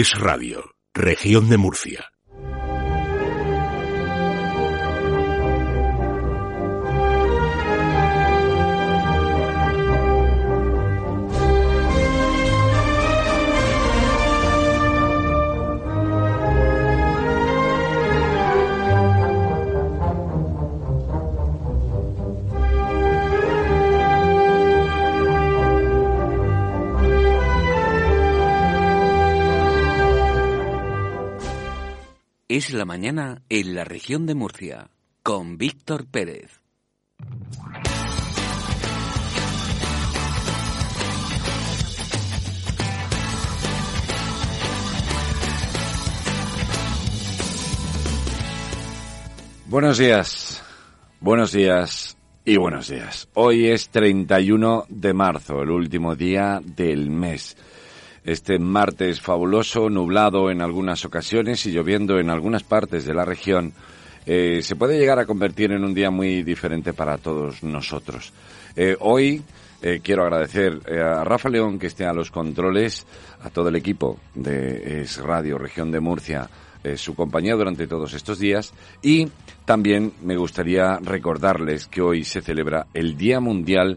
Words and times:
Es 0.00 0.16
Radio, 0.16 0.76
Región 0.94 1.48
de 1.48 1.56
Murcia. 1.56 2.12
Es 32.58 32.72
la 32.72 32.84
mañana 32.84 33.42
en 33.48 33.76
la 33.76 33.84
región 33.84 34.26
de 34.26 34.34
Murcia, 34.34 34.90
con 35.22 35.58
Víctor 35.58 36.08
Pérez. 36.08 36.60
Buenos 49.66 49.98
días, 49.98 50.60
buenos 51.20 51.52
días 51.52 52.16
y 52.44 52.56
buenos 52.56 52.88
días. 52.88 53.28
Hoy 53.34 53.68
es 53.68 53.88
31 53.90 54.86
de 54.88 55.14
marzo, 55.14 55.62
el 55.62 55.70
último 55.70 56.16
día 56.16 56.60
del 56.64 57.08
mes. 57.08 57.56
Este 58.28 58.58
martes 58.58 59.22
fabuloso, 59.22 59.88
nublado 59.88 60.50
en 60.50 60.60
algunas 60.60 61.02
ocasiones 61.06 61.64
y 61.64 61.70
lloviendo 61.70 62.18
en 62.18 62.28
algunas 62.28 62.62
partes 62.62 63.06
de 63.06 63.14
la 63.14 63.24
región, 63.24 63.72
eh, 64.26 64.60
se 64.62 64.76
puede 64.76 64.98
llegar 64.98 65.18
a 65.18 65.24
convertir 65.24 65.72
en 65.72 65.82
un 65.82 65.94
día 65.94 66.10
muy 66.10 66.42
diferente 66.42 66.92
para 66.92 67.16
todos 67.16 67.62
nosotros. 67.62 68.34
Eh, 68.76 68.94
hoy 69.00 69.42
eh, 69.80 70.00
quiero 70.02 70.24
agradecer 70.24 70.78
a 70.92 71.24
Rafa 71.24 71.48
León 71.48 71.78
que 71.78 71.86
esté 71.86 72.04
a 72.04 72.12
los 72.12 72.30
controles, 72.30 73.06
a 73.42 73.48
todo 73.48 73.70
el 73.70 73.76
equipo 73.76 74.18
de 74.34 75.00
Es 75.00 75.16
Radio 75.16 75.56
Región 75.56 75.90
de 75.90 76.00
Murcia, 76.00 76.50
su 76.96 77.14
compañía 77.14 77.54
durante 77.54 77.86
todos 77.86 78.12
estos 78.12 78.38
días 78.38 78.74
y 79.02 79.26
también 79.64 80.12
me 80.22 80.36
gustaría 80.36 80.98
recordarles 80.98 81.86
que 81.86 82.02
hoy 82.02 82.24
se 82.24 82.42
celebra 82.42 82.88
el 82.92 83.16
Día 83.16 83.40
Mundial 83.40 83.96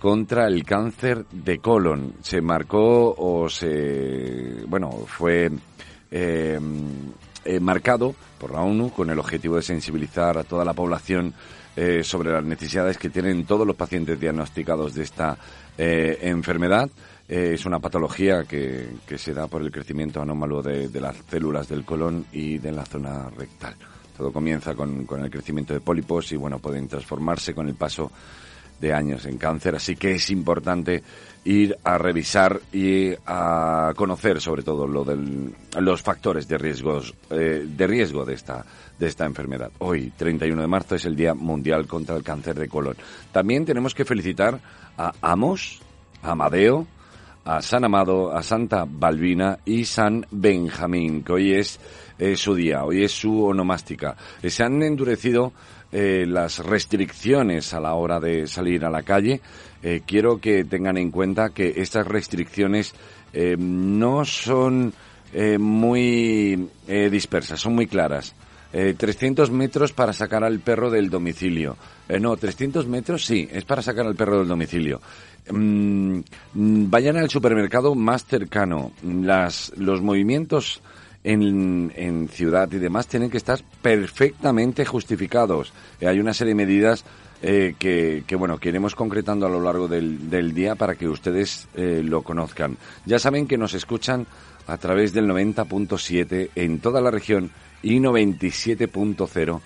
contra 0.00 0.48
el 0.48 0.64
cáncer 0.64 1.26
de 1.30 1.58
colon. 1.58 2.14
Se 2.22 2.40
marcó 2.40 3.14
o 3.16 3.48
se, 3.48 4.64
bueno, 4.66 4.90
fue 5.06 5.50
eh, 6.10 6.58
eh, 7.44 7.60
marcado 7.60 8.14
por 8.38 8.52
la 8.52 8.62
ONU 8.62 8.90
con 8.90 9.10
el 9.10 9.18
objetivo 9.18 9.56
de 9.56 9.62
sensibilizar 9.62 10.38
a 10.38 10.44
toda 10.44 10.64
la 10.64 10.72
población 10.72 11.34
eh, 11.76 12.02
sobre 12.02 12.32
las 12.32 12.42
necesidades 12.42 12.96
que 12.96 13.10
tienen 13.10 13.44
todos 13.44 13.66
los 13.66 13.76
pacientes 13.76 14.18
diagnosticados 14.18 14.94
de 14.94 15.02
esta 15.04 15.38
enfermedad. 15.78 16.90
es 17.26 17.64
una 17.64 17.78
patología 17.78 18.44
que, 18.44 18.88
que, 19.06 19.16
se 19.16 19.32
da 19.32 19.46
por 19.46 19.62
el 19.62 19.70
crecimiento 19.70 20.20
anómalo 20.20 20.60
de, 20.60 20.88
de, 20.88 21.00
las 21.00 21.16
células 21.30 21.68
del 21.68 21.86
colon 21.86 22.26
y 22.32 22.58
de 22.58 22.70
la 22.70 22.84
zona 22.84 23.30
rectal. 23.30 23.76
Todo 24.14 24.30
comienza 24.30 24.74
con, 24.74 25.06
con 25.06 25.24
el 25.24 25.30
crecimiento 25.30 25.72
de 25.72 25.80
pólipos 25.80 26.32
y, 26.32 26.36
bueno, 26.36 26.58
pueden 26.58 26.86
transformarse 26.86 27.54
con 27.54 27.66
el 27.66 27.76
paso 27.76 28.10
de 28.80 28.92
años 28.92 29.26
en 29.26 29.38
cáncer, 29.38 29.76
así 29.76 29.96
que 29.96 30.12
es 30.12 30.30
importante 30.30 31.02
ir 31.44 31.76
a 31.84 31.96
revisar 31.96 32.60
y 32.72 33.12
a 33.26 33.92
conocer 33.96 34.40
sobre 34.40 34.62
todo 34.62 34.86
lo 34.86 35.04
del, 35.04 35.54
los 35.78 36.02
factores 36.02 36.46
de 36.46 36.58
riesgos 36.58 37.14
eh, 37.30 37.66
de 37.66 37.86
riesgo 37.86 38.24
de 38.24 38.34
esta 38.34 38.64
de 38.98 39.06
esta 39.06 39.24
enfermedad. 39.24 39.70
Hoy, 39.78 40.12
31 40.14 40.60
de 40.60 40.68
marzo, 40.68 40.94
es 40.94 41.06
el 41.06 41.16
Día 41.16 41.32
Mundial 41.32 41.86
contra 41.86 42.14
el 42.16 42.22
Cáncer 42.22 42.54
de 42.58 42.68
Colon. 42.68 42.96
También 43.32 43.64
tenemos 43.64 43.94
que 43.94 44.04
felicitar 44.04 44.60
a 44.98 45.12
Amos, 45.22 45.80
a 46.22 46.32
Amadeo, 46.32 46.86
a 47.46 47.62
San 47.62 47.84
Amado, 47.84 48.30
a 48.30 48.42
Santa 48.42 48.84
Balbina 48.86 49.58
y 49.64 49.86
San 49.86 50.26
Benjamín, 50.30 51.24
que 51.24 51.32
hoy 51.32 51.54
es 51.54 51.80
su 52.36 52.54
día, 52.54 52.84
hoy 52.84 53.04
es 53.04 53.12
su 53.12 53.42
onomástica. 53.42 54.14
Se 54.44 54.62
han 54.62 54.82
endurecido 54.82 55.54
eh, 55.92 56.24
las 56.26 56.58
restricciones 56.58 57.74
a 57.74 57.80
la 57.80 57.94
hora 57.94 58.20
de 58.20 58.46
salir 58.46 58.84
a 58.84 58.90
la 58.90 59.02
calle, 59.02 59.40
eh, 59.82 60.02
quiero 60.06 60.38
que 60.38 60.64
tengan 60.64 60.96
en 60.96 61.10
cuenta 61.10 61.50
que 61.50 61.74
estas 61.76 62.06
restricciones 62.06 62.94
eh, 63.32 63.56
no 63.58 64.24
son 64.24 64.92
muy 65.60 66.68
dispersas, 66.88 67.60
son 67.60 67.76
muy 67.76 67.86
claras. 67.86 68.34
300 68.72 69.48
metros 69.52 69.92
para 69.92 70.12
sacar 70.12 70.42
al 70.42 70.58
perro 70.58 70.90
del 70.90 71.08
domicilio. 71.08 71.76
no, 72.20 72.36
300 72.36 72.88
metros 72.88 73.24
sí, 73.24 73.48
es 73.52 73.64
para 73.64 73.80
sacar 73.80 74.06
al 74.06 74.16
perro 74.16 74.40
del 74.40 74.48
domicilio. 74.48 75.00
Mm, 75.52 76.20
vayan 76.54 77.16
al 77.16 77.30
supermercado 77.30 77.94
más 77.94 78.24
cercano. 78.24 78.92
Las, 79.02 79.72
los 79.76 80.02
movimientos 80.02 80.82
en, 81.24 81.92
en 81.96 82.28
ciudad 82.28 82.70
y 82.72 82.78
demás 82.78 83.06
tienen 83.06 83.30
que 83.30 83.36
estar 83.36 83.60
perfectamente 83.82 84.84
justificados. 84.84 85.72
Eh, 86.00 86.06
hay 86.06 86.18
una 86.20 86.34
serie 86.34 86.52
de 86.52 86.64
medidas 86.66 87.04
eh, 87.42 87.74
que, 87.78 88.24
que, 88.26 88.36
bueno, 88.36 88.58
que 88.58 88.68
iremos 88.68 88.94
concretando 88.94 89.46
a 89.46 89.50
lo 89.50 89.60
largo 89.60 89.88
del, 89.88 90.28
del 90.28 90.52
día 90.52 90.74
para 90.74 90.94
que 90.94 91.08
ustedes 91.08 91.68
eh, 91.74 92.02
lo 92.04 92.22
conozcan. 92.22 92.76
Ya 93.06 93.18
saben 93.18 93.46
que 93.46 93.56
nos 93.56 93.74
escuchan 93.74 94.26
a 94.66 94.76
través 94.76 95.12
del 95.12 95.26
90.7 95.26 96.50
en 96.54 96.80
toda 96.80 97.00
la 97.00 97.10
región 97.10 97.50
y 97.82 97.98
97.0 97.98 99.60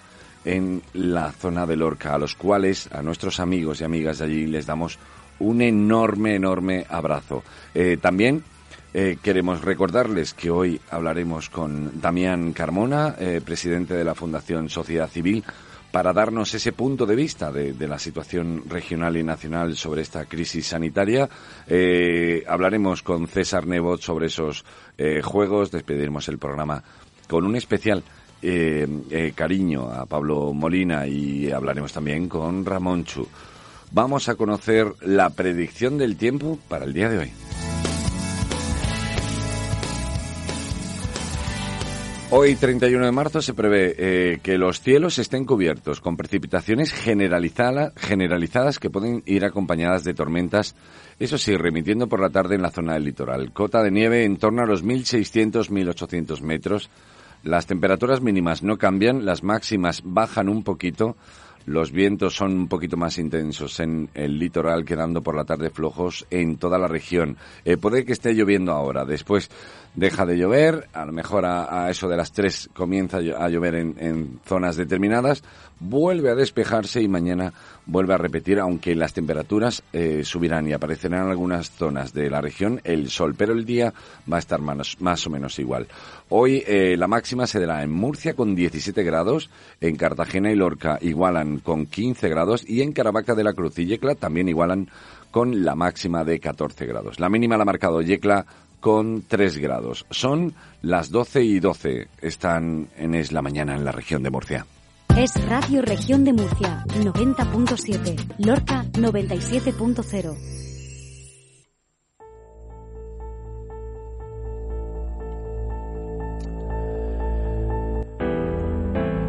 en 0.44 0.82
la 0.93 1.32
zona 1.32 1.66
de 1.66 1.76
Lorca, 1.76 2.14
a 2.14 2.19
los 2.19 2.37
cuales, 2.37 2.88
a 2.93 3.03
nuestros 3.03 3.41
amigos 3.41 3.81
y 3.81 3.84
amigas 3.84 4.19
de 4.19 4.26
allí, 4.26 4.47
les 4.47 4.66
damos 4.66 4.98
un 5.41 5.60
enorme, 5.62 6.37
enorme 6.37 6.87
abrazo. 6.88 7.43
Eh, 7.75 7.97
también 8.00 8.44
eh, 8.97 9.19
queremos 9.21 9.62
recordarles 9.62 10.34
que 10.34 10.50
hoy 10.50 10.81
hablaremos 10.88 11.50
con 11.50 12.00
Damián 12.00 12.53
Carmona, 12.53 13.16
eh, 13.19 13.41
presidente 13.44 13.94
de 13.94 14.05
la 14.05 14.15
Fundación 14.15 14.69
Sociedad 14.69 15.10
Civil, 15.10 15.43
para 15.91 16.12
darnos 16.12 16.55
ese 16.55 16.72
punto 16.72 17.05
de 17.05 17.16
vista 17.16 17.50
de, 17.50 17.75
la 17.88 17.99
situación 17.99 18.62
regional 18.69 19.16
y 19.16 19.25
nacional 19.25 19.77
sobre 19.77 20.03
esta 20.03 20.27
crisis 20.27 20.69
sanitaria. 20.69 21.28
Eh, 21.66 22.44
hablaremos 22.47 23.03
con 23.03 23.27
César 23.27 23.66
Nebot 23.66 24.00
sobre 24.00 24.27
esos 24.27 24.65
juegos, 25.25 25.72
despediremos 25.72 26.28
el 26.28 26.38
programa 26.38 26.82
con 27.28 27.44
un 27.44 27.56
especial 27.56 28.05
cariño 29.34 29.91
a 29.91 30.06
Pablo 30.06 30.53
Molina 30.53 31.06
y 31.06 31.50
hablaremos 31.50 31.93
también 31.93 32.28
con 32.28 32.65
Ramón 32.65 33.05
Chu. 33.05 33.26
Vamos 33.91 34.28
a 34.28 34.37
conocer 34.37 34.87
la 35.00 35.31
predicción 35.31 35.99
del 35.99 36.16
tiempo 36.16 36.59
para 36.69 36.84
el 36.84 36.93
día 36.93 37.09
de 37.09 37.19
hoy. 37.19 37.44
Hoy, 42.37 42.56
31 42.56 43.05
de 43.05 43.12
marzo, 43.12 43.41
se 43.41 43.55
prevé 43.55 43.95
eh, 43.97 44.41
que 44.43 44.59
los 44.59 44.81
cielos 44.81 45.21
estén 45.21 45.45
cubiertos 45.45 46.00
con 46.00 46.17
precipitaciones 46.17 46.93
generalizadas 46.93 48.81
que 48.81 48.91
pueden 48.91 49.22
ir 49.25 49.45
acompañadas 49.45 50.03
de 50.03 50.15
tormentas, 50.15 50.75
eso 51.21 51.39
sí, 51.39 51.56
remitiendo 51.56 52.09
por 52.09 52.19
la 52.19 52.31
tarde 52.31 52.56
en 52.56 52.62
la 52.62 52.73
zona 52.73 52.94
del 52.94 53.05
litoral. 53.05 53.53
Cota 53.53 53.84
de 53.84 53.93
nieve 53.93 54.25
en 54.25 54.39
torno 54.39 54.62
a 54.62 54.67
los 54.67 54.84
1.600-1.800 54.84 56.41
metros. 56.41 56.91
Las 57.44 57.67
temperaturas 57.67 58.21
mínimas 58.21 58.65
no 58.65 58.78
cambian, 58.78 59.25
las 59.25 59.44
máximas 59.44 60.03
bajan 60.05 60.49
un 60.49 60.65
poquito. 60.65 61.17
Los 61.66 61.92
vientos 61.92 62.36
son 62.36 62.52
un 62.52 62.69
poquito 62.69 62.97
más 62.97 63.19
intensos 63.19 63.80
en 63.80 64.10
el 64.12 64.38
litoral, 64.38 64.84
quedando 64.84 65.22
por 65.22 65.34
la 65.34 65.44
tarde 65.44 65.70
flojos 65.70 66.26
en 66.30 66.58
toda 66.58 66.78
la 66.78 66.88
región. 66.88 67.38
Eh, 67.64 67.78
puede 67.78 68.04
que 68.04 68.12
esté 68.12 68.34
lloviendo 68.34 68.72
ahora. 68.72 69.04
Después 69.06 69.50
deja 69.94 70.26
de 70.26 70.36
llover, 70.36 70.88
a 70.92 71.06
lo 71.06 71.12
mejor 71.12 71.46
a, 71.46 71.88
eso 71.88 72.08
de 72.08 72.16
las 72.16 72.32
tres 72.32 72.69
comienza 72.75 73.19
a 73.19 73.49
llover 73.49 73.76
en, 73.76 74.40
zonas 74.44 74.76
determinadas, 74.76 75.43
vuelve 75.81 76.31
a 76.31 76.34
despejarse 76.34 77.00
y 77.00 77.08
mañana 77.08 77.52
vuelve 77.87 78.14
a 78.14 78.19
repetir, 78.19 78.58
aunque 78.58 78.94
las 78.94 79.12
temperaturas 79.12 79.82
eh, 79.93 80.22
subirán 80.25 80.67
y 80.69 80.72
aparecerán 80.72 81.25
en 81.25 81.31
algunas 81.31 81.70
zonas 81.70 82.12
de 82.12 82.28
la 82.28 82.40
región 82.40 82.81
el 82.84 83.08
sol, 83.08 83.34
pero 83.37 83.52
el 83.52 83.64
día 83.64 83.94
va 84.31 84.37
a 84.37 84.40
estar 84.40 84.60
más 84.60 85.26
o 85.26 85.31
menos 85.31 85.58
igual. 85.58 85.87
Hoy 86.36 86.64
eh, 86.66 86.96
la 86.98 87.06
máxima 87.06 87.46
se 87.46 87.60
dará 87.60 87.84
en 87.84 87.92
Murcia 87.92 88.34
con 88.34 88.56
17 88.56 89.04
grados, 89.04 89.50
en 89.81 89.94
Cartagena 89.94 90.50
y 90.50 90.56
Lorca 90.56 90.98
igualan 91.00 91.60
con 91.60 91.86
15 91.86 92.28
grados 92.28 92.69
y 92.69 92.82
en 92.82 92.90
Caravaca 92.90 93.36
de 93.36 93.44
la 93.44 93.52
Cruz 93.52 93.78
y 93.78 93.86
Yecla 93.86 94.16
también 94.16 94.48
igualan 94.48 94.90
con 95.31 95.64
la 95.64 95.76
máxima 95.76 96.25
de 96.25 96.40
14 96.40 96.86
grados. 96.86 97.20
La 97.20 97.28
mínima 97.28 97.56
la 97.56 97.62
ha 97.62 97.66
marcado 97.66 98.02
Yecla 98.02 98.46
con 98.81 99.22
3 99.28 99.58
grados. 99.58 100.06
Son 100.10 100.52
las 100.82 101.10
12 101.10 101.44
y 101.44 101.60
12. 101.60 102.08
Están 102.20 102.88
en 102.96 103.14
Es 103.14 103.31
la 103.31 103.40
Mañana 103.40 103.76
en 103.76 103.84
la 103.84 103.92
región 103.92 104.25
de 104.25 104.31
Murcia. 104.31 104.66
Es 105.16 105.34
Radio 105.46 105.82
Región 105.82 106.25
de 106.25 106.32
Murcia, 106.32 106.82
90.7. 106.88 108.44
Lorca, 108.44 108.84
97.0. 108.86 110.63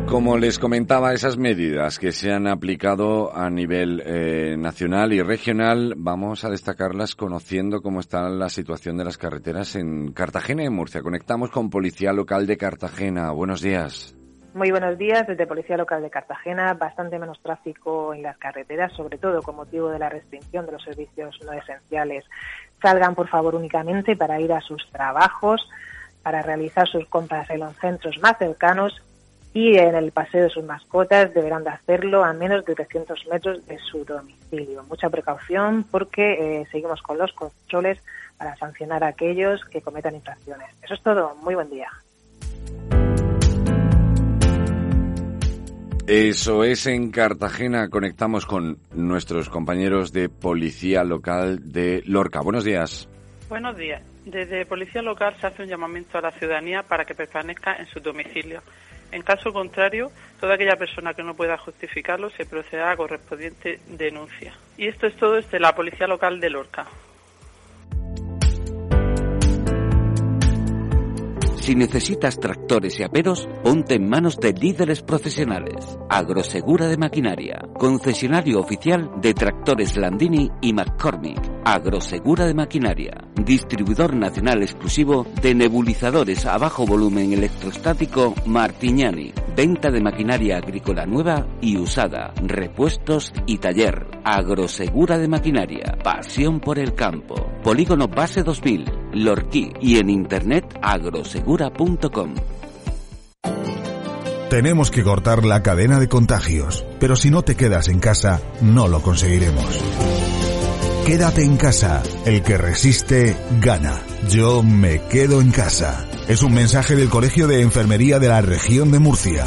Como 0.07 0.37
les 0.37 0.59
comentaba, 0.59 1.13
esas 1.13 1.35
medidas 1.35 1.97
que 1.97 2.11
se 2.11 2.31
han 2.31 2.47
aplicado 2.47 3.35
a 3.35 3.49
nivel 3.49 4.01
eh, 4.05 4.55
nacional 4.55 5.11
y 5.13 5.21
regional, 5.21 5.95
vamos 5.97 6.45
a 6.45 6.49
destacarlas 6.49 7.15
conociendo 7.15 7.81
cómo 7.81 7.99
está 7.99 8.29
la 8.29 8.49
situación 8.49 8.97
de 8.97 9.03
las 9.03 9.17
carreteras 9.17 9.75
en 9.75 10.13
Cartagena 10.13 10.63
y 10.63 10.67
en 10.67 10.73
Murcia. 10.73 11.01
Conectamos 11.01 11.49
con 11.49 11.71
Policía 11.71 12.13
Local 12.13 12.45
de 12.45 12.55
Cartagena. 12.55 13.31
Buenos 13.31 13.61
días. 13.61 14.15
Muy 14.53 14.71
buenos 14.71 14.97
días 14.97 15.27
desde 15.27 15.47
Policía 15.47 15.75
Local 15.75 16.03
de 16.03 16.09
Cartagena. 16.11 16.73
Bastante 16.75 17.17
menos 17.19 17.41
tráfico 17.41 18.13
en 18.13 18.21
las 18.21 18.37
carreteras, 18.37 18.93
sobre 18.93 19.17
todo 19.17 19.41
con 19.41 19.55
motivo 19.55 19.89
de 19.89 19.99
la 19.99 20.09
restricción 20.09 20.67
de 20.67 20.73
los 20.73 20.83
servicios 20.83 21.37
no 21.43 21.51
esenciales. 21.51 22.23
Salgan, 22.81 23.15
por 23.15 23.27
favor, 23.27 23.55
únicamente 23.55 24.15
para 24.15 24.39
ir 24.39 24.53
a 24.53 24.61
sus 24.61 24.87
trabajos, 24.91 25.67
para 26.21 26.43
realizar 26.43 26.87
sus 26.87 27.05
compras 27.07 27.49
en 27.49 27.59
los 27.61 27.75
centros 27.77 28.17
más 28.19 28.37
cercanos 28.37 29.01
y 29.55 29.77
en 29.77 29.95
el 29.95 30.11
paseo 30.11 30.43
de 30.43 30.49
sus 30.49 30.65
mascotas 30.65 31.33
deberán 31.33 31.63
de 31.63 31.69
hacerlo 31.69 32.25
a 32.25 32.33
menos 32.33 32.65
de 32.65 32.75
300 32.75 33.25
metros 33.27 33.65
de 33.65 33.79
su 33.79 34.03
domicilio. 34.03 34.83
Mucha 34.83 35.09
precaución 35.09 35.85
porque 35.89 36.33
eh, 36.33 36.67
seguimos 36.69 37.01
con 37.01 37.17
los 37.17 37.31
controles 37.31 38.03
para 38.37 38.57
sancionar 38.57 39.05
a 39.05 39.07
aquellos 39.07 39.63
que 39.63 39.81
cometan 39.81 40.13
infracciones. 40.13 40.67
Eso 40.83 40.93
es 40.93 41.01
todo. 41.01 41.35
Muy 41.41 41.55
buen 41.55 41.69
día. 41.69 41.89
Eso 46.05 46.65
es 46.65 46.85
en 46.85 47.09
Cartagena. 47.11 47.89
Conectamos 47.89 48.45
con 48.45 48.77
nuestros 48.93 49.47
compañeros 49.47 50.11
de 50.11 50.27
Policía 50.27 51.05
Local 51.05 51.71
de 51.71 52.03
Lorca. 52.05 52.41
Buenos 52.41 52.65
días. 52.65 53.07
Buenos 53.47 53.77
días. 53.77 54.03
Desde 54.25 54.65
Policía 54.65 55.01
Local 55.01 55.33
se 55.39 55.47
hace 55.47 55.63
un 55.63 55.69
llamamiento 55.69 56.17
a 56.17 56.21
la 56.21 56.31
ciudadanía 56.31 56.83
para 56.83 57.05
que 57.05 57.15
permanezca 57.15 57.77
en 57.77 57.85
su 57.87 58.01
domicilio. 58.01 58.61
En 59.11 59.21
caso 59.21 59.53
contrario, 59.53 60.11
toda 60.39 60.55
aquella 60.55 60.75
persona 60.75 61.13
que 61.13 61.23
no 61.23 61.35
pueda 61.35 61.57
justificarlo 61.57 62.29
se 62.31 62.45
procederá 62.45 62.91
a 62.91 62.97
correspondiente 62.97 63.79
denuncia. 63.87 64.53
Y 64.77 64.87
esto 64.87 65.07
es 65.07 65.15
todo 65.15 65.33
desde 65.33 65.59
la 65.59 65.75
Policía 65.75 66.07
Local 66.07 66.39
de 66.39 66.49
Lorca. 66.49 66.85
Si 71.65 71.73
necesitas 71.73 72.39
tractores 72.39 72.99
y 72.99 73.03
aperos, 73.03 73.49
ponte 73.63 73.95
en 73.95 74.07
manos 74.07 74.37
de 74.37 74.53
líderes 74.53 75.01
profesionales. 75.01 75.97
Agrosegura 76.11 76.85
de 76.87 76.95
Maquinaria, 76.95 77.59
concesionario 77.79 78.59
oficial 78.59 79.09
de 79.19 79.33
tractores 79.33 79.97
Landini 79.97 80.51
y 80.61 80.73
McCormick. 80.73 81.41
Agrosegura 81.63 82.45
de 82.45 82.53
Maquinaria, 82.53 83.17
distribuidor 83.43 84.15
nacional 84.15 84.61
exclusivo 84.61 85.25
de 85.41 85.55
nebulizadores 85.55 86.45
a 86.45 86.55
bajo 86.59 86.85
volumen 86.85 87.33
electrostático 87.33 88.35
Martignani. 88.45 89.33
Venta 89.55 89.89
de 89.89 90.01
maquinaria 90.01 90.57
agrícola 90.57 91.05
nueva 91.05 91.47
y 91.61 91.77
usada, 91.77 92.33
repuestos 92.43 93.33
y 93.47 93.57
taller. 93.57 94.05
Agrosegura 94.23 95.17
de 95.17 95.29
Maquinaria, 95.29 95.97
pasión 96.03 96.59
por 96.59 96.77
el 96.77 96.93
campo. 96.93 97.35
Polígono 97.63 98.07
Base 98.07 98.43
2000, 98.43 98.85
Lorquí 99.13 99.71
y 99.79 99.97
en 99.97 100.09
internet 100.09 100.77
Tenemos 104.49 104.91
que 104.91 105.03
cortar 105.03 105.43
la 105.43 105.63
cadena 105.63 105.99
de 105.99 106.07
contagios, 106.07 106.85
pero 106.99 107.15
si 107.15 107.29
no 107.29 107.41
te 107.41 107.55
quedas 107.55 107.87
en 107.87 107.99
casa, 107.99 108.41
no 108.61 108.87
lo 108.87 109.01
conseguiremos. 109.01 109.65
Quédate 111.05 111.43
en 111.43 111.57
casa, 111.57 112.01
el 112.25 112.41
que 112.41 112.57
resiste, 112.57 113.35
gana. 113.59 114.01
Yo 114.29 114.63
me 114.63 115.01
quedo 115.07 115.41
en 115.41 115.51
casa. 115.51 116.05
Es 116.27 116.41
un 116.41 116.53
mensaje 116.53 116.95
del 116.95 117.09
Colegio 117.09 117.47
de 117.47 117.61
Enfermería 117.61 118.17
de 118.17 118.27
la 118.27 118.41
región 118.41 118.91
de 118.91 118.99
Murcia. 118.99 119.45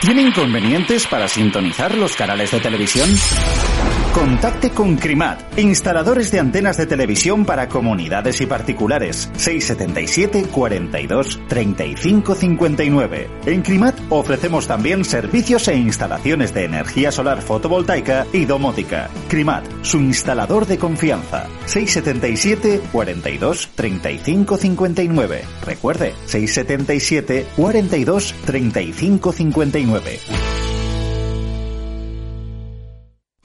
¿Tiene 0.00 0.20
inconvenientes 0.20 1.06
para 1.06 1.28
sintonizar 1.28 1.94
los 1.94 2.14
canales 2.14 2.50
de 2.50 2.60
televisión? 2.60 3.08
Contacte 4.14 4.70
con 4.70 4.94
CRIMAT, 4.94 5.58
instaladores 5.58 6.30
de 6.30 6.38
antenas 6.38 6.76
de 6.76 6.86
televisión 6.86 7.44
para 7.44 7.68
comunidades 7.68 8.40
y 8.40 8.46
particulares. 8.46 9.28
677 9.34 10.44
42 10.52 11.40
35 11.48 12.36
59. 12.36 13.30
En 13.46 13.62
CRIMAT 13.62 13.98
ofrecemos 14.10 14.68
también 14.68 15.04
servicios 15.04 15.66
e 15.66 15.74
instalaciones 15.74 16.54
de 16.54 16.64
energía 16.64 17.10
solar 17.10 17.42
fotovoltaica 17.42 18.24
y 18.32 18.44
domótica. 18.44 19.10
CRIMAT, 19.26 19.82
su 19.82 19.98
instalador 19.98 20.66
de 20.66 20.78
confianza. 20.78 21.48
677 21.66 22.82
42 22.92 23.70
35 23.74 24.56
59. 24.58 25.42
Recuerde, 25.66 26.14
677 26.26 27.48
42 27.56 28.32
35 28.46 29.32
59. 29.32 30.63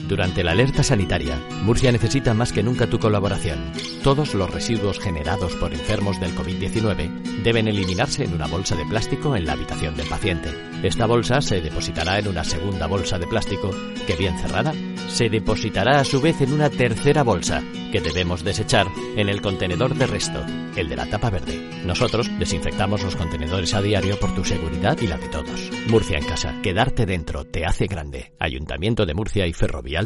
Durante 0.09 0.43
la 0.43 0.53
alerta 0.53 0.81
sanitaria, 0.81 1.39
Murcia 1.61 1.91
necesita 1.91 2.33
más 2.33 2.51
que 2.51 2.63
nunca 2.63 2.87
tu 2.87 2.97
colaboración. 2.97 3.71
Todos 4.01 4.33
los 4.33 4.49
residuos 4.49 4.99
generados 4.99 5.55
por 5.57 5.71
enfermos 5.71 6.19
del 6.19 6.35
COVID-19 6.35 7.43
deben 7.43 7.67
eliminarse 7.67 8.23
en 8.23 8.33
una 8.33 8.47
bolsa 8.47 8.75
de 8.75 8.87
plástico 8.87 9.35
en 9.35 9.45
la 9.45 9.53
habitación 9.53 9.95
del 9.95 10.09
paciente. 10.09 10.49
Esta 10.81 11.05
bolsa 11.05 11.41
se 11.41 11.61
depositará 11.61 12.17
en 12.17 12.27
una 12.27 12.43
segunda 12.43 12.87
bolsa 12.87 13.19
de 13.19 13.27
plástico 13.27 13.69
que, 14.07 14.15
bien 14.15 14.35
cerrada, 14.39 14.73
se 15.09 15.29
depositará 15.29 15.99
a 15.99 16.05
su 16.05 16.19
vez 16.21 16.41
en 16.41 16.53
una 16.53 16.71
tercera 16.71 17.21
bolsa 17.21 17.61
que 17.91 18.01
debemos 18.01 18.43
desechar 18.43 18.87
en 19.15 19.29
el 19.29 19.41
contenedor 19.41 19.95
de 19.95 20.07
resto, 20.07 20.43
el 20.75 20.89
de 20.89 20.95
la 20.95 21.05
tapa 21.07 21.29
verde. 21.29 21.69
Nosotros 21.85 22.29
desinfectamos 22.39 23.03
los 23.03 23.15
contenedores 23.15 23.73
a 23.73 23.81
diario 23.81 24.19
por 24.19 24.33
tu 24.35 24.43
seguridad 24.43 24.97
y 25.01 25.07
la 25.07 25.17
de 25.17 25.27
todos. 25.29 25.71
Murcia 25.87 26.17
en 26.17 26.25
casa, 26.25 26.61
quedarte 26.61 27.05
dentro 27.05 27.45
te 27.45 27.65
hace 27.65 27.87
grande. 27.87 28.33
Ayuntamiento 28.39 29.05
de 29.05 29.13
Murcia 29.13 29.47
y 29.47 29.53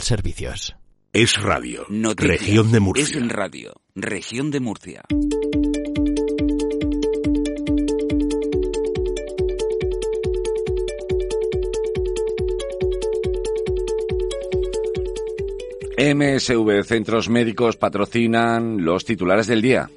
Servicios. 0.02 0.76
Es 1.14 1.42
radio. 1.42 1.86
Noticias. 1.90 2.40
Región 2.40 2.72
de 2.72 2.80
Murcia. 2.80 3.04
Es 3.04 3.30
radio. 3.30 3.74
Región 3.96 4.52
de 4.52 4.60
Murcia. 4.60 5.04
MSV 15.98 16.84
Centros 16.84 17.30
Médicos 17.30 17.78
patrocinan 17.78 18.84
los 18.84 19.06
titulares 19.06 19.48
del 19.48 19.62
día. 19.62 19.90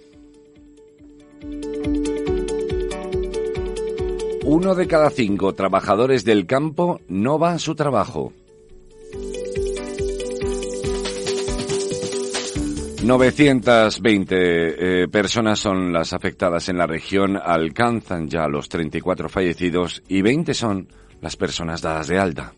Uno 4.45 4.75
de 4.75 4.87
cada 4.87 5.11
cinco 5.11 5.55
trabajadores 5.55 6.25
del 6.25 6.47
campo 6.47 7.01
no 7.09 7.39
va 7.39 7.53
a 7.53 7.59
su 7.59 7.75
trabajo. 7.75 8.33
920 13.07 14.35
eh, 15.03 15.09
personas 15.09 15.61
son 15.61 15.93
las 15.93 16.13
afectadas 16.13 16.69
en 16.69 16.77
la 16.77 16.89
región, 16.89 17.37
alcanzan 17.37 18.29
ya 18.29 18.49
los 18.49 18.69
34 18.69 19.29
fallecidos 19.29 20.03
y 20.09 20.23
20 20.23 20.53
son 20.55 20.89
las 21.21 21.37
personas 21.37 21.83
dadas 21.83 22.09
de 22.09 22.19
alta. 22.19 22.53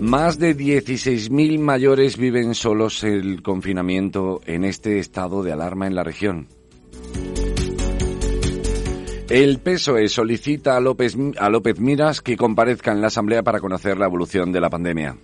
Más 0.00 0.38
de 0.38 0.54
16.000 0.54 1.58
mayores 1.58 2.18
viven 2.18 2.54
solos 2.54 3.02
el 3.02 3.42
confinamiento 3.42 4.42
en 4.44 4.64
este 4.64 4.98
estado 4.98 5.42
de 5.42 5.52
alarma 5.52 5.86
en 5.86 5.94
la 5.94 6.04
región. 6.04 6.48
El 9.30 9.60
PSOE 9.60 10.08
solicita 10.08 10.76
a 10.76 10.80
López, 10.80 11.16
a 11.38 11.48
López 11.48 11.80
Miras 11.80 12.20
que 12.20 12.36
comparezca 12.36 12.92
en 12.92 13.00
la 13.00 13.06
Asamblea 13.06 13.42
para 13.42 13.60
conocer 13.60 13.96
la 13.96 14.06
evolución 14.06 14.52
de 14.52 14.60
la 14.60 14.68
pandemia. 14.68 15.16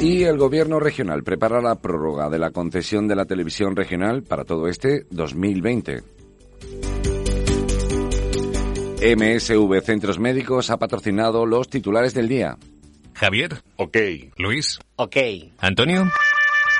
Y 0.00 0.22
el 0.22 0.38
Gobierno 0.38 0.78
regional 0.78 1.24
prepara 1.24 1.60
la 1.60 1.74
prórroga 1.74 2.30
de 2.30 2.38
la 2.38 2.52
concesión 2.52 3.08
de 3.08 3.16
la 3.16 3.24
televisión 3.24 3.74
regional 3.74 4.22
para 4.22 4.44
todo 4.44 4.68
este 4.68 5.06
2020. 5.10 6.02
MSV 9.00 9.80
Centros 9.82 10.20
Médicos 10.20 10.70
ha 10.70 10.76
patrocinado 10.76 11.46
los 11.46 11.68
titulares 11.68 12.14
del 12.14 12.28
día. 12.28 12.56
Javier. 13.14 13.62
Ok. 13.76 13.96
Luis. 14.36 14.78
Ok. 14.94 15.16
Antonio. 15.58 16.04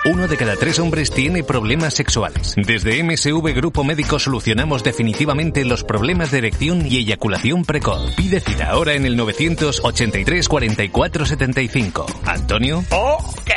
Uno 0.05 0.29
de 0.29 0.37
cada 0.37 0.55
tres 0.57 0.79
hombres 0.79 1.11
tiene 1.11 1.43
problemas 1.43 1.95
sexuales. 1.95 2.55
Desde 2.57 3.03
MSV 3.03 3.53
Grupo 3.55 3.83
Médico 3.83 4.19
solucionamos 4.19 4.85
definitivamente 4.85 5.65
los 5.65 5.83
problemas 5.83 6.31
de 6.31 6.39
erección 6.39 6.87
y 6.87 6.99
eyaculación 6.99 7.65
precoz. 7.65 8.15
Pide 8.15 8.41
cita 8.41 8.71
ahora 8.71 8.95
en 8.95 9.07
el 9.07 9.17
983 9.17 10.49
44 10.49 11.27
75. 11.27 12.07
Antonio. 12.27 12.85
Ok. 12.91 13.51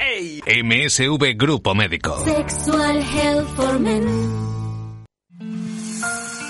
MSV 0.63 1.35
Grupo 1.37 1.75
Médico. 1.75 2.23
Sexual 2.25 2.97
Health 2.97 3.55
for 3.55 3.79
Men. 3.79 4.51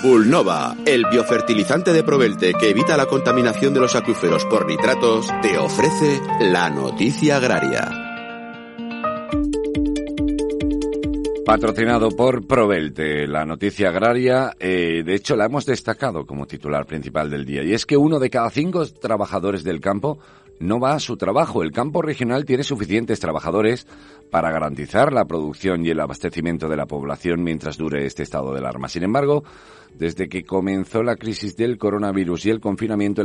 Bulnova, 0.02 0.74
el 0.84 1.04
biofertilizante 1.06 1.92
de 1.92 2.02
Provelte 2.02 2.54
que 2.54 2.70
evita 2.70 2.96
la 2.96 3.06
contaminación 3.06 3.72
de 3.72 3.80
los 3.80 3.94
acuíferos 3.94 4.44
por 4.46 4.66
nitratos, 4.66 5.28
te 5.42 5.56
ofrece 5.58 6.20
la 6.40 6.70
noticia 6.70 7.36
agraria. 7.36 8.11
Patrocinado 11.44 12.10
por 12.10 12.46
Provelte, 12.46 13.26
la 13.26 13.44
noticia 13.44 13.88
agraria, 13.88 14.52
eh, 14.60 15.02
de 15.04 15.14
hecho 15.14 15.34
la 15.34 15.46
hemos 15.46 15.66
destacado 15.66 16.24
como 16.24 16.46
titular 16.46 16.86
principal 16.86 17.30
del 17.30 17.44
día, 17.44 17.64
y 17.64 17.72
es 17.72 17.84
que 17.84 17.96
uno 17.96 18.20
de 18.20 18.30
cada 18.30 18.48
cinco 18.48 18.86
trabajadores 18.86 19.64
del 19.64 19.80
campo 19.80 20.18
no 20.60 20.78
va 20.78 20.94
a 20.94 21.00
su 21.00 21.16
trabajo. 21.16 21.64
El 21.64 21.72
campo 21.72 22.00
regional 22.00 22.44
tiene 22.44 22.62
suficientes 22.62 23.18
trabajadores 23.18 23.88
para 24.30 24.52
garantizar 24.52 25.12
la 25.12 25.24
producción 25.24 25.84
y 25.84 25.90
el 25.90 25.98
abastecimiento 25.98 26.68
de 26.68 26.76
la 26.76 26.86
población 26.86 27.42
mientras 27.42 27.76
dure 27.76 28.06
este 28.06 28.22
estado 28.22 28.52
de 28.52 28.60
alarma. 28.60 28.88
Sin 28.88 29.02
embargo, 29.02 29.42
desde 29.98 30.28
que 30.28 30.44
comenzó 30.44 31.02
la 31.02 31.16
crisis 31.16 31.56
del 31.56 31.76
coronavirus 31.76 32.46
y 32.46 32.50
el 32.50 32.60
confinamiento, 32.60 33.22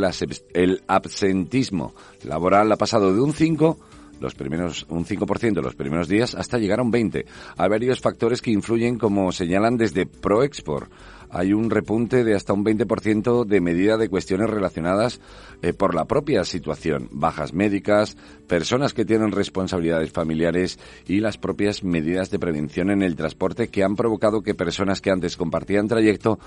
el 0.54 0.82
absentismo 0.88 1.94
laboral 2.24 2.72
ha 2.72 2.78
pasado 2.78 3.14
de 3.14 3.22
un 3.22 3.34
5 3.34 3.78
los 4.20 4.36
primeros, 4.36 4.86
un 4.90 5.06
5% 5.06 5.62
los 5.62 5.76
primeros 5.76 6.08
días 6.08 6.36
hasta 6.36 6.58
llegar 6.58 6.80
a 6.80 6.84
un 6.84 6.92
20%. 6.92 7.26
Hay 7.58 7.70
varios 7.70 8.00
factores 8.00 8.42
que 8.42 8.52
influyen, 8.52 8.98
como 8.98 9.32
señalan 9.32 9.78
desde 9.78 10.06
ProExport 10.06 10.92
hay 11.30 11.54
un 11.54 11.70
repunte 11.70 12.24
de 12.24 12.36
hasta 12.36 12.54
un 12.54 12.64
20% 12.64 13.46
de 13.46 13.62
medida 13.62 13.98
de 13.98 14.10
cuestiones 14.10 14.50
relacionadas 14.50 15.20
eh, 15.62 15.74
por 15.74 15.94
la 15.94 16.06
propia 16.06 16.44
situación, 16.44 17.10
bajas 17.12 17.54
médicas, 17.54 18.18
personas 18.48 18.94
que 18.94 19.06
tienen 19.06 19.32
responsabilidades 19.32 20.12
familiares 20.12 20.80
y 21.08 21.20
las 21.20 21.38
propias 21.38 21.84
medidas 21.84 22.30
de 22.30 22.40
prevención 22.40 22.92
en 22.92 23.02
el 23.02 23.16
transporte 23.16 23.68
que 23.70 23.84
han 23.84 23.96
provocado 23.96 24.42
que 24.42 24.56
personas 24.56 25.02
que 25.02 25.12
antes 25.12 25.38
compartían 25.38 25.88
trayecto 25.88 26.40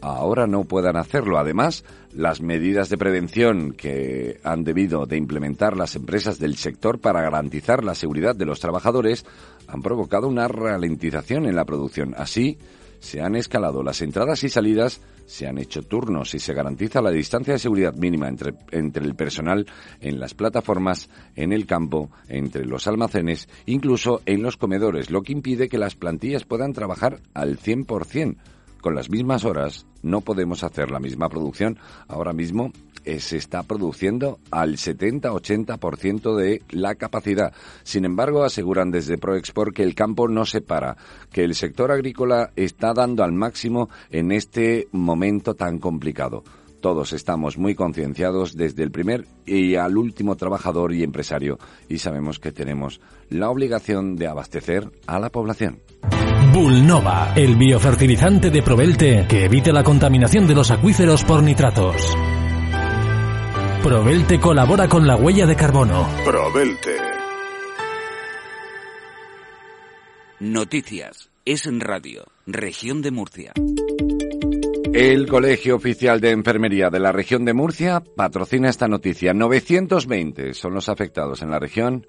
ahora 0.00 0.46
no 0.46 0.64
puedan 0.64 0.96
hacerlo. 0.96 1.38
Además, 1.38 1.84
las 2.12 2.40
medidas 2.40 2.88
de 2.88 2.98
prevención 2.98 3.72
que 3.72 4.40
han 4.44 4.64
debido 4.64 5.06
de 5.06 5.16
implementar 5.16 5.76
las 5.76 5.96
empresas 5.96 6.38
del 6.38 6.56
sector 6.56 7.00
para 7.00 7.22
garantizar 7.22 7.84
la 7.84 7.94
seguridad 7.94 8.36
de 8.36 8.46
los 8.46 8.60
trabajadores 8.60 9.24
han 9.66 9.82
provocado 9.82 10.28
una 10.28 10.48
ralentización 10.48 11.46
en 11.46 11.56
la 11.56 11.64
producción. 11.64 12.14
Así, 12.16 12.58
se 13.00 13.20
han 13.20 13.36
escalado 13.36 13.82
las 13.82 14.02
entradas 14.02 14.42
y 14.44 14.48
salidas, 14.48 15.00
se 15.26 15.46
han 15.46 15.58
hecho 15.58 15.82
turnos 15.82 16.34
y 16.34 16.38
se 16.38 16.54
garantiza 16.54 17.02
la 17.02 17.10
distancia 17.10 17.54
de 17.54 17.58
seguridad 17.58 17.94
mínima 17.94 18.28
entre, 18.28 18.54
entre 18.70 19.04
el 19.04 19.14
personal 19.14 19.66
en 20.00 20.18
las 20.18 20.34
plataformas, 20.34 21.08
en 21.36 21.52
el 21.52 21.66
campo, 21.66 22.10
entre 22.28 22.64
los 22.64 22.86
almacenes, 22.86 23.48
incluso 23.66 24.22
en 24.26 24.42
los 24.42 24.56
comedores, 24.56 25.10
lo 25.10 25.22
que 25.22 25.32
impide 25.32 25.68
que 25.68 25.78
las 25.78 25.94
plantillas 25.94 26.44
puedan 26.44 26.72
trabajar 26.72 27.20
al 27.34 27.58
100%. 27.58 28.36
Con 28.80 28.94
las 28.94 29.10
mismas 29.10 29.44
horas 29.44 29.86
no 30.02 30.20
podemos 30.20 30.62
hacer 30.62 30.90
la 30.90 31.00
misma 31.00 31.28
producción 31.28 31.78
ahora 32.06 32.32
mismo 32.32 32.70
eh, 33.04 33.20
se 33.20 33.36
está 33.36 33.62
produciendo 33.62 34.38
al 34.50 34.76
70-80% 34.76 36.36
de 36.36 36.62
la 36.70 36.94
capacidad. 36.94 37.52
Sin 37.82 38.04
embargo, 38.04 38.44
aseguran 38.44 38.90
desde 38.90 39.18
ProExport 39.18 39.74
que 39.74 39.82
el 39.82 39.94
campo 39.94 40.28
no 40.28 40.44
se 40.44 40.60
para, 40.60 40.96
que 41.32 41.44
el 41.44 41.54
sector 41.54 41.90
agrícola 41.92 42.50
está 42.56 42.92
dando 42.94 43.24
al 43.24 43.32
máximo 43.32 43.88
en 44.10 44.32
este 44.32 44.88
momento 44.92 45.54
tan 45.54 45.78
complicado. 45.78 46.44
Todos 46.80 47.12
estamos 47.12 47.58
muy 47.58 47.74
concienciados 47.74 48.56
desde 48.56 48.84
el 48.84 48.92
primer 48.92 49.26
y 49.44 49.74
al 49.74 49.96
último 49.96 50.36
trabajador 50.36 50.92
y 50.92 51.02
empresario 51.02 51.58
y 51.88 51.98
sabemos 51.98 52.38
que 52.38 52.52
tenemos 52.52 53.00
la 53.30 53.50
obligación 53.50 54.14
de 54.14 54.28
abastecer 54.28 54.88
a 55.06 55.18
la 55.18 55.30
población. 55.30 55.80
Bullnova, 56.52 57.32
el 57.34 57.56
biofertilizante 57.56 58.50
de 58.50 58.62
Provelte 58.62 59.26
que 59.28 59.44
evite 59.44 59.72
la 59.72 59.82
contaminación 59.82 60.46
de 60.46 60.54
los 60.54 60.70
acuíferos 60.70 61.24
por 61.24 61.42
nitratos. 61.42 62.16
Provelte 63.82 64.40
colabora 64.40 64.88
con 64.88 65.06
la 65.06 65.14
huella 65.16 65.46
de 65.46 65.54
carbono. 65.54 66.08
Provelte. 66.24 66.96
Noticias. 70.40 71.30
Es 71.44 71.66
en 71.66 71.80
radio. 71.80 72.24
Región 72.46 73.02
de 73.02 73.12
Murcia. 73.12 73.52
El 74.92 75.28
Colegio 75.28 75.76
Oficial 75.76 76.20
de 76.20 76.32
Enfermería 76.32 76.90
de 76.90 76.98
la 76.98 77.12
región 77.12 77.44
de 77.44 77.54
Murcia 77.54 78.00
patrocina 78.00 78.68
esta 78.68 78.88
noticia. 78.88 79.32
920 79.32 80.54
son 80.54 80.74
los 80.74 80.88
afectados 80.88 81.40
en 81.42 81.50
la 81.50 81.60
región 81.60 82.04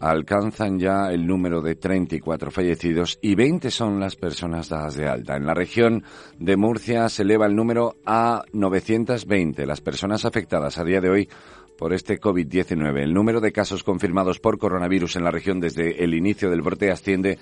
alcanzan 0.00 0.78
ya 0.78 1.10
el 1.12 1.26
número 1.26 1.60
de 1.60 1.76
34 1.76 2.50
fallecidos 2.50 3.18
y 3.22 3.34
20 3.34 3.70
son 3.70 4.00
las 4.00 4.16
personas 4.16 4.68
dadas 4.68 4.96
de 4.96 5.08
alta. 5.08 5.36
En 5.36 5.46
la 5.46 5.54
región 5.54 6.04
de 6.38 6.56
Murcia 6.56 7.08
se 7.08 7.22
eleva 7.22 7.46
el 7.46 7.56
número 7.56 7.96
a 8.04 8.42
920 8.52 9.66
las 9.66 9.80
personas 9.80 10.24
afectadas 10.24 10.78
a 10.78 10.84
día 10.84 11.00
de 11.00 11.10
hoy 11.10 11.28
por 11.76 11.92
este 11.92 12.20
COVID-19. 12.20 13.02
El 13.02 13.12
número 13.14 13.40
de 13.40 13.52
casos 13.52 13.82
confirmados 13.82 14.38
por 14.38 14.58
coronavirus 14.58 15.16
en 15.16 15.24
la 15.24 15.30
región 15.30 15.60
desde 15.60 16.04
el 16.04 16.14
inicio 16.14 16.50
del 16.50 16.62
brote 16.62 16.90
asciende 16.90 17.38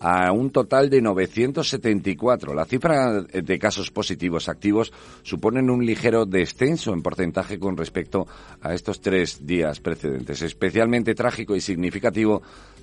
a 0.00 0.32
un 0.32 0.50
total 0.50 0.90
de 0.90 1.00
974. 1.00 2.54
La 2.54 2.64
cifra 2.64 3.22
de 3.22 3.58
casos 3.58 3.90
positivos 3.90 4.48
activos 4.48 4.92
suponen 5.22 5.70
un 5.70 5.84
ligero 5.84 6.26
descenso 6.26 6.92
en 6.92 7.02
porcentaje 7.02 7.58
con 7.58 7.76
respecto 7.76 8.26
a 8.60 8.74
estos 8.74 9.00
tres 9.00 9.46
días 9.46 9.80
precedentes. 9.80 10.42
Especialmente 10.42 11.14
trágico 11.14 11.56
y 11.56 11.60
significativo 11.60 12.42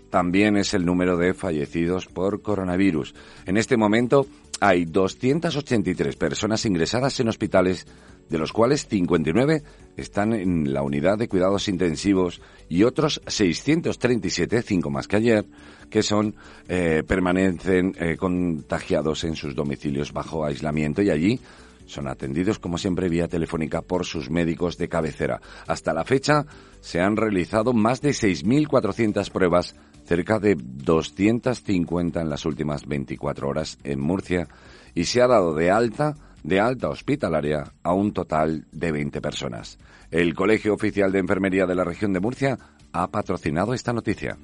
también 0.10 0.58
es 0.58 0.74
el 0.74 0.86
número 0.86 1.18
de 1.18 1.34
fallecidos 1.34 2.06
por 2.06 2.41
coronavirus. 2.41 3.15
En 3.46 3.58
este 3.58 3.77
momento 3.77 4.27
hay 4.60 4.86
283 4.86 6.15
personas 6.18 6.65
ingresadas 6.65 7.20
en 7.20 7.30
hospitales, 7.30 7.88
de 8.31 8.38
los 8.38 8.53
cuales 8.53 8.88
59 8.88 9.61
están 9.97 10.31
en 10.33 10.73
la 10.73 10.81
unidad 10.83 11.17
de 11.17 11.27
cuidados 11.27 11.67
intensivos 11.67 12.41
y 12.69 12.83
otros 12.83 13.21
637, 13.27 14.61
cinco 14.61 14.89
más 14.89 15.09
que 15.09 15.17
ayer, 15.17 15.45
que 15.89 16.01
son 16.01 16.33
eh, 16.69 17.03
permanecen 17.05 17.93
eh, 18.00 18.15
contagiados 18.15 19.25
en 19.25 19.35
sus 19.35 19.53
domicilios 19.53 20.13
bajo 20.13 20.45
aislamiento 20.45 21.01
y 21.01 21.09
allí 21.09 21.39
son 21.85 22.07
atendidos 22.07 22.57
como 22.57 22.77
siempre 22.77 23.09
vía 23.09 23.27
telefónica 23.27 23.81
por 23.81 24.05
sus 24.05 24.29
médicos 24.29 24.77
de 24.77 24.88
cabecera. 24.88 25.41
Hasta 25.67 25.93
la 25.93 26.05
fecha 26.05 26.45
se 26.79 27.01
han 27.01 27.17
realizado 27.17 27.73
más 27.73 28.00
de 28.00 28.11
6.400 28.11 29.29
pruebas, 29.29 29.75
cerca 30.05 30.39
de 30.39 30.55
250 30.57 32.21
en 32.21 32.29
las 32.29 32.45
últimas 32.45 32.88
24 32.88 33.50
horas 33.50 33.77
en 33.83 34.00
Murcia 34.00 34.47
y 34.95 35.03
se 35.03 35.21
ha 35.21 35.27
dado 35.27 35.53
de 35.53 35.69
alta 35.69 36.15
de 36.43 36.60
alta 36.60 36.89
hospitalaria 36.89 37.71
a 37.83 37.93
un 37.93 38.13
total 38.13 38.65
de 38.71 38.91
20 38.91 39.21
personas. 39.21 39.77
El 40.10 40.33
Colegio 40.33 40.74
Oficial 40.74 41.12
de 41.12 41.19
Enfermería 41.19 41.65
de 41.65 41.75
la 41.75 41.83
región 41.83 42.13
de 42.13 42.19
Murcia 42.19 42.57
ha 42.91 43.07
patrocinado 43.07 43.74
esta 43.74 43.93
noticia. 43.93 44.38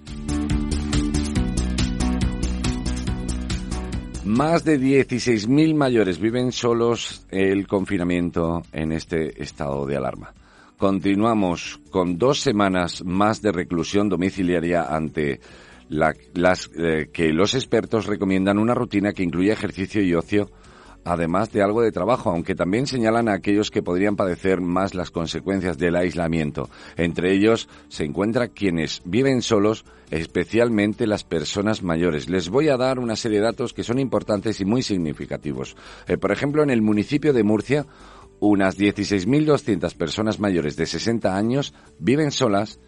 Más 4.23 4.65
de 4.65 4.77
16.000 4.77 5.73
mayores 5.73 6.19
viven 6.19 6.51
solos 6.51 7.25
el 7.29 7.65
confinamiento 7.65 8.61
en 8.73 8.91
este 8.91 9.41
estado 9.41 9.85
de 9.85 9.95
alarma. 9.95 10.33
Continuamos 10.77 11.79
con 11.89 12.17
dos 12.17 12.41
semanas 12.41 13.03
más 13.03 13.41
de 13.41 13.51
reclusión 13.51 14.09
domiciliaria 14.09 14.83
ante 14.83 15.39
las 15.89 16.69
eh, 16.77 17.09
que 17.11 17.31
los 17.31 17.55
expertos 17.55 18.05
recomiendan 18.05 18.59
una 18.59 18.73
rutina 18.73 19.13
que 19.13 19.23
incluye 19.23 19.51
ejercicio 19.51 20.01
y 20.01 20.13
ocio 20.13 20.51
además 21.07 21.51
de 21.51 21.63
algo 21.63 21.81
de 21.81 21.91
trabajo, 21.91 22.29
aunque 22.29 22.53
también 22.53 22.85
señalan 22.85 23.29
a 23.29 23.33
aquellos 23.33 23.71
que 23.71 23.81
podrían 23.81 24.17
padecer 24.17 24.59
más 24.59 24.93
las 24.93 25.09
consecuencias 25.09 25.77
del 25.77 25.95
aislamiento. 25.95 26.69
Entre 26.97 27.33
ellos 27.33 27.69
se 27.87 28.03
encuentran 28.03 28.49
quienes 28.53 29.01
viven 29.05 29.41
solos, 29.41 29.85
especialmente 30.11 31.07
las 31.07 31.23
personas 31.23 31.81
mayores. 31.81 32.29
Les 32.29 32.49
voy 32.49 32.67
a 32.67 32.77
dar 32.77 32.99
una 32.99 33.15
serie 33.15 33.39
de 33.39 33.45
datos 33.45 33.73
que 33.73 33.83
son 33.83 33.99
importantes 33.99 34.59
y 34.59 34.65
muy 34.65 34.81
significativos. 34.83 35.77
Eh, 36.07 36.17
por 36.17 36.31
ejemplo, 36.31 36.61
en 36.61 36.69
el 36.69 36.81
municipio 36.81 37.31
de 37.31 37.43
Murcia, 37.43 37.85
unas 38.39 38.77
16.200 38.77 39.95
personas 39.95 40.39
mayores 40.39 40.75
de 40.75 40.85
60 40.85 41.35
años 41.35 41.73
viven 41.99 42.31
solas 42.31 42.79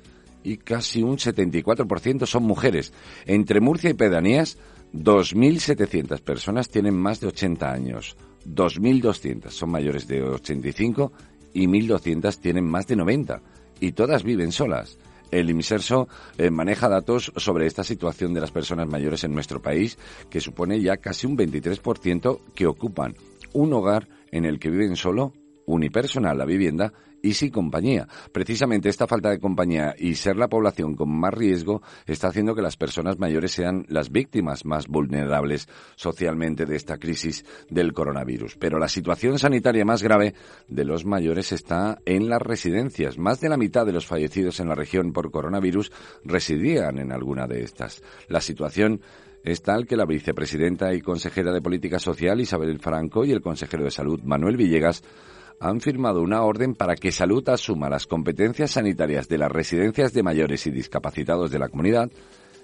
y 0.44 0.58
casi 0.58 1.04
un 1.04 1.18
74% 1.18 2.26
son 2.26 2.44
mujeres. 2.44 2.94
Entre 3.26 3.62
Murcia 3.62 3.90
y 3.90 3.94
pedanías, 3.94 4.58
2.700 4.94 6.22
personas 6.22 6.70
tienen 6.70 6.96
más 6.96 7.20
de 7.20 7.28
80 7.28 7.72
años, 7.72 8.18
2.200 8.46 9.50
son 9.50 9.70
mayores 9.70 10.08
de 10.08 10.24
85 10.24 11.12
y 11.54 11.68
1.200 11.68 12.38
tienen 12.40 12.66
más 12.66 12.88
de 12.88 12.96
90 12.96 13.42
y 13.80 13.92
todas 13.92 14.24
viven 14.24 14.52
solas. 14.52 14.98
El 15.32 15.50
IMSERSO 15.50 16.08
eh, 16.38 16.50
maneja 16.50 16.90
datos 16.90 17.32
sobre 17.36 17.68
esta 17.68 17.84
situación 17.84 18.34
de 18.34 18.42
las 18.42 18.52
personas 18.52 18.88
mayores 18.88 19.24
en 19.24 19.34
nuestro 19.34 19.62
país, 19.62 19.98
que 20.30 20.42
supone 20.42 20.82
ya 20.82 20.98
casi 20.98 21.28
un 21.28 21.38
23% 21.38 22.40
que 22.56 22.66
ocupan 22.66 23.16
un 23.54 23.74
hogar 23.74 24.08
en 24.32 24.46
el 24.46 24.60
que 24.60 24.72
viven 24.72 24.96
solo, 24.96 25.34
unipersonal 25.68 26.38
la 26.38 26.46
vivienda, 26.46 26.94
y 27.22 27.34
sin 27.34 27.52
compañía. 27.52 28.08
Precisamente 28.32 28.90
esta 28.90 29.08
falta 29.08 29.30
de 29.30 29.40
compañía 29.40 29.94
y 29.98 30.16
ser 30.16 30.38
la 30.38 30.48
población 30.48 30.96
con 30.96 31.10
más 31.10 31.34
riesgo 31.34 31.82
está 32.06 32.28
haciendo 32.28 32.56
que 32.56 32.62
las 32.62 32.78
personas 32.78 33.20
mayores 33.20 33.52
sean 33.52 33.86
las 33.90 34.12
víctimas 34.12 34.66
más 34.66 34.88
vulnerables 34.88 35.68
socialmente 35.96 36.66
de 36.66 36.76
esta 36.76 36.98
crisis 36.98 37.46
del 37.70 37.94
coronavirus. 37.94 38.56
Pero 38.58 38.80
la 38.80 38.88
situación 38.88 39.40
sanitaria 39.40 39.86
más 39.86 40.04
grave 40.04 40.34
de 40.68 40.86
los 40.86 41.06
mayores 41.06 41.52
está 41.52 42.00
en 42.06 42.30
las 42.30 42.42
residencias. 42.42 43.18
Más 43.18 43.40
de 43.40 43.50
la 43.50 43.58
mitad 43.58 43.86
de 43.86 43.94
los 43.94 44.06
fallecidos 44.06 44.60
en 44.60 44.70
la 44.70 44.76
región 44.76 45.14
por 45.14 45.32
coronavirus 45.32 45.92
residían 46.24 47.00
en 47.00 47.12
alguna 47.12 47.48
de 47.48 47.64
estas. 47.64 48.02
La 48.28 48.42
situación 48.42 49.02
es 49.44 49.62
tal 49.62 49.86
que 49.88 49.96
la 49.96 50.06
vicepresidenta 50.06 50.94
y 50.94 51.02
consejera 51.02 51.54
de 51.54 51.62
Política 51.62 52.00
Social 52.00 52.42
Isabel 52.42 52.80
Franco 52.80 53.24
y 53.24 53.32
el 53.32 53.42
consejero 53.42 53.84
de 53.84 53.92
Salud 53.92 54.22
Manuel 54.24 54.58
Villegas 54.58 55.02
han 55.60 55.82
firmado 55.82 56.22
una 56.22 56.42
orden 56.44 56.74
para 56.74 56.96
que 56.96 57.12
Salud 57.12 57.48
asuma 57.50 57.90
las 57.90 58.08
competencias 58.08 58.72
sanitarias 58.72 59.28
de 59.28 59.38
las 59.38 59.52
residencias 59.52 60.14
de 60.14 60.24
mayores 60.24 60.66
y 60.68 60.72
discapacitados 60.72 61.52
de 61.52 61.60
la 61.60 61.70
comunidad 61.70 62.10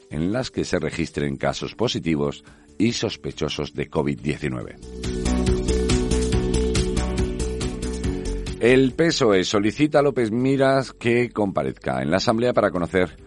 en 0.09 0.31
las 0.31 0.51
que 0.51 0.63
se 0.63 0.79
registren 0.79 1.35
casos 1.35 1.75
positivos 1.75 2.43
y 2.77 2.93
sospechosos 2.93 3.73
de 3.73 3.89
COVID-19. 3.89 4.75
El 8.59 8.93
PSOE 8.93 9.43
solicita 9.43 9.99
a 9.99 10.01
López 10.01 10.31
Miras 10.31 10.93
que 10.93 11.29
comparezca 11.29 12.01
en 12.01 12.09
la 12.09 12.17
Asamblea 12.17 12.53
para 12.53 12.71
conocer 12.71 13.17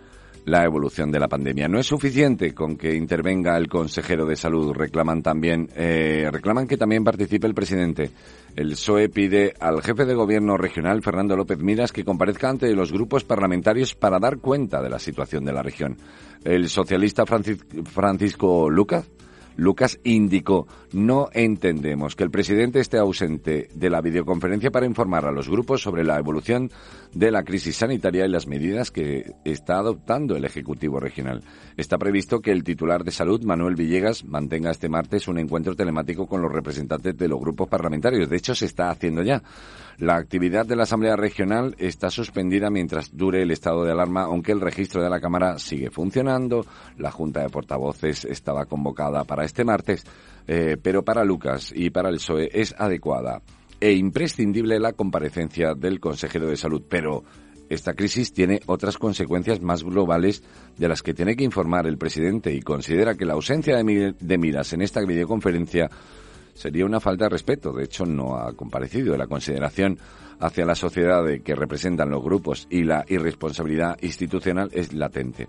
la 0.45 0.65
evolución 0.65 1.11
de 1.11 1.19
la 1.19 1.29
pandemia. 1.29 1.69
No 1.69 1.79
es 1.79 1.87
suficiente 1.87 2.55
con 2.55 2.77
que 2.77 2.95
intervenga 2.95 3.57
el 3.57 3.69
consejero 3.69 4.27
de 4.27 4.37
salud. 4.37 4.73
Reclaman 4.73 5.23
también, 5.23 5.69
eh, 5.75 6.29
reclaman 6.31 6.67
que 6.67 6.77
también 6.77 7.05
participe 7.05 7.47
el 7.47 7.55
presidente. 7.55 8.11
El 8.57 8.71
PSOE 8.71 9.09
pide 9.09 9.55
al 9.61 9.83
jefe 9.83 10.05
de 10.05 10.15
gobierno 10.15 10.57
regional, 10.57 11.03
Fernando 11.03 11.37
López 11.37 11.59
Miras, 11.59 11.93
que 11.93 12.05
comparezca 12.05 12.49
ante 12.49 12.75
los 12.75 12.93
grupos 12.93 13.25
parlamentarios 13.25 13.95
para 13.95 14.19
dar 14.19 14.39
cuenta 14.39 14.83
de 14.83 14.91
la 14.91 14.99
situación 14.99 15.45
de 15.45 15.53
la 15.53 15.63
región. 15.63 15.97
El 16.45 16.69
socialista 16.69 17.25
Francisco 17.27 18.71
Lucas 18.71 19.09
Lucas 19.59 19.99
indicó, 20.05 20.69
no 20.93 21.29
entendemos 21.33 22.17
que 22.17 22.25
el 22.25 22.31
presidente 22.31 22.81
esté 22.81 22.99
ausente 22.99 23.69
de 23.75 23.91
la 23.91 24.01
videoconferencia 24.01 24.71
para 24.71 24.87
informar 24.87 25.27
a 25.27 25.33
los 25.33 25.49
grupos 25.49 25.83
sobre 25.83 26.05
la 26.05 26.19
evolución 26.19 26.71
de 27.13 27.31
la 27.31 27.43
crisis 27.43 27.77
sanitaria 27.77 28.25
y 28.25 28.29
las 28.29 28.47
medidas 28.47 28.91
que 28.91 29.33
está 29.45 29.79
adoptando 29.79 30.37
el 30.37 30.45
Ejecutivo 30.45 31.01
Regional. 31.01 31.43
Está 31.77 31.99
previsto 31.99 32.41
que 32.41 32.53
el 32.53 32.65
titular 32.65 33.05
de 33.05 33.11
salud, 33.11 33.43
Manuel 33.45 33.75
Villegas, 33.75 34.25
mantenga 34.25 34.71
este 34.71 34.89
martes 34.89 35.29
un 35.29 35.39
encuentro 35.39 35.75
telemático 35.75 36.27
con 36.27 36.43
los 36.43 36.53
representantes 36.53 37.17
de 37.17 37.29
los 37.29 37.41
grupos 37.41 37.69
parlamentarios. 37.69 38.29
De 38.29 38.37
hecho, 38.37 38.55
se 38.55 38.67
está 38.67 38.91
haciendo 38.91 39.23
ya. 39.23 39.43
La 39.99 40.17
actividad 40.17 40.65
de 40.65 40.77
la 40.77 40.85
Asamblea 40.85 41.17
Regional 41.17 41.75
está 41.79 42.09
suspendida 42.09 42.71
mientras 42.71 43.17
dure 43.17 43.43
el 43.43 43.51
estado 43.51 43.85
de 43.85 43.91
alarma, 43.91 44.23
aunque 44.23 44.53
el 44.53 44.61
registro 44.61 45.03
de 45.03 45.11
la 45.11 45.21
Cámara 45.21 45.59
sigue 45.59 45.91
funcionando. 45.91 46.65
La 46.99 47.11
Junta 47.11 47.41
de 47.41 47.49
Portavoces 47.49 48.25
estaba 48.25 48.67
convocada 48.67 49.25
para 49.25 49.45
este 49.45 49.65
martes, 49.65 50.05
eh, 50.49 50.79
pero 50.83 51.05
para 51.05 51.25
Lucas 51.25 51.73
y 51.75 51.91
para 51.91 52.09
el 52.09 52.17
PSOE 52.17 52.49
es 52.53 52.75
adecuada 52.79 53.43
e 53.81 53.93
imprescindible 53.93 54.81
la 54.81 54.95
comparecencia 54.95 55.75
del 55.75 56.01
consejero 56.01 56.49
de 56.49 56.57
salud, 56.57 56.83
pero 56.89 57.23
esta 57.69 57.93
crisis 57.93 58.33
tiene 58.33 58.61
otras 58.67 58.97
consecuencias 58.97 59.61
más 59.61 59.85
globales 59.85 60.43
de 60.79 60.89
las 60.89 61.03
que 61.03 61.13
tiene 61.13 61.37
que 61.37 61.45
informar 61.45 61.87
el 61.87 61.99
presidente 61.99 62.53
y 62.53 62.63
considera 62.63 63.15
que 63.15 63.27
la 63.27 63.35
ausencia 63.35 63.77
de, 63.77 64.39
miras 64.39 64.73
en 64.73 64.81
esta 64.81 65.03
videoconferencia 65.03 65.91
sería 66.55 66.87
una 66.87 66.99
falta 66.99 67.27
de 67.27 67.31
respeto. 67.31 67.73
De 67.73 67.85
hecho, 67.85 68.07
no 68.07 68.37
ha 68.37 68.55
comparecido. 68.55 69.17
La 69.17 69.27
consideración 69.27 69.99
hacia 70.41 70.65
la 70.65 70.75
sociedad 70.75 71.23
que 71.45 71.55
representan 71.55 72.11
los 72.11 72.23
grupos 72.23 72.67
y 72.71 72.85
la 72.85 73.05
irresponsabilidad 73.07 73.99
institucional 74.01 74.71
es 74.73 74.95
latente. 74.95 75.47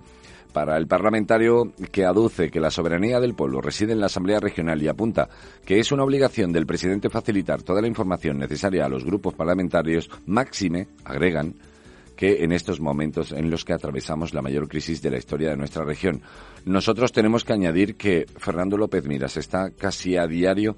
Para 0.54 0.78
el 0.78 0.88
parlamentario 0.88 1.74
que 1.92 2.06
aduce 2.06 2.50
que 2.50 2.60
la 2.60 2.72
soberanía 2.72 3.20
del 3.20 3.36
pueblo 3.36 3.62
reside 3.62 3.94
en 3.94 4.00
la 4.00 4.08
Asamblea 4.08 4.40
Regional 4.40 4.82
y 4.82 4.88
apunta 4.88 5.30
que 5.64 5.80
es 5.80 5.92
una 5.92 6.04
obligación 6.04 6.52
del 6.52 6.66
presidente 6.66 7.10
facilitar 7.10 7.62
toda 7.62 7.82
la 7.82 7.88
información 7.88 8.40
necesaria 8.40 8.86
a 8.86 8.90
los 8.90 9.06
grupos 9.06 9.36
parlamentarios, 9.36 10.10
máxime, 10.26 10.88
agregan, 11.06 11.54
que 12.20 12.44
en 12.44 12.52
estos 12.52 12.82
momentos 12.82 13.32
en 13.32 13.50
los 13.50 13.64
que 13.64 13.74
atravesamos 13.74 14.34
la 14.34 14.42
mayor 14.42 14.68
crisis 14.68 15.02
de 15.02 15.12
la 15.12 15.18
historia 15.18 15.52
de 15.52 15.56
nuestra 15.56 15.86
región. 15.86 16.22
Nosotros 16.66 17.14
tenemos 17.14 17.46
que 17.46 17.54
añadir 17.54 17.96
que 17.96 18.26
Fernando 18.36 18.76
López 18.76 19.06
Miras 19.06 19.38
está 19.38 19.70
casi 19.70 20.18
a 20.18 20.28
diario 20.28 20.76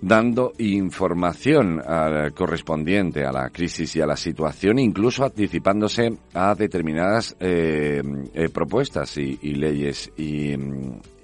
dando 0.00 0.52
información 0.58 1.80
uh, 1.80 2.32
correspondiente 2.34 3.24
a 3.24 3.32
la 3.32 3.50
crisis 3.50 3.96
y 3.96 4.00
a 4.00 4.06
la 4.06 4.16
situación, 4.16 4.78
incluso 4.78 5.24
anticipándose 5.24 6.16
a 6.34 6.54
determinadas 6.54 7.36
eh, 7.40 8.02
eh, 8.34 8.48
propuestas 8.48 9.16
y, 9.18 9.36
leyes. 9.54 10.10
Y, 10.16 10.52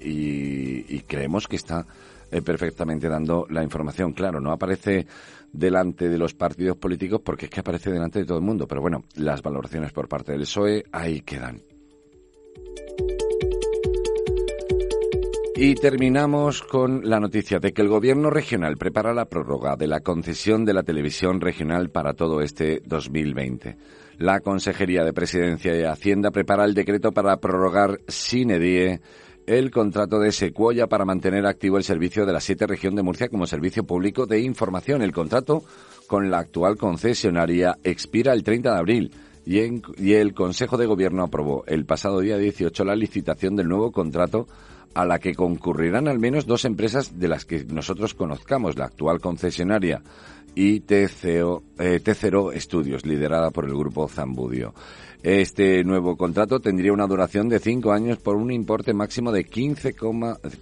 y, 0.00 0.84
y, 0.88 1.00
creemos 1.06 1.46
que 1.46 1.56
está 1.56 1.86
eh, 2.30 2.42
perfectamente 2.42 3.08
dando 3.08 3.46
la 3.48 3.62
información. 3.62 4.12
Claro, 4.12 4.40
no 4.40 4.52
aparece 4.52 5.06
delante 5.52 6.08
de 6.08 6.18
los 6.18 6.34
partidos 6.34 6.76
políticos 6.76 7.20
porque 7.24 7.46
es 7.46 7.50
que 7.50 7.60
aparece 7.60 7.92
delante 7.92 8.18
de 8.18 8.24
todo 8.24 8.38
el 8.38 8.44
mundo. 8.44 8.66
Pero 8.66 8.80
bueno, 8.80 9.04
las 9.14 9.40
valoraciones 9.40 9.92
por 9.92 10.08
parte 10.08 10.32
del 10.32 10.40
PSOE 10.40 10.84
ahí 10.90 11.20
quedan. 11.20 11.62
Y 15.56 15.76
terminamos 15.76 16.62
con 16.62 17.08
la 17.08 17.20
noticia 17.20 17.60
de 17.60 17.72
que 17.72 17.82
el 17.82 17.88
Gobierno 17.88 18.28
regional 18.28 18.76
prepara 18.76 19.14
la 19.14 19.26
prórroga 19.26 19.76
de 19.76 19.86
la 19.86 20.00
concesión 20.00 20.64
de 20.64 20.74
la 20.74 20.82
televisión 20.82 21.40
regional 21.40 21.90
para 21.90 22.14
todo 22.14 22.40
este 22.40 22.82
2020. 22.84 23.76
La 24.18 24.40
Consejería 24.40 25.04
de 25.04 25.12
Presidencia 25.12 25.78
y 25.78 25.84
Hacienda 25.84 26.32
prepara 26.32 26.64
el 26.64 26.74
decreto 26.74 27.12
para 27.12 27.36
prorrogar 27.36 28.00
sin 28.08 28.50
edie 28.50 29.00
el 29.46 29.70
contrato 29.70 30.18
de 30.18 30.32
Secuoya 30.32 30.88
para 30.88 31.04
mantener 31.04 31.46
activo 31.46 31.76
el 31.76 31.84
servicio 31.84 32.26
de 32.26 32.32
la 32.32 32.40
siete 32.40 32.66
región 32.66 32.96
de 32.96 33.04
Murcia 33.04 33.28
como 33.28 33.46
servicio 33.46 33.84
público 33.84 34.26
de 34.26 34.40
información. 34.40 35.02
El 35.02 35.12
contrato 35.12 35.62
con 36.08 36.32
la 36.32 36.38
actual 36.38 36.76
concesionaria 36.76 37.78
expira 37.84 38.32
el 38.32 38.42
30 38.42 38.72
de 38.72 38.78
abril 38.78 39.12
y, 39.46 39.60
y 40.04 40.14
el 40.14 40.34
Consejo 40.34 40.76
de 40.78 40.86
Gobierno 40.86 41.22
aprobó 41.22 41.64
el 41.68 41.84
pasado 41.84 42.18
día 42.18 42.38
18 42.38 42.84
la 42.84 42.96
licitación 42.96 43.54
del 43.54 43.68
nuevo 43.68 43.92
contrato 43.92 44.48
a 44.94 45.04
la 45.04 45.18
que 45.18 45.34
concurrirán 45.34 46.08
al 46.08 46.18
menos 46.18 46.46
dos 46.46 46.64
empresas 46.64 47.18
de 47.18 47.28
las 47.28 47.44
que 47.44 47.64
nosotros 47.64 48.14
conozcamos, 48.14 48.78
la 48.78 48.86
actual 48.86 49.20
concesionaria 49.20 50.02
y 50.54 50.80
TCO, 50.80 51.62
eh, 51.78 52.00
T0 52.02 52.54
Estudios, 52.54 53.04
liderada 53.04 53.50
por 53.50 53.64
el 53.64 53.74
grupo 53.74 54.08
Zambudio. 54.08 54.72
Este 55.22 55.82
nuevo 55.84 56.16
contrato 56.16 56.60
tendría 56.60 56.92
una 56.92 57.06
duración 57.06 57.48
de 57.48 57.58
cinco 57.58 57.92
años 57.92 58.18
por 58.18 58.36
un 58.36 58.52
importe 58.52 58.92
máximo 58.92 59.32
de 59.32 59.44
15, 59.44 59.94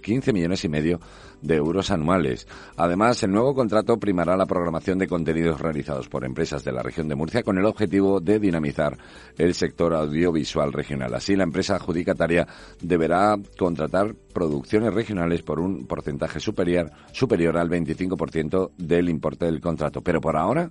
15 0.01 0.33
millones 0.33 0.63
y 0.63 0.69
medio 0.69 0.99
de 1.43 1.55
euros 1.55 1.91
anuales. 1.91 2.47
Además, 2.77 3.21
el 3.23 3.31
nuevo 3.31 3.53
contrato 3.53 3.99
primará 3.99 4.35
la 4.35 4.45
programación 4.45 4.97
de 4.97 5.07
contenidos 5.07 5.61
realizados 5.61 6.09
por 6.09 6.25
empresas 6.25 6.63
de 6.63 6.71
la 6.71 6.81
región 6.81 7.07
de 7.07 7.15
Murcia 7.15 7.43
con 7.43 7.57
el 7.57 7.65
objetivo 7.65 8.19
de 8.19 8.39
dinamizar 8.39 8.97
el 9.37 9.53
sector 9.53 9.93
audiovisual 9.93 10.73
regional. 10.73 11.13
Así, 11.13 11.35
la 11.35 11.43
empresa 11.43 11.75
adjudicataria 11.75 12.47
deberá 12.81 13.37
contratar 13.57 14.15
producciones 14.33 14.93
regionales 14.93 15.43
por 15.43 15.59
un 15.59 15.85
porcentaje 15.85 16.39
superior, 16.39 16.89
superior 17.11 17.57
al 17.57 17.69
25% 17.69 18.71
del 18.77 19.09
importe 19.09 19.45
del 19.45 19.61
contrato. 19.61 20.01
Pero 20.01 20.21
por 20.21 20.37
ahora, 20.37 20.69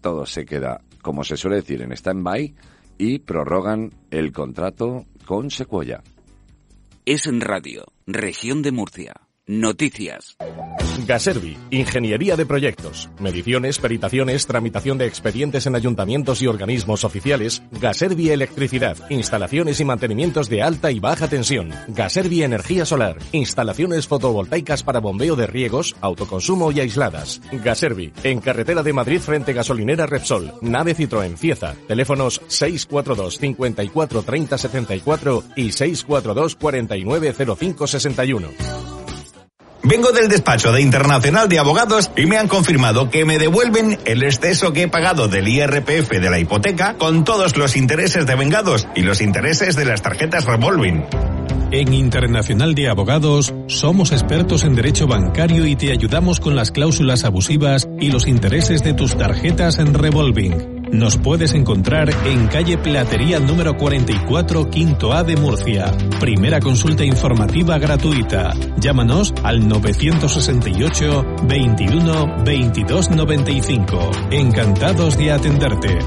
todo 0.00 0.26
se 0.26 0.44
queda, 0.44 0.82
como 1.00 1.24
se 1.24 1.36
suele 1.36 1.56
decir, 1.56 1.80
en 1.80 1.92
stand-by 1.92 2.54
y 2.98 3.18
prorrogan 3.20 3.90
el 4.10 4.32
contrato 4.32 5.06
con 5.24 5.50
Secuoya. 5.50 6.02
Es 7.04 7.26
en 7.26 7.40
radio, 7.40 7.84
región 8.06 8.62
de 8.62 8.70
Murcia. 8.70 9.14
Noticias. 9.48 10.36
Gaservi, 11.04 11.58
Ingeniería 11.72 12.36
de 12.36 12.46
Proyectos, 12.46 13.10
Mediciones, 13.18 13.80
Peritaciones, 13.80 14.46
Tramitación 14.46 14.98
de 14.98 15.06
expedientes 15.06 15.66
en 15.66 15.74
ayuntamientos 15.74 16.42
y 16.42 16.46
organismos 16.46 17.02
oficiales, 17.02 17.60
Gaservi 17.72 18.30
Electricidad, 18.30 18.96
Instalaciones 19.10 19.80
y 19.80 19.84
mantenimientos 19.84 20.48
de 20.48 20.62
alta 20.62 20.92
y 20.92 21.00
baja 21.00 21.26
tensión, 21.26 21.70
Gaservi 21.88 22.44
Energía 22.44 22.86
Solar, 22.86 23.18
Instalaciones 23.32 24.06
fotovoltaicas 24.06 24.84
para 24.84 25.00
bombeo 25.00 25.34
de 25.34 25.48
riegos, 25.48 25.96
autoconsumo 26.00 26.70
y 26.70 26.78
aisladas. 26.78 27.40
Gaservi, 27.50 28.12
en 28.22 28.40
carretera 28.40 28.84
de 28.84 28.92
Madrid 28.92 29.18
frente 29.18 29.52
gasolinera 29.52 30.06
Repsol, 30.06 30.52
nave 30.60 30.94
Citroën 30.94 31.36
Cieza, 31.36 31.74
teléfonos 31.88 32.40
642 32.46 33.38
54 33.38 34.22
30 34.22 34.56
74 34.58 35.44
y 35.56 35.72
642 35.72 36.54
49 36.54 37.34
05 37.56 37.86
61. 37.88 39.01
Vengo 39.84 40.12
del 40.12 40.28
despacho 40.28 40.70
de 40.70 40.80
Internacional 40.80 41.48
de 41.48 41.58
Abogados 41.58 42.10
y 42.16 42.26
me 42.26 42.38
han 42.38 42.46
confirmado 42.46 43.10
que 43.10 43.24
me 43.24 43.38
devuelven 43.38 43.98
el 44.04 44.22
exceso 44.22 44.72
que 44.72 44.82
he 44.82 44.88
pagado 44.88 45.26
del 45.26 45.48
IRPF 45.48 46.08
de 46.08 46.30
la 46.30 46.38
hipoteca 46.38 46.94
con 46.94 47.24
todos 47.24 47.56
los 47.56 47.74
intereses 47.74 48.24
de 48.24 48.36
vengados 48.36 48.86
y 48.94 49.02
los 49.02 49.20
intereses 49.20 49.74
de 49.74 49.84
las 49.84 50.00
tarjetas 50.00 50.44
revolving. 50.44 51.04
En 51.72 51.92
Internacional 51.94 52.76
de 52.76 52.88
Abogados 52.88 53.52
somos 53.66 54.12
expertos 54.12 54.62
en 54.62 54.76
derecho 54.76 55.08
bancario 55.08 55.66
y 55.66 55.74
te 55.74 55.90
ayudamos 55.90 56.38
con 56.38 56.54
las 56.54 56.70
cláusulas 56.70 57.24
abusivas 57.24 57.88
y 57.98 58.12
los 58.12 58.28
intereses 58.28 58.84
de 58.84 58.92
tus 58.92 59.16
tarjetas 59.16 59.78
en 59.78 59.94
revolving. 59.94 60.81
Nos 60.92 61.16
puedes 61.16 61.54
encontrar 61.54 62.10
en 62.26 62.48
calle 62.48 62.76
Platería 62.76 63.40
número 63.40 63.78
44, 63.78 64.68
quinto 64.68 65.14
A 65.14 65.24
de 65.24 65.36
Murcia. 65.36 65.90
Primera 66.20 66.60
consulta 66.60 67.02
informativa 67.02 67.78
gratuita. 67.78 68.52
Llámanos 68.76 69.32
al 69.42 69.66
968 69.66 71.36
21 71.48 72.44
22 72.44 73.10
95. 73.10 74.10
Encantados 74.30 75.16
de 75.16 75.32
atenderte. 75.32 75.98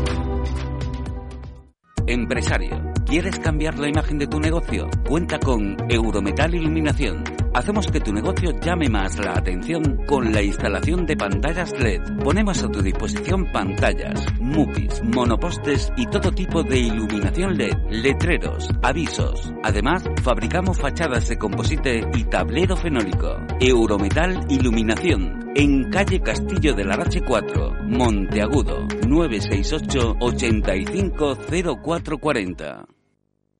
Empresario 2.06 2.96
¿Quieres 3.06 3.38
cambiar 3.38 3.78
la 3.78 3.88
imagen 3.88 4.18
de 4.18 4.26
tu 4.26 4.40
negocio? 4.40 4.90
Cuenta 5.08 5.38
con 5.38 5.78
Eurometal 5.90 6.56
Iluminación. 6.56 7.24
Hacemos 7.56 7.88
que 7.88 8.02
tu 8.02 8.12
negocio 8.12 8.52
llame 8.60 8.90
más 8.90 9.18
la 9.18 9.38
atención 9.38 10.06
con 10.06 10.34
la 10.34 10.42
instalación 10.42 11.06
de 11.06 11.16
pantallas 11.16 11.72
LED. 11.80 12.02
Ponemos 12.22 12.62
a 12.62 12.68
tu 12.68 12.82
disposición 12.82 13.50
pantallas, 13.54 14.26
mupis, 14.42 15.02
monopostes 15.04 15.90
y 15.96 16.06
todo 16.08 16.34
tipo 16.34 16.64
de 16.64 16.80
iluminación 16.80 17.58
LED, 17.58 17.78
letreros, 17.92 18.68
avisos. 18.84 19.54
Además, 19.64 20.04
fabricamos 20.22 20.78
fachadas 20.78 21.30
de 21.30 21.38
composite 21.38 22.02
y 22.14 22.26
tablero 22.26 22.76
fenólico. 22.76 23.38
Eurometal 23.62 24.46
Iluminación. 24.50 25.54
En 25.56 25.90
calle 25.90 26.20
Castillo 26.20 26.74
de 26.74 26.84
la 26.84 26.98
Rache 26.98 27.22
4, 27.26 27.86
Monteagudo, 27.86 28.86
968 29.08 30.18
850440. 30.20 32.86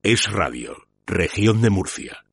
Es 0.02 0.30
Radio, 0.30 0.76
Región 1.06 1.62
de 1.62 1.70
Murcia. 1.70 2.25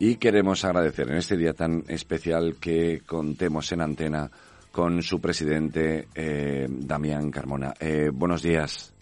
y 0.00 0.16
queremos 0.16 0.64
agradecer 0.64 1.10
en 1.10 1.18
este 1.18 1.36
día 1.36 1.52
tan 1.52 1.84
especial 1.86 2.56
que 2.60 3.02
contemos 3.06 3.70
en 3.70 3.82
antena 3.82 4.28
con 4.72 5.00
su 5.00 5.20
presidente 5.20 6.08
eh, 6.16 6.66
Damián 6.68 7.30
Carmona. 7.30 7.72
Eh, 7.78 8.10
buenos 8.12 8.42
días. 8.42 8.92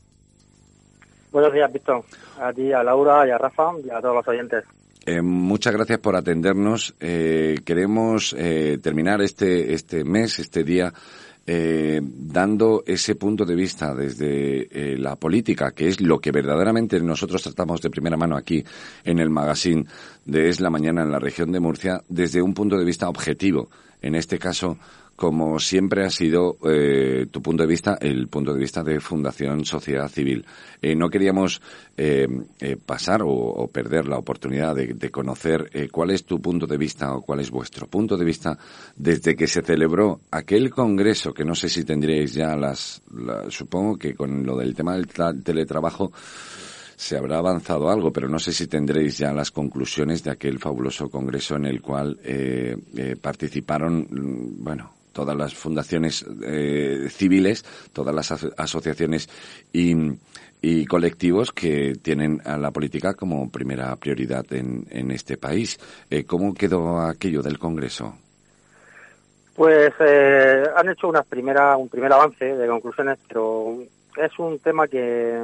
Buenos 1.33 1.55
días, 1.55 1.72
Víctor. 1.72 2.05
A 2.38 2.53
ti, 2.53 2.70
a 2.70 2.83
Laura 2.83 3.27
y 3.27 3.31
a 3.31 3.38
Rafa 3.38 3.70
y 3.83 3.88
a 3.88 3.99
todos 4.03 4.16
los 4.16 4.29
oyentes. 4.29 4.62
Eh, 5.09 5.23
muchas 5.23 5.73
gracias 5.73 6.01
por 6.01 6.16
atendernos. 6.16 6.97
Eh, 6.99 7.61
queremos 7.64 8.35
eh, 8.37 8.79
terminar 8.83 9.23
este, 9.23 9.73
este 9.73 10.03
mes, 10.03 10.40
este 10.40 10.64
día, 10.64 10.92
dando 11.47 12.83
ese 12.85 13.14
punto 13.14 13.45
de 13.45 13.55
vista 13.55 13.95
desde 13.95 14.99
la 14.99 15.14
política, 15.14 15.71
que 15.71 15.87
es 15.87 16.01
lo 16.01 16.19
que 16.19 16.33
verdaderamente 16.33 16.99
nosotros 16.99 17.40
tratamos 17.40 17.81
de 17.81 17.88
primera 17.88 18.16
mano 18.16 18.37
aquí 18.37 18.64
en 19.05 19.21
el 19.21 19.31
magazine 19.31 19.85
de 20.25 20.49
Es 20.49 20.61
la 20.61 20.71
Mañana 20.71 21.03
en 21.03 21.12
la 21.12 21.21
región 21.21 21.53
de 21.53 21.61
Murcia, 21.61 22.03
desde 22.09 22.42
un 22.42 22.53
punto 22.53 22.77
de 22.77 22.85
vista 22.85 23.09
objetivo. 23.09 23.71
En 24.03 24.16
este 24.16 24.40
caso, 24.40 24.77
como 25.16 25.59
siempre 25.59 26.05
ha 26.05 26.11
sido 26.11 26.59
eh, 26.64 27.26
tu 27.31 27.40
punto 27.40 27.62
de 27.62 27.68
vista, 27.68 27.96
el 28.00 28.29
punto 28.29 28.52
de 28.52 28.61
vista 28.61 28.83
de 28.83 29.00
Fundación 29.00 29.64
Sociedad 29.64 30.09
Civil. 30.09 30.44
Eh, 30.81 30.94
no 30.94 31.09
queríamos 31.09 31.61
eh, 31.96 32.29
eh, 32.61 32.76
pasar 32.76 33.22
o, 33.24 33.68
perder 33.72 34.07
la 34.07 34.18
oportunidad 34.18 34.74
de, 34.74 34.88
de 34.88 35.11
conocer 35.11 35.70
eh, 35.72 35.88
cuál 35.90 36.11
es 36.11 36.24
tu 36.24 36.40
punto 36.40 36.66
de 36.66 36.76
vista 36.76 37.14
o 37.14 37.22
cuál 37.22 37.40
es 37.40 37.50
vuestro 37.50 37.87
punto 37.87 38.16
de 38.16 38.24
vista 38.24 38.59
desde 38.94 39.35
que 39.35 39.46
se 39.46 39.62
celebró 39.62 40.20
aquel 40.31 40.70
congreso 40.70 41.33
que 41.33 41.44
no 41.44 41.55
sé 41.55 41.70
si 41.70 41.85
tendríais 41.85 42.35
ya 42.35 42.55
las, 42.55 43.02
la, 43.14 43.50
supongo 43.50 43.96
que 43.96 44.14
con 44.14 44.44
lo 44.44 44.57
del 44.57 44.74
tema 44.74 44.94
del 44.94 45.09
teletrabajo 45.42 46.12
se 46.96 47.16
habrá 47.16 47.38
avanzado 47.38 47.90
algo, 47.90 48.11
pero 48.11 48.29
no 48.29 48.38
sé 48.38 48.52
si 48.52 48.66
tendréis 48.66 49.18
ya 49.18 49.33
las 49.33 49.50
conclusiones 49.50 50.24
de 50.24 50.31
aquel 50.31 50.59
fabuloso 50.59 51.11
congreso 51.11 51.57
en 51.57 51.66
el 51.66 51.83
cual 51.83 52.18
eh, 52.24 52.76
participaron, 53.20 54.07
bueno, 54.59 54.95
todas 55.16 55.35
las 55.35 55.55
fundaciones 55.55 56.26
eh, 56.44 57.07
civiles, 57.09 57.64
todas 57.94 58.14
las 58.14 58.31
aso 58.33 58.50
asociaciones 58.59 59.31
y, 59.72 59.96
y, 60.61 60.85
colectivos 60.85 61.52
que 61.52 61.94
tienen 62.02 62.42
a 62.44 62.59
la 62.59 62.70
política 62.70 63.14
como 63.14 63.50
primera 63.50 63.96
prioridad 63.96 64.44
en, 64.52 64.87
en 64.90 65.11
este 65.11 65.38
país. 65.38 65.79
Eh, 66.11 66.24
¿Cómo 66.24 66.52
quedó 66.52 67.00
aquello 67.00 67.40
del 67.40 67.59
Congreso? 67.59 68.14
Pues 69.55 69.94
eh, 70.00 70.64
han 70.76 70.90
hecho 70.90 71.09
una 71.09 71.22
primera, 71.22 71.79
un 71.79 71.88
primer 71.88 72.12
avance 72.12 72.44
de 72.44 72.68
conclusiones, 72.68 73.18
pero 73.26 73.79
es 74.18 74.38
un 74.38 74.59
tema 74.59 74.87
que, 74.87 75.40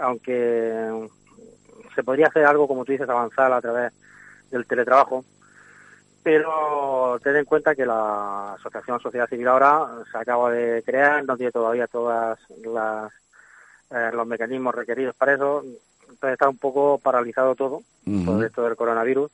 aunque 0.00 1.08
se 1.96 2.04
podría 2.04 2.28
hacer 2.28 2.44
algo, 2.44 2.68
como 2.68 2.84
tú 2.84 2.92
dices, 2.92 3.08
avanzar 3.08 3.52
a 3.52 3.60
través 3.60 3.92
del 4.52 4.66
teletrabajo, 4.66 5.24
pero 6.22 7.18
ten 7.22 7.36
en 7.36 7.44
cuenta 7.44 7.74
que 7.74 7.86
la 7.86 8.54
Asociación 8.54 9.00
Sociedad 9.00 9.28
Civil 9.28 9.48
ahora 9.48 9.88
se 10.10 10.18
acaba 10.18 10.50
de 10.50 10.82
crear, 10.82 11.24
no 11.24 11.36
tiene 11.36 11.52
todavía 11.52 11.86
todas 11.86 12.38
las 12.62 13.12
eh, 13.90 14.10
los 14.12 14.26
mecanismos 14.26 14.74
requeridos 14.74 15.14
para 15.16 15.34
eso, 15.34 15.64
entonces 16.02 16.32
está 16.32 16.48
un 16.48 16.58
poco 16.58 16.98
paralizado 16.98 17.54
todo 17.54 17.76
uh 17.76 17.82
-huh. 18.06 18.24
por 18.24 18.44
esto 18.44 18.62
del 18.62 18.76
coronavirus 18.76 19.30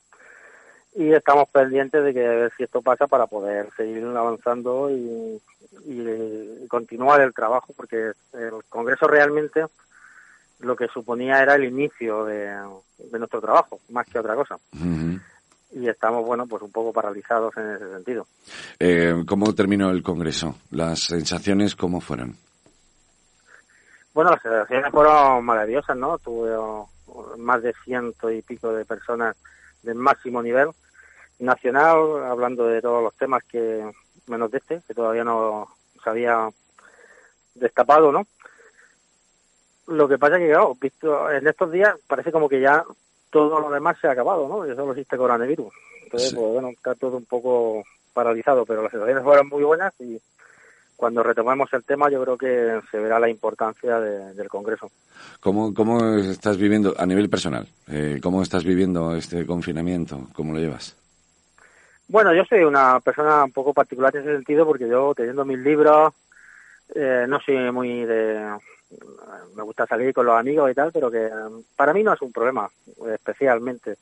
y 0.95 1.13
estamos 1.13 1.47
pendientes 1.49 2.03
de 2.03 2.13
que 2.13 2.27
ver 2.27 2.51
si 2.57 2.63
esto 2.63 2.81
pasa 2.81 3.05
para 3.05 3.27
poder 3.27 3.69
seguir 3.75 4.03
avanzando 4.05 4.89
y, 4.89 5.39
y, 5.85 6.61
y 6.63 6.67
continuar 6.67 7.21
el 7.21 7.33
trabajo 7.33 7.73
porque 7.75 8.13
el 8.33 8.51
Congreso 8.69 9.07
realmente 9.07 9.65
lo 10.59 10.75
que 10.75 10.87
suponía 10.87 11.43
era 11.43 11.53
el 11.53 11.65
inicio 11.65 12.25
de, 12.25 12.47
de 12.97 13.19
nuestro 13.19 13.41
trabajo 13.41 13.79
más 13.89 14.07
que 14.07 14.17
otra 14.17 14.33
cosa. 14.35 14.55
Uh 14.73 14.77
-huh 14.77 15.21
y 15.71 15.87
estamos, 15.87 16.25
bueno, 16.25 16.47
pues 16.47 16.61
un 16.63 16.71
poco 16.71 16.93
paralizados 16.93 17.55
en 17.57 17.71
ese 17.71 17.89
sentido. 17.91 18.27
Eh, 18.79 19.23
¿Cómo 19.27 19.53
terminó 19.53 19.89
el 19.89 20.01
Congreso? 20.01 20.55
¿Las 20.71 20.99
sensaciones 21.01 21.75
cómo 21.75 22.01
fueron? 22.01 22.35
Bueno, 24.13 24.31
las 24.31 24.41
sensaciones 24.41 24.91
fueron 24.91 25.45
maravillosas, 25.45 25.95
¿no? 25.97 26.17
Tuve 26.17 26.55
más 27.37 27.61
de 27.61 27.73
ciento 27.83 28.31
y 28.31 28.41
pico 28.41 28.73
de 28.73 28.85
personas 28.85 29.35
del 29.83 29.95
máximo 29.95 30.41
nivel 30.41 30.69
nacional, 31.39 32.23
hablando 32.25 32.65
de 32.65 32.81
todos 32.81 33.03
los 33.03 33.15
temas 33.15 33.43
que, 33.43 33.89
menos 34.27 34.51
de 34.51 34.57
este, 34.57 34.81
que 34.87 34.93
todavía 34.93 35.23
no 35.23 35.67
se 36.03 36.09
había 36.09 36.49
destapado, 37.55 38.11
¿no? 38.11 38.25
Lo 39.87 40.07
que 40.07 40.17
pasa 40.17 40.35
es 40.35 40.41
que, 40.41 40.49
claro, 40.49 40.75
visto 40.79 41.31
en 41.31 41.47
estos 41.47 41.71
días 41.71 41.95
parece 42.07 42.31
como 42.31 42.49
que 42.49 42.59
ya 42.59 42.83
todo 43.29 43.59
lo 43.59 43.69
demás 43.69 43.97
se 43.99 44.07
ha 44.07 44.11
acabado, 44.11 44.47
¿no? 44.47 44.65
Y 44.65 44.75
solo 44.75 44.91
existe 44.91 45.17
coronavirus. 45.17 45.73
Entonces, 46.03 46.29
sí. 46.29 46.35
pues 46.35 46.47
bueno, 46.53 46.69
está 46.69 46.95
todo 46.95 47.17
un 47.17 47.25
poco 47.25 47.83
paralizado, 48.13 48.65
pero 48.65 48.81
las 48.81 48.91
sensaciones 48.91 49.23
fueron 49.23 49.47
muy 49.49 49.63
buenas 49.63 49.93
y 49.99 50.19
cuando 50.95 51.21
retomemos 51.21 51.71
el 51.73 51.83
tema 51.83 52.09
yo 52.09 52.23
creo 52.23 52.37
que 52.37 52.81
se 52.89 52.97
verá 52.97 53.19
la 53.19 53.29
importancia 53.29 53.99
de, 53.99 54.33
del 54.33 54.49
Congreso. 54.49 54.89
¿Cómo, 55.39 55.73
¿Cómo 55.73 56.15
estás 56.15 56.57
viviendo 56.57 56.95
a 56.97 57.05
nivel 57.05 57.29
personal? 57.29 57.67
Eh, 57.87 58.19
¿Cómo 58.21 58.41
estás 58.41 58.63
viviendo 58.63 59.15
este 59.15 59.45
confinamiento? 59.45 60.27
¿Cómo 60.33 60.53
lo 60.53 60.59
llevas? 60.59 60.95
Bueno, 62.07 62.33
yo 62.33 62.43
soy 62.45 62.63
una 62.63 62.99
persona 63.01 63.43
un 63.43 63.51
poco 63.51 63.73
particular 63.73 64.15
en 64.15 64.23
ese 64.23 64.35
sentido 64.35 64.65
porque 64.65 64.87
yo 64.87 65.13
teniendo 65.13 65.45
mis 65.45 65.59
libros 65.59 66.13
eh, 66.95 67.25
no 67.27 67.39
soy 67.41 67.71
muy 67.71 68.05
de 68.05 68.57
me 69.55 69.63
gusta 69.63 69.85
salir 69.85 70.13
con 70.13 70.25
los 70.25 70.39
amigos 70.39 70.71
y 70.71 70.73
tal, 70.73 70.91
pero 70.91 71.11
que 71.11 71.29
para 71.75 71.93
mí 71.93 72.03
no 72.03 72.13
es 72.13 72.21
un 72.21 72.31
problema, 72.31 72.69
especialmente. 73.13 73.97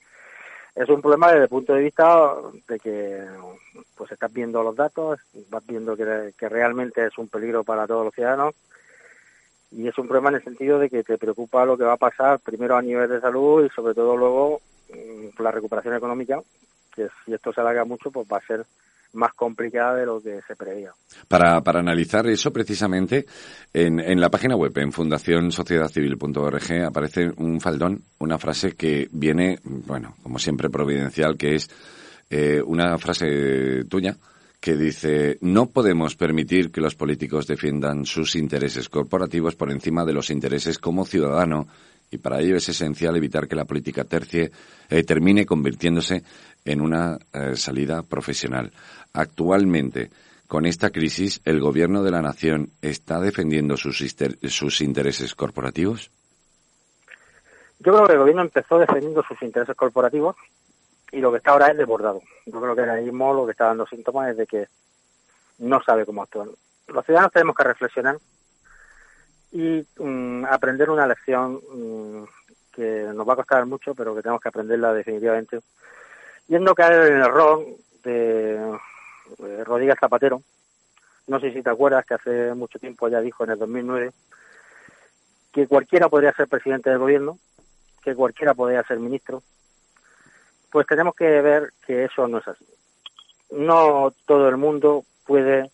Es 0.75 0.89
un 0.89 1.01
problema 1.01 1.31
desde 1.31 1.43
el 1.43 1.49
punto 1.49 1.73
de 1.73 1.81
vista 1.81 2.33
de 2.67 2.79
que 2.79 3.25
pues 3.95 4.11
estás 4.11 4.31
viendo 4.31 4.61
los 4.61 4.75
datos, 4.75 5.19
vas 5.49 5.65
viendo 5.65 5.95
que, 5.95 6.33
que 6.37 6.49
realmente 6.49 7.05
es 7.05 7.17
un 7.17 7.29
peligro 7.29 7.63
para 7.63 7.87
todos 7.87 8.05
los 8.05 8.13
ciudadanos 8.13 8.53
y 9.71 9.87
es 9.87 9.97
un 9.97 10.07
problema 10.07 10.29
en 10.29 10.35
el 10.35 10.43
sentido 10.43 10.79
de 10.79 10.89
que 10.89 11.03
te 11.03 11.17
preocupa 11.17 11.65
lo 11.65 11.77
que 11.77 11.83
va 11.83 11.93
a 11.93 11.97
pasar 11.97 12.39
primero 12.39 12.75
a 12.75 12.81
nivel 12.81 13.09
de 13.09 13.21
salud 13.21 13.65
y 13.65 13.69
sobre 13.69 13.93
todo 13.93 14.15
luego 14.15 14.61
mm, 14.89 15.41
la 15.41 15.51
recuperación 15.51 15.95
económica, 15.95 16.41
que 16.93 17.07
si 17.23 17.33
esto 17.33 17.51
se 17.51 17.61
alarga 17.61 17.85
mucho 17.85 18.11
pues 18.11 18.27
va 18.31 18.37
a 18.37 18.45
ser 18.45 18.65
más 19.15 19.34
complicada 19.34 19.95
de 19.95 20.06
lo 20.06 20.21
que 20.21 20.41
se 20.47 20.56
preveía. 20.56 20.91
Para, 21.28 21.62
para 21.62 21.80
analizar 21.80 22.28
eso 22.28 22.51
precisamente, 22.51 23.25
en, 23.73 23.99
en 23.99 24.19
la 24.19 24.30
página 24.30 24.56
web, 24.56 24.78
en 24.78 24.91
fundacionsociedadcivil.org, 24.91 26.84
aparece 26.86 27.32
un 27.38 27.60
faldón, 27.60 28.04
una 28.19 28.38
frase 28.38 28.73
que 28.73 29.08
viene, 29.12 29.60
bueno, 29.63 30.15
como 30.21 30.39
siempre 30.39 30.69
providencial, 30.69 31.38
que 31.38 31.56
es 31.56 31.69
eh, 32.30 32.62
una 32.65 32.97
frase 32.97 33.86
tuya, 33.86 34.17
que 34.60 34.75
dice, 34.75 35.38
no 35.41 35.67
podemos 35.67 36.15
permitir 36.15 36.71
que 36.71 36.82
los 36.82 36.95
políticos 36.95 37.45
defiendan 37.45 38.06
sus 38.06 38.36
intereses 38.36 38.89
corporativos 38.89 39.56
por 39.56 39.71
encima 39.71 40.04
de 40.06 40.13
los 40.13 40.32
intereses 40.32 40.80
como 40.80 41.06
ciudadano 41.06 41.67
Y 42.11 42.17
para 42.17 42.39
ello 42.39 42.55
es 42.55 42.69
esencial 42.69 43.15
evitar 43.15 43.47
que 43.47 43.55
la 43.55 43.65
política 43.65 44.03
tercie 44.03 44.51
eh, 44.89 45.03
termine 45.03 45.45
convirtiéndose 45.45 46.23
en 46.63 46.81
una 46.81 47.17
eh, 47.33 47.55
salida 47.55 48.03
profesional. 48.03 48.71
Actualmente, 49.13 50.09
con 50.47 50.65
esta 50.65 50.91
crisis, 50.91 51.41
¿el 51.45 51.59
gobierno 51.59 52.03
de 52.03 52.11
la 52.11 52.21
nación 52.21 52.69
está 52.81 53.19
defendiendo 53.19 53.77
sus, 53.77 54.03
sus 54.43 54.81
intereses 54.81 55.35
corporativos? 55.35 56.11
Yo 57.79 57.91
creo 57.93 58.05
que 58.05 58.13
el 58.13 58.19
gobierno 58.19 58.41
empezó 58.41 58.77
defendiendo 58.79 59.23
sus 59.23 59.41
intereses 59.41 59.75
corporativos 59.75 60.35
y 61.11 61.19
lo 61.19 61.31
que 61.31 61.37
está 61.37 61.51
ahora 61.51 61.67
es 61.67 61.77
desbordado. 61.77 62.21
Yo 62.45 62.61
creo 62.61 62.75
que 62.75 62.81
ahora 62.81 63.01
mismo 63.01 63.33
lo 63.33 63.45
que 63.45 63.51
está 63.51 63.65
dando 63.65 63.85
síntomas 63.85 64.29
es 64.29 64.37
de 64.37 64.47
que 64.47 64.67
no 65.59 65.81
sabe 65.83 66.05
cómo 66.05 66.23
actuar. 66.23 66.47
Los 66.87 67.05
ciudadanos 67.05 67.31
tenemos 67.31 67.55
que 67.55 67.63
reflexionar 67.63 68.17
y 69.55 69.87
mm, 69.99 70.43
aprender 70.49 70.89
una 70.89 71.07
lección 71.07 71.61
mm, 71.71 72.23
que 72.73 73.07
nos 73.13 73.27
va 73.27 73.33
a 73.33 73.37
costar 73.37 73.65
mucho, 73.65 73.95
pero 73.95 74.13
que 74.13 74.21
tenemos 74.21 74.41
que 74.41 74.49
aprenderla 74.49 74.93
definitivamente. 74.93 75.61
Y 76.49 76.55
es 76.55 76.61
caer 76.75 77.07
en 77.07 77.13
el 77.13 77.21
error 77.21 77.65
de, 78.03 78.77
Rodríguez 79.63 79.95
Zapatero. 79.97 80.41
No 81.27 81.39
sé 81.39 81.53
si 81.53 81.61
te 81.61 81.69
acuerdas 81.69 82.05
que 82.05 82.15
hace 82.15 82.53
mucho 82.53 82.79
tiempo 82.79 83.07
ya 83.07 83.21
dijo 83.21 83.45
en 83.45 83.51
el 83.51 83.59
2009 83.59 84.11
que 85.53 85.67
cualquiera 85.67 86.09
podría 86.09 86.33
ser 86.33 86.49
presidente 86.49 86.89
del 86.89 86.99
gobierno, 86.99 87.39
que 88.03 88.13
cualquiera 88.13 88.53
podría 88.53 88.83
ser 88.83 88.99
ministro. 88.99 89.41
Pues 90.69 90.85
tenemos 90.85 91.15
que 91.15 91.41
ver 91.41 91.71
que 91.87 92.03
eso 92.03 92.27
no 92.27 92.39
es 92.39 92.47
así. 92.49 92.65
No 93.51 94.13
todo 94.25 94.49
el 94.49 94.57
mundo 94.57 95.05
puede, 95.25 95.71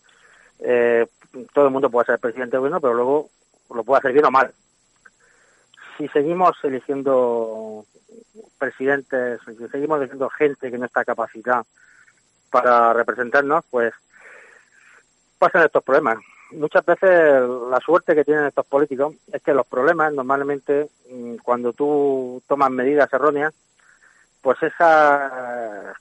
eh, 0.59 1.07
todo 1.51 1.65
el 1.65 1.71
mundo 1.71 1.89
puede 1.89 2.05
ser 2.05 2.19
presidente 2.19 2.51
del 2.51 2.59
gobierno, 2.59 2.79
pero 2.79 2.93
luego 2.93 3.29
lo 3.73 3.83
puede 3.83 3.99
hacer 3.99 4.13
bien 4.13 4.25
o 4.25 4.31
mal. 4.31 4.53
Si 5.97 6.07
seguimos 6.09 6.57
eligiendo 6.63 7.85
presidentes, 8.57 9.39
si 9.45 9.67
seguimos 9.67 9.99
eligiendo 9.99 10.29
gente 10.29 10.71
que 10.71 10.77
no 10.77 10.85
está 10.85 11.05
capacitada 11.05 11.65
para 12.49 12.93
representarnos, 12.93 13.63
pues 13.69 13.93
pasan 15.39 15.63
estos 15.63 15.83
problemas. 15.83 16.17
Muchas 16.51 16.85
veces 16.85 17.41
la 17.69 17.79
suerte 17.79 18.13
que 18.13 18.25
tienen 18.25 18.45
estos 18.45 18.65
políticos 18.65 19.15
es 19.31 19.41
que 19.41 19.53
los 19.53 19.65
problemas 19.65 20.13
normalmente 20.13 20.89
mm, 21.09 21.35
cuando 21.37 21.73
tú 21.73 22.43
tomas 22.47 22.69
medidas 22.69 23.11
erróneas, 23.13 23.53
pues 24.41 24.61
esas 24.61 25.95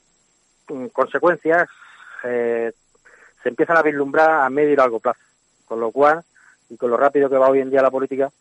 mm, 0.67 0.87
consecuencias 0.87 1.69
se 2.21 2.73
empiezan 3.49 3.77
a 3.77 3.81
vislumbrar 3.81 4.41
a 4.41 4.49
medio 4.49 4.73
y 4.73 4.75
largo 4.75 4.99
plazo. 4.99 5.19
Con 5.65 5.79
lo 5.79 5.91
cual, 5.91 6.23
y 6.71 6.77
con 6.77 6.89
lo 6.89 6.97
rápido 6.97 7.29
que 7.29 7.37
va 7.37 7.49
hoy 7.49 7.59
en 7.59 7.69
día 7.69 7.81
la 7.81 7.91
política, 7.91 8.31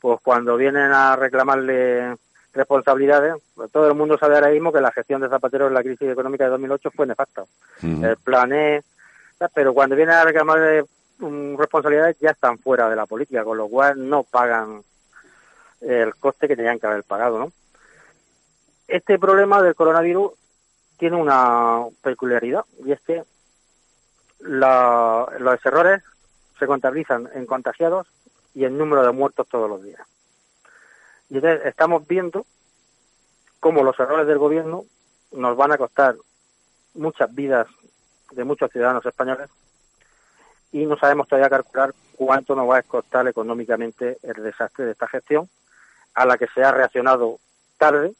pues 0.00 0.20
cuando 0.22 0.56
vienen 0.56 0.92
a 0.92 1.16
reclamarle 1.16 2.14
responsabilidades, 2.52 3.34
pues 3.54 3.70
todo 3.70 3.88
el 3.88 3.94
mundo 3.94 4.18
sabe 4.18 4.34
ahora 4.34 4.50
mismo 4.50 4.72
que 4.72 4.80
la 4.80 4.92
gestión 4.92 5.20
de 5.20 5.28
Zapatero 5.28 5.68
en 5.68 5.74
la 5.74 5.82
crisis 5.82 6.10
económica 6.10 6.44
de 6.44 6.50
2008 6.50 6.90
fue 6.90 7.06
nefasta. 7.06 7.44
El 7.82 8.16
plan 8.16 8.52
E, 8.52 8.82
pero 9.54 9.72
cuando 9.72 9.96
vienen 9.96 10.14
a 10.14 10.24
reclamarle 10.24 10.84
mm, 11.18 11.56
responsabilidades 11.56 12.18
ya 12.18 12.30
están 12.30 12.58
fuera 12.58 12.88
de 12.90 12.96
la 12.96 13.06
política, 13.06 13.44
con 13.44 13.56
lo 13.56 13.68
cual 13.68 14.08
no 14.08 14.24
pagan 14.24 14.82
el 15.80 16.14
coste 16.16 16.48
que 16.48 16.56
tenían 16.56 16.78
que 16.78 16.86
haber 16.86 17.04
pagado, 17.04 17.38
¿no? 17.38 17.52
Este 18.86 19.18
problema 19.18 19.62
del 19.62 19.74
coronavirus 19.74 20.32
tiene 20.98 21.16
una 21.16 21.84
peculiaridad 22.02 22.64
y 22.84 22.92
es 22.92 23.00
que 23.00 23.22
los 24.40 25.64
errores 25.64 26.02
se 26.60 26.66
contabilizan 26.66 27.28
en 27.34 27.46
contagiados 27.46 28.06
y 28.54 28.64
en 28.64 28.78
número 28.78 29.02
de 29.02 29.10
muertos 29.10 29.48
todos 29.48 29.68
los 29.68 29.82
días. 29.82 30.06
Y 31.30 31.36
entonces 31.36 31.66
estamos 31.66 32.06
viendo 32.06 32.44
cómo 33.58 33.82
los 33.82 33.98
errores 33.98 34.26
del 34.26 34.38
gobierno 34.38 34.84
nos 35.32 35.56
van 35.56 35.72
a 35.72 35.78
costar 35.78 36.16
muchas 36.94 37.34
vidas 37.34 37.66
de 38.32 38.44
muchos 38.44 38.70
ciudadanos 38.70 39.04
españoles 39.06 39.48
y 40.72 40.84
no 40.86 40.96
sabemos 40.96 41.28
todavía 41.28 41.48
calcular 41.48 41.94
cuánto 42.16 42.54
nos 42.54 42.68
va 42.68 42.78
a 42.78 42.82
costar 42.82 43.26
económicamente 43.26 44.18
el 44.22 44.42
desastre 44.42 44.84
de 44.84 44.92
esta 44.92 45.08
gestión 45.08 45.48
a 46.14 46.26
la 46.26 46.36
que 46.36 46.46
se 46.48 46.62
ha 46.62 46.72
reaccionado 46.72 47.38
tarde. 47.78 48.12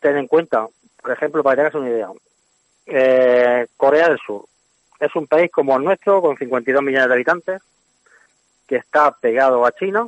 Ten 0.00 0.16
en 0.16 0.26
cuenta, 0.26 0.66
por 1.02 1.12
ejemplo, 1.12 1.42
para 1.42 1.56
que 1.56 1.60
tengas 1.60 1.74
una 1.74 1.90
idea, 1.90 2.08
eh, 2.86 3.66
Corea 3.76 4.08
del 4.08 4.18
Sur 4.18 4.46
es 5.00 5.14
un 5.16 5.26
país 5.26 5.50
como 5.50 5.76
el 5.76 5.84
nuestro, 5.84 6.20
con 6.20 6.36
52 6.36 6.82
millones 6.82 7.08
de 7.08 7.14
habitantes, 7.14 7.62
que 8.66 8.76
está 8.76 9.10
pegado 9.12 9.64
a 9.66 9.72
China. 9.72 10.06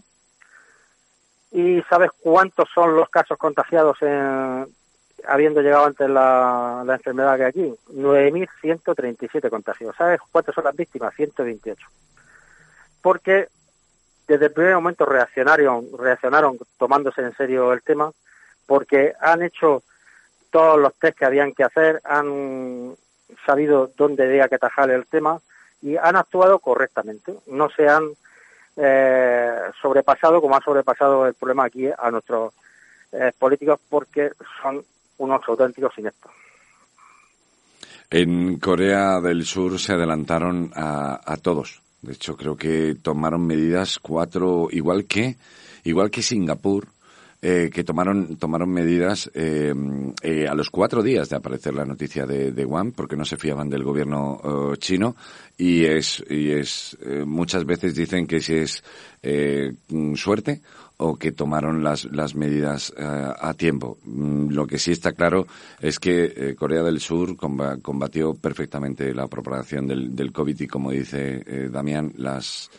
¿Y 1.53 1.83
sabes 1.89 2.11
cuántos 2.21 2.69
son 2.75 2.97
los 2.97 3.09
casos 3.09 3.39
contagiados 3.39 4.01
en, 4.03 4.67
habiendo 5.27 5.61
llegado 5.61 5.87
antes 5.87 6.09
la, 6.09 6.83
la 6.85 6.95
enfermedad 6.95 7.37
que 7.37 7.45
aquí? 7.45 7.75
9.137 7.93 9.49
contagios. 9.51 9.95
¿Sabes 9.97 10.21
cuántas 10.31 10.55
son 10.55 10.65
las 10.65 10.77
víctimas? 10.77 11.15
128. 11.15 11.87
Porque 13.01 13.49
desde 14.27 14.47
el 14.47 14.53
primer 14.53 14.75
momento 14.75 15.05
reaccionaron, 15.05 15.87
reaccionaron 15.97 16.59
tomándose 16.79 17.23
en 17.23 17.35
serio 17.37 17.73
el 17.73 17.83
tema, 17.83 18.11
porque 18.67 19.15
han 19.21 19.43
hecho 19.43 19.83
todos 20.51 20.81
los 20.81 20.95
test 20.95 21.19
que 21.19 21.25
habían 21.25 21.53
que 21.53 21.65
hacer, 21.65 22.01
han 22.05 22.97
sabido 23.45 23.91
dónde 23.97 24.25
había 24.25 24.49
que 24.49 24.57
atajar 24.57 24.91
el 24.91 25.07
tema 25.07 25.41
y 25.83 25.97
han 25.97 26.17
actuado 26.17 26.59
correctamente. 26.59 27.35
No 27.47 27.69
se 27.71 27.89
han 27.89 28.11
eh, 28.77 29.59
sobrepasado 29.81 30.41
como 30.41 30.57
ha 30.57 30.61
sobrepasado 30.61 31.27
el 31.27 31.35
problema 31.35 31.65
aquí 31.65 31.89
a 31.97 32.11
nuestros 32.11 32.53
eh, 33.13 33.33
políticos 33.39 33.81
porque 33.89 34.31
son 34.63 34.85
unos 35.19 35.41
auténticos 35.47 35.97
ineptos. 35.99 36.31
En 38.11 38.59
Corea 38.59 39.21
del 39.21 39.45
Sur 39.45 39.79
se 39.79 39.93
adelantaron 39.93 40.71
a, 40.75 41.21
a 41.25 41.37
todos. 41.37 41.83
De 42.03 42.13
hecho, 42.13 42.37
creo 42.37 42.57
que 42.57 42.95
tomaron 43.03 43.47
medidas 43.47 43.99
cuatro, 43.99 44.69
igual 44.71 45.07
que, 45.07 45.37
igual 45.83 46.11
que 46.11 46.23
Singapur, 46.23 46.87
eh, 47.49 47.71
que 47.73 47.85
tomaron, 47.85 48.39
tomaron 48.39 48.71
medidas 48.71 49.31
eh, 49.33 49.73
eh, 50.21 50.49
a 50.49 50.55
los 50.57 50.69
cuatro 50.69 51.01
días 51.01 51.29
de 51.29 51.37
aparecer 51.37 51.75
la 51.75 51.85
noticia 51.85 52.27
de, 52.27 52.51
de 52.51 52.65
Wuhan, 52.65 52.91
porque 52.91 53.17
no 53.17 53.25
se 53.25 53.37
fiaban 53.37 53.71
del 53.71 53.85
gobierno 53.85 54.41
eh, 54.43 54.77
chino, 54.79 55.15
y 55.57 55.85
es, 55.85 56.25
y 56.29 56.51
es 56.51 56.99
eh, 57.07 57.25
muchas 57.25 57.65
veces 57.65 57.95
dicen 57.95 58.27
que 58.27 58.41
si 58.41 58.55
es 58.55 58.83
suerte 60.17 60.61
o 60.97 61.17
que 61.17 61.31
tomaron 61.31 61.85
las, 61.85 62.07
las 62.07 62.35
medidas 62.35 62.93
a 62.97 63.55
tiempo. 63.55 63.99
Mm, 64.05 64.49
lo 64.51 64.67
que 64.67 64.81
sí 64.81 64.91
está 64.91 65.13
claro 65.13 65.47
es 65.81 66.01
que 66.01 66.57
Corea 66.59 66.83
del 66.83 66.99
Sur 66.99 67.37
combatió 67.37 68.35
perfectamente 68.35 69.15
la 69.15 69.29
propagación 69.29 69.87
del, 69.87 70.17
del 70.17 70.33
COVID 70.33 70.61
y, 70.63 70.67
como 70.67 70.91
dice 70.91 71.69
Damián, 71.71 72.13
las, 72.17 72.71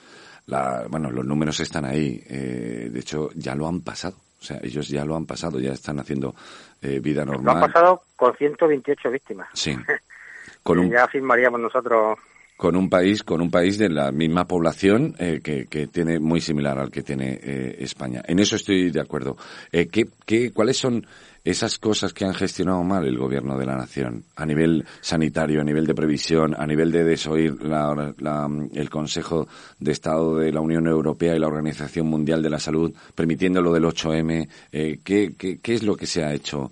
la, 0.47 0.87
bueno, 0.89 1.09
los 1.09 1.25
números 1.25 1.57
están 1.61 1.85
ahí. 1.85 2.17
de 2.27 2.99
hecho, 2.99 3.29
ya 3.33 3.55
lo 3.55 3.67
han 3.67 3.79
pasado. 3.79 4.26
O 4.39 4.43
sea, 4.43 4.59
ellos 4.61 4.87
ya 4.87 5.03
lo 5.03 5.15
han 5.15 5.25
pasado, 5.25 5.59
ya 5.59 5.73
están 5.73 5.99
haciendo 5.99 6.35
eh, 6.81 6.99
vida 6.99 7.25
normal. 7.25 7.45
Lo 7.45 7.51
han 7.51 7.71
pasado 7.71 8.03
con 8.15 8.35
128 8.35 9.11
víctimas. 9.11 9.49
Sí. 9.53 9.75
Con 10.63 10.79
un, 10.79 10.89
ya 10.89 11.07
firmaríamos 11.07 11.61
nosotros 11.61 12.19
con 12.57 12.75
un 12.75 12.89
país 12.89 13.23
con 13.23 13.39
un 13.39 13.51
país 13.51 13.77
de 13.77 13.87
la 13.87 14.11
misma 14.11 14.47
población 14.47 15.15
eh, 15.19 15.39
que, 15.43 15.67
que, 15.67 15.87
tiene 15.87 16.19
muy 16.19 16.41
similar 16.41 16.79
al 16.79 16.89
que 16.89 17.03
tiene 17.03 17.39
eh, 17.41 17.77
España. 17.79 18.23
En 18.27 18.39
eso 18.39 18.55
estoy 18.55 18.89
de 18.89 18.99
acuerdo. 18.99 19.37
Eh, 19.71 19.87
¿qué, 19.87 20.07
qué, 20.25 20.51
¿Cuáles 20.51 20.77
son 20.77 21.05
esas 21.43 21.77
cosas 21.77 22.13
que 22.13 22.25
han 22.25 22.33
gestionado 22.33 22.83
mal 22.83 23.05
el 23.05 23.17
gobierno 23.17 23.57
de 23.57 23.65
la 23.65 23.77
nación 23.77 24.25
a 24.35 24.45
nivel 24.45 24.83
sanitario, 24.99 25.61
a 25.61 25.63
nivel 25.63 25.85
de 25.85 25.93
previsión, 25.93 26.55
a 26.57 26.65
nivel 26.65 26.91
de 26.91 27.05
desoír 27.05 27.61
la, 27.63 28.13
la, 28.17 28.49
el 28.73 28.89
Consejo 28.89 29.47
de 29.79 29.91
Estado 29.91 30.35
de 30.37 30.51
la 30.51 30.59
Unión 30.59 30.87
Europea 30.87 31.35
y 31.35 31.39
la 31.39 31.47
Organización 31.47 32.07
Mundial 32.07 32.41
de 32.41 32.49
la 32.49 32.59
Salud, 32.59 32.91
permitiendo 33.15 33.61
lo 33.61 33.71
del 33.71 33.85
8M. 33.85 34.49
Eh, 34.71 34.99
¿qué, 35.03 35.35
qué, 35.37 35.59
qué, 35.59 35.73
es 35.75 35.83
lo 35.83 35.95
que 35.95 36.07
se 36.07 36.23
ha 36.23 36.33
hecho 36.33 36.71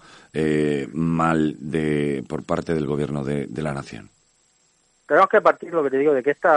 mal 0.93 1.55
de, 1.59 2.25
por 2.27 2.43
parte 2.43 2.73
del 2.73 2.87
gobierno 2.87 3.23
de 3.23 3.61
la 3.61 3.73
nación? 3.73 4.09
Tenemos 5.07 5.29
que 5.29 5.41
partir, 5.41 5.73
lo 5.73 5.83
que 5.83 5.91
te 5.91 5.97
digo, 5.97 6.13
de 6.13 6.23
que 6.23 6.31
este 6.31 6.49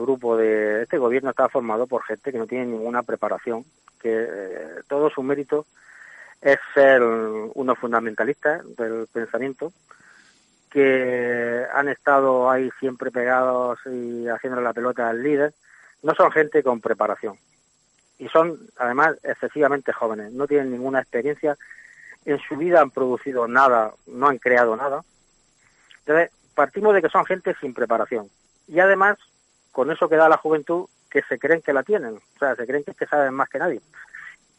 grupo 0.00 0.36
de 0.36 0.82
este 0.82 0.98
gobierno 0.98 1.30
está 1.30 1.48
formado 1.48 1.86
por 1.86 2.02
gente 2.04 2.32
que 2.32 2.38
no 2.38 2.46
tiene 2.46 2.66
ninguna 2.66 3.02
preparación, 3.02 3.64
que 4.00 4.26
eh, 4.28 4.68
todo 4.88 5.08
su 5.08 5.22
mérito 5.22 5.66
es 6.42 6.58
ser 6.74 7.02
unos 7.02 7.78
fundamentalistas 7.78 8.62
del 8.76 9.06
pensamiento 9.10 9.72
que 10.74 11.64
han 11.72 11.88
estado 11.88 12.50
ahí 12.50 12.68
siempre 12.80 13.12
pegados 13.12 13.78
y 13.86 14.26
haciendo 14.26 14.60
la 14.60 14.72
pelota 14.72 15.08
al 15.08 15.22
líder, 15.22 15.54
no 16.02 16.14
son 16.16 16.32
gente 16.32 16.64
con 16.64 16.80
preparación. 16.80 17.38
Y 18.18 18.28
son, 18.28 18.58
además, 18.76 19.16
excesivamente 19.22 19.92
jóvenes. 19.92 20.32
No 20.32 20.48
tienen 20.48 20.72
ninguna 20.72 20.98
experiencia. 21.00 21.56
En 22.24 22.40
su 22.40 22.56
vida 22.56 22.80
han 22.80 22.90
producido 22.90 23.46
nada, 23.46 23.94
no 24.08 24.26
han 24.26 24.38
creado 24.38 24.74
nada. 24.76 25.04
Entonces, 26.00 26.30
partimos 26.54 26.94
de 26.94 27.02
que 27.02 27.08
son 27.08 27.24
gente 27.24 27.54
sin 27.60 27.74
preparación. 27.74 28.28
Y 28.68 28.80
además, 28.80 29.18
con 29.72 29.90
eso 29.90 30.08
que 30.08 30.16
da 30.16 30.28
la 30.28 30.36
juventud, 30.36 30.86
que 31.10 31.22
se 31.22 31.38
creen 31.38 31.62
que 31.62 31.72
la 31.72 31.82
tienen. 31.82 32.16
O 32.16 32.38
sea, 32.38 32.56
se 32.56 32.66
creen 32.66 32.84
que, 32.84 32.92
es 32.92 32.96
que 32.96 33.06
saben 33.06 33.34
más 33.34 33.48
que 33.48 33.58
nadie 33.58 33.80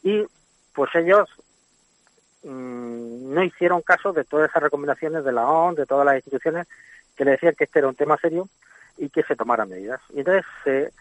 Y 0.04 0.26
pues 0.74 0.94
ellos 0.96 1.30
mm, 2.44 3.34
no 3.34 3.44
hicieron 3.44 3.82
caso 3.82 4.14
de 4.14 4.24
todas 4.24 4.50
esas 4.50 4.64
recomendaciones 4.64 5.24
de 5.24 5.32
la 5.32 5.48
ONU, 5.48 5.76
de 5.76 5.86
todas 5.86 6.06
las 6.06 6.16
instituciones 6.16 6.68
que 7.16 7.26
le 7.26 7.32
decían 7.32 7.56
que 7.56 7.66
este 7.66 7.80
era 7.80 7.88
un 7.88 7.96
tema 7.96 8.18
serio 8.18 8.48
y 8.98 9.10
que 9.10 9.24
se 9.24 9.36
tomaran 9.36 9.70
medidas. 9.70 10.02
Y 10.14 10.20
entonces 10.20 10.46
se 10.64 10.94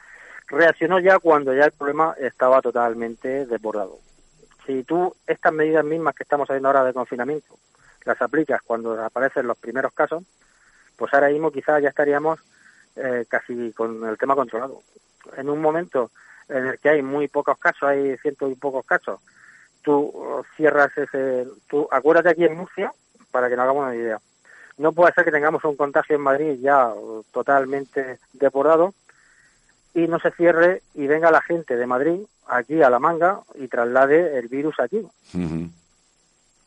reaccionó 0.49 0.99
ya 0.99 1.19
cuando 1.19 1.55
ya 1.55 1.65
el 1.65 1.73
problema 1.73 2.15
estaba 2.19 2.61
totalmente 2.61 3.47
desbordado. 3.47 3.99
Si 4.67 4.83
tú 4.85 5.15
estas 5.27 5.53
medidas 5.53 5.85
mismas 5.85 6.15
que 6.15 6.23
estamos 6.23 6.49
haciendo 6.49 6.69
ahora 6.69 6.85
de 6.85 6.93
confinamiento 6.93 7.59
las 8.05 8.21
aplicas 8.21 8.61
cuando 8.63 9.03
aparecen 9.03 9.47
los 9.47 9.57
primeros 9.57 9.93
casos, 9.93 10.25
pues 10.97 11.13
ahora 11.15 11.29
mismo 11.29 11.51
quizás 11.51 11.83
ya 11.83 11.89
estaríamos 11.89 12.41
eh, 12.97 13.25
casi 13.29 13.73
con 13.73 14.05
el 14.05 14.19
tema 14.19 14.35
controlado. 14.35 14.83
En 15.37 15.49
un 15.49 15.61
momento 15.61 16.11
en 16.49 16.67
el 16.67 16.79
que 16.79 16.91
hay 16.91 17.03
muy 17.03 17.29
pocos 17.29 17.59
casos, 17.59 17.85
hay 17.85 18.17
cientos 18.19 18.51
y 18.53 18.55
pocos 18.55 18.85
casos, 18.85 19.21
tú 19.83 20.45
cierras 20.57 20.97
ese... 20.97 21.47
Tú, 21.69 21.89
acuérdate 21.91 22.31
aquí 22.31 22.45
en 22.45 22.57
Murcia, 22.57 22.93
para 23.31 23.49
que 23.49 23.57
nos 23.57 23.65
hagamos 23.65 23.85
una 23.85 23.97
idea. 23.97 24.21
No 24.77 24.93
puede 24.93 25.13
ser 25.13 25.25
que 25.25 25.31
tengamos 25.31 25.65
un 25.65 25.77
contagio 25.77 26.17
en 26.17 26.23
Madrid 26.23 26.59
ya 26.61 26.93
totalmente 27.33 28.19
desbordado 28.33 28.95
y 29.95 30.09
no 30.09 30.19
se 30.19 30.33
cierre 30.33 30.83
y 30.95 31.07
venga 31.07 31.31
la 31.31 31.41
gente 31.41 31.77
de 31.77 31.87
Madrid 31.87 32.21
aquí 32.49 32.83
a 32.83 32.91
la 32.91 32.99
manga 32.99 33.41
y 33.55 33.69
traslade 33.69 34.39
el 34.39 34.49
virus 34.49 34.81
aquí. 34.81 35.07
Entonces, 35.33 35.73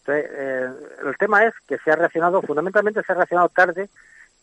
eh, 0.07 0.69
el 1.05 1.17
tema 1.17 1.43
es 1.43 1.53
que 1.67 1.77
se 1.79 1.91
ha 1.91 1.95
reaccionado, 1.95 2.41
fundamentalmente 2.41 3.03
se 3.03 3.11
ha 3.11 3.15
reaccionado 3.15 3.49
tarde 3.49 3.89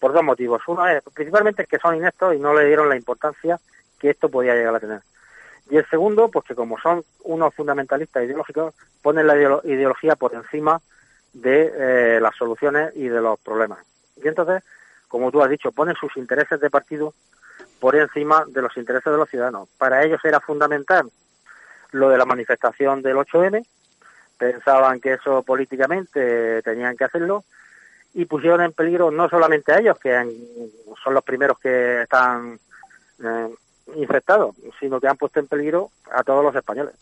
por 0.05 0.13
dos 0.13 0.23
motivos. 0.23 0.61
Uno 0.67 0.87
es, 0.87 1.03
principalmente, 1.15 1.65
que 1.65 1.79
son 1.79 1.97
ineptos 1.97 2.35
y 2.35 2.39
no 2.39 2.53
le 2.53 2.67
dieron 2.67 2.91
la 2.91 2.97
importancia 2.97 3.59
que 3.99 4.11
esto 4.11 4.29
podía 4.29 4.55
llegar 4.55 4.75
a 4.75 4.79
tener. 4.79 5.01
Y 5.71 5.79
el 5.79 5.89
segundo, 5.89 6.29
pues 6.29 6.45
que 6.45 6.55
como 6.55 6.79
son 6.79 7.03
unos 7.23 7.55
fundamentalistas 7.55 8.23
ideológicos, 8.23 8.75
ponen 9.01 9.27
la 9.27 9.35
ideología 9.35 10.15
por 10.15 10.35
encima 10.35 10.79
de 11.33 11.73
eh, 11.75 12.19
las 12.21 12.37
soluciones 12.37 12.95
y 12.95 13.09
de 13.09 13.19
los 13.23 13.41
problemas. 13.41 13.79
Y 14.23 14.29
entonces, 14.29 14.63
como 15.09 15.33
tú 15.33 15.43
has 15.43 15.49
dicho, 15.49 15.73
ponen 15.73 15.95
sus 15.95 16.15
intereses 16.19 16.61
de 16.61 16.69
partido 16.69 17.15
por 17.81 17.97
encima 17.97 18.45
de 18.47 18.61
los 18.61 18.77
intereses 18.77 19.11
de 19.11 19.17
los 19.17 19.31
ciudadanos. 19.31 19.71
Para 19.79 20.05
ellos 20.05 20.21
era 20.23 20.39
fundamental 20.39 21.11
lo 21.93 22.11
de 22.11 22.19
la 22.19 22.27
manifestación 22.27 23.01
del 23.01 23.17
8M, 23.17 23.67
pensaban 24.37 25.01
que 25.01 25.15
eso 25.15 25.43
políticamente 25.45 26.61
tenían 26.61 26.95
que 26.95 27.05
hacerlo 27.05 27.43
y 28.15 28.25
pusieron 28.27 28.63
en 28.63 28.73
peligro 28.73 29.11
no 29.11 29.29
solamente 29.29 29.73
a 29.73 29.81
ellos, 29.81 29.99
que 29.99 30.13
son 31.03 31.15
los 31.15 31.25
primeros 31.25 31.59
que 31.59 32.03
están 32.03 32.59
eh, 33.23 33.49
infectados, 33.97 34.55
sino 34.81 35.01
que 35.01 35.09
han 35.09 35.17
puesto 35.17 35.41
en 35.41 35.49
peligro 35.49 35.91
a 36.13 36.23
todos 36.23 36.45
los 36.45 36.55
españoles. 36.55 36.95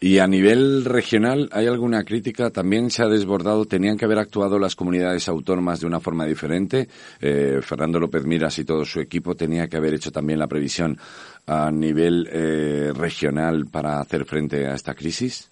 Y 0.00 0.18
a 0.18 0.26
nivel 0.26 0.84
regional, 0.84 1.48
¿hay 1.52 1.66
alguna 1.66 2.04
crítica? 2.04 2.50
También 2.50 2.90
se 2.90 3.02
ha 3.02 3.08
desbordado, 3.08 3.64
tenían 3.64 3.96
que 3.96 4.04
haber 4.04 4.18
actuado 4.18 4.58
las 4.58 4.76
comunidades 4.76 5.28
autónomas 5.28 5.80
de 5.80 5.86
una 5.86 6.00
forma 6.00 6.24
diferente. 6.24 6.88
Eh, 7.20 7.60
Fernando 7.62 7.98
López 7.98 8.24
Miras 8.24 8.58
y 8.58 8.64
todo 8.64 8.84
su 8.84 9.00
equipo 9.00 9.34
tenía 9.34 9.68
que 9.68 9.76
haber 9.76 9.94
hecho 9.94 10.12
también 10.12 10.38
la 10.38 10.46
previsión 10.46 10.98
a 11.46 11.70
nivel 11.70 12.28
eh, 12.30 12.92
regional 12.94 13.66
para 13.66 14.00
hacer 14.00 14.24
frente 14.24 14.66
a 14.66 14.74
esta 14.74 14.94
crisis. 14.94 15.50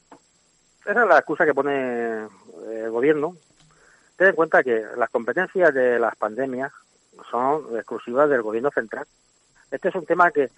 Esa 0.87 1.02
es 1.02 1.09
la 1.09 1.18
excusa 1.18 1.44
que 1.44 1.54
pone 1.54 2.26
el 2.70 2.90
gobierno. 2.90 3.37
Ten 4.16 4.29
en 4.29 4.35
cuenta 4.35 4.62
que 4.62 4.85
las 4.96 5.11
competencias 5.11 5.74
de 5.74 5.98
las 5.98 6.14
pandemias 6.16 6.72
son 7.31 7.77
exclusivas 7.77 8.29
del 8.29 8.42
gobierno 8.42 8.70
central. 8.70 9.07
Este 9.70 9.88
es 9.88 9.94
un 9.94 10.07
tema 10.07 10.31
que 10.31 10.50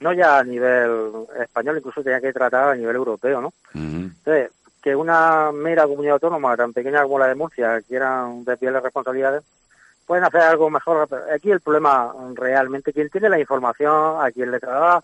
no 0.00 0.12
ya 0.12 0.38
a 0.38 0.44
nivel 0.44 1.26
español, 1.40 1.78
incluso 1.78 2.02
tenía 2.02 2.20
que 2.20 2.32
tratar 2.32 2.70
a 2.70 2.74
nivel 2.74 2.96
europeo, 2.96 3.40
¿no? 3.40 3.52
Entonces, 3.74 4.50
que 4.82 4.94
una 4.96 5.50
mera 5.52 5.86
comunidad 5.86 6.14
autónoma 6.14 6.56
tan 6.56 6.72
pequeña 6.72 7.02
como 7.02 7.18
la 7.18 7.28
de 7.28 7.34
Murcia 7.34 7.80
quieran 7.82 8.44
desviar 8.44 8.74
las 8.74 8.82
responsabilidades, 8.82 9.42
pueden 10.06 10.24
hacer 10.24 10.42
algo 10.42 10.68
mejor. 10.70 11.08
Aquí 11.32 11.50
el 11.50 11.60
problema 11.60 12.12
realmente, 12.34 12.92
quien 12.92 13.08
tiene 13.08 13.28
la 13.28 13.40
información, 13.40 14.22
a 14.22 14.30
quien 14.30 14.50
le 14.50 14.60
traslada 14.60 15.02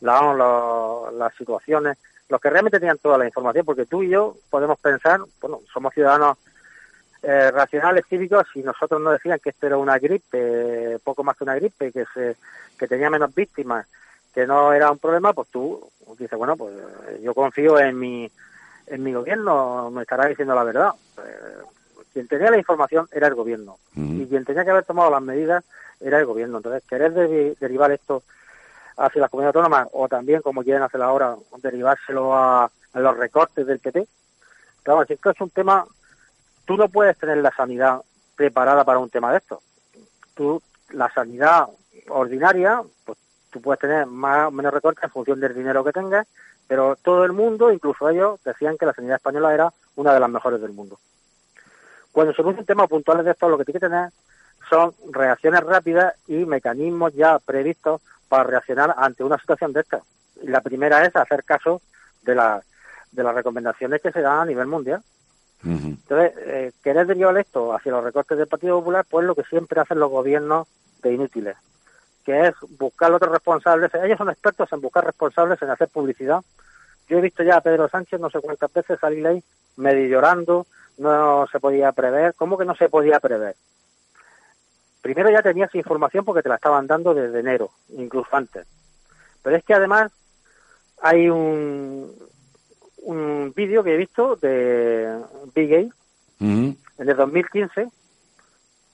la, 0.00 1.10
las 1.12 1.34
situaciones, 1.34 1.96
los 2.28 2.40
que 2.40 2.50
realmente 2.50 2.78
tenían 2.78 2.98
toda 2.98 3.18
la 3.18 3.26
información, 3.26 3.64
porque 3.64 3.86
tú 3.86 4.02
y 4.02 4.10
yo 4.10 4.36
podemos 4.50 4.78
pensar, 4.78 5.20
bueno, 5.40 5.60
somos 5.72 5.94
ciudadanos 5.94 6.36
eh, 7.22 7.50
racionales 7.50 8.04
cívicos 8.08 8.46
y 8.54 8.62
nosotros 8.62 9.00
nos 9.00 9.14
decían 9.14 9.38
que 9.38 9.50
esto 9.50 9.66
era 9.66 9.76
una 9.76 9.98
gripe, 9.98 10.98
poco 11.04 11.22
más 11.22 11.36
que 11.36 11.44
una 11.44 11.54
gripe, 11.54 11.92
que 11.92 12.04
se 12.12 12.36
que 12.78 12.88
tenía 12.88 13.10
menos 13.10 13.32
víctimas 13.34 13.86
que 14.34 14.46
no 14.46 14.72
era 14.72 14.90
un 14.90 14.98
problema, 14.98 15.32
pues 15.32 15.48
tú 15.50 15.90
dices, 16.18 16.38
bueno, 16.38 16.56
pues 16.56 16.74
yo 17.22 17.34
confío 17.34 17.78
en 17.78 17.98
mi, 17.98 18.30
en 18.86 19.02
mi 19.02 19.12
gobierno, 19.12 19.90
me 19.90 20.02
estará 20.02 20.26
diciendo 20.26 20.54
la 20.54 20.64
verdad. 20.64 20.92
Pues, 21.14 21.28
quien 22.12 22.28
tenía 22.28 22.50
la 22.50 22.58
información 22.58 23.08
era 23.10 23.26
el 23.26 23.34
gobierno 23.34 23.78
y 23.94 24.26
quien 24.26 24.44
tenía 24.44 24.64
que 24.64 24.70
haber 24.70 24.84
tomado 24.84 25.10
las 25.10 25.22
medidas 25.22 25.64
era 26.00 26.18
el 26.18 26.26
gobierno. 26.26 26.58
Entonces, 26.58 26.82
querer 26.88 27.12
derivar 27.12 27.90
esto 27.90 28.22
hacia 28.96 29.20
las 29.20 29.30
comunidades 29.30 29.56
autónomas 29.56 29.88
o 29.92 30.08
también, 30.08 30.42
como 30.42 30.62
quieren 30.62 30.82
hacer 30.82 31.00
ahora, 31.00 31.36
derivárselo 31.62 32.34
a, 32.34 32.70
los 32.94 33.16
recortes 33.16 33.66
del 33.66 33.78
PP, 33.78 34.06
claro, 34.82 35.06
si 35.06 35.14
esto 35.14 35.30
es 35.30 35.40
un 35.40 35.48
tema, 35.48 35.86
tú 36.64 36.76
no 36.76 36.88
puedes 36.88 37.16
tener 37.18 37.38
la 37.38 37.52
sanidad 37.52 38.02
preparada 38.36 38.84
para 38.84 38.98
un 38.98 39.10
tema 39.10 39.30
de 39.32 39.38
esto. 39.38 39.62
Tú, 40.34 40.62
la 40.90 41.12
sanidad 41.12 41.68
ordinaria, 42.08 42.82
pues 43.04 43.18
tú 43.50 43.60
puedes 43.60 43.80
tener 43.80 44.06
más 44.06 44.48
o 44.48 44.50
menos 44.50 44.72
recortes 44.72 45.04
en 45.04 45.10
función 45.10 45.40
del 45.40 45.54
dinero 45.54 45.84
que 45.84 45.92
tengas, 45.92 46.26
pero 46.66 46.96
todo 46.96 47.24
el 47.24 47.32
mundo, 47.32 47.72
incluso 47.72 48.08
ellos, 48.08 48.40
decían 48.44 48.78
que 48.78 48.86
la 48.86 48.94
sanidad 48.94 49.16
española 49.16 49.52
era 49.52 49.72
una 49.96 50.14
de 50.14 50.20
las 50.20 50.30
mejores 50.30 50.60
del 50.60 50.72
mundo. 50.72 50.98
Cuando 52.12 52.32
se 52.32 52.42
producen 52.42 52.66
temas 52.66 52.88
puntuales 52.88 53.24
de 53.24 53.32
esto, 53.32 53.48
lo 53.48 53.58
que 53.58 53.64
tiene 53.64 53.80
que 53.80 53.86
tener 53.86 54.10
son 54.68 54.94
reacciones 55.10 55.60
rápidas 55.62 56.14
y 56.26 56.44
mecanismos 56.46 57.12
ya 57.14 57.38
previstos 57.38 58.00
para 58.28 58.44
reaccionar 58.44 58.94
ante 58.96 59.24
una 59.24 59.38
situación 59.38 59.72
de 59.72 59.80
esta. 59.80 60.00
Y 60.42 60.48
la 60.48 60.60
primera 60.60 61.04
es 61.04 61.14
hacer 61.14 61.44
caso 61.44 61.82
de, 62.22 62.34
la, 62.34 62.62
de 63.10 63.22
las 63.22 63.34
recomendaciones 63.34 64.00
que 64.00 64.12
se 64.12 64.22
dan 64.22 64.40
a 64.40 64.44
nivel 64.46 64.66
mundial. 64.66 65.02
Entonces, 65.64 66.32
eh, 66.38 66.72
querer 66.82 67.06
derivar 67.06 67.38
esto 67.38 67.72
hacia 67.72 67.92
los 67.92 68.02
recortes 68.02 68.36
del 68.36 68.48
Partido 68.48 68.78
Popular, 68.80 69.04
pues 69.08 69.24
lo 69.24 69.34
que 69.34 69.44
siempre 69.44 69.80
hacen 69.80 70.00
los 70.00 70.10
gobiernos 70.10 70.66
de 71.02 71.12
inútiles 71.12 71.56
que 72.24 72.48
es 72.48 72.54
buscar 72.78 73.12
otros 73.12 73.32
responsables. 73.32 73.92
Ellos 73.94 74.18
son 74.18 74.30
expertos 74.30 74.72
en 74.72 74.80
buscar 74.80 75.04
responsables, 75.04 75.60
en 75.62 75.70
hacer 75.70 75.88
publicidad. 75.88 76.42
Yo 77.08 77.18
he 77.18 77.20
visto 77.20 77.42
ya 77.42 77.56
a 77.56 77.60
Pedro 77.60 77.88
Sánchez 77.88 78.20
no 78.20 78.30
sé 78.30 78.40
cuántas 78.40 78.72
veces 78.72 78.98
salir 79.00 79.26
ahí 79.26 79.42
medio 79.76 80.06
llorando, 80.06 80.66
no 80.98 81.46
se 81.50 81.60
podía 81.60 81.92
prever. 81.92 82.34
¿Cómo 82.34 82.56
que 82.56 82.64
no 82.64 82.74
se 82.74 82.88
podía 82.88 83.18
prever? 83.20 83.56
Primero 85.00 85.30
ya 85.30 85.42
tenías 85.42 85.74
información 85.74 86.24
porque 86.24 86.42
te 86.42 86.48
la 86.48 86.56
estaban 86.56 86.86
dando 86.86 87.12
desde 87.12 87.40
enero, 87.40 87.70
incluso 87.96 88.28
antes. 88.36 88.66
Pero 89.42 89.56
es 89.56 89.64
que 89.64 89.74
además 89.74 90.12
hay 91.00 91.28
un, 91.28 92.14
un 93.02 93.52
vídeo 93.54 93.82
que 93.82 93.94
he 93.94 93.96
visto 93.96 94.36
de 94.36 95.18
Big 95.54 95.68
Gay 95.68 95.92
en 96.40 96.76
el 96.98 97.16
2015 97.16 97.88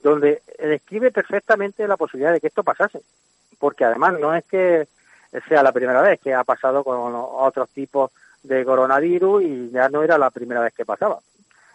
donde 0.01 0.41
describe 0.57 1.11
perfectamente 1.11 1.87
la 1.87 1.97
posibilidad 1.97 2.31
de 2.31 2.39
que 2.39 2.47
esto 2.47 2.63
pasase. 2.63 3.01
Porque 3.57 3.83
además 3.83 4.19
no 4.19 4.33
es 4.33 4.45
que 4.45 4.87
sea 5.47 5.63
la 5.63 5.71
primera 5.71 6.01
vez 6.01 6.19
que 6.19 6.33
ha 6.33 6.43
pasado 6.43 6.83
con 6.83 7.13
otros 7.15 7.69
tipos 7.69 8.11
de 8.43 8.63
coronavirus 8.63 9.43
y 9.43 9.69
ya 9.71 9.89
no 9.89 10.01
era 10.03 10.17
la 10.17 10.29
primera 10.29 10.61
vez 10.61 10.73
que 10.73 10.85
pasaba. 10.85 11.19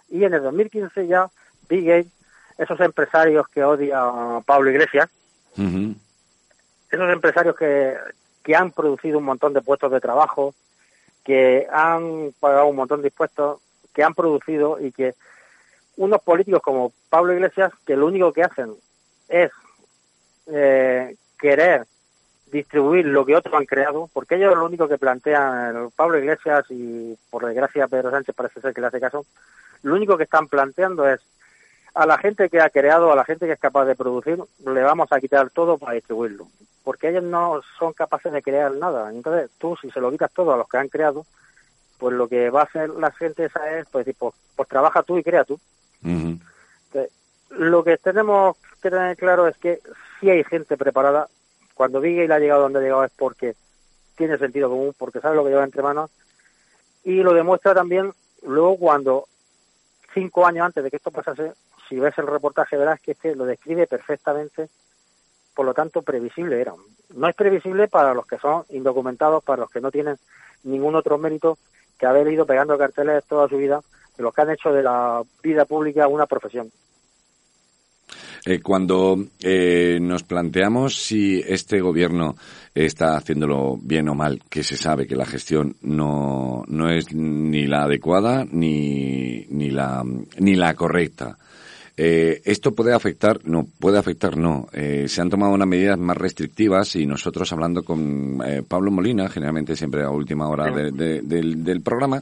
Y 0.09 0.25
en 0.25 0.35
el 0.35 0.42
2015 0.42 1.07
ya 1.07 1.29
Big 1.68 1.87
Gates, 1.87 2.12
esos 2.57 2.81
empresarios 2.81 3.49
que 3.49 3.64
odia 3.64 4.01
Pablo 4.47 4.70
Iglesias, 4.70 5.11
esos 6.90 7.11
empresarios 7.11 7.57
que, 7.57 7.97
que 8.42 8.57
han 8.57 8.70
producido 8.70 9.18
un 9.18 9.25
montón 9.25 9.53
de 9.53 9.61
puestos 9.61 9.92
de 9.92 10.01
trabajo, 10.01 10.55
que 11.24 11.66
han 11.72 12.34
pagado 12.38 12.66
un 12.66 12.76
montón 12.76 13.03
de 13.03 13.09
impuestos, 13.09 13.61
que 13.92 14.05
han 14.05 14.14
producido 14.14 14.78
y 14.80 14.92
que 14.92 15.14
unos 15.96 16.20
políticos 16.22 16.62
como 16.62 16.92
Pablo 17.09 17.32
Iglesias 17.32 17.72
que 17.86 17.96
lo 17.96 18.07
único 18.07 18.32
que 18.32 18.42
hacen 18.42 18.74
es 19.28 19.51
eh, 20.46 21.16
querer 21.38 21.86
distribuir 22.51 23.07
lo 23.07 23.24
que 23.24 23.34
otros 23.34 23.55
han 23.55 23.66
creado, 23.66 24.09
porque 24.12 24.36
ellos 24.36 24.57
lo 24.57 24.66
único 24.66 24.86
que 24.86 24.99
plantean, 24.99 25.90
Pablo 25.96 26.18
Iglesias 26.18 26.64
y 26.70 27.16
por 27.30 27.44
desgracia 27.46 27.88
Pedro 27.88 28.11
Sánchez 28.11 28.34
parece 28.34 28.61
ser 28.61 28.72
que 28.72 28.80
le 28.80 28.86
hace 28.86 29.01
caso, 29.01 29.26
lo 29.82 29.94
único 29.94 30.16
que 30.16 30.24
están 30.24 30.46
planteando 30.46 31.09
es 31.09 31.20
a 31.94 32.07
la 32.07 32.18
gente 32.18 32.49
que 32.49 32.61
ha 32.61 32.70
creado, 32.70 33.12
a 33.12 33.16
la 33.16 33.24
gente 33.24 33.46
que 33.46 33.53
es 33.53 33.59
capaz 33.59 33.86
de 33.86 33.96
producir, 33.96 34.38
le 34.64 34.82
vamos 34.82 35.11
a 35.11 35.20
quitar 35.20 35.51
todo 35.51 35.78
para 35.78 35.94
distribuirlo, 35.94 36.49
porque 36.85 37.09
ellos 37.09 37.24
no 37.24 37.61
son 37.78 37.93
capaces 37.93 38.32
de 38.32 38.43
crear 38.43 38.72
nada. 38.72 39.11
Entonces 39.11 39.51
tú, 39.59 39.76
si 39.80 39.91
se 39.91 40.01
lo 40.01 40.11
quitas 40.11 40.30
todo 40.32 40.53
a 40.53 40.57
los 40.57 40.68
que 40.68 40.76
han 40.76 40.89
creado, 40.89 41.26
pues 41.99 42.14
lo 42.14 42.28
que 42.28 42.51
va 42.51 42.61
a 42.61 42.64
hacer 42.64 42.91
la 42.91 43.11
gente 43.11 43.47
esa 43.47 43.78
es, 43.78 43.87
pues, 43.91 44.05
decir, 44.05 44.16
pues, 44.18 44.35
pues 44.55 44.68
trabaja 44.68 45.03
tú 45.03 45.18
y 45.18 45.22
crea 45.22 45.45
tú 45.45 45.59
lo 47.59 47.85
que 47.85 47.97
tenemos 47.99 48.57
que 48.82 48.91
tener 48.91 49.16
claro 49.16 49.49
es 49.49 49.57
que 49.59 49.80
si 50.20 50.30
hay 50.30 50.45
gente 50.45 50.76
preparada. 50.76 51.28
Cuando 51.74 52.01
Big 52.01 52.28
le 52.28 52.32
ha 52.32 52.39
llegado 52.39 52.62
donde 52.62 52.78
ha 52.78 52.82
llegado 52.82 53.05
es 53.05 53.11
porque 53.16 53.57
tiene 54.16 54.39
sentido 54.39 54.68
común, 54.68 54.95
porque 54.97 55.20
sabe 55.20 55.35
lo 55.35 55.43
que 55.43 55.51
lleva 55.51 55.64
entre 55.64 55.82
manos 55.82 56.09
Y 57.03 57.16
lo 57.16 57.35
demuestra 57.35 57.74
también 57.74 58.12
luego 58.43 58.76
cuando, 58.76 59.26
cinco 60.12 60.47
años 60.47 60.66
antes 60.66 60.85
de 60.85 60.91
que 60.91 60.99
esto 60.99 61.11
pasase, 61.11 61.53
si 61.89 61.99
ves 61.99 62.16
el 62.18 62.28
reportaje 62.28 62.76
verás 62.76 63.01
que 63.01 63.12
este 63.12 63.35
lo 63.35 63.45
describe 63.45 63.89
perfectamente, 63.89 64.68
por 65.55 65.66
lo 65.66 65.74
tanto 65.74 66.02
previsible 66.02 66.61
era. 66.61 66.72
No 67.14 67.28
es 67.28 67.34
previsible 67.34 67.88
para 67.88 68.14
los 68.14 68.26
que 68.26 68.38
son 68.38 68.64
indocumentados, 68.70 69.42
para 69.44 69.62
los 69.62 69.70
que 69.70 69.80
no 69.80 69.90
tienen 69.90 70.16
ningún 70.64 70.94
otro 70.94 71.18
mérito 71.18 71.59
que 71.98 72.07
haber 72.07 72.26
ido 72.28 72.46
pegando 72.46 72.76
carteles 72.76 73.24
toda 73.24 73.48
su 73.48 73.57
vida, 73.57 73.80
de 74.16 74.22
los 74.22 74.34
que 74.34 74.42
han 74.42 74.50
hecho 74.50 74.72
de 74.72 74.82
la 74.82 75.22
vida 75.42 75.64
pública 75.64 76.09
una 76.09 76.26
profesión. 76.26 76.70
Eh, 78.46 78.61
cuando 78.61 79.16
eh, 79.40 79.98
nos 80.00 80.22
planteamos 80.22 80.96
si 80.96 81.40
este 81.40 81.80
gobierno 81.80 82.36
está 82.74 83.16
haciéndolo 83.16 83.78
bien 83.80 84.09
o 84.11 84.14
mal, 84.14 84.42
que 84.50 84.62
se 84.62 84.76
sabe 84.76 85.07
que 85.07 85.16
la 85.16 85.24
gestión 85.24 85.76
no, 85.80 86.62
no 86.68 86.90
es 86.90 87.14
ni 87.14 87.66
la 87.66 87.84
adecuada 87.84 88.44
ni, 88.50 89.46
ni, 89.48 89.70
la, 89.70 90.05
ni 90.38 90.57
la 90.57 90.74
correcta. 90.74 91.38
Eh, 91.97 92.42
esto 92.45 92.74
puede 92.74 92.92
afectar, 92.92 93.40
no, 93.45 93.66
puede 93.78 93.99
afectar, 93.99 94.36
no. 94.36 94.66
Eh, 94.72 95.07
se 95.09 95.20
han 95.20 95.30
tomado 95.30 95.53
unas 95.53 95.68
medidas 95.68 95.99
más 95.99 96.16
restrictivas 96.16 96.97
y 96.97 97.07
nosotros 97.07 97.53
hablando 97.53 97.84
con 97.84 98.40
eh, 98.45 98.62
Pablo 98.66 98.90
Molina, 98.90 99.28
generalmente 99.28 99.76
siempre 99.76 100.03
a 100.03 100.11
última 100.11 100.49
hora 100.49 100.72
del, 100.72 101.64
del 101.64 101.80
programa, 101.82 102.20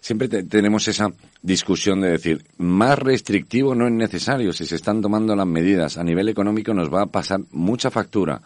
siempre 0.00 0.28
tenemos 0.28 0.88
esa 0.88 1.12
discusión 1.42 2.00
de 2.00 2.10
decir, 2.12 2.44
más 2.58 2.98
restrictivo 2.98 3.74
no 3.74 3.86
es 3.86 3.92
necesario. 3.92 4.52
Si 4.52 4.64
se 4.64 4.76
están 4.76 5.02
tomando 5.02 5.36
las 5.36 5.46
medidas 5.46 5.98
a 5.98 6.04
nivel 6.04 6.28
económico 6.28 6.72
nos 6.72 6.92
va 6.92 7.02
a 7.02 7.06
pasar 7.06 7.40
mucha 7.52 7.90
factura. 7.90 8.40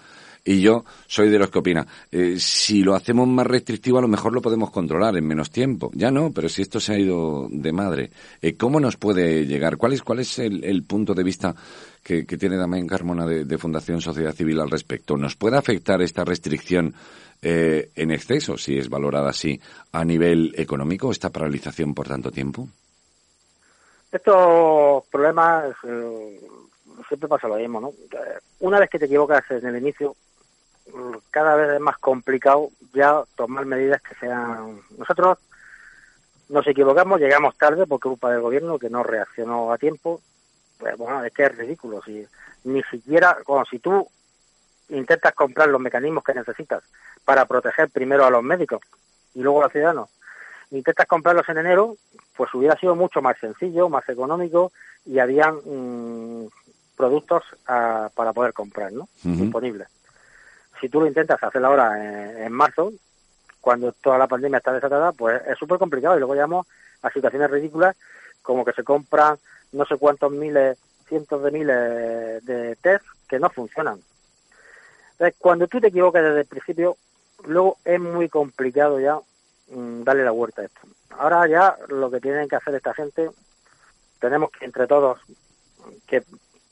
Y 0.45 0.61
yo 0.61 0.85
soy 1.07 1.29
de 1.29 1.39
los 1.39 1.51
que 1.51 1.59
opina, 1.59 1.87
eh, 2.11 2.37
si 2.39 2.83
lo 2.83 2.95
hacemos 2.95 3.29
más 3.29 3.47
restrictivo 3.47 3.99
a 3.99 4.03
lo 4.03 4.09
mejor 4.09 4.33
lo 4.33 4.41
podemos 4.41 4.71
controlar 4.71 5.17
en 5.17 5.27
menos 5.27 5.51
tiempo. 5.51 5.91
Ya 5.95 6.11
no, 6.11 6.31
pero 6.33 6.49
si 6.49 6.63
esto 6.63 6.81
se 6.81 6.95
ha 6.95 6.99
ido 6.99 7.49
de 7.51 7.73
madre, 7.73 8.11
eh, 8.41 8.57
¿cómo 8.57 8.81
nos 8.81 8.97
puede 8.97 9.47
llegar? 9.47 9.77
¿Cuál 9.77 9.93
es, 9.93 10.03
cuál 10.03 10.21
es 10.21 10.39
el, 10.39 10.83
punto 10.85 11.15
de 11.15 11.23
vista 11.23 11.55
que, 12.03 12.25
tiene 12.25 12.57
Damián 12.57 12.87
Carmona 12.87 13.27
de, 13.27 13.45
de, 13.45 13.59
Fundación 13.59 14.01
Sociedad 14.01 14.35
Civil 14.35 14.61
al 14.61 14.71
respecto? 14.71 15.17
¿Nos 15.17 15.37
puede 15.37 15.59
afectar 15.59 16.01
esta 16.01 16.25
restricción 16.25 16.95
eh, 17.41 17.91
en 17.95 18.11
exceso, 18.11 18.57
si 18.57 18.79
es 18.79 18.89
valorada 18.89 19.31
así, 19.31 19.61
a 19.93 20.05
nivel 20.05 20.55
económico, 20.57 21.13
esta 21.13 21.31
paralización 21.31 21.95
por 21.95 22.09
tanto 22.09 22.33
tiempo? 22.33 22.69
Estos 24.11 25.07
problemas 25.07 25.77
eh, 25.85 26.41
siempre 27.07 27.29
pasa 27.29 27.47
lo 27.47 27.57
mismo, 27.57 27.81
¿no? 27.81 27.93
Una 28.61 28.81
vez 28.81 28.91
que 28.91 28.99
te 28.99 29.05
equivocas 29.05 29.45
en 29.51 29.67
el 29.67 29.77
inicio, 29.77 30.17
cada 31.31 31.57
vez 31.57 31.75
es 31.75 31.81
más 31.81 31.99
complicado 31.99 32.71
ya 32.95 33.23
tomar 33.37 33.65
medidas 33.67 34.03
que 34.03 34.15
sean... 34.17 34.81
Nosotros 34.97 35.39
nos 36.49 36.67
equivocamos, 36.67 37.21
llegamos 37.21 37.57
tarde 37.57 37.87
por 37.87 38.01
culpa 38.01 38.31
del 38.31 38.41
gobierno 38.41 38.79
que 38.79 38.91
no 38.91 39.03
reaccionó 39.03 39.73
a 39.73 39.79
tiempo. 39.79 40.21
Pues 40.79 40.97
bueno, 40.97 41.25
es 41.25 41.33
que 41.33 41.45
es 41.45 41.57
ridículo. 41.57 42.03
Si, 42.03 42.27
ni 42.65 42.83
siquiera, 42.85 43.39
como 43.45 43.65
si 43.65 43.79
tú 43.79 44.09
intentas 44.89 45.35
comprar 45.35 45.69
los 45.69 45.81
mecanismos 45.81 46.25
que 46.25 46.35
necesitas 46.35 46.83
para 47.25 47.45
proteger 47.45 47.91
primero 47.91 48.25
a 48.25 48.31
los 48.31 48.43
médicos 48.43 48.81
y 49.35 49.41
luego 49.41 49.61
a 49.61 49.65
los 49.65 49.73
ciudadanos, 49.73 50.09
intentas 50.71 51.07
comprarlos 51.07 51.49
en 51.49 51.59
enero, 51.59 51.97
pues 52.37 52.53
hubiera 52.55 52.79
sido 52.79 52.95
mucho 52.95 53.21
más 53.21 53.39
sencillo, 53.39 53.89
más 53.89 54.09
económico 54.09 54.73
y 55.05 55.19
habían 55.19 55.57
mm, 55.57 56.49
productos 56.97 57.43
ah, 57.67 58.11
para 58.15 58.33
poder 58.33 58.53
comprar, 58.53 58.93
¿no? 58.93 59.09
Disponibles. 59.23 59.89
Si 60.81 60.89
tú 60.89 61.01
lo 61.01 61.07
intentas 61.07 61.43
hacer 61.43 61.65
ahora 61.65 62.45
en, 62.45 62.53
marzo, 62.53 62.93
cuando 63.61 63.93
toda 63.93 64.19
la 64.19 64.27
pandemia 64.29 64.59
está 64.59 64.73
desatada, 64.73 65.13
pues 65.13 65.43
es 65.47 65.59
súper 65.59 65.79
complicado 65.79 66.17
y 66.17 66.19
luego 66.19 66.35
llegamos 66.35 66.67
a 67.03 67.11
situaciones 67.11 67.51
ridículas 67.51 67.97
como 68.43 68.65
que 68.65 68.73
se 68.73 68.85
compran 68.85 69.37
no 69.73 69.85
sé 69.85 69.97
cuántos 69.97 70.33
miles, 70.33 70.79
cientos 71.07 71.43
de 71.43 71.51
miles 71.51 72.45
de 72.47 72.77
test 72.81 73.05
que 73.29 73.39
no 73.39 73.51
funcionan. 73.51 74.01
Entonces, 75.13 75.37
cuando 75.39 75.67
tú 75.67 75.81
te 75.81 75.89
equivocas 75.89 76.23
desde 76.23 76.41
el 76.41 76.47
principio, 76.47 76.97
luego 77.45 77.79
es 77.85 78.01
muy 78.01 78.29
complicado 78.29 79.01
ya 79.01 79.19
mm, 79.69 80.05
darle 80.05 80.25
la 80.25 80.31
vuelta 80.31 80.63
a 80.63 80.65
esto. 80.67 80.81
Ahora 81.11 81.47
ya 81.49 81.77
lo 81.89 82.11
que 82.11 82.21
tienen 82.21 82.49
que 82.49 82.57
hacer 82.57 82.75
esta 82.75 82.95
gente, 82.95 83.29
tenemos 84.21 84.51
que 84.51 84.65
entre 84.65 84.87
todos, 84.87 85.19
que 86.07 86.23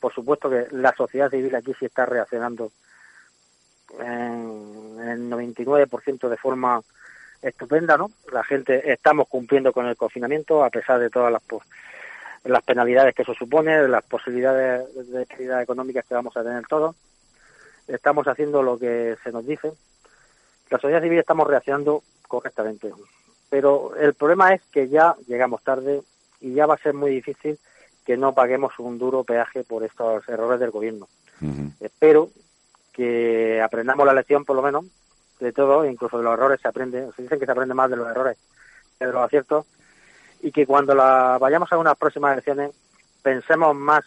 por 0.01 0.15
supuesto 0.15 0.49
que 0.49 0.69
la 0.71 0.95
sociedad 0.95 1.31
civil 1.31 1.55
aquí 1.57 1.75
sí 1.79 1.87
está 1.87 2.07
reaccionando 2.07 2.71
en, 3.99 4.99
el 5.01 5.31
99% 5.31 6.29
de 6.29 6.37
forma 6.37 6.81
estupenda, 7.43 7.97
¿no? 7.97 8.11
La 8.33 8.43
gente 8.45 8.93
estamos 8.93 9.29
cumpliendo 9.29 9.73
con 9.73 9.87
el 9.87 9.97
confinamiento 9.97 10.65
a 10.65 10.71
pesar 10.71 10.99
de 10.99 11.11
todas 11.11 11.33
las 11.33 11.43
las 12.45 12.63
penalidades 12.63 13.13
que 13.15 13.23
eso 13.23 13.35
supone, 13.35 13.89
las 13.89 14.05
posibilidades 14.05 15.11
de 15.11 15.23
actividad 15.23 15.63
económicas 15.63 16.05
que 16.07 16.15
vamos 16.15 16.37
a 16.37 16.45
tener 16.45 16.65
todos. 16.67 16.95
Estamos 17.89 18.29
haciendo 18.29 18.63
lo 18.63 18.79
que 18.79 19.17
se 19.25 19.33
nos 19.33 19.45
dice 19.45 19.73
la 20.71 20.79
sociedad 20.79 21.03
civil 21.03 21.19
estamos 21.19 21.47
reaccionando 21.47 22.03
correctamente. 22.27 22.93
Pero 23.49 23.95
el 23.97 24.15
problema 24.15 24.53
es 24.53 24.63
que 24.73 24.89
ya 24.89 25.15
llegamos 25.29 25.63
tarde 25.63 26.03
y 26.41 26.55
ya 26.55 26.67
va 26.67 26.75
a 26.75 26.79
ser 26.79 26.95
muy 26.95 27.13
difícil 27.13 27.59
que 28.05 28.17
no 28.17 28.35
paguemos 28.35 28.79
un 28.79 28.99
duro 28.99 29.25
peaje 29.25 29.65
por 29.65 29.85
estos 29.85 30.29
errores 30.29 30.61
del 30.61 30.71
gobierno. 30.71 31.09
Espero 31.81 32.31
que 32.97 33.61
aprendamos 33.61 34.07
la 34.07 34.15
lección, 34.15 34.47
por 34.47 34.57
lo 34.57 34.63
menos, 34.63 34.87
de 35.39 35.53
todo, 35.53 35.85
incluso 35.85 36.17
de 36.17 36.25
los 36.25 36.33
errores 36.33 36.61
se 36.63 36.69
aprende. 36.69 37.11
Se 37.15 37.23
dicen 37.23 37.39
que 37.39 37.45
se 37.45 37.53
aprende 37.53 37.75
más 37.75 37.91
de 37.91 37.97
los 37.97 38.09
errores 38.09 38.39
que 38.99 39.05
de 39.05 39.13
los 39.13 39.23
aciertos. 39.23 39.67
Y 40.41 40.51
que 40.51 40.67
cuando 40.67 40.95
la, 40.95 41.37
vayamos 41.39 41.71
a 41.71 41.79
unas 41.79 41.97
próximas 41.99 42.33
elecciones 42.33 42.71
pensemos 43.23 43.77
más 43.77 44.05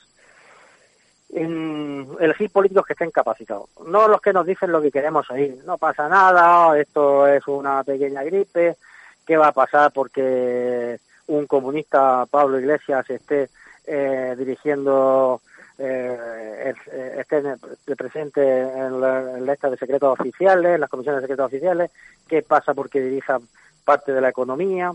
en 1.31 2.07
elegir 2.19 2.49
políticos 2.49 2.85
que 2.87 2.93
estén 2.93 3.11
capacitados, 3.11 3.69
no 3.85 4.07
los 4.07 4.19
que 4.19 4.33
nos 4.33 4.47
dicen 4.47 4.71
lo 4.71 4.81
que 4.81 4.91
queremos 4.91 5.29
oír. 5.29 5.61
No 5.65 5.77
pasa 5.77 6.09
nada, 6.09 6.79
esto 6.79 7.27
es 7.27 7.47
una 7.47 7.83
pequeña 7.83 8.23
gripe, 8.23 8.77
¿qué 9.27 9.37
va 9.37 9.49
a 9.49 9.51
pasar 9.51 9.91
porque 9.91 10.99
un 11.27 11.45
comunista, 11.45 12.25
Pablo 12.25 12.59
Iglesias, 12.59 13.07
esté 13.09 13.49
eh, 13.85 14.35
dirigiendo, 14.37 15.41
eh, 15.79 16.73
esté 17.17 17.95
presente 17.95 18.41
en 18.41 18.99
la, 18.99 19.39
lista 19.39 19.69
de 19.69 19.77
secretos 19.77 20.19
oficiales, 20.19 20.75
en 20.75 20.81
las 20.81 20.89
comisiones 20.89 21.21
de 21.21 21.27
secretos 21.27 21.47
oficiales? 21.47 21.91
¿Qué 22.27 22.41
pasa 22.41 22.73
porque 22.73 23.01
dirija 23.01 23.39
parte 23.85 24.11
de 24.11 24.21
la 24.21 24.29
economía? 24.29 24.91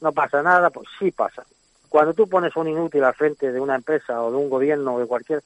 No 0.00 0.12
pasa 0.12 0.42
nada, 0.42 0.70
pues 0.70 0.88
sí 0.98 1.10
pasa. 1.10 1.44
Cuando 1.88 2.14
tú 2.14 2.28
pones 2.28 2.54
un 2.56 2.68
inútil 2.68 3.02
al 3.02 3.14
frente 3.14 3.50
de 3.50 3.60
una 3.60 3.74
empresa 3.74 4.22
o 4.22 4.30
de 4.30 4.36
un 4.36 4.48
gobierno 4.48 4.94
o 4.94 5.00
de 5.00 5.06
cualquier 5.06 5.42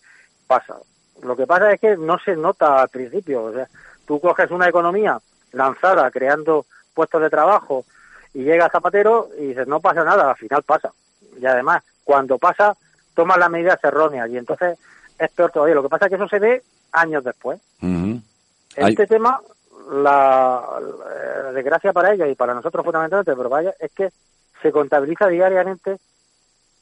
pasa. 0.46 0.76
Lo 1.22 1.34
que 1.34 1.46
pasa 1.46 1.72
es 1.72 1.80
que 1.80 1.96
no 1.96 2.18
se 2.18 2.36
nota 2.36 2.82
al 2.82 2.88
principio. 2.90 3.44
O 3.44 3.52
sea, 3.52 3.66
tú 4.06 4.20
coges 4.20 4.50
una 4.50 4.68
economía 4.68 5.18
lanzada, 5.52 6.10
creando 6.10 6.66
puestos 6.92 7.22
de 7.22 7.30
trabajo, 7.30 7.84
y 8.34 8.42
llega 8.42 8.68
Zapatero 8.68 9.30
y 9.38 9.46
dices, 9.48 9.66
no 9.66 9.80
pasa 9.80 10.04
nada, 10.04 10.30
al 10.30 10.36
final 10.36 10.62
pasa. 10.64 10.92
Y 11.40 11.46
además, 11.46 11.82
cuando 12.02 12.36
pasa, 12.36 12.76
tomas 13.14 13.38
las 13.38 13.50
medidas 13.50 13.78
erróneas 13.82 14.28
y 14.30 14.36
entonces 14.36 14.78
es 15.18 15.30
peor 15.30 15.50
todavía. 15.50 15.74
Lo 15.74 15.82
que 15.82 15.88
pasa 15.88 16.06
es 16.06 16.10
que 16.10 16.16
eso 16.16 16.28
se 16.28 16.38
ve 16.38 16.62
años 16.92 17.24
después. 17.24 17.60
Este 18.76 19.06
tema, 19.06 19.40
la, 19.92 20.80
la, 21.44 21.52
desgracia 21.52 21.92
para 21.92 22.12
ella 22.12 22.26
y 22.26 22.34
para 22.34 22.54
nosotros 22.54 22.84
fundamentalmente, 22.84 23.36
pero 23.36 23.48
vaya, 23.48 23.72
es 23.78 23.92
que 23.92 24.10
se 24.62 24.72
contabiliza 24.72 25.28
diariamente 25.28 25.98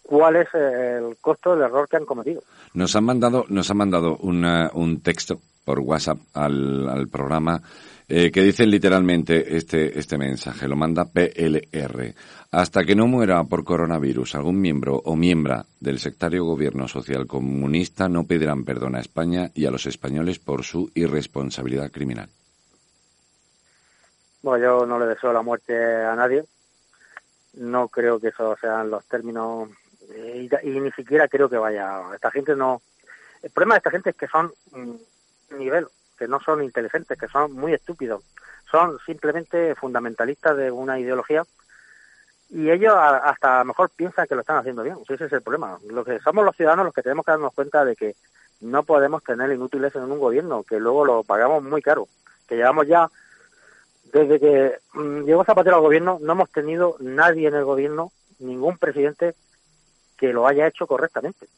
cuál 0.02 0.36
es 0.36 0.48
el 0.54 1.16
costo 1.20 1.54
del 1.54 1.64
error 1.64 1.88
que 1.88 1.96
han 1.96 2.06
cometido. 2.06 2.42
Nos 2.72 2.96
han 2.96 3.04
mandado, 3.04 3.44
nos 3.48 3.70
han 3.70 3.76
mandado 3.76 4.16
un 4.16 5.00
texto 5.02 5.38
por 5.64 5.80
WhatsApp 5.80 6.18
al, 6.34 7.08
programa 7.10 7.62
eh, 8.08 8.30
que 8.30 8.42
dice 8.42 8.66
literalmente 8.66 9.56
este, 9.56 9.98
este 9.98 10.18
mensaje, 10.18 10.68
lo 10.68 10.76
manda 10.76 11.06
PLR. 11.06 12.14
Hasta 12.50 12.84
que 12.84 12.94
no 12.94 13.06
muera 13.06 13.42
por 13.44 13.64
coronavirus 13.64 14.34
algún 14.34 14.60
miembro 14.60 14.96
o 15.04 15.16
miembra 15.16 15.64
del 15.80 15.98
sectario 15.98 16.44
gobierno 16.44 16.86
social 16.88 17.26
comunista 17.26 18.08
no 18.08 18.24
pedirán 18.24 18.64
perdón 18.64 18.96
a 18.96 19.00
España 19.00 19.50
y 19.54 19.64
a 19.66 19.70
los 19.70 19.86
españoles 19.86 20.38
por 20.38 20.62
su 20.62 20.90
irresponsabilidad 20.94 21.90
criminal. 21.90 22.28
Bueno, 24.42 24.64
yo 24.64 24.86
no 24.86 24.98
le 24.98 25.06
deseo 25.06 25.32
la 25.32 25.42
muerte 25.42 25.74
a 25.74 26.14
nadie. 26.16 26.44
No 27.54 27.88
creo 27.88 28.18
que 28.18 28.28
esos 28.28 28.58
sean 28.58 28.90
los 28.90 29.04
términos 29.06 29.68
y, 30.62 30.70
ni 30.70 30.90
siquiera 30.92 31.28
creo 31.28 31.48
que 31.48 31.56
vaya. 31.56 32.02
Esta 32.14 32.30
gente 32.30 32.56
no. 32.56 32.82
El 33.42 33.50
problema 33.50 33.74
de 33.74 33.78
esta 33.78 33.90
gente 33.90 34.10
es 34.10 34.16
que 34.16 34.28
son 34.28 34.52
mm, 34.72 34.94
nivel, 35.58 35.86
que 36.18 36.28
no 36.28 36.40
son 36.40 36.62
inteligentes, 36.62 37.18
que 37.18 37.28
son 37.28 37.52
muy 37.52 37.74
estúpidos. 37.74 38.22
Son 38.70 38.98
simplemente 39.04 39.74
fundamentalistas 39.74 40.56
de 40.56 40.70
una 40.70 40.98
ideología 40.98 41.44
y 42.54 42.70
ellos 42.70 42.94
hasta 42.94 43.56
a 43.56 43.58
lo 43.60 43.64
mejor 43.66 43.90
piensan 43.90 44.26
que 44.26 44.34
lo 44.34 44.42
están 44.42 44.58
haciendo 44.58 44.82
bien. 44.82 44.98
Ese 45.08 45.24
es 45.24 45.32
el 45.32 45.40
problema. 45.40 45.78
Lo 45.88 46.04
que 46.04 46.18
somos 46.18 46.44
los 46.44 46.54
ciudadanos 46.54 46.84
los 46.84 46.94
que 46.94 47.02
tenemos 47.02 47.24
que 47.24 47.32
darnos 47.32 47.54
cuenta 47.54 47.82
de 47.82 47.96
que 47.96 48.14
no 48.60 48.82
podemos 48.82 49.24
tener 49.24 49.50
inútiles 49.50 49.96
en 49.96 50.02
un 50.02 50.18
gobierno, 50.18 50.62
que 50.62 50.78
luego 50.78 51.04
lo 51.06 51.24
pagamos 51.24 51.62
muy 51.62 51.80
caro. 51.80 52.08
Que 52.46 52.56
llevamos 52.56 52.86
ya 52.86 53.10
Desde 54.12 54.38
que 54.38 54.78
mm, 54.92 55.24
llegó 55.24 55.44
Zapatero 55.44 55.76
al 55.76 55.82
gobierno, 55.82 56.18
no 56.20 56.32
hemos 56.32 56.50
tenido 56.50 56.96
nadie 57.00 57.48
en 57.48 57.54
el 57.54 57.64
gobierno, 57.64 58.12
ningún 58.38 58.76
presidente 58.76 59.34
que 60.18 60.34
lo 60.34 60.46
haya 60.46 60.66
hecho 60.66 60.86
correctamente. 60.86 61.48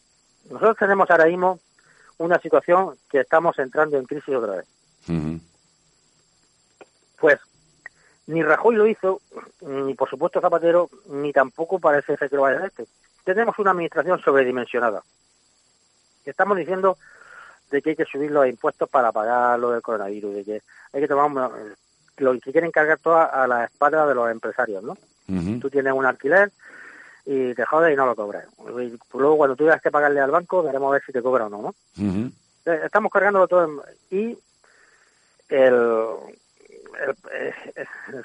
Nosotros 0.49 0.76
tenemos 0.78 1.11
ahora 1.11 1.26
mismo 1.26 1.59
una 2.18 2.38
situación 2.38 2.96
que 3.10 3.20
estamos 3.20 3.58
entrando 3.58 3.98
en 3.98 4.04
crisis 4.04 4.34
otra 4.34 4.56
vez. 4.56 4.66
Pues 7.18 7.40
ni 8.26 8.42
Rajoy 8.42 8.76
lo 8.76 8.86
hizo, 8.86 9.20
ni 9.60 9.94
por 9.94 10.08
supuesto 10.08 10.40
Zapatero, 10.40 10.88
ni 11.10 11.32
tampoco 11.32 11.78
parece 11.78 12.16
ser 12.16 12.30
que 12.30 12.36
lo 12.36 12.42
vaya 12.42 12.60
a 12.60 12.66
hacer. 12.66 12.86
Tenemos 13.24 13.58
una 13.58 13.72
administración 13.72 14.20
sobredimensionada. 14.20 15.02
Estamos 16.24 16.56
diciendo 16.56 16.96
de 17.70 17.82
que 17.82 17.90
hay 17.90 17.96
que 17.96 18.04
subir 18.04 18.30
los 18.30 18.46
impuestos 18.46 18.88
para 18.88 19.12
pagar 19.12 19.58
lo 19.58 19.70
del 19.70 19.82
coronavirus, 19.82 20.34
de 20.36 20.44
que 20.44 20.62
hay 20.92 21.00
que 21.00 21.08
tomar 21.08 21.50
lo 22.18 22.32
que 22.40 22.52
quieren 22.52 22.70
cargar 22.70 22.98
todo 22.98 23.16
a 23.16 23.46
la 23.46 23.64
espalda 23.64 24.06
de 24.06 24.14
los 24.14 24.30
empresarios, 24.30 24.82
¿no? 24.82 24.96
Tú 25.60 25.70
tienes 25.70 25.92
un 25.92 26.06
alquiler 26.06 26.52
y 27.27 27.55
te 27.55 27.64
jodes 27.64 27.93
y 27.93 27.97
no 27.97 28.07
lo 28.07 28.14
cobras. 28.14 28.47
Y 28.59 28.99
luego 29.14 29.37
cuando 29.37 29.57
tú 29.57 29.64
tengas 29.64 29.81
que 29.83 29.91
pagarle 29.91 30.20
al 30.20 30.31
banco, 30.31 30.62
veremos 30.62 30.89
a 30.89 30.93
ver 30.93 31.03
si 31.05 31.12
te 31.12 31.22
cobra 31.22 31.47
o 31.47 31.49
no, 31.49 31.62
¿no? 31.62 31.75
Eh, 32.66 32.81
estamos 32.85 33.11
cargándolo 33.12 33.49
todo 33.49 33.83
y 34.11 34.39
el, 35.49 36.07
eh, 37.01 37.53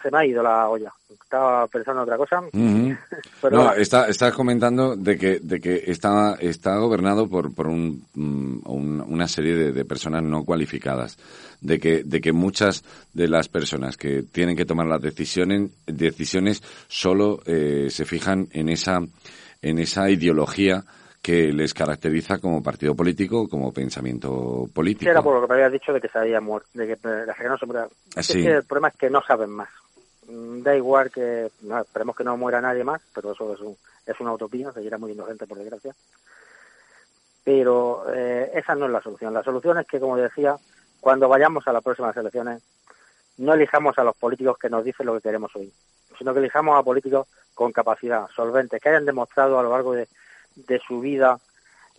se 0.02 0.12
me 0.12 0.18
ha 0.18 0.26
ido 0.26 0.44
la 0.44 0.70
olla. 0.70 0.92
Estaba 1.10 1.68
pensando 1.68 2.02
en 2.02 2.04
otra 2.04 2.18
cosa. 2.18 2.44
no, 3.52 3.74
está, 3.74 4.08
está 4.08 4.32
comentando 4.32 4.96
de 4.96 5.18
que, 5.18 5.40
de 5.40 5.60
que 5.60 5.84
está, 5.88 6.36
está 6.40 6.78
gobernado 6.78 7.28
por, 7.28 7.54
por 7.54 7.68
un, 7.68 8.06
mm, 8.14 9.12
una 9.12 9.28
serie 9.28 9.72
de, 9.72 9.86
personas 9.86 10.24
no 10.24 10.44
cualificadas. 10.44 11.18
De 11.62 11.80
que, 11.80 12.04
de 12.04 12.22
que 12.22 12.32
muchas 12.32 12.84
de 13.14 13.28
las 13.28 13.50
personas 13.50 13.98
que 13.98 14.24
tienen 14.24 14.56
que 14.56 14.66
tomar 14.66 14.88
las 14.88 15.02
decisiones, 15.02 15.72
decisiones 15.86 16.64
solo 16.88 17.42
eh, 17.46 17.88
se 17.90 18.06
fijan 18.06 18.48
en 18.52 18.70
esa, 18.70 19.00
en 19.62 19.80
esa 19.80 20.10
ideología 20.10 20.86
que 21.22 21.52
les 21.52 21.74
caracteriza 21.74 22.40
como 22.40 22.64
partido 22.64 22.96
político, 22.96 23.48
como 23.50 23.74
pensamiento 23.74 24.68
político. 24.74 25.12
era 25.12 25.22
por 25.22 25.36
lo 25.36 25.42
que 25.42 25.48
me 25.48 25.56
habías 25.56 25.74
dicho 25.74 25.92
de 25.92 26.00
que 26.00 26.08
se 26.08 26.18
había 26.18 26.40
muerto, 26.40 26.70
de 26.74 26.88
que 26.88 27.08
la 27.08 27.34
gente 27.34 27.50
no 27.50 27.58
se 27.58 27.66
muera. 27.66 27.88
Es 28.16 28.28
que 28.28 28.48
el 28.48 28.64
problema 28.64 28.88
es 28.90 28.96
que 28.96 29.10
no 29.10 29.22
saben 29.22 29.50
más. 29.50 29.70
Mm, 30.28 30.62
da 30.62 30.76
igual 30.76 31.12
que, 31.12 31.52
no, 31.62 31.80
esperemos 31.80 32.16
que 32.16 32.24
no 32.24 32.38
muera 32.38 32.62
nadie 32.62 32.84
más, 32.84 33.02
pero 33.14 33.34
eso 33.34 33.54
es, 33.54 33.60
un, 33.60 33.76
es 34.06 34.20
una 34.20 34.34
utopía, 34.34 34.72
seguirá 34.72 34.98
muriendo 34.98 35.26
gente 35.26 35.46
por 35.46 35.58
desgracia. 35.58 35.94
Pero 37.44 38.06
eh, 38.14 38.52
esa 38.54 38.76
no 38.76 38.86
es 38.86 38.92
la 38.92 39.02
solución. 39.02 39.34
La 39.34 39.44
solución 39.44 39.78
es 39.80 39.88
que, 39.88 40.00
como 40.00 40.18
decía, 40.18 40.56
cuando 41.00 41.28
vayamos 41.28 41.68
a 41.68 41.74
las 41.74 41.84
próximas 41.84 42.16
elecciones, 42.16 42.62
no 43.38 43.54
elijamos 43.54 43.98
a 43.98 44.04
los 44.04 44.16
políticos 44.16 44.58
que 44.58 44.70
nos 44.70 44.84
dicen 44.84 45.06
lo 45.06 45.16
que 45.16 45.22
queremos 45.22 45.56
oír, 45.56 45.72
sino 46.18 46.34
que 46.34 46.40
elijamos 46.40 46.78
a 46.78 46.84
políticos 46.84 47.28
con 47.54 47.72
capacidad, 47.72 48.28
solventes, 48.36 48.82
que 48.82 48.90
hayan 48.90 49.06
demostrado 49.06 49.58
a 49.60 49.64
lo 49.64 49.72
largo 49.72 49.94
de 49.94 50.08
de 50.56 50.80
su 50.80 51.00
vida 51.00 51.40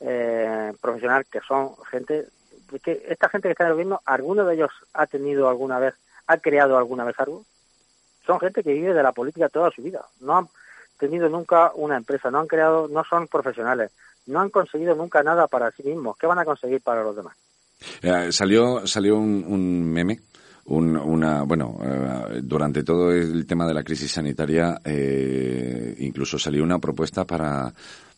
eh, 0.02 0.72
profesional, 0.80 1.26
que 1.30 1.40
son 1.40 1.72
gente, 1.90 2.26
que 2.82 3.04
esta 3.08 3.28
gente 3.28 3.48
que 3.48 3.52
está 3.52 3.64
en 3.64 3.68
el 3.68 3.74
gobierno, 3.74 4.00
¿alguno 4.06 4.46
de 4.46 4.54
ellos 4.54 4.70
ha 4.94 5.06
tenido 5.06 5.46
alguna 5.48 5.78
vez, 5.78 5.94
ha 6.26 6.38
creado 6.38 6.78
alguna 6.78 7.04
vez 7.04 7.18
algo? 7.18 7.44
Son 8.26 8.40
gente 8.40 8.62
que 8.62 8.72
vive 8.72 8.94
de 8.94 9.02
la 9.02 9.12
política 9.12 9.50
toda 9.50 9.70
su 9.70 9.82
vida, 9.82 10.02
no 10.20 10.38
han 10.38 10.48
tenido 10.98 11.28
nunca 11.28 11.72
una 11.74 11.98
empresa, 11.98 12.30
no 12.30 12.40
han 12.40 12.46
creado, 12.46 12.88
no 12.88 13.04
son 13.04 13.28
profesionales, 13.28 13.90
no 14.26 14.40
han 14.40 14.48
conseguido 14.48 14.94
nunca 14.94 15.22
nada 15.22 15.46
para 15.48 15.70
sí 15.72 15.82
mismos, 15.82 16.16
¿qué 16.16 16.26
van 16.26 16.38
a 16.38 16.46
conseguir 16.46 16.80
para 16.80 17.02
los 17.02 17.16
demás? 17.16 17.36
Eh, 18.00 18.32
salió 18.32 18.86
salió 18.86 19.16
un, 19.16 19.84
meme 19.92 20.18
una, 20.64 21.42
bueno, 21.42 21.78
eh, 21.82 22.40
durante 22.42 22.84
todo 22.84 23.10
el 23.12 23.46
tema 23.46 23.66
de 23.66 23.74
la 23.74 23.82
crisis 23.82 24.12
sanitaria, 24.12 24.80
incluso 25.98 26.38
salió 26.38 26.62
una 26.62 26.78
propuesta 26.78 27.24
para 27.24 27.72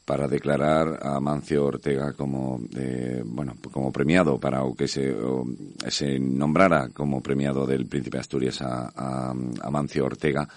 para 0.05 0.29
declarar 0.29 0.99
a 1.03 1.21
Mancio 1.21 1.65
Ortega 1.65 2.13
como 2.13 2.61
eh, 2.77 3.23
bueno 3.25 3.55
como 3.71 3.93
premiado 3.93 4.39
para 4.39 4.65
o 4.65 4.75
que 4.75 4.89
se, 4.89 5.15
se 5.89 6.19
nombrara 6.19 6.89
como 6.89 7.23
premiado 7.23 7.67
del 7.67 7.87
Príncipe 7.87 8.19
Asturias 8.19 8.61
a, 8.63 9.31
a 9.31 9.71
Mancio 9.71 10.05
Ortega 10.05 10.49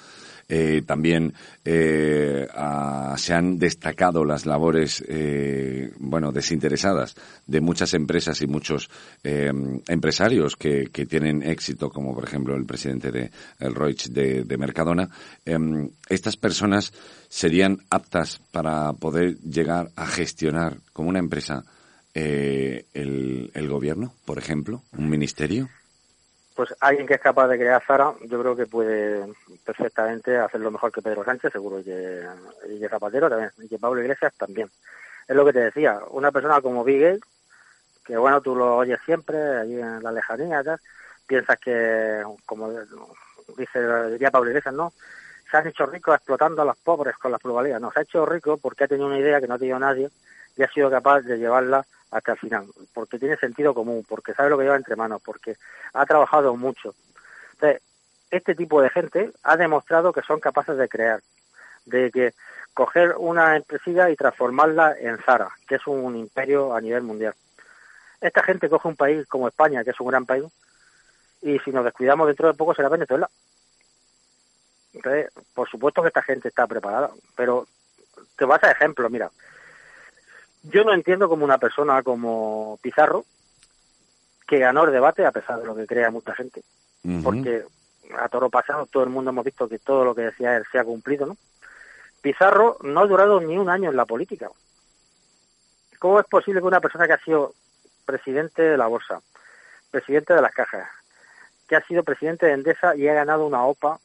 eh, 0.47 0.83
también 0.85 1.33
eh, 1.63 2.47
se 3.17 3.33
han 3.33 3.57
destacado 3.57 4.23
las 4.23 4.45
labores, 4.45 5.03
eh, 5.07 5.91
bueno, 5.97 6.31
desinteresadas 6.31 7.15
de 7.47 7.61
muchas 7.61 7.95
empresas 7.95 8.41
y 8.41 8.47
muchos 8.47 8.89
empresarios 9.23 10.55
que, 10.55 10.87
tienen 11.09 11.43
éxito, 11.43 11.89
como 11.89 12.13
por 12.13 12.23
ejemplo 12.25 12.55
el 12.55 12.65
presidente 12.65 13.11
de 13.11 13.31
el 13.59 13.73
Roig 13.73 14.09
de, 14.09 14.57
Mercadona. 14.57 15.09
Em, 15.45 15.89
estas 16.09 16.37
personas 16.37 16.93
serían 17.27 17.79
aptas 17.89 18.39
para 18.51 18.93
poder 18.93 19.37
llegar 19.39 19.89
a 19.95 20.05
gestionar 20.05 20.77
como 20.93 21.09
una 21.09 21.19
empresa 21.19 21.63
el, 22.13 23.51
el 23.53 23.67
gobierno, 23.67 24.13
por 24.25 24.37
ejemplo, 24.37 24.83
un 24.93 25.09
ministerio 25.09 25.69
pues 26.55 26.73
alguien 26.79 27.05
que 27.05 27.15
es 27.15 27.21
capaz 27.21 27.49
de 27.49 27.57
crear 27.57 27.83
Zara, 27.85 28.13
yo 28.21 28.39
creo 28.39 28.55
que 28.55 28.65
puede 28.65 29.25
perfectamente 29.65 30.37
hacerlo 30.37 30.71
mejor 30.71 30.91
que 30.91 31.01
Pedro 31.01 31.25
Sánchez, 31.25 31.51
seguro, 31.51 31.79
y 31.79 31.83
que, 31.83 32.89
Zapatero 32.89 33.29
también, 33.29 33.51
y 33.57 33.67
que 33.67 33.77
Pablo 33.77 34.01
Iglesias 34.01 34.33
también. 34.37 34.71
Es 35.27 35.35
lo 35.35 35.43
que 35.45 35.51
te 35.51 35.59
decía, 35.59 35.99
una 36.11 36.31
persona 36.31 36.61
como 36.61 36.85
Bigel, 36.85 37.19
que 38.05 38.15
bueno, 38.15 38.39
tú 38.41 38.55
lo 38.55 38.77
oyes 38.77 38.99
siempre, 39.03 39.37
allí 39.57 39.79
en 39.79 40.01
la 40.01 40.13
lejanía, 40.13 40.63
piensas 41.27 41.59
que, 41.59 42.23
como 42.45 42.71
dice, 43.57 44.09
diría 44.11 44.31
Pablo 44.31 44.49
Iglesias, 44.51 44.73
¿no? 44.73 44.93
Se 45.51 45.57
han 45.57 45.67
hecho 45.67 45.85
ricos 45.85 46.15
explotando 46.15 46.61
a 46.61 46.65
los 46.65 46.77
pobres 46.77 47.17
con 47.17 47.31
las 47.31 47.41
pluralidades. 47.41 47.81
No, 47.81 47.91
se 47.91 47.99
ha 47.99 48.03
hecho 48.03 48.25
rico 48.25 48.57
porque 48.57 48.85
ha 48.85 48.87
tenido 48.87 49.07
una 49.07 49.19
idea 49.19 49.41
que 49.41 49.47
no 49.47 49.55
ha 49.55 49.59
tenido 49.59 49.77
nadie 49.77 50.09
y 50.57 50.63
ha 50.63 50.71
sido 50.71 50.89
capaz 50.89 51.21
de 51.21 51.37
llevarla 51.37 51.85
hasta 52.11 52.33
el 52.33 52.37
final, 52.37 52.65
porque 52.93 53.19
tiene 53.19 53.35
sentido 53.37 53.73
común, 53.73 54.05
porque 54.07 54.33
sabe 54.33 54.49
lo 54.49 54.57
que 54.57 54.63
lleva 54.63 54.77
entre 54.77 54.95
manos, 54.95 55.21
porque 55.23 55.57
ha 55.93 56.05
trabajado 56.05 56.55
mucho. 56.55 56.95
Entonces, 57.53 57.81
este 58.31 58.55
tipo 58.55 58.81
de 58.81 58.89
gente 58.89 59.31
ha 59.43 59.57
demostrado 59.57 60.13
que 60.13 60.21
son 60.21 60.39
capaces 60.39 60.77
de 60.77 60.87
crear, 60.87 61.21
de 61.85 62.11
que 62.11 62.33
coger 62.73 63.15
una 63.17 63.55
empresa 63.55 64.09
y 64.09 64.15
transformarla 64.15 64.95
en 64.99 65.17
Zara, 65.19 65.49
que 65.67 65.75
es 65.75 65.87
un, 65.87 66.15
imperio 66.15 66.73
a 66.73 66.81
nivel 66.81 67.03
mundial. 67.03 67.33
Esta 68.19 68.43
gente 68.43 68.69
coge 68.69 68.87
un 68.87 68.95
país 68.95 69.25
como 69.27 69.47
España, 69.47 69.83
que 69.83 69.91
es 69.91 69.99
un 69.99 70.07
gran 70.07 70.25
país, 70.25 70.45
y 71.41 71.59
si 71.59 71.71
nos 71.71 71.85
descuidamos 71.85 72.27
dentro 72.27 72.47
de 72.47 72.53
poco 72.53 72.73
será 72.73 72.89
Venezuela. 72.89 73.29
Por 75.53 75.69
supuesto 75.69 76.01
que 76.01 76.07
esta 76.07 76.21
gente 76.21 76.47
está 76.47 76.67
preparada, 76.67 77.11
pero 77.35 77.67
te 78.37 78.45
vas 78.45 78.63
a 78.63 78.71
ejemplo, 78.71 79.09
mira, 79.09 79.29
yo 80.71 80.83
no 80.83 80.93
entiendo 80.93 81.29
como 81.29 81.45
una 81.45 81.57
persona 81.57 82.01
como 82.03 82.79
Pizarro, 82.81 83.25
que 84.47 84.59
ganó 84.59 84.85
el 84.85 84.91
debate 84.91 85.25
a 85.25 85.31
pesar 85.31 85.59
de 85.59 85.65
lo 85.65 85.75
que 85.75 85.87
crea 85.87 86.11
mucha 86.11 86.33
gente. 86.35 86.61
Porque 87.23 87.63
a 88.19 88.29
toro 88.29 88.49
pasado 88.49 88.87
todo 88.87 89.03
el 89.03 89.09
mundo 89.09 89.29
hemos 89.29 89.45
visto 89.45 89.69
que 89.69 89.77
todo 89.77 90.03
lo 90.03 90.15
que 90.15 90.23
decía 90.23 90.57
él 90.57 90.63
se 90.71 90.79
ha 90.79 90.83
cumplido, 90.83 91.27
¿no? 91.27 91.37
Pizarro 92.21 92.77
no 92.81 93.01
ha 93.01 93.07
durado 93.07 93.39
ni 93.39 93.57
un 93.57 93.69
año 93.69 93.91
en 93.91 93.95
la 93.95 94.05
política. 94.05 94.49
¿Cómo 95.99 96.19
es 96.19 96.25
posible 96.25 96.61
que 96.61 96.67
una 96.67 96.81
persona 96.81 97.05
que 97.05 97.13
ha 97.13 97.23
sido 97.23 97.53
presidente 98.05 98.63
de 98.63 98.77
la 98.77 98.87
Bolsa, 98.87 99.21
presidente 99.91 100.33
de 100.33 100.41
las 100.41 100.53
cajas, 100.53 100.87
que 101.67 101.75
ha 101.75 101.85
sido 101.85 102.03
presidente 102.03 102.47
de 102.47 102.53
Endesa 102.53 102.95
y 102.95 103.07
ha 103.07 103.13
ganado 103.13 103.45
una 103.45 103.63
OPA, 103.65 103.99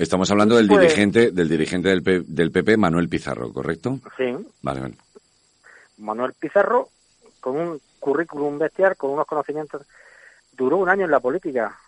Estamos 0.00 0.30
hablando 0.30 0.56
del 0.56 0.66
dirigente, 0.66 1.30
del 1.30 1.46
dirigente 1.46 1.90
del, 1.90 2.24
del 2.26 2.50
PP, 2.50 2.78
Manuel 2.78 3.10
Pizarro, 3.10 3.52
¿correcto? 3.52 4.00
Sí. 4.16 4.34
Vale, 4.62 4.80
vale. 4.80 4.94
Manuel 6.00 6.34
Pizarro, 6.34 6.88
con 7.40 7.56
un 7.56 7.80
currículum 8.00 8.58
bestial, 8.58 8.96
con 8.96 9.10
unos 9.10 9.26
conocimientos, 9.26 9.86
duró 10.52 10.78
un 10.78 10.88
año 10.88 11.04
en 11.04 11.10
la 11.10 11.20
política, 11.20 11.78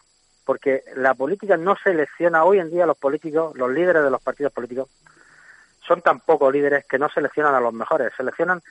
porque 0.44 0.84
la 0.96 1.14
política 1.14 1.56
no 1.56 1.76
selecciona 1.76 2.44
hoy 2.44 2.58
en 2.58 2.70
día 2.70 2.86
los 2.86 2.96
políticos, 2.96 3.56
los 3.56 3.70
líderes 3.70 4.04
de 4.04 4.10
los 4.10 4.22
partidos 4.22 4.52
políticos, 4.52 4.88
son 5.86 6.00
tan 6.02 6.20
pocos 6.20 6.52
líderes 6.52 6.84
que 6.84 6.98
no 6.98 7.08
seleccionan 7.08 7.54
a 7.54 7.60
los 7.60 7.72
mejores, 7.72 8.12
seleccionan 8.16 8.62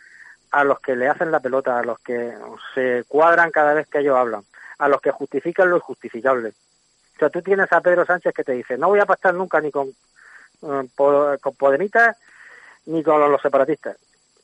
a 0.51 0.63
los 0.63 0.79
que 0.79 0.95
le 0.95 1.07
hacen 1.07 1.31
la 1.31 1.39
pelota, 1.39 1.79
a 1.79 1.83
los 1.83 1.99
que 1.99 2.33
se 2.73 3.03
cuadran 3.07 3.51
cada 3.51 3.73
vez 3.73 3.87
que 3.87 3.99
ellos 3.99 4.17
hablan, 4.17 4.43
a 4.77 4.87
los 4.87 5.01
que 5.01 5.11
justifican 5.11 5.69
lo 5.69 5.77
injustificable. 5.77 6.49
O 6.49 7.19
sea, 7.19 7.29
tú 7.29 7.41
tienes 7.41 7.71
a 7.71 7.81
Pedro 7.81 8.05
Sánchez 8.05 8.33
que 8.33 8.43
te 8.43 8.53
dice, 8.53 8.77
no 8.77 8.87
voy 8.87 8.99
a 8.99 9.05
pactar 9.05 9.33
nunca 9.33 9.61
ni 9.61 9.71
con, 9.71 9.89
eh, 9.89 10.87
con 11.41 11.55
Podemitas 11.55 12.17
ni 12.85 13.03
con 13.03 13.31
los 13.31 13.41
separatistas 13.41 13.97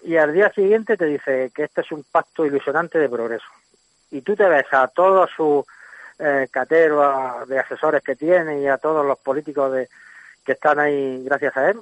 y 0.04 0.18
al 0.18 0.34
día 0.34 0.52
siguiente 0.54 0.98
te 0.98 1.06
dice 1.06 1.52
que 1.54 1.64
este 1.64 1.82
es 1.82 1.92
un 1.92 2.04
pacto 2.04 2.46
ilusionante 2.46 3.00
de 3.00 3.10
progreso. 3.10 3.48
Y 4.12 4.22
tú 4.22 4.36
te 4.36 4.48
ves 4.48 4.66
a 4.72 4.88
todos 4.88 5.30
sus 5.36 5.66
eh, 6.20 6.48
cateros 6.50 7.48
de 7.48 7.60
asesores 7.60 8.02
que 8.04 8.16
tiene 8.16 8.62
y 8.62 8.68
a 8.68 8.78
todos 8.78 9.06
los 9.06 9.20
políticos 9.20 9.74
de, 9.74 9.90
que 10.46 10.54
están 10.54 10.80
ahí 10.80 11.24
gracias 11.24 11.56
a 11.58 11.70
él, 11.70 11.80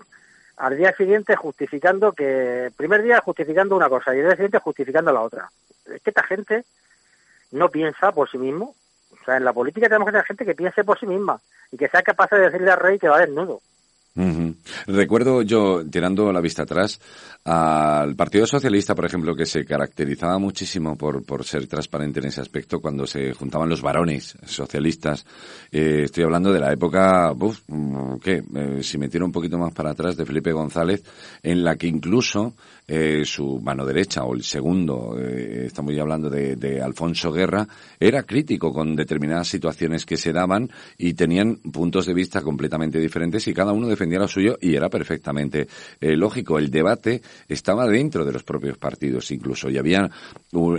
al 0.57 0.75
día 0.75 0.95
siguiente 0.95 1.35
justificando 1.35 2.13
que, 2.13 2.71
primer 2.75 3.03
día 3.03 3.21
justificando 3.21 3.75
una 3.75 3.89
cosa 3.89 4.15
y 4.15 4.19
el 4.19 4.25
día 4.25 4.35
siguiente 4.35 4.59
justificando 4.59 5.11
la 5.11 5.21
otra. 5.21 5.49
Es 5.85 6.01
que 6.01 6.09
esta 6.09 6.23
gente 6.23 6.63
no 7.51 7.69
piensa 7.69 8.11
por 8.11 8.29
sí 8.29 8.37
mismo. 8.37 8.75
O 9.11 9.25
sea, 9.25 9.37
en 9.37 9.45
la 9.45 9.53
política 9.53 9.87
tenemos 9.87 10.07
que 10.07 10.11
tener 10.13 10.25
gente 10.25 10.45
que 10.45 10.55
piense 10.55 10.83
por 10.83 10.99
sí 10.99 11.05
misma 11.05 11.39
y 11.71 11.77
que 11.77 11.87
sea 11.87 12.01
capaz 12.01 12.29
de 12.31 12.39
decirle 12.39 12.71
al 12.71 12.79
rey 12.79 12.97
que 12.97 13.07
va 13.07 13.19
desnudo. 13.19 13.61
Ujú. 14.15 14.55
Recuerdo 14.87 15.41
yo, 15.41 15.83
tirando 15.89 16.31
la 16.31 16.39
vista 16.39 16.63
atrás, 16.63 17.01
al 17.43 18.15
Partido 18.15 18.47
Socialista, 18.47 18.95
por 18.95 19.05
ejemplo, 19.05 19.35
que 19.35 19.45
se 19.45 19.65
caracterizaba 19.65 20.39
muchísimo 20.39 20.95
por, 20.95 21.23
por 21.25 21.43
ser 21.43 21.67
transparente 21.67 22.19
en 22.19 22.27
ese 22.27 22.41
aspecto 22.41 22.79
cuando 22.79 23.05
se 23.05 23.33
juntaban 23.33 23.69
los 23.69 23.81
varones 23.81 24.37
socialistas. 24.45 25.25
Eh, 25.71 26.03
estoy 26.05 26.23
hablando 26.23 26.53
de 26.53 26.59
la 26.59 26.71
época, 26.71 27.33
uf, 27.33 27.59
¿qué? 28.23 28.41
Eh, 28.55 28.79
si 28.81 28.97
me 28.97 29.09
tiro 29.09 29.25
un 29.25 29.33
poquito 29.33 29.57
más 29.57 29.73
para 29.73 29.91
atrás, 29.91 30.15
de 30.15 30.25
Felipe 30.25 30.53
González, 30.53 31.03
en 31.43 31.63
la 31.63 31.75
que 31.75 31.87
incluso 31.87 32.55
eh, 32.87 33.23
su 33.25 33.59
mano 33.59 33.85
derecha 33.85 34.23
o 34.23 34.33
el 34.33 34.43
segundo, 34.43 35.17
eh, 35.19 35.65
estamos 35.65 35.93
ya 35.93 36.03
hablando 36.03 36.29
de, 36.29 36.55
de 36.55 36.81
Alfonso 36.81 37.31
Guerra, 37.31 37.67
era 37.99 38.23
crítico 38.23 38.71
con 38.71 38.95
determinadas 38.95 39.47
situaciones 39.47 40.05
que 40.05 40.17
se 40.17 40.31
daban 40.31 40.69
y 40.97 41.13
tenían 41.15 41.57
puntos 41.57 42.05
de 42.05 42.13
vista 42.13 42.41
completamente 42.41 42.99
diferentes 42.99 43.47
y 43.47 43.53
cada 43.53 43.73
uno 43.73 43.87
defendía 43.87 44.04
lo 44.13 44.27
suyo 44.27 44.57
y 44.61 44.75
era 44.75 44.89
perfectamente 44.89 45.67
eh, 45.99 46.15
lógico. 46.15 46.57
El 46.59 46.69
debate 46.71 47.21
estaba 47.47 47.87
dentro 47.87 48.23
de 48.25 48.31
los 48.33 48.43
propios 48.43 48.77
partidos 48.77 49.31
incluso 49.31 49.69
y 49.69 49.77
había 49.77 50.09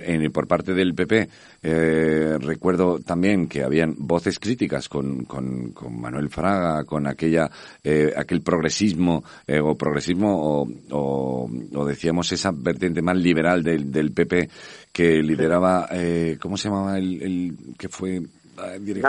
en- 0.03 0.33
por 0.33 0.47
parte 0.47 0.73
del 0.75 0.95
PP 0.95 1.29
eh, 1.63 2.39
recuerdo 2.41 3.01
también 3.01 3.49
que 3.49 3.63
habían 3.63 3.95
voces 3.99 4.39
críticas 4.39 4.89
con, 4.89 5.25
con, 5.25 5.73
con 5.73 6.01
Manuel 6.01 6.29
Fraga, 6.29 6.85
con 6.85 7.07
aquella 7.07 7.51
eh, 7.83 8.13
aquel 8.17 8.43
progresismo 8.43 9.25
eh, 9.47 9.61
o 9.61 9.75
progresismo 9.75 10.63
o, 10.63 10.69
o, 10.91 11.51
o 11.75 11.85
decíamos 11.87 12.31
esa 12.33 12.53
vertiente 12.53 13.03
más 13.03 13.17
liberal 13.17 13.63
del, 13.63 13.91
del 13.91 14.13
PP 14.13 14.49
que 14.93 15.23
lideraba 15.23 15.89
eh, 15.93 16.37
¿cómo 16.41 16.57
se 16.57 16.69
llamaba 16.69 16.99
el, 16.99 17.23
el 17.23 17.57
que 17.79 17.89
fue 17.89 18.23
ah, 18.59 18.73
director? 18.81 19.03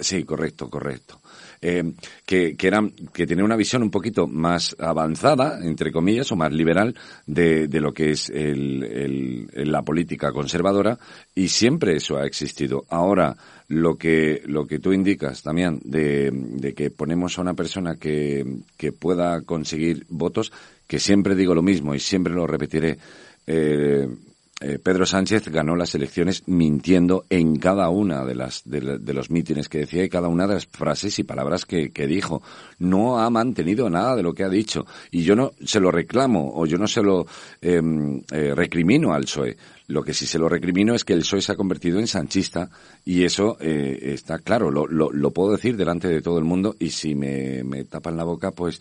Sí, 0.00 0.24
correcto, 0.24 0.68
correcto. 0.68 1.19
Eh, 1.62 1.92
que, 2.24 2.56
que, 2.56 2.66
eran, 2.66 2.90
que 3.12 3.26
tenía 3.26 3.44
una 3.44 3.56
visión 3.56 3.82
un 3.82 3.90
poquito 3.90 4.26
más 4.26 4.74
avanzada, 4.78 5.58
entre 5.62 5.92
comillas, 5.92 6.32
o 6.32 6.36
más 6.36 6.52
liberal 6.52 6.94
de, 7.26 7.68
de 7.68 7.80
lo 7.80 7.92
que 7.92 8.12
es 8.12 8.30
el, 8.30 8.82
el- 8.82 9.50
el- 9.52 9.70
la 9.70 9.82
política 9.82 10.32
conservadora, 10.32 10.98
y 11.34 11.48
siempre 11.48 11.96
eso 11.96 12.16
ha 12.16 12.24
existido. 12.24 12.84
Ahora, 12.88 13.36
lo 13.68 13.96
que, 13.96 14.42
lo 14.46 14.66
que 14.66 14.78
tú 14.78 14.92
indicas 14.94 15.42
también 15.42 15.80
de, 15.84 16.30
de 16.32 16.72
que 16.72 16.90
ponemos 16.90 17.38
a 17.38 17.42
una 17.42 17.54
persona 17.54 17.96
que, 17.96 18.44
que 18.78 18.92
pueda 18.92 19.42
conseguir 19.42 20.06
votos, 20.08 20.52
que 20.86 20.98
siempre 20.98 21.34
digo 21.34 21.54
lo 21.54 21.62
mismo 21.62 21.94
y 21.94 22.00
siempre 22.00 22.32
lo 22.32 22.46
repetiré, 22.46 22.96
eh, 23.46 24.08
eh, 24.62 24.78
Pedro 24.78 25.06
Sánchez 25.06 25.48
ganó 25.48 25.74
las 25.74 25.94
elecciones 25.94 26.42
mintiendo 26.46 27.24
en 27.30 27.56
cada 27.56 27.88
una 27.88 28.26
de 28.26 28.34
las 28.34 28.62
de, 28.66 28.98
de 28.98 29.14
los 29.14 29.30
mítines 29.30 29.70
que 29.70 29.78
decía 29.78 30.04
y 30.04 30.10
cada 30.10 30.28
una 30.28 30.46
de 30.46 30.54
las 30.54 30.66
frases 30.66 31.18
y 31.18 31.24
palabras 31.24 31.64
que, 31.64 31.92
que 31.92 32.06
dijo. 32.06 32.42
No 32.78 33.20
ha 33.20 33.30
mantenido 33.30 33.88
nada 33.88 34.14
de 34.16 34.22
lo 34.22 34.34
que 34.34 34.44
ha 34.44 34.50
dicho 34.50 34.86
y 35.10 35.22
yo 35.22 35.34
no 35.34 35.52
se 35.64 35.80
lo 35.80 35.90
reclamo 35.90 36.52
o 36.54 36.66
yo 36.66 36.76
no 36.76 36.86
se 36.86 37.02
lo 37.02 37.26
em, 37.62 38.20
eh, 38.30 38.54
recrimino 38.54 39.14
al 39.14 39.22
PSOE. 39.22 39.56
Lo 39.90 40.04
que 40.04 40.14
sí 40.14 40.24
se 40.24 40.38
lo 40.38 40.48
recrimino 40.48 40.94
es 40.94 41.04
que 41.04 41.12
el 41.12 41.20
PSOE 41.20 41.42
se 41.42 41.52
ha 41.52 41.56
convertido 41.56 41.98
en 41.98 42.06
sanchista 42.06 42.70
y 43.04 43.24
eso 43.24 43.56
eh, 43.60 44.12
está 44.14 44.38
claro, 44.38 44.70
lo, 44.70 44.86
lo, 44.86 45.10
lo 45.10 45.30
puedo 45.32 45.52
decir 45.52 45.76
delante 45.76 46.06
de 46.06 46.22
todo 46.22 46.38
el 46.38 46.44
mundo 46.44 46.76
y 46.78 46.90
si 46.90 47.16
me, 47.16 47.64
me 47.64 47.84
tapan 47.84 48.16
la 48.16 48.22
boca 48.22 48.52
pues 48.52 48.80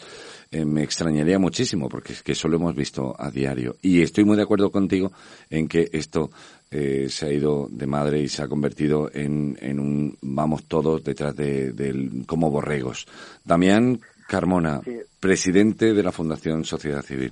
eh, 0.51 0.66
me 0.66 0.84
extrañaría 0.84 1.39
muchísimo 1.39 1.89
porque 1.89 2.14
es 2.14 2.22
que 2.22 2.34
eso 2.34 2.47
lo 2.47 2.57
hemos 2.57 2.76
visto 2.76 3.16
a 3.18 3.32
diario. 3.32 3.76
Y 3.82 4.01
estoy 4.03 4.24
muy 4.24 4.38
de 4.38 4.43
acuerdo 4.43 4.72
contigo 4.72 5.12
en 5.49 5.68
que 5.68 5.89
esto 5.93 6.30
eh, 6.70 7.07
se 7.10 7.26
ha 7.26 7.34
ido 7.34 7.68
de 7.72 7.88
madre 7.88 8.22
y 8.22 8.28
se 8.28 8.43
ha 8.43 8.47
convertido 8.47 9.10
en, 9.12 9.57
en 9.62 9.80
un 9.80 10.18
vamos 10.22 10.66
todos 10.66 11.03
detrás 11.03 11.36
de, 11.36 11.72
del 11.74 12.24
como 12.28 12.51
borregos. 12.51 13.07
Damián 13.43 13.99
Carmona, 14.28 14.80
presidente 15.20 15.95
de 15.95 16.03
la 16.03 16.12
Fundación 16.12 16.64
Sociedad 16.66 17.01
Civil. 17.01 17.32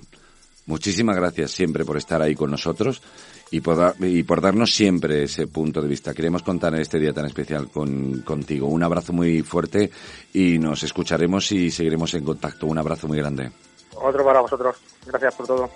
Muchísimas 0.68 1.16
gracias 1.16 1.50
siempre 1.50 1.84
por 1.84 1.96
estar 1.96 2.20
ahí 2.22 2.34
con 2.34 2.50
nosotros 2.50 3.02
y 3.50 3.60
por, 3.60 3.76
dar- 3.76 3.94
y 4.00 4.22
por 4.22 4.40
darnos 4.40 4.72
siempre 4.74 5.24
ese 5.24 5.46
punto 5.46 5.80
de 5.80 5.88
vista. 5.88 6.12
Queremos 6.14 6.42
contar 6.42 6.74
en 6.74 6.80
este 6.82 6.98
día 7.00 7.12
tan 7.12 7.24
especial 7.24 7.70
con, 7.70 8.20
contigo. 8.20 8.68
Un 8.68 8.82
abrazo 8.82 9.12
muy 9.14 9.40
fuerte 9.42 9.90
y 10.34 10.58
nos 10.58 10.82
escucharemos 10.82 11.50
y 11.52 11.70
seguiremos 11.70 12.12
en 12.14 12.24
contacto. 12.24 12.66
Un 12.66 12.76
abrazo 12.78 13.08
muy 13.08 13.16
grande. 13.18 13.50
Otro 13.94 14.24
para 14.24 14.40
vosotros. 14.42 14.76
Gracias 15.06 15.34
por 15.34 15.46
todo. 15.46 15.70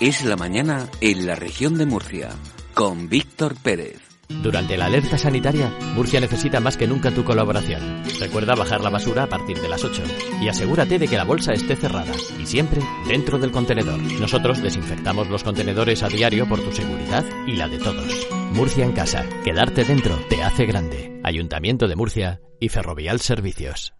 Es 0.00 0.24
la 0.24 0.36
mañana 0.36 0.88
en 1.00 1.26
la 1.26 1.34
región 1.34 1.76
de 1.76 1.86
Murcia, 1.86 2.30
con 2.74 3.08
Víctor 3.08 3.56
Pérez. 3.60 4.07
Durante 4.28 4.76
la 4.76 4.86
alerta 4.86 5.18
sanitaria, 5.18 5.72
Murcia 5.94 6.20
necesita 6.20 6.60
más 6.60 6.76
que 6.76 6.86
nunca 6.86 7.10
tu 7.10 7.24
colaboración. 7.24 8.02
Recuerda 8.20 8.54
bajar 8.54 8.82
la 8.82 8.90
basura 8.90 9.24
a 9.24 9.26
partir 9.26 9.60
de 9.60 9.68
las 9.68 9.84
8 9.84 10.02
y 10.40 10.48
asegúrate 10.48 10.98
de 10.98 11.08
que 11.08 11.16
la 11.16 11.24
bolsa 11.24 11.52
esté 11.52 11.76
cerrada 11.76 12.12
y 12.40 12.46
siempre 12.46 12.80
dentro 13.08 13.38
del 13.38 13.50
contenedor. 13.50 13.98
Nosotros 14.20 14.62
desinfectamos 14.62 15.28
los 15.28 15.44
contenedores 15.44 16.02
a 16.02 16.08
diario 16.08 16.48
por 16.48 16.60
tu 16.60 16.72
seguridad 16.72 17.24
y 17.46 17.52
la 17.52 17.68
de 17.68 17.78
todos. 17.78 18.28
Murcia 18.52 18.84
en 18.84 18.92
casa. 18.92 19.26
Quedarte 19.44 19.84
dentro 19.84 20.16
te 20.28 20.42
hace 20.42 20.66
grande. 20.66 21.20
Ayuntamiento 21.24 21.88
de 21.88 21.96
Murcia 21.96 22.40
y 22.60 22.68
Ferrovial 22.68 23.20
Servicios. 23.20 23.97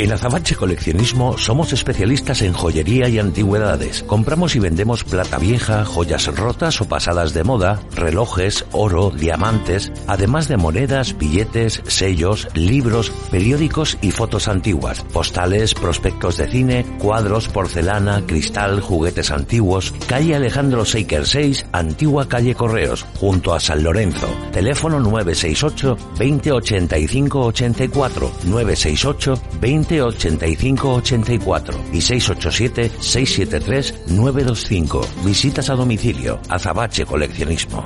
En 0.00 0.12
Azabache 0.12 0.56
Coleccionismo 0.56 1.36
somos 1.36 1.74
especialistas 1.74 2.40
en 2.40 2.54
joyería 2.54 3.06
y 3.10 3.18
antigüedades. 3.18 4.02
Compramos 4.02 4.56
y 4.56 4.58
vendemos 4.58 5.04
plata 5.04 5.36
vieja, 5.36 5.84
joyas 5.84 6.34
rotas 6.34 6.80
o 6.80 6.86
pasadas 6.86 7.34
de 7.34 7.44
moda, 7.44 7.82
relojes, 7.94 8.64
oro, 8.72 9.10
diamantes, 9.10 9.92
además 10.06 10.48
de 10.48 10.56
monedas, 10.56 11.18
billetes, 11.18 11.82
sellos, 11.86 12.48
libros, 12.54 13.12
periódicos 13.30 13.98
y 14.00 14.10
fotos 14.10 14.48
antiguas, 14.48 15.02
postales, 15.12 15.74
prospectos 15.74 16.38
de 16.38 16.48
cine, 16.48 16.86
cuadros, 16.98 17.48
porcelana, 17.48 18.24
cristal, 18.26 18.80
juguetes 18.80 19.30
antiguos. 19.30 19.92
Calle 20.08 20.34
Alejandro 20.34 20.86
Seiker 20.86 21.26
6, 21.26 21.66
Antigua 21.72 22.26
Calle 22.26 22.54
Correos, 22.54 23.04
junto 23.18 23.52
a 23.52 23.60
San 23.60 23.82
Lorenzo. 23.82 24.28
Teléfono 24.50 24.98
968 24.98 25.98
2085 26.16 27.38
84 27.38 28.32
968 28.44 29.42
20 29.60 29.89
85 29.98 30.92
84 30.94 31.80
y 31.92 32.00
687 32.00 32.90
673 33.00 33.94
925. 34.08 35.00
Visitas 35.24 35.70
a 35.70 35.74
domicilio. 35.74 36.38
Azabache 36.48 37.04
Coleccionismo. 37.04 37.84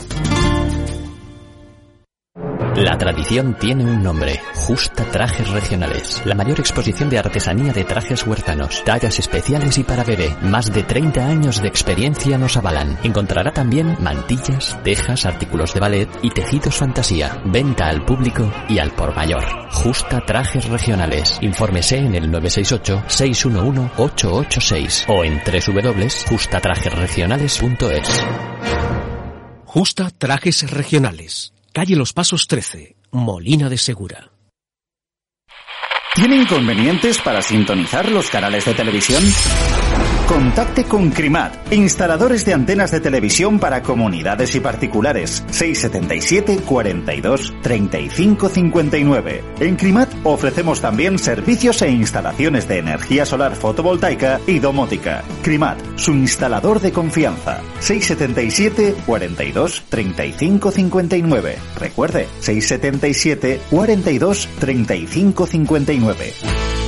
La 2.76 2.98
tradición 2.98 3.56
tiene 3.56 3.84
un 3.84 4.02
nombre, 4.02 4.40
Justa 4.54 5.04
Trajes 5.04 5.48
Regionales. 5.48 6.20
La 6.24 6.34
mayor 6.34 6.58
exposición 6.58 7.08
de 7.08 7.18
artesanía 7.18 7.72
de 7.72 7.84
trajes 7.84 8.26
huertanos, 8.26 8.82
tallas 8.84 9.20
especiales 9.20 9.78
y 9.78 9.84
para 9.84 10.02
bebé. 10.02 10.34
Más 10.42 10.72
de 10.72 10.82
30 10.82 11.24
años 11.24 11.62
de 11.62 11.68
experiencia 11.68 12.36
nos 12.36 12.56
avalan. 12.56 12.98
Encontrará 13.04 13.52
también 13.52 13.96
mantillas, 14.00 14.76
tejas, 14.82 15.24
artículos 15.24 15.72
de 15.72 15.78
ballet 15.78 16.08
y 16.22 16.30
tejidos 16.30 16.74
fantasía. 16.74 17.40
Venta 17.44 17.86
al 17.86 18.04
público 18.04 18.52
y 18.68 18.80
al 18.80 18.90
por 18.90 19.14
mayor. 19.14 19.44
Justa 19.70 20.20
Trajes 20.26 20.68
Regionales. 20.68 21.38
Infórmese 21.42 21.98
en 21.98 22.16
el 22.16 22.28
968-611-886 22.32 25.04
o 25.06 25.22
en 25.22 25.40
www.justatrajesregionales.es. 25.44 28.24
Justa 29.64 30.10
Trajes 30.10 30.68
Regionales. 30.68 31.53
Calle 31.74 31.96
Los 31.96 32.12
Pasos 32.12 32.46
13, 32.46 32.94
Molina 33.10 33.68
de 33.68 33.76
Segura. 33.76 34.30
¿Tiene 36.14 36.36
inconvenientes 36.36 37.20
para 37.20 37.42
sintonizar 37.42 38.08
los 38.12 38.30
canales 38.30 38.64
de 38.64 38.74
televisión? 38.74 39.20
Contacte 40.28 40.84
con 40.84 41.10
Crimat, 41.10 41.52
instaladores 41.70 42.46
de 42.46 42.54
antenas 42.54 42.90
de 42.90 43.00
televisión 43.00 43.58
para 43.58 43.82
comunidades 43.82 44.54
y 44.54 44.60
particulares. 44.60 45.44
677 45.50 46.62
42 46.64 47.52
35 47.60 48.48
59. 48.48 49.44
En 49.60 49.76
Crimat 49.76 50.08
ofrecemos 50.24 50.80
también 50.80 51.18
servicios 51.18 51.82
e 51.82 51.90
instalaciones 51.90 52.66
de 52.66 52.78
energía 52.78 53.26
solar 53.26 53.54
fotovoltaica 53.54 54.40
y 54.46 54.60
domótica. 54.60 55.22
Crimat, 55.42 55.78
su 55.96 56.12
instalador 56.12 56.80
de 56.80 56.92
confianza. 56.92 57.60
677 57.80 58.96
42 59.04 59.84
35 59.90 60.70
59. 60.70 61.58
Recuerde, 61.78 62.28
677 62.40 63.60
42 63.70 64.48
35 64.58 65.46
59. 65.46 66.83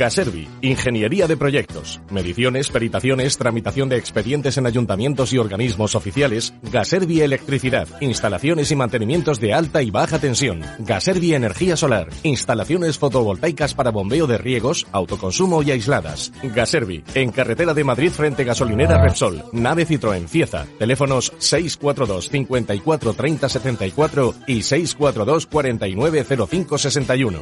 Gaservi, 0.00 0.48
Ingeniería 0.62 1.26
de 1.26 1.36
Proyectos, 1.36 2.00
Mediciones, 2.10 2.70
Peritaciones, 2.70 3.36
Tramitación 3.36 3.90
de 3.90 3.98
expedientes 3.98 4.56
en 4.56 4.64
ayuntamientos 4.64 5.34
y 5.34 5.36
organismos 5.36 5.94
oficiales, 5.94 6.54
Gaservi 6.62 7.20
Electricidad, 7.20 7.86
Instalaciones 8.00 8.70
y 8.70 8.76
mantenimientos 8.76 9.40
de 9.40 9.52
alta 9.52 9.82
y 9.82 9.90
baja 9.90 10.18
tensión, 10.18 10.62
Gaservi 10.78 11.34
Energía 11.34 11.76
Solar, 11.76 12.08
Instalaciones 12.22 12.96
fotovoltaicas 12.96 13.74
para 13.74 13.90
bombeo 13.90 14.26
de 14.26 14.38
riegos, 14.38 14.86
autoconsumo 14.90 15.62
y 15.62 15.72
aisladas. 15.72 16.32
Gaservi, 16.44 17.04
en 17.12 17.30
carretera 17.30 17.74
de 17.74 17.84
Madrid 17.84 18.10
frente 18.10 18.44
gasolinera 18.44 19.02
Repsol, 19.02 19.44
nave 19.52 19.86
Citroën 19.86 20.26
Cieza, 20.28 20.64
teléfonos 20.78 21.30
642 21.36 22.30
54 22.30 23.12
30 23.12 23.48
74 23.50 24.34
y 24.46 24.62
642 24.62 25.46
49 25.46 26.24
05 26.24 26.78
61. 26.78 27.40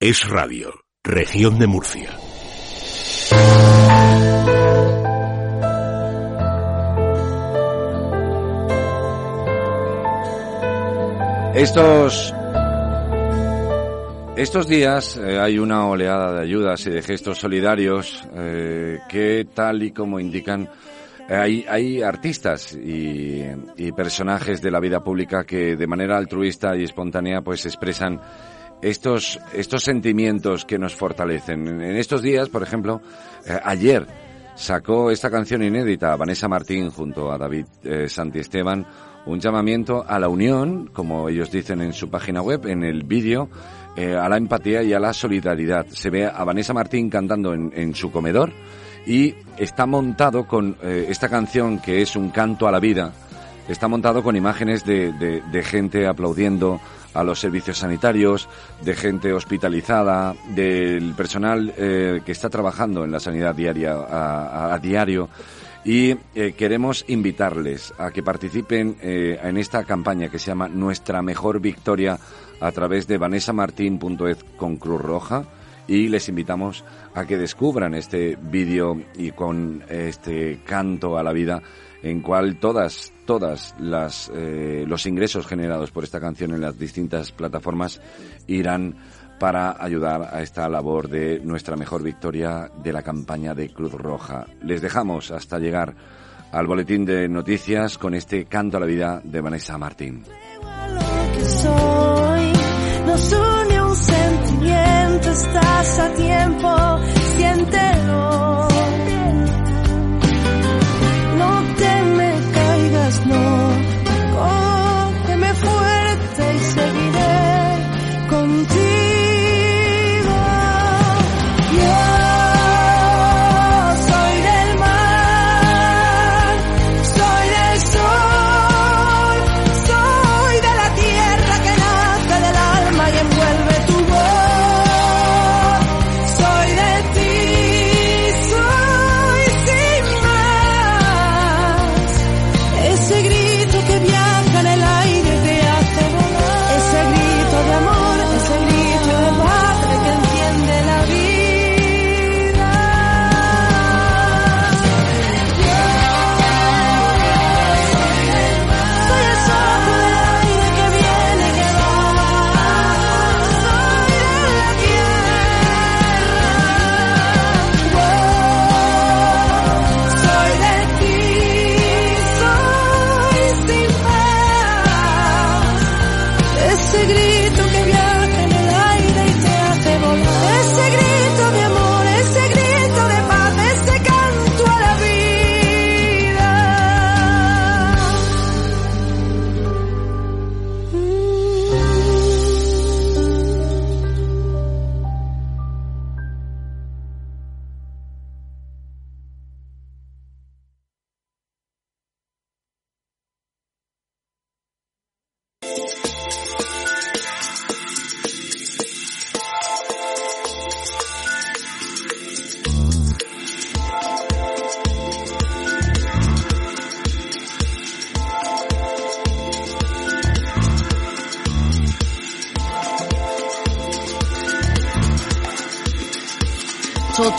Es 0.00 0.28
Radio, 0.28 0.85
Región 1.06 1.56
de 1.60 1.68
Murcia. 1.68 2.10
Estos 11.54 12.34
estos 14.36 14.66
días 14.66 15.16
eh, 15.16 15.38
hay 15.38 15.60
una 15.60 15.86
oleada 15.86 16.32
de 16.32 16.42
ayudas 16.42 16.84
y 16.88 16.90
de 16.90 17.02
gestos 17.02 17.38
solidarios 17.38 18.24
eh, 18.34 18.98
que, 19.08 19.46
tal 19.54 19.84
y 19.84 19.92
como 19.92 20.18
indican, 20.18 20.68
eh, 21.28 21.64
hay, 21.68 22.02
artistas 22.02 22.74
y, 22.74 23.44
y 23.76 23.92
personajes 23.92 24.60
de 24.60 24.72
la 24.72 24.80
vida 24.80 25.04
pública 25.04 25.44
que 25.44 25.76
de 25.76 25.86
manera 25.86 26.16
altruista 26.16 26.76
y 26.76 26.82
espontánea 26.82 27.42
pues 27.42 27.64
expresan 27.64 28.20
estos, 28.82 29.38
estos 29.52 29.82
sentimientos 29.82 30.64
que 30.64 30.78
nos 30.78 30.94
fortalecen. 30.94 31.80
En 31.80 31.96
estos 31.96 32.22
días, 32.22 32.48
por 32.48 32.62
ejemplo, 32.62 33.00
eh, 33.46 33.58
ayer 33.64 34.06
sacó 34.54 35.10
esta 35.10 35.30
canción 35.30 35.62
inédita 35.62 36.16
Vanessa 36.16 36.48
Martín 36.48 36.90
junto 36.90 37.30
a 37.30 37.38
David 37.38 37.66
eh, 37.84 38.08
Santiesteban 38.08 38.86
un 39.26 39.40
llamamiento 39.40 40.04
a 40.06 40.18
la 40.18 40.28
unión, 40.28 40.88
como 40.92 41.28
ellos 41.28 41.50
dicen 41.50 41.80
en 41.82 41.92
su 41.92 42.08
página 42.08 42.40
web, 42.42 42.66
en 42.66 42.84
el 42.84 43.02
vídeo, 43.02 43.48
eh, 43.96 44.14
a 44.14 44.28
la 44.28 44.36
empatía 44.36 44.82
y 44.82 44.92
a 44.92 45.00
la 45.00 45.12
solidaridad. 45.12 45.86
Se 45.88 46.10
ve 46.10 46.26
a 46.26 46.44
Vanessa 46.44 46.72
Martín 46.72 47.10
cantando 47.10 47.52
en, 47.52 47.72
en 47.74 47.94
su 47.94 48.10
comedor 48.12 48.52
y 49.04 49.34
está 49.58 49.84
montado 49.84 50.46
con 50.46 50.76
eh, 50.82 51.06
esta 51.08 51.28
canción 51.28 51.80
que 51.80 52.02
es 52.02 52.14
un 52.16 52.30
canto 52.30 52.68
a 52.68 52.72
la 52.72 52.78
vida, 52.80 53.12
está 53.68 53.88
montado 53.88 54.22
con 54.22 54.36
imágenes 54.36 54.84
de, 54.84 55.12
de, 55.12 55.42
de 55.42 55.62
gente 55.62 56.06
aplaudiendo 56.06 56.80
a 57.16 57.24
los 57.24 57.40
servicios 57.40 57.78
sanitarios, 57.78 58.48
de 58.82 58.94
gente 58.94 59.32
hospitalizada, 59.32 60.34
del 60.54 61.14
personal 61.14 61.72
eh, 61.76 62.20
que 62.24 62.32
está 62.32 62.50
trabajando 62.50 63.04
en 63.04 63.10
la 63.10 63.20
sanidad 63.20 63.54
diaria 63.54 63.94
a, 63.94 64.78
diario. 64.78 65.30
Y 65.84 66.16
eh, 66.34 66.52
queremos 66.56 67.04
invitarles 67.08 67.94
a 67.96 68.10
que 68.10 68.22
participen 68.22 68.96
eh, 69.00 69.38
en 69.42 69.56
esta 69.56 69.84
campaña 69.84 70.28
que 70.28 70.38
se 70.38 70.48
llama 70.48 70.68
Nuestra 70.68 71.22
Mejor 71.22 71.60
Victoria 71.60 72.18
a 72.60 72.72
través 72.72 73.06
de 73.06 73.18
vanessamartin.es 73.18 74.44
con 74.56 74.76
Cruz 74.76 75.00
Roja 75.00 75.44
y 75.88 76.08
les 76.08 76.28
invitamos 76.28 76.84
a 77.14 77.24
que 77.24 77.38
descubran 77.38 77.94
este 77.94 78.36
vídeo 78.40 79.00
y 79.16 79.30
con 79.30 79.84
este 79.88 80.58
canto 80.66 81.16
a 81.16 81.22
la 81.22 81.32
vida 81.32 81.62
en 82.02 82.20
cual 82.20 82.58
todas 82.58 83.12
todas 83.26 83.74
las 83.78 84.30
eh, 84.34 84.84
los 84.86 85.04
ingresos 85.06 85.46
generados 85.46 85.90
por 85.90 86.04
esta 86.04 86.20
canción 86.20 86.54
en 86.54 86.60
las 86.62 86.78
distintas 86.78 87.32
plataformas 87.32 88.00
irán 88.46 88.96
para 89.38 89.76
ayudar 89.78 90.30
a 90.32 90.42
esta 90.42 90.68
labor 90.68 91.08
de 91.08 91.40
nuestra 91.40 91.76
mejor 91.76 92.02
victoria 92.02 92.70
de 92.82 92.92
la 92.92 93.02
campaña 93.02 93.54
de 93.54 93.68
Cruz 93.68 93.92
Roja. 93.92 94.46
Les 94.62 94.80
dejamos 94.80 95.30
hasta 95.30 95.58
llegar 95.58 95.94
al 96.52 96.66
boletín 96.66 97.04
de 97.04 97.28
noticias 97.28 97.98
con 97.98 98.14
este 98.14 98.46
canto 98.46 98.78
a 98.78 98.80
la 98.80 98.86
vida 98.86 99.20
de 99.22 99.40
Vanessa 99.40 99.76
Martín. 99.76 100.24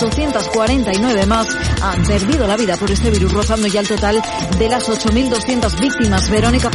849 0.04 1.26
más 1.26 1.48
han 1.82 2.04
perdido 2.04 2.46
la 2.46 2.56
vida 2.56 2.78
por 2.78 2.92
este 2.92 3.10
virus, 3.10 3.34
rozando 3.34 3.68
ya 3.68 3.80
el 3.80 3.88
total 3.88 4.22
de 4.60 4.70
las 4.70 4.88
8.200 4.90 5.80
víctimas. 5.80 6.30
Verónica. 6.30 6.70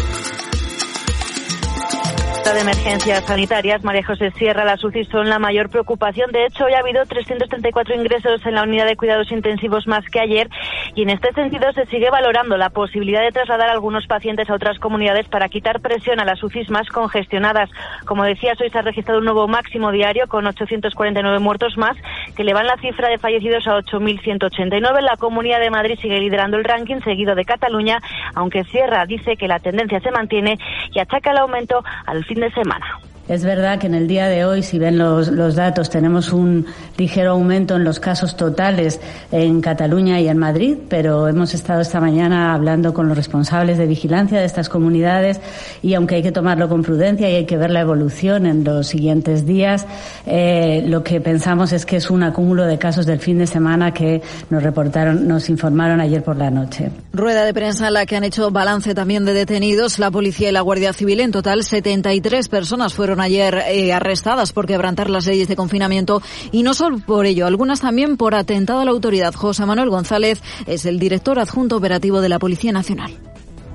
de 2.52 2.60
emergencias 2.60 3.24
sanitarias, 3.24 3.82
María 3.82 4.04
José 4.04 4.30
Sierra, 4.32 4.64
las 4.64 4.84
UCI 4.84 5.06
son 5.06 5.30
la 5.30 5.38
mayor 5.38 5.70
preocupación. 5.70 6.30
De 6.32 6.44
hecho, 6.44 6.64
hoy 6.64 6.74
ha 6.74 6.80
habido 6.80 7.06
334 7.06 7.94
ingresos 7.94 8.44
en 8.44 8.54
la 8.54 8.64
unidad 8.64 8.84
de 8.86 8.96
cuidados 8.96 9.32
intensivos 9.32 9.86
más 9.86 10.04
que 10.12 10.20
ayer 10.20 10.50
y 10.94 11.02
en 11.02 11.10
este 11.10 11.32
sentido 11.32 11.72
se 11.72 11.86
sigue 11.86 12.10
valorando 12.10 12.56
la 12.56 12.70
posibilidad 12.70 13.22
de 13.22 13.32
trasladar 13.32 13.68
a 13.68 13.72
algunos 13.72 14.06
pacientes 14.06 14.48
a 14.50 14.54
otras 14.54 14.78
comunidades 14.78 15.28
para 15.28 15.48
quitar 15.48 15.80
presión 15.80 16.20
a 16.20 16.24
las 16.24 16.42
UCIs 16.42 16.70
más 16.70 16.88
congestionadas. 16.88 17.70
Como 18.04 18.24
decías, 18.24 18.60
hoy 18.60 18.70
se 18.70 18.78
ha 18.78 18.82
registrado 18.82 19.18
un 19.20 19.24
nuevo 19.24 19.48
máximo 19.48 19.90
diario 19.90 20.26
con 20.28 20.46
849 20.46 21.38
muertos 21.38 21.76
más 21.76 21.96
que 22.36 22.42
elevan 22.42 22.66
la 22.66 22.76
cifra 22.76 23.08
de 23.08 23.18
fallecidos 23.18 23.66
a 23.66 23.78
8.189. 23.78 25.00
La 25.00 25.16
Comunidad 25.16 25.60
de 25.60 25.70
Madrid 25.70 25.98
sigue 26.00 26.20
liderando 26.20 26.56
el 26.56 26.64
ranking 26.64 27.00
seguido 27.00 27.34
de 27.34 27.44
Cataluña, 27.44 27.98
aunque 28.34 28.64
Sierra 28.64 29.06
dice 29.06 29.36
que 29.36 29.48
la 29.48 29.58
tendencia 29.58 30.00
se 30.00 30.10
mantiene 30.10 30.58
y 30.92 30.98
achaca 30.98 31.30
el 31.30 31.38
aumento 31.38 31.82
al 32.06 32.24
fin 32.24 32.40
de 32.40 32.50
semana. 32.52 32.98
Es 33.28 33.44
verdad 33.44 33.78
que 33.78 33.86
en 33.86 33.94
el 33.94 34.08
día 34.08 34.26
de 34.26 34.44
hoy, 34.44 34.64
si 34.64 34.80
ven 34.80 34.98
los, 34.98 35.54
datos, 35.54 35.90
tenemos 35.90 36.32
un 36.32 36.66
ligero 36.98 37.30
aumento 37.30 37.76
en 37.76 37.84
los 37.84 38.00
casos 38.00 38.36
totales 38.36 39.00
en 39.30 39.60
Cataluña 39.60 40.20
y 40.20 40.26
en 40.26 40.38
Madrid, 40.38 40.76
pero 40.88 41.28
hemos 41.28 41.54
estado 41.54 41.82
esta 41.82 42.00
mañana 42.00 42.52
hablando 42.52 42.92
con 42.92 43.08
los 43.08 43.16
responsables 43.16 43.78
de 43.78 43.86
vigilancia 43.86 44.40
de 44.40 44.44
estas 44.44 44.68
comunidades 44.68 45.40
y 45.82 45.94
aunque 45.94 46.16
hay 46.16 46.22
que 46.22 46.32
tomarlo 46.32 46.68
con 46.68 46.82
prudencia 46.82 47.30
y 47.30 47.36
hay 47.36 47.46
que 47.46 47.56
ver 47.56 47.70
la 47.70 47.80
evolución 47.80 48.44
en 48.44 48.64
los 48.64 48.88
siguientes 48.88 49.46
días, 49.46 49.86
eh, 50.26 50.82
lo 50.86 51.04
que 51.04 51.20
pensamos 51.20 51.72
es 51.72 51.86
que 51.86 51.96
es 51.96 52.10
un 52.10 52.24
acúmulo 52.24 52.66
de 52.66 52.76
casos 52.76 53.06
del 53.06 53.20
fin 53.20 53.38
de 53.38 53.46
semana 53.46 53.94
que 53.94 54.20
nos 54.50 54.64
reportaron, 54.64 55.28
nos 55.28 55.48
informaron 55.48 56.00
ayer 56.00 56.24
por 56.24 56.36
la 56.36 56.50
noche. 56.50 56.90
Rueda 57.12 57.44
de 57.44 57.54
prensa 57.54 57.86
en 57.86 57.94
la 57.94 58.04
que 58.04 58.16
han 58.16 58.24
hecho 58.24 58.50
balance 58.50 58.94
también 58.94 59.24
de 59.24 59.32
detenidos 59.32 60.00
la 60.00 60.10
policía 60.10 60.48
y 60.48 60.52
la 60.52 60.60
Guardia 60.60 60.92
Civil. 60.92 61.20
En 61.20 61.30
total, 61.30 61.62
73 61.62 62.48
personas 62.48 62.94
fueron 62.94 63.11
ayer 63.20 63.62
eh, 63.68 63.92
arrestadas 63.92 64.52
por 64.52 64.66
quebrantar 64.66 65.10
las 65.10 65.26
leyes 65.26 65.48
de 65.48 65.56
confinamiento 65.56 66.22
y 66.50 66.62
no 66.62 66.74
solo 66.74 66.98
por 66.98 67.26
ello, 67.26 67.46
algunas 67.46 67.80
también 67.80 68.16
por 68.16 68.34
atentado 68.34 68.80
a 68.80 68.84
la 68.84 68.90
autoridad. 68.90 69.34
José 69.34 69.66
Manuel 69.66 69.90
González 69.90 70.42
es 70.66 70.86
el 70.86 70.98
director 70.98 71.38
adjunto 71.38 71.76
operativo 71.76 72.20
de 72.20 72.28
la 72.28 72.38
Policía 72.38 72.72
Nacional. 72.72 73.12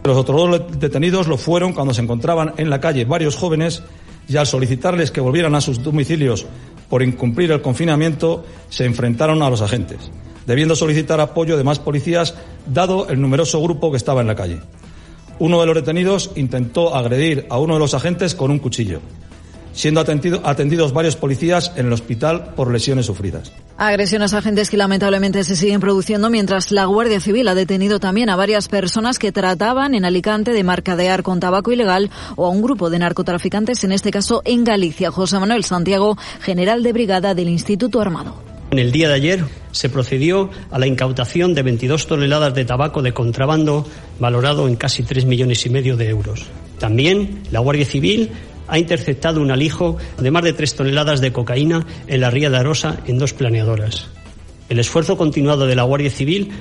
Los 0.04 0.18
otros 0.18 0.50
dos 0.50 0.80
detenidos 0.80 1.28
lo 1.28 1.38
fueron 1.38 1.74
cuando 1.74 1.94
se 1.94 2.02
encontraban 2.02 2.54
en 2.58 2.70
la 2.70 2.80
calle 2.80 3.06
varios 3.06 3.36
jóvenes 3.36 3.84
y 4.30 4.38
al 4.38 4.48
solicitarles 4.48 5.12
que 5.12 5.22
volvieran 5.22 5.56
a 5.56 5.62
sus 5.62 5.84
domicilios 5.84 6.46
por 6.90 7.04
incumplir 7.04 7.52
el 7.52 7.62
confinamiento, 7.62 8.46
se 8.70 8.86
enfrentaron 8.86 9.42
a 9.42 9.50
los 9.50 9.62
agentes, 9.62 10.10
debiendo 10.46 10.76
solicitar 10.76 11.20
apoyo 11.20 11.58
de 11.58 11.64
más 11.64 11.80
policías 11.80 12.36
dado 12.66 13.10
el 13.10 13.20
numeroso 13.20 13.62
grupo 13.62 13.92
que 13.92 13.98
estaba 13.98 14.22
en 14.22 14.28
la 14.28 14.36
calle. 14.36 14.60
Uno 15.40 15.60
de 15.60 15.68
los 15.68 15.76
detenidos 15.76 16.32
intentó 16.36 16.96
agredir 16.96 17.46
a 17.50 17.60
uno 17.60 17.74
de 17.74 17.80
los 17.80 17.94
agentes 17.94 18.34
con 18.34 18.50
un 18.50 18.60
cuchillo 18.60 19.02
siendo 19.78 20.02
atendido, 20.02 20.42
atendidos 20.44 20.92
varios 20.92 21.16
policías 21.16 21.72
en 21.76 21.86
el 21.86 21.94
hospital 21.94 22.56
por 22.56 22.72
lesiones 22.72 23.06
sufridas. 23.06 23.54
Agresiones 23.78 24.34
a 24.34 24.40
agentes 24.40 24.72
que 24.72 24.76
lamentablemente 24.76 25.44
se 25.44 25.56
siguen 25.56 25.80
produciendo 25.80 26.32
mientras 26.32 26.72
la 26.72 26.86
Guardia 26.86 27.20
Civil 27.20 27.48
ha 27.48 27.54
detenido 27.54 28.00
también 28.00 28.32
a 28.32 28.36
varias 28.36 28.70
personas 28.70 29.20
que 29.20 29.32
trataban 29.32 29.94
en 29.94 30.04
Alicante 30.04 30.52
de 30.52 30.64
marcadear 30.64 31.22
con 31.22 31.40
tabaco 31.40 31.72
ilegal 31.72 32.10
o 32.36 32.48
a 32.48 32.50
un 32.50 32.64
grupo 32.64 32.90
de 32.90 32.98
narcotraficantes, 32.98 33.84
en 33.84 33.92
este 33.92 34.10
caso 34.10 34.42
en 34.46 34.64
Galicia. 34.64 35.12
José 35.12 35.38
Manuel 35.38 35.64
Santiago, 35.64 36.18
general 36.42 36.82
de 36.82 36.94
brigada 36.94 37.36
del 37.36 37.50
Instituto 37.50 38.02
Armado. 38.02 38.36
En 38.72 38.80
el 38.80 38.92
día 38.92 39.08
de 39.10 39.14
ayer 39.14 39.46
se 39.72 39.90
procedió 39.90 40.50
a 40.72 40.80
la 40.80 40.88
incautación 40.88 41.54
de 41.54 41.62
22 41.62 42.08
toneladas 42.08 42.56
de 42.56 42.66
tabaco 42.66 43.04
de 43.04 43.14
contrabando 43.14 43.88
valorado 44.20 44.68
en 44.68 44.76
casi 44.76 45.04
3 45.04 45.26
millones 45.26 45.64
y 45.68 45.70
medio 45.70 45.96
de 45.96 46.10
euros. 46.10 46.48
También 46.80 47.44
la 47.52 47.60
Guardia 47.60 47.86
Civil 47.86 48.32
ha 48.68 48.80
interceptado 48.80 49.42
un 49.42 49.52
alijo 49.52 49.98
de 50.20 50.32
más 50.32 50.44
de 50.44 50.54
tres 50.54 50.76
toneladas 50.76 51.22
de 51.22 51.32
cocaína 51.32 51.86
en 52.08 52.22
la 52.22 52.30
ría 52.30 52.50
de 52.50 52.58
Arosa 52.58 52.98
en 53.08 53.18
dos 53.18 53.34
planeadoras. 53.34 54.08
El 54.70 54.80
esfuerzo 54.80 55.18
continuado 55.18 55.66
de 55.66 55.76
la 55.76 55.84
Guardia 55.84 56.10
Civil 56.10 56.52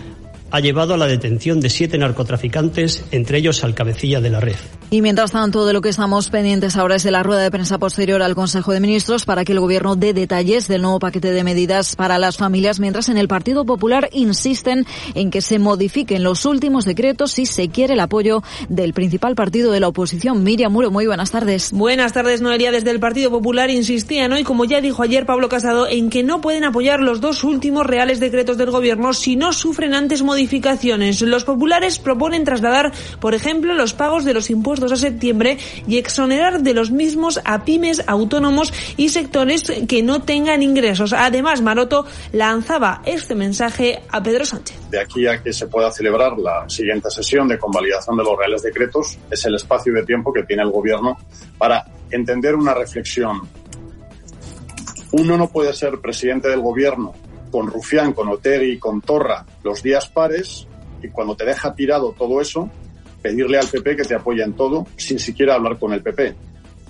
ha 0.51 0.61
llevado 0.61 0.95
a 0.95 0.97
la 0.97 1.07
detención 1.07 1.61
de 1.61 1.71
siete 1.71 1.99
narcotraficantes, 1.99 3.05
entre 3.11 3.39
ellos 3.39 3.65
al 3.65 3.75
cabecilla 3.75 4.21
de 4.21 4.31
la 4.31 4.41
red. 4.41 4.57
Y 4.89 5.03
mientras 5.03 5.33
tanto, 5.33 5.67
de 5.67 5.73
lo 5.73 5.81
que 5.81 5.89
estamos 5.89 6.31
pendientes 6.31 6.77
ahora 6.77 6.95
es 6.95 7.03
de 7.03 7.11
la 7.11 7.25
rueda 7.25 7.43
de 7.43 7.51
prensa 7.51 7.79
posterior 7.79 8.23
al 8.23 8.37
Consejo 8.37 8.73
de 8.73 8.79
Ministros 8.79 9.25
para 9.25 9.45
que 9.45 9.51
el 9.51 9.59
Gobierno 9.59 9.97
dé 9.97 10.15
detalles 10.15 10.69
del 10.69 10.83
nuevo 10.83 11.01
paquete 11.01 11.33
de 11.33 11.43
medidas 11.43 11.97
para 11.97 12.19
las 12.19 12.37
familias, 12.37 12.79
mientras 12.79 13.09
en 13.09 13.19
el 13.19 13.27
Partido 13.27 13.65
Popular 13.65 14.09
insisten 14.13 14.87
en 15.15 15.33
que 15.33 15.41
se 15.41 15.59
modifiquen 15.59 16.23
los 16.23 16.47
últimos 16.47 16.85
decretos 16.85 17.33
si 17.33 17.47
se 17.47 17.69
quiere 17.69 17.95
el 17.95 18.01
apoyo 18.01 18.45
del 18.69 18.93
principal 18.93 19.35
partido 19.35 19.73
de 19.73 19.81
la 19.81 19.89
oposición. 19.89 20.45
Miriam 20.45 20.73
Muro, 20.73 20.93
muy 20.93 21.09
buenas 21.09 21.33
tardes. 21.33 21.73
Buenas 21.73 22.13
tardes, 22.13 22.41
Noelia. 22.41 22.71
Desde 22.71 22.93
el 22.93 23.01
Partido 23.01 23.31
Popular 23.31 23.71
insistían 23.71 24.33
hoy, 24.33 24.45
como 24.45 24.65
ya 24.65 24.81
dijo 24.81 25.03
ayer 25.03 25.27
Pablo 25.27 25.49
Casado, 25.49 25.89
en 25.89 26.11
que 26.11 26.23
no 26.23 26.41
pueden 26.41 26.63
apoyar 26.63 27.01
los 27.01 27.21
dos 27.21 27.43
últimos 27.43 27.85
reales 27.87 28.21
decretos 28.21 28.57
del 28.57 28.71
Gobierno 28.71 29.13
si 29.13 29.35
no 29.35 29.53
sufren 29.53 29.93
antes 29.93 30.23
modificaciones. 30.23 30.36
Los 30.37 31.45
populares 31.45 31.99
proponen 31.99 32.45
trasladar, 32.45 32.93
por 33.21 33.35
ejemplo, 33.35 33.75
los 33.75 33.93
pagos 33.93 34.25
de 34.25 34.35
los 34.35 34.51
impuestos 34.51 34.93
a 34.93 34.97
septiembre 34.97 35.59
y 35.87 35.99
exonerar 35.99 36.61
de 36.61 36.75
los 36.75 36.91
mismos 36.91 37.41
a 37.45 37.65
pymes, 37.65 38.03
autónomos 38.07 38.73
y 38.97 39.09
sectores 39.09 39.65
que 39.89 40.03
no 40.03 40.23
tengan 40.23 40.63
ingresos. 40.63 41.13
Además, 41.13 41.63
Maroto 41.63 42.07
lanzaba 42.33 43.03
este 43.05 43.35
mensaje 43.35 44.03
a 44.11 44.23
Pedro 44.23 44.45
Sánchez. 44.45 44.77
De 44.91 45.01
aquí 45.01 45.27
a 45.27 45.43
que 45.43 45.53
se 45.53 45.67
pueda 45.67 45.91
celebrar 45.91 46.39
la 46.39 46.69
siguiente 46.69 47.11
sesión 47.11 47.49
de 47.49 47.59
convalidación 47.59 48.17
de 48.17 48.25
los 48.25 48.39
reales 48.39 48.63
decretos, 48.63 49.19
es 49.31 49.45
el 49.45 49.55
espacio 49.55 49.93
de 49.93 50.05
tiempo 50.05 50.33
que 50.33 50.45
tiene 50.45 50.63
el 50.63 50.71
Gobierno 50.71 51.19
para 51.59 51.85
entender 52.11 52.55
una 52.55 52.75
reflexión. 52.75 53.41
Uno 55.13 55.37
no 55.37 55.49
puede 55.49 55.73
ser 55.73 55.99
presidente 56.01 56.49
del 56.49 56.61
Gobierno 56.61 57.15
con 57.57 57.69
Rufián, 57.69 58.13
con 58.13 58.29
Otegi 58.29 58.79
con 58.79 59.01
Torra 59.01 59.47
los 59.65 59.83
días 59.83 60.09
pares 60.09 60.67
y 61.03 61.09
cuando 61.09 61.35
te 61.35 61.47
deja 61.47 61.75
tirado 61.75 62.13
todo 62.13 62.39
eso, 62.43 62.69
pedirle 63.23 63.57
al 63.57 63.67
PP 63.67 63.97
que 63.97 64.03
te 64.03 64.15
apoye 64.15 64.43
en 64.43 64.53
todo 64.53 64.87
sin 64.99 65.19
siquiera 65.19 65.55
hablar 65.55 65.79
con 65.79 65.95
el 65.95 66.03
PP. 66.03 66.37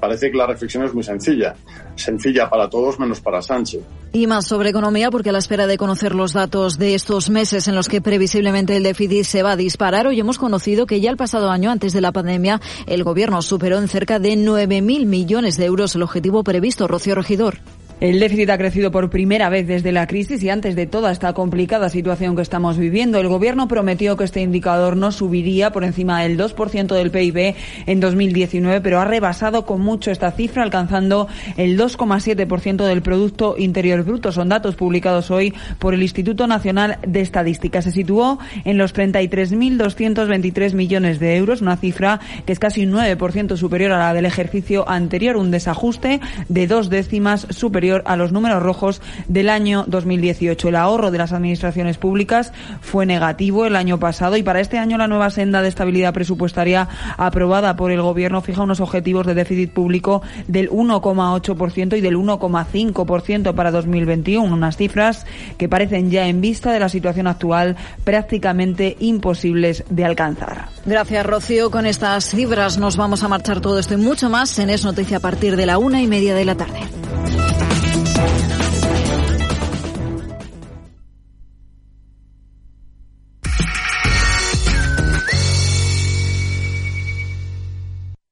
Parece 0.00 0.28
que 0.28 0.36
la 0.36 0.44
reflexión 0.44 0.82
es 0.82 0.92
muy 0.92 1.04
sencilla, 1.04 1.54
sencilla 1.94 2.50
para 2.50 2.68
todos 2.68 2.98
menos 2.98 3.20
para 3.20 3.40
Sánchez. 3.42 3.80
Y 4.12 4.26
más 4.26 4.48
sobre 4.48 4.70
economía, 4.70 5.12
porque 5.12 5.28
a 5.28 5.32
la 5.32 5.38
espera 5.38 5.68
de 5.68 5.78
conocer 5.78 6.16
los 6.16 6.32
datos 6.32 6.78
de 6.78 6.96
estos 6.96 7.30
meses 7.30 7.68
en 7.68 7.76
los 7.76 7.88
que 7.88 8.00
previsiblemente 8.00 8.76
el 8.76 8.82
déficit 8.82 9.22
se 9.22 9.44
va 9.44 9.52
a 9.52 9.56
disparar, 9.56 10.08
hoy 10.08 10.18
hemos 10.18 10.36
conocido 10.36 10.86
que 10.86 11.00
ya 11.00 11.10
el 11.10 11.16
pasado 11.16 11.48
año, 11.48 11.70
antes 11.70 11.92
de 11.92 12.00
la 12.00 12.10
pandemia, 12.10 12.60
el 12.88 13.04
gobierno 13.04 13.40
superó 13.40 13.78
en 13.78 13.86
cerca 13.86 14.18
de 14.18 14.34
9.000 14.34 15.06
millones 15.06 15.56
de 15.58 15.66
euros 15.66 15.94
el 15.94 16.02
objetivo 16.02 16.42
previsto. 16.42 16.88
Rocío 16.88 17.14
Regidor. 17.14 17.60
El 17.98 18.20
déficit 18.20 18.50
ha 18.50 18.58
crecido 18.58 18.90
por 18.90 19.08
primera 19.08 19.48
vez 19.48 19.66
desde 19.66 19.90
la 19.90 20.06
crisis 20.06 20.42
y 20.42 20.50
antes 20.50 20.76
de 20.76 20.86
toda 20.86 21.10
esta 21.10 21.32
complicada 21.32 21.88
situación 21.88 22.36
que 22.36 22.42
estamos 22.42 22.76
viviendo. 22.76 23.18
El 23.18 23.28
Gobierno 23.28 23.68
prometió 23.68 24.18
que 24.18 24.24
este 24.24 24.42
indicador 24.42 24.98
no 24.98 25.12
subiría 25.12 25.72
por 25.72 25.82
encima 25.82 26.20
del 26.20 26.36
2% 26.36 26.88
del 26.88 27.10
PIB 27.10 27.54
en 27.86 28.00
2019, 28.00 28.82
pero 28.82 29.00
ha 29.00 29.06
rebasado 29.06 29.64
con 29.64 29.80
mucho 29.80 30.10
esta 30.10 30.30
cifra, 30.30 30.62
alcanzando 30.62 31.26
el 31.56 31.78
2,7% 31.78 32.84
del 32.84 33.00
Producto 33.00 33.54
Interior 33.56 34.02
Bruto. 34.02 34.30
Son 34.30 34.50
datos 34.50 34.76
publicados 34.76 35.30
hoy 35.30 35.54
por 35.78 35.94
el 35.94 36.02
Instituto 36.02 36.46
Nacional 36.46 36.98
de 37.06 37.22
Estadística. 37.22 37.80
Se 37.80 37.92
situó 37.92 38.38
en 38.66 38.76
los 38.76 38.94
33.223 38.94 40.74
millones 40.74 41.18
de 41.18 41.36
euros, 41.36 41.62
una 41.62 41.78
cifra 41.78 42.20
que 42.44 42.52
es 42.52 42.58
casi 42.58 42.84
un 42.84 42.92
9% 42.92 43.56
superior 43.56 43.92
a 43.92 43.98
la 43.98 44.12
del 44.12 44.26
ejercicio 44.26 44.86
anterior, 44.86 45.38
un 45.38 45.50
desajuste 45.50 46.20
de 46.50 46.66
dos 46.66 46.90
décimas 46.90 47.46
superior 47.48 47.85
a 48.04 48.16
los 48.16 48.32
números 48.32 48.62
rojos 48.62 49.00
del 49.28 49.48
año 49.48 49.84
2018. 49.86 50.68
El 50.68 50.76
ahorro 50.76 51.10
de 51.10 51.18
las 51.18 51.32
administraciones 51.32 51.98
públicas 51.98 52.52
fue 52.80 53.06
negativo 53.06 53.66
el 53.66 53.76
año 53.76 53.98
pasado 53.98 54.36
y 54.36 54.42
para 54.42 54.60
este 54.60 54.78
año 54.78 54.98
la 54.98 55.08
nueva 55.08 55.30
senda 55.30 55.62
de 55.62 55.68
estabilidad 55.68 56.12
presupuestaria 56.12 56.88
aprobada 57.16 57.76
por 57.76 57.90
el 57.90 58.02
Gobierno 58.02 58.40
fija 58.40 58.62
unos 58.62 58.80
objetivos 58.80 59.26
de 59.26 59.34
déficit 59.34 59.72
público 59.72 60.22
del 60.48 60.70
1,8% 60.70 61.96
y 61.96 62.00
del 62.00 62.16
1,5% 62.16 63.54
para 63.54 63.70
2021, 63.70 64.54
unas 64.54 64.76
cifras 64.76 65.26
que 65.58 65.68
parecen 65.68 66.10
ya 66.10 66.26
en 66.28 66.40
vista 66.40 66.72
de 66.72 66.80
la 66.80 66.88
situación 66.88 67.26
actual 67.26 67.76
prácticamente 68.04 68.96
imposibles 69.00 69.84
de 69.90 70.04
alcanzar. 70.04 70.68
Gracias, 70.84 71.26
Rocío. 71.26 71.70
Con 71.70 71.86
estas 71.86 72.30
cifras 72.30 72.78
nos 72.78 72.96
vamos 72.96 73.22
a 73.22 73.28
marchar 73.28 73.60
todo 73.60 73.78
esto 73.78 73.94
y 73.94 73.98
mucho 73.98 74.30
más 74.30 74.58
en 74.58 74.70
Es 74.70 74.84
Noticia 74.84 75.18
a 75.18 75.20
partir 75.20 75.56
de 75.56 75.66
la 75.66 75.78
una 75.78 76.00
y 76.00 76.06
media 76.06 76.34
de 76.34 76.44
la 76.44 76.54
tarde. 76.54 76.80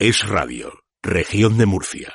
Es 0.07 0.28
Radio, 0.28 0.70
región 1.02 1.57
de 1.57 1.64
Murcia. 1.64 2.14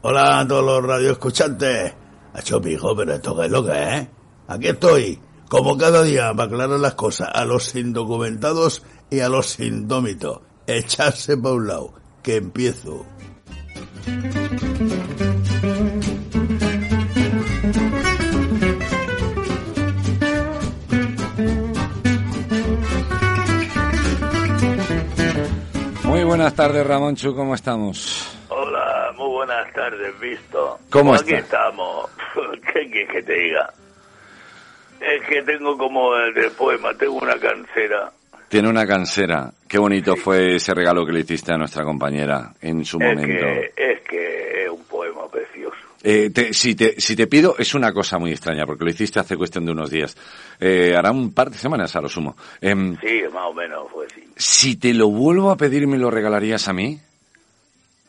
Hola 0.00 0.40
a 0.40 0.48
todos 0.48 0.64
los 0.64 0.82
radioescuchantes. 0.82 1.94
hecho 2.36 2.60
hijo, 2.66 2.96
pero 2.96 3.14
esto 3.14 3.36
que 3.36 3.44
es 3.44 3.52
lo 3.52 3.64
que 3.64 3.70
es. 3.70 4.08
Aquí 4.48 4.66
estoy, 4.66 5.20
como 5.48 5.78
cada 5.78 6.02
día, 6.02 6.34
para 6.34 6.48
aclarar 6.48 6.80
las 6.80 6.94
cosas 6.94 7.28
a 7.32 7.44
los 7.44 7.76
indocumentados 7.76 8.82
y 9.10 9.20
a 9.20 9.28
los 9.28 9.60
indómitos. 9.60 10.40
Echarse 10.66 11.36
para 11.36 11.54
un 11.54 11.68
lado, 11.68 11.94
que 12.20 12.34
empiezo. 12.34 13.06
Buenas 26.32 26.54
tardes, 26.54 26.86
Ramonchu, 26.86 27.34
¿cómo 27.36 27.54
estamos? 27.54 28.34
Hola, 28.48 29.12
muy 29.18 29.28
buenas 29.28 29.70
tardes, 29.74 30.18
visto. 30.18 30.78
¿Cómo 30.88 31.14
Aquí 31.14 31.34
estamos. 31.34 32.08
¿Qué 32.72 32.90
quieres 32.90 33.10
que 33.10 33.22
te 33.22 33.34
diga? 33.34 33.70
Es 34.98 35.22
que 35.28 35.42
tengo 35.42 35.76
como 35.76 36.14
el 36.16 36.32
del 36.32 36.50
poema, 36.52 36.94
tengo 36.94 37.16
una 37.18 37.38
cansera. 37.38 38.10
Tiene 38.48 38.70
una 38.70 38.86
cansera. 38.86 39.50
Qué 39.68 39.76
bonito 39.78 40.16
fue 40.16 40.56
ese 40.56 40.72
regalo 40.72 41.04
que 41.04 41.12
le 41.12 41.20
hiciste 41.20 41.52
a 41.52 41.58
nuestra 41.58 41.84
compañera 41.84 42.50
en 42.62 42.82
su 42.82 42.96
Es 42.98 43.08
momento. 43.08 43.44
que, 43.44 43.72
es 43.76 44.00
que 44.00 44.64
es 44.64 44.70
un 44.70 44.84
poema 44.84 45.28
precioso. 45.30 45.51
Eh, 46.04 46.30
te- 46.30 46.52
si, 46.52 46.74
te, 46.74 47.00
si 47.00 47.14
te 47.14 47.26
pido, 47.28 47.54
es 47.58 47.74
una 47.74 47.92
cosa 47.92 48.18
muy 48.18 48.32
extraña, 48.32 48.66
porque 48.66 48.84
lo 48.84 48.90
hiciste 48.90 49.20
hace 49.20 49.36
cuestión 49.36 49.64
de 49.64 49.72
unos 49.72 49.88
días. 49.90 50.16
Eh, 50.58 50.94
hará 50.96 51.12
un 51.12 51.32
par 51.32 51.50
de 51.50 51.56
semanas 51.58 51.94
a 51.94 52.00
lo 52.00 52.08
sumo. 52.08 52.36
Em, 52.60 52.96
Sí, 53.00 53.22
más 53.32 53.46
o 53.46 53.54
menos 53.54 53.88
fue 53.92 54.06
así. 54.06 54.24
si 54.36 54.76
te 54.76 54.92
lo 54.94 55.08
vuelvo 55.08 55.50
a 55.50 55.56
pedir, 55.56 55.86
¿me 55.86 55.98
lo 55.98 56.10
regalarías 56.10 56.66
a 56.68 56.72
mí? 56.72 56.98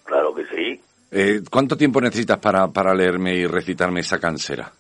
Claro 0.06 0.34
que 0.34 0.44
sí. 0.48 0.82
Eh, 1.12 1.42
¿Cuánto 1.50 1.78
tiempo 1.78 2.02
necesitas 2.02 2.40
para, 2.40 2.68
para 2.70 2.94
leerme 2.96 3.36
y 3.36 3.46
recitarme 3.46 4.00
esa 4.00 4.20
cansera? 4.20 4.72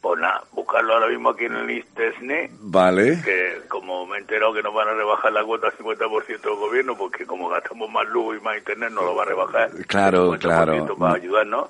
Pues 0.00 0.18
nada, 0.18 0.42
buscarlo 0.52 0.94
ahora 0.94 1.08
mismo 1.08 1.28
aquí 1.28 1.44
en 1.44 1.56
el 1.56 1.70
Istesne, 1.72 2.50
Vale. 2.60 3.20
que 3.22 3.68
como 3.68 4.06
me 4.06 4.16
he 4.16 4.20
enterado 4.20 4.54
que 4.54 4.62
nos 4.62 4.72
van 4.72 4.88
a 4.88 4.94
rebajar 4.94 5.30
la 5.30 5.44
cuota 5.44 5.66
al 5.66 5.74
50% 5.76 6.40
del 6.40 6.54
gobierno, 6.58 6.96
porque 6.96 7.26
como 7.26 7.50
gastamos 7.50 7.90
más 7.90 8.08
luz 8.08 8.38
y 8.38 8.42
más 8.42 8.56
internet, 8.56 8.90
nos 8.92 9.04
lo 9.04 9.14
va 9.14 9.24
a 9.24 9.26
rebajar. 9.26 9.70
Claro, 9.86 10.32
el 10.32 10.40
50% 10.40 10.40
claro. 10.40 10.96
Para 10.96 11.14
ayudarnos. 11.16 11.68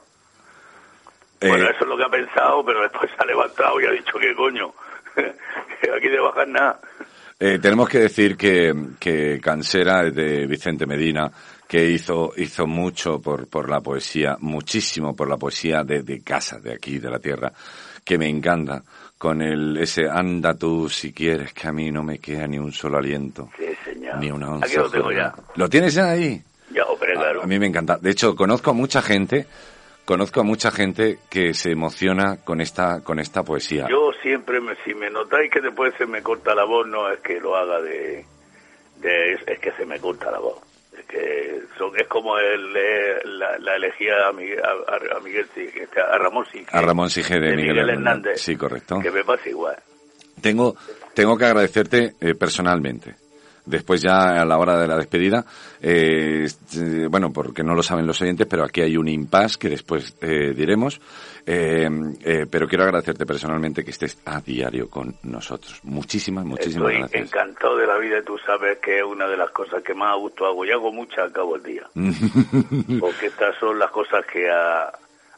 Eh, 1.40 1.48
Bueno, 1.48 1.64
eso 1.70 1.80
es 1.82 1.86
lo 1.88 1.96
que 1.96 2.04
ha 2.04 2.08
pensado, 2.10 2.64
pero 2.64 2.82
después 2.82 3.10
se 3.10 3.16
ha 3.22 3.26
levantado 3.26 3.80
y 3.80 3.86
ha 3.86 3.90
dicho 3.92 4.18
que 4.20 4.34
coño, 4.34 4.72
aquí 5.96 6.08
de 6.08 6.20
bajar 6.20 6.48
nada. 6.48 6.80
Eh, 7.38 7.58
tenemos 7.60 7.88
que 7.88 8.00
decir 8.00 8.36
que, 8.36 8.72
que 8.98 9.40
Cansera 9.42 10.06
es 10.06 10.14
de 10.14 10.46
Vicente 10.46 10.84
Medina, 10.86 11.30
que 11.66 11.84
hizo, 11.86 12.32
hizo 12.36 12.66
mucho 12.66 13.20
por, 13.20 13.48
por 13.48 13.70
la 13.70 13.80
poesía, 13.80 14.36
muchísimo 14.40 15.16
por 15.16 15.28
la 15.28 15.36
poesía 15.38 15.82
de, 15.82 16.02
de 16.02 16.20
casa, 16.22 16.58
de 16.58 16.74
aquí, 16.74 16.98
de 16.98 17.08
la 17.10 17.18
tierra, 17.18 17.50
que 18.04 18.18
me 18.18 18.28
encanta, 18.28 18.82
con 19.16 19.40
el, 19.40 19.78
ese 19.78 20.06
anda 20.10 20.52
tú 20.54 20.88
si 20.90 21.12
quieres, 21.14 21.54
que 21.54 21.68
a 21.68 21.72
mí 21.72 21.90
no 21.90 22.02
me 22.02 22.18
queda 22.18 22.46
ni 22.46 22.58
un 22.58 22.72
solo 22.72 22.98
aliento, 22.98 23.48
Sí, 23.56 23.64
señor. 23.84 24.18
ni 24.18 24.30
una 24.30 24.50
onza. 24.50 24.66
Aquí 24.66 24.76
lo 24.76 24.90
tengo 24.90 25.12
ya. 25.12 25.32
¿Lo 25.56 25.68
tienes 25.68 25.94
ya 25.94 26.10
ahí? 26.10 26.42
Ya, 26.72 26.84
hombre, 26.84 27.14
claro. 27.14 27.42
A 27.42 27.46
mí 27.46 27.58
me 27.58 27.66
encanta. 27.66 27.96
De 27.98 28.10
hecho, 28.10 28.34
conozco 28.36 28.70
a 28.70 28.74
mucha 28.74 29.00
gente, 29.00 29.46
conozco 30.10 30.40
a 30.40 30.42
mucha 30.42 30.72
gente 30.72 31.18
que 31.30 31.54
se 31.54 31.70
emociona 31.70 32.38
con 32.44 32.60
esta, 32.60 33.00
con 33.04 33.20
esta 33.20 33.44
poesía. 33.44 33.86
Yo 33.88 34.10
siempre, 34.20 34.60
me, 34.60 34.74
si 34.84 34.92
me 34.92 35.08
notáis 35.08 35.48
que 35.52 35.60
después 35.60 35.94
se 35.98 36.04
me 36.04 36.20
corta 36.20 36.52
la 36.52 36.64
voz, 36.64 36.84
no 36.88 37.08
es 37.12 37.20
que 37.20 37.38
lo 37.38 37.54
haga 37.54 37.80
de... 37.80 38.24
de 38.96 39.32
es, 39.34 39.40
es 39.46 39.60
que 39.60 39.70
se 39.72 39.86
me 39.86 40.00
corta 40.00 40.32
la 40.32 40.40
voz. 40.40 40.58
Es 40.98 41.04
que 41.04 41.60
son, 41.78 41.92
es 41.96 42.08
como 42.08 42.36
el, 42.38 42.72
la, 43.38 43.56
la 43.60 43.76
elegía 43.76 44.26
a 44.28 44.32
Miguel, 44.32 44.58
a, 44.64 44.70
a- 45.14 45.16
a 45.16 45.20
Miguel 45.20 45.46
Ramón 46.18 46.44
sí. 46.50 46.66
A 46.72 46.80
Ramón 46.82 47.08
Sige 47.08 47.34
de, 47.34 47.40
de 47.40 47.46
Miguel, 47.54 47.74
Miguel 47.74 47.78
Hernández. 47.90 48.06
Hernández. 48.08 48.40
Sí, 48.40 48.56
correcto. 48.56 48.98
Que 49.00 49.12
me 49.12 49.22
pasa 49.22 49.48
igual. 49.48 49.76
Tengo, 50.42 50.74
tengo 51.14 51.38
que 51.38 51.44
agradecerte 51.44 52.14
eh, 52.20 52.34
personalmente. 52.34 53.14
Después 53.66 54.00
ya 54.02 54.40
a 54.40 54.44
la 54.44 54.58
hora 54.58 54.78
de 54.78 54.88
la 54.88 54.96
despedida, 54.96 55.44
eh, 55.80 56.46
eh, 56.76 57.06
bueno, 57.10 57.30
porque 57.32 57.62
no 57.62 57.74
lo 57.74 57.82
saben 57.82 58.06
los 58.06 58.20
oyentes, 58.22 58.46
pero 58.48 58.64
aquí 58.64 58.80
hay 58.80 58.96
un 58.96 59.08
impasse 59.08 59.58
que 59.58 59.68
después 59.68 60.16
eh, 60.22 60.52
diremos. 60.56 61.00
Eh, 61.46 61.88
eh, 62.24 62.46
pero 62.50 62.66
quiero 62.68 62.84
agradecerte 62.84 63.24
personalmente 63.26 63.82
que 63.84 63.90
estés 63.90 64.18
a 64.26 64.40
diario 64.40 64.88
con 64.88 65.14
nosotros. 65.24 65.80
Muchísimas, 65.84 66.44
muchísimas 66.44 66.88
Estoy 66.92 66.98
gracias. 67.00 67.22
encantado 67.22 67.76
de 67.76 67.86
la 67.86 67.98
vida 67.98 68.18
y 68.18 68.24
tú 68.24 68.36
sabes 68.46 68.78
que 68.78 68.98
es 68.98 69.04
una 69.04 69.26
de 69.26 69.36
las 69.36 69.50
cosas 69.50 69.82
que 69.82 69.94
más 69.94 70.12
a 70.12 70.16
gusto 70.16 70.46
hago. 70.46 70.64
Y 70.64 70.70
hago 70.70 70.92
muchas 70.92 71.18
al 71.20 71.32
cabo 71.32 71.56
del 71.58 71.62
día. 71.74 71.86
Porque 73.00 73.26
estas 73.26 73.56
son 73.58 73.78
las 73.78 73.90
cosas 73.90 74.24
que 74.30 74.48
a, 74.50 74.92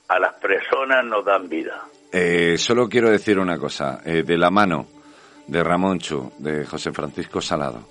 a 0.08 0.18
las 0.18 0.34
personas 0.34 1.04
nos 1.04 1.24
dan 1.24 1.48
vida. 1.48 1.82
Eh, 2.12 2.56
solo 2.58 2.88
quiero 2.88 3.10
decir 3.10 3.38
una 3.38 3.58
cosa. 3.58 4.00
eh, 4.04 4.22
de 4.22 4.36
la 4.36 4.50
mano 4.50 4.86
de 5.46 5.62
Ramón 5.62 5.98
Chu, 5.98 6.32
de 6.38 6.64
José 6.66 6.92
Francisco 6.92 7.40
Salado, 7.40 7.86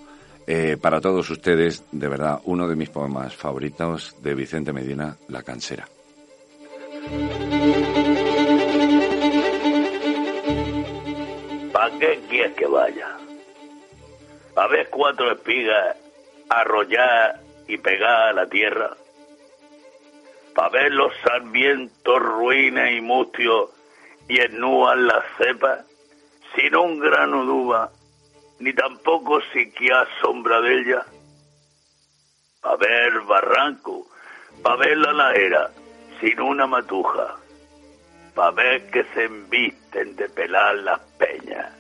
eh, 0.54 0.76
para 0.76 1.00
todos 1.00 1.30
ustedes, 1.30 1.86
de 1.94 2.10
verdad, 2.10 2.42
uno 2.44 2.68
de 2.68 2.76
mis 2.76 2.90
poemas 2.90 3.34
favoritos 3.34 4.18
de 4.22 4.36
Vicente 4.36 4.74
Medina, 4.74 5.16
La 5.30 5.44
Cansera. 5.44 5.88
¿Para 11.72 11.98
qué 11.98 12.20
quieres 12.30 12.54
que 12.58 12.66
vaya? 12.66 13.18
¿A 14.58 14.68
ver 14.68 14.90
cuatro 14.90 15.32
espigas 15.32 15.96
arrollar 16.50 17.40
y 17.70 17.78
pegar 17.78 18.28
a 18.28 18.34
la 18.34 18.46
tierra? 18.48 18.98
¿Para 20.54 20.70
ver 20.70 20.92
los 20.92 21.14
sarmientos 21.24 22.20
ruines 22.20 22.98
y 22.98 23.00
mustios 23.00 23.70
y 24.28 24.42
ennúan 24.42 25.08
las 25.08 25.24
cepas? 25.38 25.86
Sin 26.54 26.76
un 26.76 27.00
grano 27.00 27.46
de 27.46 28.01
ni 28.62 28.74
tampoco 28.74 29.42
siquiera 29.54 30.08
sombra 30.22 30.62
de 30.62 30.74
ella. 30.80 31.06
¿Para 32.62 32.78
ver 32.78 33.20
barranco? 33.22 34.08
¿Para 34.64 34.78
ver 34.78 34.98
la 34.98 35.14
ladera 35.14 35.72
sin 36.20 36.40
una 36.40 36.68
matuja? 36.68 37.42
para 38.34 38.52
ver 38.52 38.90
que 38.92 39.04
se 39.14 39.26
embisten 39.26 40.16
de 40.16 40.30
pelar 40.30 40.76
las 40.78 41.00
peñas. 41.18 41.74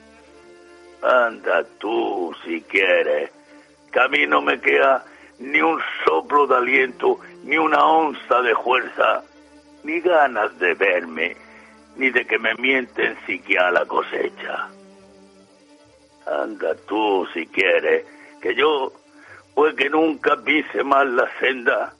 Anda 1.01 1.63
tú, 1.79 2.35
si 2.45 2.61
quieres, 2.61 3.31
que 3.91 3.99
a 3.99 4.07
mí 4.07 4.27
no 4.27 4.41
me 4.41 4.59
queda 4.59 5.03
ni 5.39 5.61
un 5.61 5.81
soplo 6.05 6.45
de 6.45 6.55
aliento, 6.55 7.19
ni 7.43 7.57
una 7.57 7.83
onza 7.83 8.41
de 8.41 8.55
fuerza, 8.55 9.23
ni 9.83 9.99
ganas 10.01 10.57
de 10.59 10.73
verme, 10.75 11.35
ni 11.95 12.09
de 12.11 12.25
que 12.25 12.37
me 12.37 12.53
mienten 12.55 13.17
siquiera 13.25 13.71
la 13.71 13.85
cosecha. 13.85 14.69
Anda 16.25 16.75
tú, 16.87 17.27
si 17.33 17.47
quieres, 17.47 18.05
que 18.41 18.55
yo, 18.55 18.93
pues 19.55 19.75
que 19.75 19.89
nunca 19.89 20.37
pise 20.37 20.83
más 20.83 21.05
la 21.07 21.29
senda, 21.39 21.93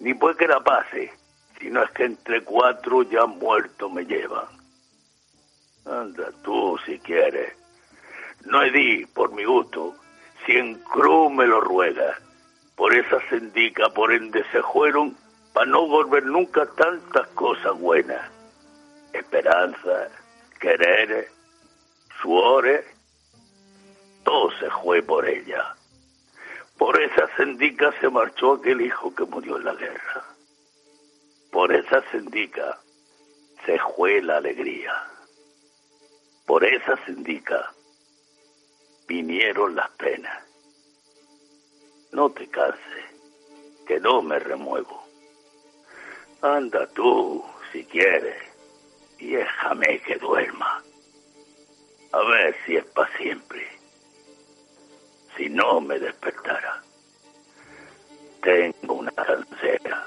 ni 0.00 0.14
pues 0.14 0.36
que 0.36 0.48
la 0.48 0.60
pase, 0.60 1.12
sino 1.58 1.82
es 1.82 1.90
que 1.92 2.04
entre 2.04 2.42
cuatro 2.42 3.02
ya 3.02 3.26
muerto 3.26 3.88
me 3.88 4.04
llevan. 4.04 4.46
Anda 5.86 6.30
tú, 6.42 6.78
si 6.84 6.98
quieres. 6.98 7.54
No 8.46 8.62
he 8.62 8.70
di, 8.70 9.06
por 9.06 9.32
mi 9.32 9.44
gusto, 9.44 9.94
si 10.44 10.52
en 10.56 10.74
cruz 10.76 11.32
me 11.32 11.46
lo 11.46 11.60
ruega. 11.60 12.18
Por 12.76 12.94
esa 12.94 13.20
sendica 13.28 13.90
por 13.90 14.12
ende 14.12 14.44
se 14.52 14.62
fueron, 14.62 15.16
para 15.52 15.66
no 15.66 15.86
volver 15.86 16.24
nunca 16.24 16.66
tantas 16.66 17.28
cosas 17.28 17.78
buenas. 17.78 18.30
Esperanza, 19.12 20.08
querer, 20.58 21.28
suores, 22.22 22.84
todo 24.30 24.52
se 24.60 24.70
fue 24.70 25.02
por 25.02 25.28
ella. 25.28 25.74
Por 26.78 27.02
esa 27.02 27.26
sendica 27.36 27.92
se 28.00 28.08
marchó 28.08 28.52
aquel 28.52 28.80
hijo 28.80 29.12
que 29.12 29.24
murió 29.24 29.56
en 29.56 29.64
la 29.64 29.74
guerra. 29.74 30.24
Por 31.50 31.74
esa 31.74 32.00
sendica 32.12 32.78
se 33.66 33.76
fue 33.80 34.22
la 34.22 34.36
alegría. 34.36 34.94
Por 36.46 36.64
esa 36.64 36.96
sendica 37.04 37.72
vinieron 39.08 39.74
las 39.74 39.90
penas. 39.96 40.44
No 42.12 42.30
te 42.30 42.48
canses, 42.48 43.06
que 43.84 43.98
no 43.98 44.22
me 44.22 44.38
remuevo. 44.38 45.02
Anda 46.40 46.86
tú, 46.94 47.44
si 47.72 47.84
quieres, 47.84 48.40
y 49.18 49.32
déjame 49.32 50.00
que 50.02 50.14
duerma. 50.18 50.84
A 52.12 52.22
ver 52.22 52.54
si 52.64 52.76
es 52.76 52.84
para 52.84 53.16
siempre. 53.16 53.79
Si 55.40 55.48
no 55.48 55.80
me 55.80 55.98
despertara, 55.98 56.82
tengo 58.42 58.92
una 58.96 59.10
cansera. 59.12 60.06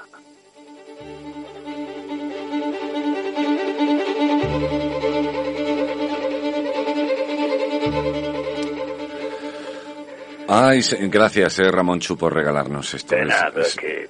Ay, 10.46 10.80
gracias, 11.08 11.58
eh, 11.58 11.70
Ramón 11.70 12.00
Chu, 12.00 12.16
por 12.16 12.34
regalarnos 12.34 12.92
esto. 12.94 13.14
De 13.16 13.24
nada, 13.24 13.60
es- 13.62 13.68
es 13.68 13.76
que, 13.76 14.08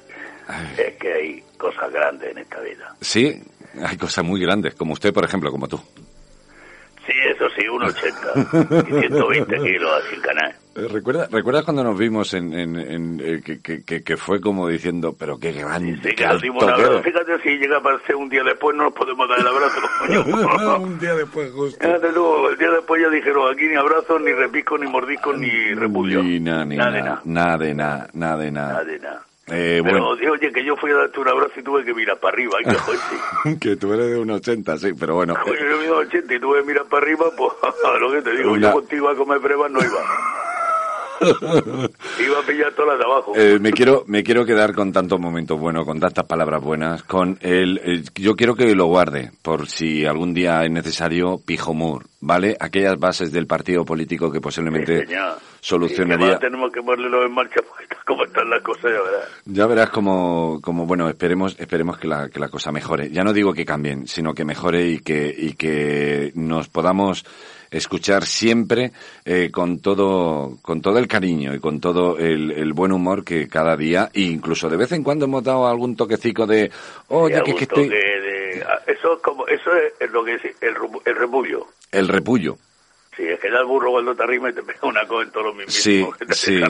es 0.79 0.97
que 0.97 1.13
hay 1.13 1.43
cosas 1.57 1.93
grandes 1.93 2.31
en 2.33 2.39
esta 2.39 2.61
vida. 2.61 2.95
Sí, 3.01 3.41
hay 3.83 3.97
cosas 3.97 4.25
muy 4.25 4.41
grandes, 4.41 4.75
como 4.75 4.93
usted, 4.95 5.13
por 5.13 5.25
ejemplo, 5.25 5.51
como 5.51 5.69
tú. 5.69 5.81
Sí, 7.07 7.13
eso 7.35 7.49
sí, 7.51 7.63
1,80 7.69 8.89
y 8.89 9.01
120 9.01 9.57
kilos 9.63 10.03
así 10.05 10.17
canal. 10.21 10.55
Eh, 10.77 10.89
¿Recuerda, 10.91 11.29
¿Recuerdas 11.31 11.65
cuando 11.65 11.85
nos 11.85 11.97
vimos 11.99 12.35
en, 12.35 12.53
en- 12.53 12.77
en, 12.79 13.21
eh, 13.25 13.41
que, 13.45 13.61
que- 13.85 14.03
que- 14.03 14.17
fue 14.17 14.41
como 14.41 14.69
diciendo, 14.69 15.15
pero 15.19 15.39
qué 15.39 15.53
grande, 15.53 15.97
Sí, 16.03 16.15
que 16.17 16.25
alto 16.25 16.47
abrazo. 16.63 16.93
eres"? 16.93 17.03
Fíjate, 17.05 17.43
si 17.43 17.51
llega 17.59 17.81
para 17.81 17.99
ser 18.07 18.17
un 18.17 18.29
día 18.29 18.43
después, 18.43 18.77
no 18.77 18.85
nos 18.85 18.93
podemos 18.93 19.29
dar 19.29 19.39
el 19.41 19.47
abrazo. 19.47 19.81
coño. 20.25 20.79
un 20.81 20.99
día 20.99 21.15
después, 21.15 21.51
justo. 21.53 21.79
Fíjate 21.81 22.09
tú, 22.13 22.49
el 22.49 22.59
día 22.59 22.71
después 22.71 23.03
ya 23.03 23.09
dijeron, 23.09 23.53
aquí 23.53 23.67
ni 23.67 23.77
abrazos, 23.77 24.21
ni 24.21 24.33
repico, 24.33 24.77
ni 24.79 24.87
mordisco, 24.91 25.33
ni 25.33 25.75
repudio. 25.75 26.23
Ni 26.23 26.41
nada, 26.41 26.65
ni 26.65 26.77
Nada 26.77 26.91
de 26.93 27.03
nada, 27.03 27.21
nada 27.25 27.59
de 27.59 27.75
nada, 27.75 28.09
nada 28.13 28.37
de 28.39 28.51
nada. 28.51 28.73
Nada 28.73 28.85
de 28.85 28.99
nada. 28.99 29.23
Eh, 29.47 29.83
Pero, 29.85 30.03
bueno, 30.07 30.33
oye, 30.33 30.51
que 30.53 30.65
yo 30.65 30.75
fui 30.75 30.91
a 30.91 30.95
darte 30.97 31.21
un 31.21 31.29
abrazo 31.29 31.53
y 31.61 31.63
tuve 31.63 31.85
que 31.85 31.93
mirar 31.93 32.19
para 32.19 32.33
arriba. 32.33 32.57
Que 32.65 32.73
joder, 32.77 32.99
sí. 33.45 33.59
que 33.59 33.77
tú 33.77 33.93
eres 33.93 34.07
de 34.11 34.19
un 34.19 34.31
80, 34.31 34.79
sí, 34.79 34.93
pero 34.99 35.17
bueno. 35.17 35.35
Coño, 35.45 35.59
yo 35.71 35.79
mido 35.81 35.97
80 35.99 36.35
y 36.35 36.41
tuve 36.41 36.61
que 36.63 36.67
mirar 36.69 36.85
para 36.87 37.03
arriba, 37.03 37.27
pues 37.37 37.53
a 37.85 37.99
lo 37.99 38.11
que 38.13 38.23
te 38.23 38.37
digo, 38.39 38.53
Una- 38.53 38.69
yo 38.69 38.73
contigo 38.73 39.09
a 39.11 39.15
comer 39.15 39.41
pruebas 39.41 39.71
no 39.71 39.81
iba. 39.81 40.01
Iba 41.25 42.39
a 42.41 42.47
pillar 42.47 42.73
todas 42.75 42.89
las 42.91 42.99
de 42.99 43.05
abajo. 43.05 43.33
Eh, 43.37 43.59
me 43.61 43.73
quiero 43.73 44.05
me 44.07 44.23
quiero 44.23 44.45
quedar 44.45 44.75
con 44.75 44.93
tantos 44.93 45.19
momentos 45.21 45.59
buenos, 45.59 45.85
con 45.85 46.01
tantas 46.01 46.27
palabras 46.27 46.63
buenas, 46.63 47.03
con 47.05 47.39
el, 47.41 47.79
el- 47.85 48.05
yo 48.15 48.35
quiero 48.37 48.55
que 48.55 48.75
lo 48.75 48.87
guarde 48.87 49.31
por 49.43 49.69
si 49.69 50.05
algún 50.07 50.35
día 50.35 50.63
es 50.65 50.71
necesario 50.71 51.39
Pijomur, 51.45 52.05
¿vale? 52.21 52.57
Aquellas 52.61 52.99
bases 52.99 53.33
del 53.33 53.47
partido 53.47 53.85
político 53.85 54.31
que 54.31 54.41
posiblemente 54.41 55.07
Señor. 55.07 55.35
solucionaría. 55.61 56.27
Y 56.29 56.31
que 56.33 56.39
tenemos 56.47 56.73
que 56.73 56.83
ponerlo 56.83 57.25
en 57.25 57.33
marcha 57.33 57.61
porque 57.69 57.85
está 57.85 57.97
como 58.07 58.25
están 58.25 58.51
las 58.51 58.63
cosas, 58.63 58.85
ya 58.85 58.91
verás. 59.03 59.29
Ya 59.47 59.67
verás 59.67 59.91
como, 59.91 60.61
como 60.63 60.87
bueno, 60.87 61.09
esperemos, 61.09 61.57
esperemos 61.59 61.97
que 61.99 62.07
la, 62.09 62.29
que 62.29 62.39
la 62.39 62.49
cosa 62.49 62.71
mejore. 62.71 63.11
Ya 63.11 63.25
no 63.25 63.33
digo 63.33 63.53
que 63.55 63.65
cambien, 63.65 64.07
sino 64.07 64.35
que 64.35 64.45
mejore 64.45 64.87
y 64.89 64.99
que, 65.01 65.35
y 65.37 65.55
que 65.55 66.31
nos 66.35 66.69
podamos 66.69 67.25
escuchar 67.77 68.25
siempre 68.27 68.93
eh, 69.25 69.51
con 69.53 69.81
todo, 69.81 70.59
con 70.63 70.81
todo 70.81 70.99
el 70.99 71.09
cariño 71.09 71.55
y 71.55 71.61
con 71.61 71.81
todo 71.81 72.19
el, 72.19 72.51
el 72.53 72.73
buen 72.73 72.93
humor 72.93 73.25
que 73.25 73.49
cada 73.49 73.77
día, 73.77 74.11
e 74.15 74.23
incluso 74.23 74.69
de 74.69 74.77
vez 74.77 74.93
en 74.93 75.03
cuando 75.03 75.25
hemos 75.27 75.43
dado 75.45 75.67
algún 75.67 75.97
toquecico 75.97 76.47
de, 76.47 76.71
oye, 77.09 77.43
que, 77.43 77.55
que 77.55 77.65
estoy, 77.65 77.85
toque 77.89 77.97
de- 77.97 78.63
ah, 78.67 78.79
Eso 78.87 79.15
es 79.17 79.23
como, 79.23 79.47
eso 79.49 79.71
es, 80.01 80.11
lo 80.11 80.25
que 80.25 80.35
es 80.35 80.45
el, 80.61 80.75
el 81.05 81.17
repullo. 81.17 81.67
el 81.93 82.09
repullo. 82.09 82.57
Sí, 83.17 83.23
es 83.23 83.39
que 83.39 83.49
da 83.49 83.61
el 83.61 83.67
burro 83.67 83.93
cuando 83.93 84.13
te 84.17 84.25
arrima 84.25 84.51
y 84.51 84.55
te 84.55 84.63
pega 84.65 84.81
una 84.89 85.07
cosa 85.07 85.23
en 85.23 85.31
todos 85.31 85.47
los 85.47 85.55
mismos 85.55 85.73
Sí, 85.75 86.05
que 86.19 86.27
te 86.27 86.35
sí. 86.35 86.61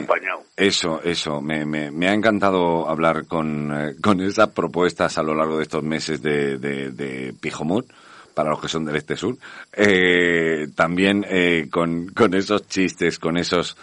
Eso, 0.55 1.01
eso. 1.03 1.41
Me, 1.41 1.65
me, 1.65 1.89
me 1.89 2.07
ha 2.07 2.13
encantado 2.13 2.87
hablar 2.87 3.25
con, 3.25 3.71
eh, 3.73 3.95
con 3.99 4.21
esas 4.21 4.49
propuestas 4.49 5.17
a 5.17 5.23
lo 5.23 5.33
largo 5.33 5.57
de 5.57 5.63
estos 5.63 5.81
meses 5.81 6.21
de, 6.21 6.59
de, 6.59 6.91
de 6.91 7.33
Pijomut, 7.33 7.87
para 8.35 8.51
los 8.51 8.61
que 8.61 8.67
son 8.67 8.85
del 8.85 8.97
este 8.97 9.15
sur. 9.15 9.37
Eh, 9.73 10.67
también 10.75 11.25
eh, 11.27 11.67
con, 11.71 12.07
con 12.09 12.33
esos 12.35 12.67
chistes, 12.67 13.17
con 13.17 13.37
esos 13.37 13.75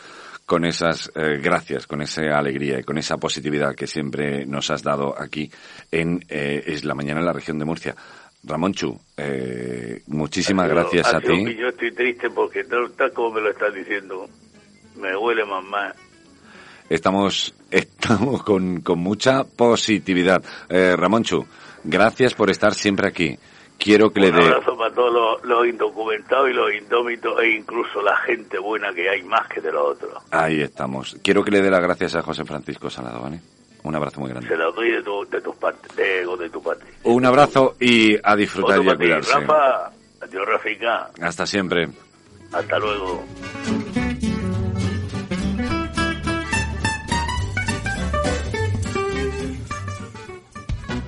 con 0.46 0.64
esas 0.64 1.10
eh, 1.14 1.38
gracias, 1.42 1.86
con 1.86 2.02
esa 2.02 2.22
alegría 2.36 2.80
y 2.80 2.82
con 2.82 2.98
esa 2.98 3.16
positividad 3.16 3.74
que 3.74 3.86
siempre 3.86 4.44
nos 4.44 4.70
has 4.70 4.82
dado 4.82 5.14
aquí 5.18 5.50
en 5.90 6.24
eh, 6.28 6.62
Es 6.66 6.84
la 6.84 6.94
Mañana 6.94 7.20
en 7.20 7.26
la 7.26 7.32
región 7.32 7.58
de 7.58 7.64
Murcia. 7.64 7.94
Ramón 8.44 8.72
Chu, 8.74 8.98
eh, 9.16 10.02
muchísimas 10.08 10.68
gracias 10.68 11.14
a 11.14 11.20
ti. 11.20 11.56
Yo 11.56 11.68
estoy 11.68 11.92
triste 11.92 12.28
porque 12.30 12.64
tal, 12.64 12.92
tal 12.92 13.12
como 13.12 13.34
me 13.34 13.40
lo 13.40 13.50
estás 13.50 13.72
diciendo, 13.72 14.28
me 14.96 15.16
huele 15.16 15.44
más 15.44 15.64
mal. 15.64 15.94
Estamos, 16.88 17.54
estamos 17.70 18.42
con, 18.42 18.80
con 18.80 18.98
mucha 18.98 19.44
positividad. 19.44 20.42
Eh, 20.68 20.96
Ramonchu, 20.96 21.46
gracias 21.84 22.34
por 22.34 22.50
estar 22.50 22.74
siempre 22.74 23.08
aquí. 23.08 23.38
Quiero 23.82 24.12
que 24.12 24.20
le 24.20 24.30
Un 24.30 24.36
dé, 24.36 24.42
abrazo 24.44 24.76
para 24.76 24.94
todos 24.94 25.12
los, 25.12 25.44
los 25.44 25.66
indocumentados 25.66 26.48
y 26.50 26.52
los 26.52 26.72
indómitos 26.72 27.40
e 27.42 27.48
incluso 27.50 28.00
la 28.00 28.16
gente 28.18 28.58
buena 28.58 28.92
que 28.92 29.08
hay 29.08 29.22
más 29.22 29.48
que 29.48 29.60
de 29.60 29.72
los 29.72 29.96
otros. 29.96 30.12
ahí 30.30 30.60
estamos. 30.60 31.16
Quiero 31.22 31.42
que 31.42 31.50
le 31.50 31.60
dé 31.62 31.70
las 31.70 31.80
gracias 31.80 32.14
a 32.14 32.22
José 32.22 32.44
Francisco 32.44 32.88
Salado, 32.88 33.20
¿vale? 33.22 33.40
Un 33.82 33.96
abrazo 33.96 34.20
muy 34.20 34.30
grande. 34.30 34.48
Se 34.48 34.56
lo 34.56 34.70
doy 34.70 34.92
de 34.92 35.02
tu, 35.02 35.24
de 35.28 35.40
tus 35.40 35.56
partes, 35.56 35.96
de, 35.96 36.24
de 36.24 36.50
tu 36.50 36.62
parte. 36.62 36.84
Un 37.02 37.24
abrazo 37.26 37.74
y 37.80 38.16
a 38.22 38.36
disfrutar 38.36 38.80
y 38.84 38.88
a 38.88 38.94
cuidarse. 38.96 39.32
Rafa, 39.40 39.90
adiós 40.20 40.46
Rafica, 40.46 41.10
Hasta 41.20 41.44
siempre. 41.46 41.88
hasta 42.52 42.78
luego. 42.78 43.24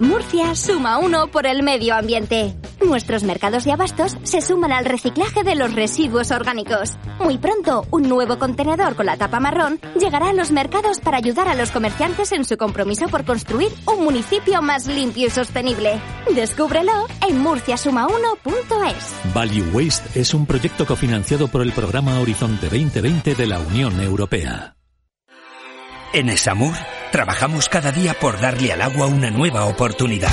Murcia 0.01 0.57
suma 0.57 0.99
uno 0.99 1.29
por 1.29 1.47
el 1.47 1.63
medio 1.63 1.95
ambiente. 1.95 2.57
Nuestros 2.85 3.23
mercados 3.23 3.65
de 3.65 3.73
abastos 3.73 4.17
se 4.25 4.41
suman 4.41 4.73
al 4.73 4.85
reciclaje 4.85 5.45
de 5.45 5.55
los 5.55 5.73
residuos 5.73 6.33
orgánicos. 6.33 6.95
Muy 7.21 7.39
pronto, 7.39 7.87
un 7.93 8.09
nuevo 8.09 8.39
contenedor 8.39 8.97
con 8.97 9.07
la 9.07 9.17
tapa 9.17 9.39
marrón 9.39 9.81
llegará 9.99 10.31
a 10.31 10.33
los 10.33 10.51
mercados 10.51 10.99
para 10.99 11.19
ayudar 11.19 11.47
a 11.47 11.55
los 11.55 11.71
comerciantes 11.71 12.33
en 12.33 12.45
su 12.45 12.57
compromiso 12.57 13.07
por 13.07 13.25
construir 13.25 13.73
un 13.87 14.03
municipio 14.03 14.61
más 14.63 14.89
limpio 14.89 15.29
y 15.29 15.31
sostenible. 15.31 16.01
Descúbrelo 16.35 17.07
en 17.29 17.45
murciasuma1.es. 17.45 19.33
Value 19.33 19.71
Waste 19.73 20.21
es 20.21 20.35
un 20.35 20.45
proyecto 20.45 20.87
cofinanciado 20.87 21.47
por 21.47 21.63
el 21.63 21.73
programa 21.73 22.19
Horizonte 22.19 22.69
2020 22.69 23.37
de 23.37 23.47
la 23.47 23.61
Unión 23.61 24.01
Europea. 24.01 24.75
En 26.15 26.29
Esamur 26.29 26.77
trabajamos 27.11 27.69
cada 27.69 27.91
día 27.91 28.15
por 28.15 28.41
darle 28.41 28.73
al 28.73 28.83
agua 28.83 29.09
una 29.09 29.33
nueva 29.33 29.65
oportunidad. 29.65 30.33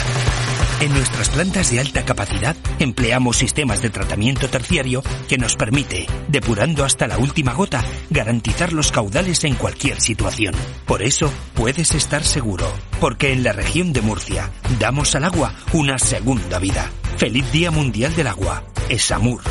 En 0.79 0.93
nuestras 0.93 1.29
plantas 1.29 1.71
de 1.71 1.79
alta 1.79 2.05
capacidad 2.05 2.55
empleamos 2.77 3.38
sistemas 3.38 3.82
de 3.82 3.89
tratamiento 3.89 4.47
terciario 4.47 5.01
que 5.27 5.39
nos 5.39 5.55
permite, 5.55 6.05
depurando 6.27 6.86
hasta 6.86 7.07
la 7.07 7.17
última 7.17 7.53
gota, 7.53 7.84
garantizar 8.11 8.73
los 8.73 8.91
caudales 8.91 9.43
en 9.43 9.55
cualquier 9.55 9.99
situación. 9.99 10.53
Por 10.86 11.01
eso 11.01 11.34
puedes 11.55 11.95
estar 11.95 12.23
seguro, 12.23 12.71
porque 12.99 13.34
en 13.34 13.41
la 13.41 13.51
región 13.51 13.91
de 13.91 14.01
Murcia 14.01 14.51
damos 14.79 15.15
al 15.15 15.23
agua 15.23 15.55
una 15.73 15.97
segunda 15.97 16.59
vida. 16.59 16.91
Feliz 17.17 17.51
Día 17.51 17.71
Mundial 17.71 18.15
del 18.15 18.27
Agua. 18.27 18.63
Esamur, 18.88 19.41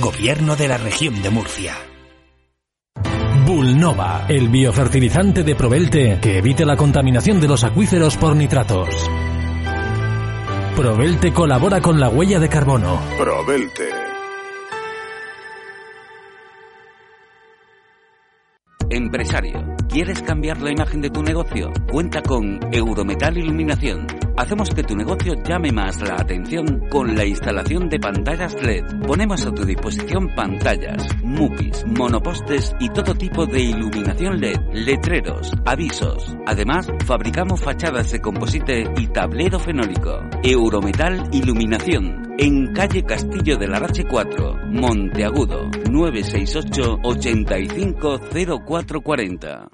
Gobierno 0.00 0.56
de 0.56 0.66
la 0.66 0.78
región 0.78 1.22
de 1.22 1.30
Murcia. 1.30 1.76
Bulnova, 3.46 4.26
el 4.28 4.48
biofertilizante 4.48 5.44
de 5.44 5.54
Provelte 5.54 6.18
que 6.20 6.38
evite 6.38 6.66
la 6.66 6.76
contaminación 6.76 7.40
de 7.40 7.46
los 7.46 7.62
acuíferos 7.62 8.16
por 8.16 8.34
nitratos. 8.34 8.88
Provelte 10.74 11.32
colabora 11.32 11.80
con 11.80 12.00
la 12.00 12.08
huella 12.08 12.40
de 12.40 12.48
carbono. 12.48 13.00
Provelte. 13.16 13.84
Empresario, 18.90 19.76
¿quieres 19.88 20.22
cambiar 20.22 20.60
la 20.60 20.72
imagen 20.72 21.00
de 21.00 21.10
tu 21.10 21.22
negocio? 21.22 21.72
Cuenta 21.88 22.22
con 22.22 22.58
Eurometal 22.72 23.38
Iluminación. 23.38 24.25
Hacemos 24.36 24.68
que 24.70 24.82
tu 24.82 24.94
negocio 24.94 25.34
llame 25.42 25.72
más 25.72 25.98
la 26.02 26.16
atención 26.16 26.86
con 26.90 27.16
la 27.16 27.24
instalación 27.24 27.88
de 27.88 27.98
pantallas 27.98 28.54
LED. 28.62 28.84
Ponemos 29.06 29.46
a 29.46 29.54
tu 29.54 29.64
disposición 29.64 30.28
pantallas, 30.34 31.08
mupis, 31.22 31.86
monopostes 31.86 32.76
y 32.78 32.90
todo 32.90 33.14
tipo 33.14 33.46
de 33.46 33.62
iluminación 33.62 34.38
LED, 34.38 34.58
letreros, 34.74 35.50
avisos. 35.64 36.36
Además, 36.44 36.86
fabricamos 37.06 37.62
fachadas 37.62 38.12
de 38.12 38.20
composite 38.20 38.84
y 38.98 39.06
tablero 39.06 39.58
fenólico. 39.58 40.20
Eurometal 40.42 41.30
Iluminación. 41.32 42.34
En 42.38 42.74
calle 42.74 43.04
Castillo 43.04 43.56
de 43.56 43.68
la 43.68 43.78
Rache 43.78 44.04
4, 44.04 44.66
Monteagudo, 44.70 45.70
968 45.90 46.98
850440. 47.02 49.70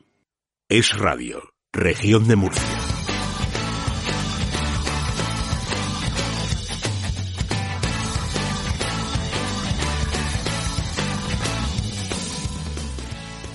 Es 0.68 0.96
Radio, 0.96 1.42
región 1.72 2.28
de 2.28 2.36
Murcia. 2.36 2.91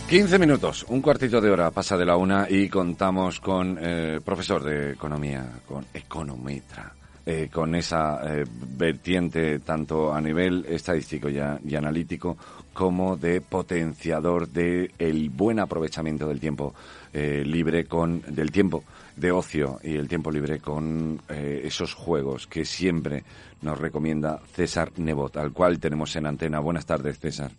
Quince 0.07 0.39
minutos, 0.39 0.85
un 0.87 1.01
cuartito 1.01 1.41
de 1.41 1.51
hora 1.51 1.69
pasa 1.69 1.97
de 1.97 2.05
la 2.05 2.15
una 2.15 2.47
y 2.49 2.69
contamos 2.69 3.41
con 3.41 3.77
eh, 3.77 4.21
profesor 4.23 4.63
de 4.63 4.93
economía, 4.93 5.45
con 5.67 5.85
econometra, 5.93 6.93
eh, 7.25 7.49
con 7.51 7.75
esa 7.75 8.21
eh, 8.23 8.45
vertiente 8.47 9.59
tanto 9.59 10.13
a 10.13 10.21
nivel 10.21 10.65
estadístico 10.69 11.27
y, 11.27 11.75
analítico 11.75 12.37
como 12.71 13.17
de 13.17 13.41
potenciador 13.41 14.47
de 14.47 14.91
el 14.97 15.29
buen 15.29 15.59
aprovechamiento 15.59 16.25
del 16.25 16.39
tiempo 16.39 16.73
eh, 17.11 17.43
libre 17.45 17.83
con 17.83 18.21
del 18.29 18.49
tiempo 18.49 18.85
de 19.13 19.33
ocio 19.33 19.81
y 19.83 19.95
el 19.95 20.07
tiempo 20.07 20.31
libre 20.31 20.59
con 20.59 21.21
eh, 21.27 21.63
esos 21.65 21.93
juegos 21.93 22.47
que 22.47 22.63
siempre 22.63 23.25
nos 23.61 23.77
recomienda 23.77 24.39
César 24.53 24.91
Nebot, 24.95 25.35
al 25.35 25.51
cual 25.51 25.79
tenemos 25.79 26.15
en 26.15 26.27
antena. 26.27 26.59
Buenas 26.59 26.85
tardes, 26.85 27.19
César. 27.19 27.51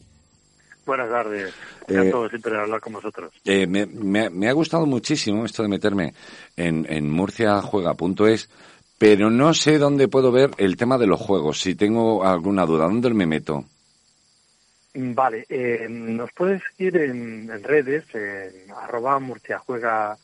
Buenas 0.89 1.11
tardes. 1.11 1.51
Eh, 1.87 1.93
Encantado 1.93 2.29
siempre 2.31 2.57
hablar 2.59 2.81
con 2.81 2.95
vosotros. 2.95 3.31
Eh, 3.45 3.67
me, 3.67 3.85
me- 3.85 4.31
me 4.31 4.49
ha 4.49 4.53
gustado 4.55 4.87
muchísimo 4.87 5.45
esto 5.45 5.63
de 5.63 5.69
meterme 5.69 6.15
en, 6.57 6.87
en 6.89 7.11
murciajuega.es, 7.11 8.49
pero 8.97 9.29
no 9.29 9.53
sé 9.53 9.77
dónde 9.77 10.09
puedo 10.09 10.33
ver 10.33 10.53
el 10.57 10.79
tema 10.79 10.97
de 10.97 11.07
los 11.07 11.21
juegos. 11.21 11.61
Si 11.61 11.75
tengo 11.75 12.25
alguna 12.25 12.65
duda, 12.65 12.85
¿dónde 12.87 13.11
me 13.13 13.27
meto? 13.27 13.67
Mm, 14.95 15.13
Vale, 15.13 15.45
eh, 15.51 15.87
nos 15.91 16.33
puedes 16.33 16.63
seguir 16.75 16.97
en, 16.97 17.51
en 17.51 17.63
redes, 17.63 18.05
en 18.15 18.71
arroba 18.75 19.19
murciajuega, 19.19 20.17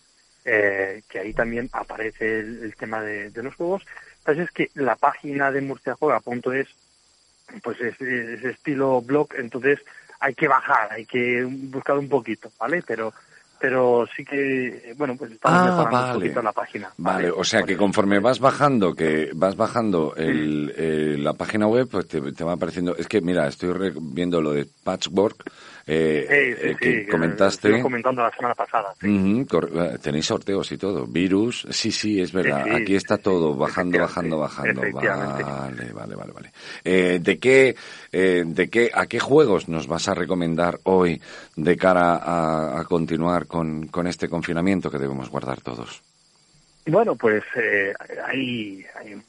eh, 0.46 1.02
que 1.06 1.18
ahí 1.18 1.34
también 1.34 1.68
aparece 1.74 2.40
el, 2.40 2.62
el 2.62 2.74
tema 2.74 3.02
de, 3.02 3.28
de 3.28 3.42
los 3.42 3.54
juegos. 3.54 3.82
Entonces 4.20 4.46
es 4.46 4.50
que 4.50 4.70
la 4.80 4.96
página 4.96 5.52
de 5.52 5.60
murciajuega.es 5.60 6.68
pues 7.62 7.78
es, 7.82 8.00
es 8.00 8.42
estilo 8.42 9.02
blog, 9.02 9.28
entonces 9.36 9.78
hay 10.20 10.34
que 10.34 10.48
bajar, 10.48 10.92
hay 10.92 11.04
que 11.06 11.44
buscar 11.44 11.98
un 11.98 12.08
poquito, 12.08 12.50
¿vale? 12.58 12.82
Pero 12.86 13.12
pero 13.56 14.06
sí 14.14 14.24
que, 14.26 14.92
bueno, 14.98 15.16
pues 15.16 15.30
estamos 15.32 15.58
Ah, 15.62 15.64
mejorando 15.64 15.96
vale. 15.98 16.12
un 16.12 16.20
poquito 16.20 16.42
la 16.42 16.52
página. 16.52 16.90
Vale, 16.98 17.30
o 17.30 17.44
sea 17.44 17.62
que 17.62 17.78
conforme 17.78 18.18
vas 18.18 18.38
bajando, 18.38 18.94
que 18.94 19.30
vas 19.34 19.56
bajando 19.56 20.14
el, 20.16 20.74
eh, 20.76 21.16
la 21.18 21.32
página 21.32 21.66
web, 21.66 21.88
pues 21.90 22.06
te, 22.08 22.20
te 22.32 22.44
va 22.44 22.52
apareciendo. 22.54 22.94
Es 22.94 23.06
que 23.08 23.22
mira, 23.22 23.46
estoy 23.46 23.92
viendo 23.96 24.42
lo 24.42 24.52
de 24.52 24.66
Patchwork 24.82 25.50
eh, 25.86 26.26
Sí, 26.28 26.62
sí, 26.62 26.68
eh, 26.70 26.76
que 26.80 27.04
sí, 27.04 27.10
comentaste. 27.10 27.80
comentando 27.82 28.22
la 28.22 28.30
semana 28.30 28.54
pasada. 28.54 28.94
Cor- 29.48 29.70
eh, 29.74 29.98
tenéis 30.02 30.26
sorteos 30.26 30.70
y 30.72 30.78
todo. 30.78 31.06
Virus, 31.06 31.66
sí, 31.70 31.90
sí, 31.92 32.20
es 32.20 32.32
verdad. 32.32 32.64
Aquí 32.74 32.94
está 32.96 33.18
todo 33.18 33.54
bajando, 33.54 33.98
bajando, 33.98 34.38
bajando. 34.38 34.80
Vale, 34.92 35.92
vale, 35.92 36.14
vale, 36.14 36.32
vale. 36.32 36.50
Eh, 36.84 37.18
¿De 37.22 37.38
qué, 37.38 37.76
eh, 38.12 38.44
de 38.46 38.70
qué, 38.70 38.90
a 38.94 39.06
qué 39.06 39.20
juegos 39.20 39.68
nos 39.68 39.86
vas 39.86 40.08
a 40.08 40.14
recomendar 40.14 40.78
hoy 40.84 41.20
de 41.56 41.76
cara 41.76 42.16
a, 42.16 42.80
a 42.80 42.84
continuar 42.84 43.46
con, 43.46 43.86
con 43.88 44.06
este 44.06 44.28
confinamiento 44.28 44.90
que 44.90 44.98
debemos 44.98 45.28
guardar 45.28 45.60
todos? 45.60 46.00
Bueno, 46.86 47.14
pues 47.16 47.42
eh, 47.56 47.92
hay, 48.26 48.84
hay 48.98 49.20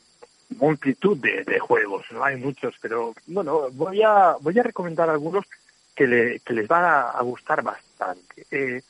multitud 0.57 1.17
de, 1.17 1.43
de 1.43 1.59
juegos, 1.59 2.05
no 2.11 2.23
hay 2.23 2.35
muchos, 2.37 2.75
pero 2.81 3.13
bueno, 3.27 3.69
voy 3.71 4.01
a 4.03 4.35
voy 4.41 4.59
a 4.59 4.63
recomendar 4.63 5.09
algunos 5.09 5.45
que, 5.95 6.07
le, 6.07 6.39
que 6.39 6.53
les 6.53 6.67
van 6.67 6.83
a, 6.83 7.01
a 7.11 7.21
gustar 7.21 7.63
bastante. 7.63 8.45
Eh, 8.51 8.81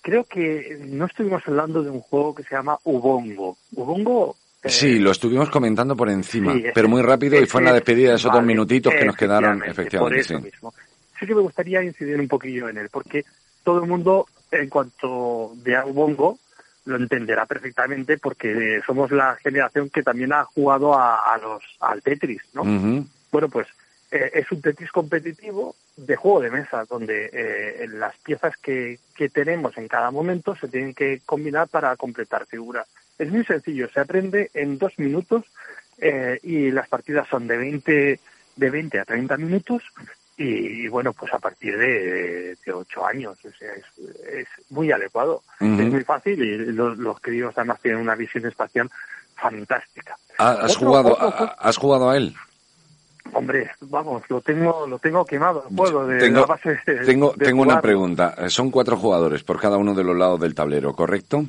creo 0.00 0.24
que 0.24 0.78
no 0.86 1.06
estuvimos 1.06 1.42
hablando 1.46 1.82
de 1.82 1.90
un 1.90 2.00
juego 2.00 2.34
que 2.34 2.42
se 2.44 2.54
llama 2.54 2.78
Ubongo. 2.84 3.56
Ubongo 3.74 4.36
Sí, 4.64 4.98
lo 4.98 5.10
estuvimos 5.10 5.48
comentando 5.48 5.96
por 5.96 6.10
encima, 6.10 6.52
sí, 6.52 6.64
pero 6.74 6.86
muy 6.86 7.00
rápido 7.00 7.40
y 7.40 7.46
fue 7.46 7.62
en 7.62 7.66
la 7.66 7.72
despedida 7.72 8.10
de 8.10 8.16
esos 8.16 8.30
dos 8.30 8.40
vale, 8.40 8.46
minutitos 8.46 8.92
que 8.92 9.06
nos 9.06 9.16
quedaron, 9.16 9.62
efectivamente, 9.64 10.18
por 10.18 10.24
sí. 10.24 10.34
eso 10.34 10.40
mismo. 10.42 10.74
Sí 11.18 11.26
que 11.26 11.34
me 11.34 11.40
gustaría 11.40 11.82
incidir 11.82 12.20
un 12.20 12.28
poquillo 12.28 12.68
en 12.68 12.76
él, 12.76 12.88
porque 12.90 13.24
todo 13.64 13.82
el 13.82 13.88
mundo, 13.88 14.26
en 14.50 14.68
cuanto 14.68 15.52
vea 15.56 15.86
Ubongo, 15.86 16.38
lo 16.84 16.96
entenderá 16.96 17.46
perfectamente, 17.46 18.18
porque 18.18 18.80
somos 18.86 19.10
la 19.12 19.36
generación 19.36 19.88
que 19.88 20.02
también 20.02 20.32
ha 20.34 20.44
jugado 20.44 20.94
a, 20.94 21.32
a 21.32 21.38
los 21.38 21.62
al 21.80 22.02
Tetris, 22.02 22.42
¿no? 22.52 22.62
Ujú. 22.62 23.06
Bueno, 23.32 23.48
pues 23.48 23.66
eh, 24.10 24.30
es 24.34 24.50
un 24.52 24.60
Tetris 24.60 24.90
competitivo 24.90 25.74
de 25.96 26.16
juego 26.16 26.40
de 26.40 26.50
mesa, 26.50 26.84
donde 26.88 27.30
eh, 27.32 27.86
las 27.88 28.16
piezas 28.18 28.56
que, 28.56 28.98
que 29.14 29.28
tenemos 29.28 29.76
en 29.78 29.88
cada 29.88 30.10
momento 30.10 30.56
se 30.56 30.68
tienen 30.68 30.94
que 30.94 31.20
combinar 31.26 31.68
para 31.68 31.94
completar 31.96 32.46
figuras. 32.46 32.86
Es 33.18 33.30
muy 33.30 33.44
sencillo, 33.44 33.88
se 33.92 34.00
aprende 34.00 34.50
en 34.54 34.78
dos 34.78 34.98
minutos 34.98 35.44
eh, 35.98 36.38
y 36.42 36.70
las 36.70 36.88
partidas 36.88 37.28
son 37.28 37.46
de 37.46 37.56
20, 37.58 38.20
de 38.56 38.70
20 38.70 38.98
a 39.00 39.04
30 39.04 39.36
minutos 39.36 39.82
y, 40.38 40.88
bueno, 40.88 41.12
pues 41.12 41.32
a 41.34 41.38
partir 41.38 41.76
de, 41.76 42.56
de 42.64 42.72
8 42.72 43.06
años. 43.06 43.38
O 43.44 43.50
sea, 43.58 43.72
es, 43.74 43.84
es 44.26 44.48
muy 44.70 44.90
adecuado, 44.90 45.42
es 45.60 45.66
muy 45.68 46.02
fácil 46.02 46.42
y 46.42 46.56
los, 46.72 46.96
los 46.96 47.20
críos 47.20 47.52
además 47.58 47.78
tienen 47.82 48.00
una 48.00 48.14
visión 48.14 48.46
espacial 48.46 48.90
fantástica. 49.36 50.16
Ah, 50.38 50.52
¿Has 50.62 50.76
Otro- 50.76 50.86
jugado, 50.88 51.12
otro 51.12 51.54
has 51.58 51.76
jugado 51.76 52.10
a 52.10 52.16
él? 52.16 52.34
Hombre, 53.32 53.70
vamos, 53.82 54.22
lo 54.28 54.40
tengo, 54.40 54.86
lo 54.86 54.98
tengo 54.98 55.24
quemado 55.24 55.64
el 55.70 55.76
juego 55.76 56.06
de 56.06 56.18
Tengo, 56.18 56.40
la 56.40 56.46
base 56.46 56.78
de- 56.86 57.04
tengo, 57.04 57.32
de 57.36 57.44
tengo 57.44 57.62
una 57.62 57.80
pregunta. 57.80 58.34
Eh, 58.38 58.50
Son 58.50 58.70
cuatro 58.70 58.96
jugadores 58.96 59.42
por 59.44 59.60
cada 59.60 59.76
uno 59.76 59.94
de 59.94 60.04
los 60.04 60.16
lados 60.16 60.40
del 60.40 60.54
tablero, 60.54 60.92
¿correcto? 60.94 61.44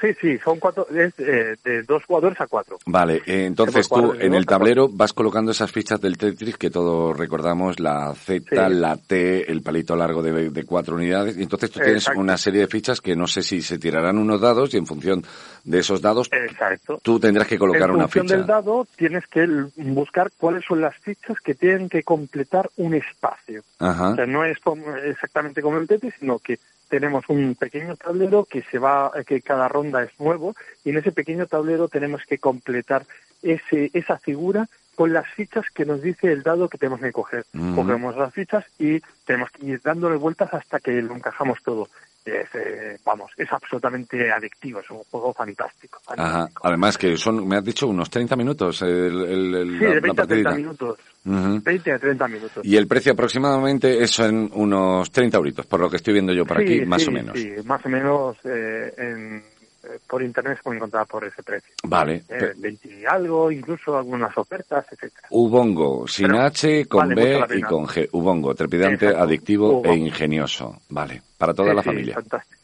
Sí, 0.00 0.08
sí, 0.20 0.38
son 0.38 0.60
cuatro, 0.60 0.86
es 0.90 1.12
eh, 1.18 1.56
de 1.64 1.82
dos 1.82 2.04
jugadores 2.04 2.40
a 2.40 2.46
cuatro. 2.46 2.78
Vale, 2.86 3.16
eh, 3.26 3.46
entonces 3.46 3.88
tú 3.88 4.12
en 4.14 4.32
el 4.34 4.46
tablero 4.46 4.88
vas 4.88 5.12
colocando 5.12 5.50
esas 5.50 5.72
fichas 5.72 6.00
del 6.00 6.16
Tetris 6.16 6.56
que 6.56 6.70
todos 6.70 7.16
recordamos, 7.16 7.80
la 7.80 8.14
Z, 8.14 8.68
Sí. 8.68 8.74
la 8.74 8.96
T, 8.96 9.50
el 9.50 9.62
palito 9.62 9.96
largo 9.96 10.22
de, 10.22 10.50
de 10.50 10.64
cuatro 10.64 10.94
unidades, 10.94 11.36
y 11.36 11.42
entonces 11.42 11.70
tú 11.70 11.80
tienes 11.80 12.02
Exacto. 12.04 12.20
una 12.20 12.36
serie 12.38 12.60
de 12.60 12.66
fichas 12.68 13.00
que 13.00 13.16
no 13.16 13.26
sé 13.26 13.42
si 13.42 13.60
se 13.62 13.78
tirarán 13.78 14.18
unos 14.18 14.40
dados 14.40 14.72
y 14.72 14.76
en 14.76 14.86
función 14.86 15.24
de 15.64 15.78
esos 15.80 16.00
dados 16.00 16.28
Exacto. 16.32 17.00
tú 17.02 17.18
tendrás 17.18 17.48
que 17.48 17.58
colocar 17.58 17.88
en 17.88 17.96
una 17.96 18.04
función 18.04 18.26
ficha. 18.26 18.36
del 18.36 18.46
dado 18.46 18.86
tienes 18.96 19.26
que 19.26 19.46
buscar 19.76 20.30
cuáles 20.38 20.64
son 20.64 20.80
las 20.80 20.96
fichas 20.98 21.38
que 21.40 21.54
tienen 21.54 21.88
que 21.88 22.02
completar 22.04 22.70
un 22.76 22.94
espacio. 22.94 23.62
Ajá. 23.80 24.10
O 24.10 24.14
sea, 24.14 24.26
no 24.26 24.44
es 24.44 24.58
como- 24.60 24.94
exactamente 24.96 25.60
como 25.60 25.78
el 25.78 25.88
Tetris, 25.88 26.14
sino 26.20 26.38
que 26.38 26.58
tenemos 26.88 27.24
un 27.28 27.54
pequeño 27.54 27.96
tablero 27.96 28.44
que 28.44 28.62
se 28.70 28.78
va, 28.78 29.10
que 29.26 29.42
cada 29.42 29.68
ronda 29.68 30.02
es 30.02 30.10
nuevo, 30.18 30.54
y 30.84 30.90
en 30.90 30.98
ese 30.98 31.12
pequeño 31.12 31.46
tablero 31.46 31.88
tenemos 31.88 32.22
que 32.28 32.38
completar 32.38 33.06
ese, 33.42 33.90
esa 33.92 34.18
figura 34.18 34.68
con 34.94 35.12
las 35.12 35.28
fichas 35.34 35.64
que 35.72 35.84
nos 35.84 36.02
dice 36.02 36.32
el 36.32 36.42
dado 36.42 36.68
que 36.68 36.76
tenemos 36.78 37.00
que 37.00 37.12
coger. 37.12 37.44
Ujú. 37.54 37.76
Cogemos 37.76 38.16
las 38.16 38.34
fichas 38.34 38.64
y 38.80 39.00
tenemos 39.24 39.50
que 39.52 39.64
ir 39.66 39.80
dándole 39.82 40.16
vueltas 40.16 40.52
hasta 40.52 40.80
que 40.80 40.90
lo 41.02 41.14
encajamos 41.14 41.62
todo. 41.62 41.88
Es, 42.24 42.48
eh, 42.54 42.98
vamos, 43.04 43.30
es 43.38 43.50
absolutamente 43.52 44.30
adictivo, 44.30 44.80
es 44.80 44.90
un 44.90 44.98
juego 45.04 45.32
fantástico. 45.32 46.00
Ajá. 46.08 46.48
Además 46.62 46.98
que 46.98 47.16
son, 47.16 47.46
me 47.46 47.56
has 47.56 47.64
dicho, 47.64 47.86
unos 47.86 48.10
30 48.10 48.34
minutos 48.36 48.82
el, 48.82 48.90
el- 49.24 49.54
el- 49.54 49.78
Sí, 49.78 49.84
la, 49.84 49.88
de 49.90 49.94
la 49.94 50.00
20 50.00 50.22
a 50.22 50.26
30 50.26 50.50
partidita. 50.50 51.02
Minutos. 51.28 51.52
Ujú. 51.56 51.62
20 51.64 51.92
a 51.92 51.98
30 51.98 52.28
minutos. 52.28 52.64
Y 52.66 52.76
el 52.76 52.86
precio 52.86 53.12
aproximadamente 53.12 54.02
es 54.02 54.18
en 54.20 54.50
unos 54.54 55.10
30 55.10 55.36
euritos, 55.36 55.66
por 55.66 55.80
lo 55.80 55.88
que 55.90 55.96
estoy 55.96 56.14
viendo 56.14 56.32
yo 56.32 56.44
por 56.44 56.58
aquí, 56.60 56.80
Sí, 56.80 56.86
más 56.86 57.02
sí, 57.02 57.08
o 57.08 57.12
menos. 57.12 57.38
Sí, 57.38 57.50
más 57.64 57.84
o 57.84 57.88
menos 57.88 58.36
eh, 58.44 58.94
en, 58.96 59.36
eh, 59.84 59.98
por 60.08 60.22
internet 60.22 60.56
se 60.58 60.62
puede 60.62 60.76
encontrar 60.78 61.06
por 61.06 61.24
ese 61.24 61.42
precio. 61.42 61.72
Vale. 61.84 62.16
Eh, 62.16 62.22
pe- 62.28 62.52
20 62.56 62.88
y 63.00 63.04
algo, 63.06 63.50
incluso 63.52 63.96
algunas 63.96 64.36
ofertas, 64.36 64.84
etcétera. 64.90 65.28
Ubongo, 65.30 66.06
sin 66.08 66.26
Pero 66.28 66.40
H, 66.42 66.86
con 66.86 67.08
vale 67.08 67.14
B 67.14 67.58
y 67.58 67.62
con 67.62 67.86
G. 67.86 68.08
Ubongo, 68.12 68.54
trepidante, 68.54 69.06
Exacto. 69.06 69.22
adictivo 69.24 69.68
Ubongo. 69.70 69.88
e 69.92 69.96
ingenioso. 69.96 70.80
Vale, 70.88 71.22
para 71.36 71.54
toda 71.54 71.70
Sí, 71.70 71.76
la 71.76 71.82
sí, 71.82 71.86
familia. 71.88 72.14
fantástico. 72.14 72.60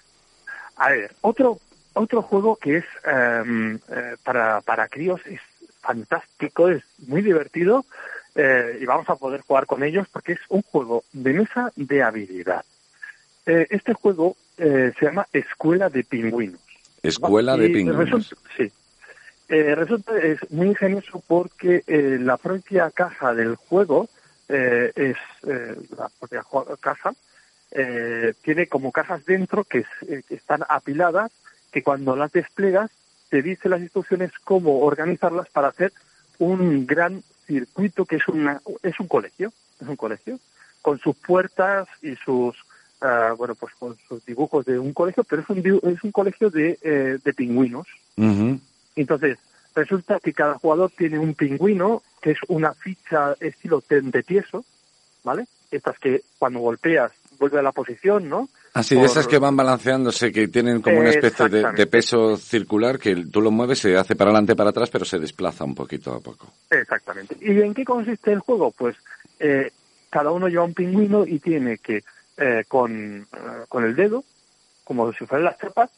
A 0.77 0.91
ver, 0.91 1.13
otro 1.21 1.59
otro 1.97 2.23
juego 2.23 2.57
que 2.57 2.79
es 2.79 2.85
eh, 3.07 4.17
para, 4.25 4.61
para 4.63 4.89
críos 4.89 5.21
es 5.27 5.41
fantástico, 5.81 6.69
es 6.69 6.83
muy 7.07 7.23
divertido 7.23 7.85
eh, 8.35 8.79
y 8.81 8.85
vamos 8.85 9.09
a 9.09 9.17
poder 9.17 9.43
jugar 9.43 9.67
con 9.67 9.83
ellos 9.83 10.07
porque 10.13 10.33
es 10.33 10.41
un 10.49 10.63
juego 10.63 11.05
de 11.13 11.33
mesa 11.33 11.73
de 11.77 12.03
habilidad. 12.03 12.65
Eh, 13.47 13.67
este 13.71 13.93
juego 13.95 14.37
eh, 14.59 14.93
se 14.99 15.07
llama 15.07 15.27
Escuela 15.33 15.89
de 15.91 16.05
Pingüinos. 16.05 16.61
Escuela 17.03 17.57
de 17.57 17.69
pingüinos. 17.69 17.97
resulta- 18.11 18.37
sí. 18.57 18.73
Eh, 19.49 19.75
resulta 19.75 20.17
es 20.19 20.39
muy 20.51 20.69
ingenioso 20.69 21.23
porque 21.27 21.85
eh, 21.87 22.17
la 22.21 22.39
propia 22.39 22.91
caja 22.91 23.35
del 23.35 23.57
juego 23.57 24.09
eh, 24.49 24.91
es 24.97 25.17
eh, 25.47 25.77
la 25.97 26.09
propia 26.19 26.43
caja 26.81 27.13
eh, 27.71 28.33
tiene 28.43 28.67
como 28.69 28.91
cajas 28.93 29.25
dentro 29.27 29.65
que, 29.65 29.79
es- 29.81 30.09
eh, 30.09 30.23
que 30.27 30.35
están 30.37 30.63
apiladas 30.69 31.31
que 31.73 31.83
cuando 31.83 32.17
las 32.17 32.33
desplegas 32.33 32.91
te 33.29 33.43
dice 33.43 33.69
las 33.69 33.81
instrucciones 33.83 34.31
cómo 34.45 34.81
organizarlas 34.81 35.49
para 35.51 35.69
hacer 35.69 35.93
un 36.39 36.87
gran 36.87 37.23
circuito 37.47 38.05
que 38.05 38.17
es 38.17 38.29
una 38.29 38.61
es 38.83 38.99
un 39.01 39.09
colegio 39.09 39.53
es 39.81 39.89
un 39.89 39.97
colegio 39.97 40.39
con 40.83 40.99
sus 40.99 41.17
puertas 41.17 41.89
y 42.03 42.15
sus 42.17 42.57
ah, 43.01 43.35
bueno 43.37 43.55
pues 43.55 43.75
con 43.75 43.97
sus 44.09 44.25
dibujos 44.25 44.65
de 44.65 44.79
un 44.79 44.93
colegio 44.93 45.25
pero 45.25 45.43
es 45.43 45.49
un 45.49 45.59
es 45.59 46.05
un 46.05 46.13
colegio 46.13 46.51
de, 46.51 46.79
eh, 46.83 47.19
de 47.23 47.35
pingüinos 47.35 47.87
entonces, 48.97 49.39
resulta 49.75 50.21
que 50.21 50.33
cada 50.33 50.59
jugador 50.59 50.91
tiene 50.97 51.19
un 51.19 51.35
pingüino, 51.35 52.03
que 52.21 52.33
es 52.33 52.39
una 52.49 52.75
ficha 52.75 53.35
estilo 53.41 53.81
ten 53.81 54.11
de 54.11 54.23
tieso, 54.23 54.65
¿vale? 55.23 55.47
Estas 55.71 55.99
que 55.99 56.23
cuando 56.39 56.61
golpeas 56.61 57.13
vuelve 57.39 57.59
a 57.59 57.63
la 57.63 57.73
posición, 57.73 58.29
¿no? 58.29 58.49
Así, 58.73 58.95
de 58.95 59.03
Por- 59.03 59.11
esas 59.11 59.27
que 59.27 59.39
van 59.39 59.57
balanceándose, 59.57 60.33
que 60.33 60.49
tienen 60.49 60.81
como 60.83 60.99
una 60.99 61.11
especie 61.11 61.49
de, 61.49 61.73
de 61.73 61.87
peso 61.87 62.37
circular, 62.37 62.99
que 62.99 63.25
tú 63.31 63.41
lo 63.41 63.51
mueves, 63.51 63.79
se 63.79 63.97
hace 63.97 64.17
para 64.17 64.31
adelante, 64.31 64.57
para 64.57 64.71
atrás, 64.71 64.91
pero 64.91 65.05
se 65.05 65.19
desplaza 65.19 65.65
un 65.65 65.75
poquito 65.75 66.13
a 66.13 66.21
poco. 66.21 66.53
Exactamente. 66.71 67.37
¿Y 67.41 67.61
en 67.61 67.73
qué 67.75 67.85
consiste 67.85 68.33
el 68.33 68.41
juego? 68.41 68.73
Pues 68.73 68.97
eh, 69.39 69.71
cada 70.11 70.31
uno 70.33 70.49
lleva 70.49 70.65
un 70.65 70.75
pingüino 70.75 71.25
y 71.27 71.39
tiene 71.39 71.79
que, 71.79 72.03
eh, 72.37 72.65
con, 72.67 73.23
eh, 73.23 73.27
con 73.69 73.85
el 73.85 73.95
dedo, 73.95 74.25
como 74.83 75.13
si 75.13 75.25
fueran 75.25 75.45
las 75.45 75.59
chapas, 75.59 75.91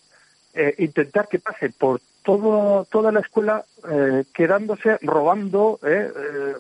eh, 0.55 0.75
intentar 0.79 1.29
que 1.29 1.39
pase 1.39 1.71
por 1.71 2.01
todo, 2.23 2.85
toda 2.91 3.13
la 3.13 3.21
escuela 3.21 3.65
eh, 3.91 4.25
quedándose 4.35 4.99
robando 5.03 5.79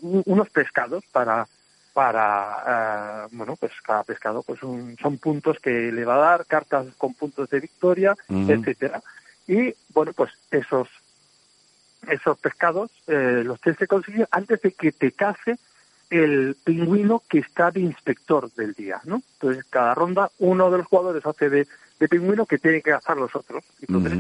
un- 0.03 0.23
unos 0.27 0.48
pescados 0.51 1.03
para 1.12 1.47
para 1.97 3.24
eh, 3.24 3.28
bueno 3.32 3.56
pues 3.56 3.73
cada 3.82 4.05
pescado 4.05 4.43
pues 4.43 4.62
un- 4.62 4.98
son 5.01 5.16
puntos 5.16 5.59
que 5.60 5.70
le 5.90 6.05
va 6.05 6.16
a 6.16 6.31
dar 6.31 6.44
cartas 6.47 6.85
con 6.98 7.14
puntos 7.14 7.48
de 7.48 7.59
victoria 7.60 8.14
Ujú. 8.28 8.52
etcétera 8.52 9.02
y 9.47 9.74
bueno 9.94 10.12
pues 10.12 10.31
esos 10.51 10.89
esos 12.06 12.39
pescados 12.39 12.90
eh, 13.06 13.40
los 13.44 13.59
tienes 13.62 13.78
que 13.78 13.86
conseguir 13.86 14.28
antes 14.31 14.60
de 14.60 14.73
que 14.73 14.93
te 14.93 15.12
case 15.12 15.56
el 16.10 16.56
pingüino 16.62 17.23
que 17.31 17.39
está 17.39 17.70
de 17.70 17.81
inspector 17.81 18.52
del 18.52 18.74
día, 18.74 19.01
¿no? 19.05 19.23
Entonces, 19.40 19.64
cada 19.70 19.93
ronda 19.94 20.31
uno 20.39 20.70
de 20.70 20.78
los 20.78 20.86
jugadores 20.86 21.24
hace 21.27 21.48
de, 21.51 21.66
de 21.98 22.09
pingüino 22.09 22.44
que 22.47 22.59
tiene 22.59 22.81
que 22.82 22.90
cazar 22.93 23.16
los 23.16 23.35
otros. 23.35 23.64
Entonces, 23.81 24.12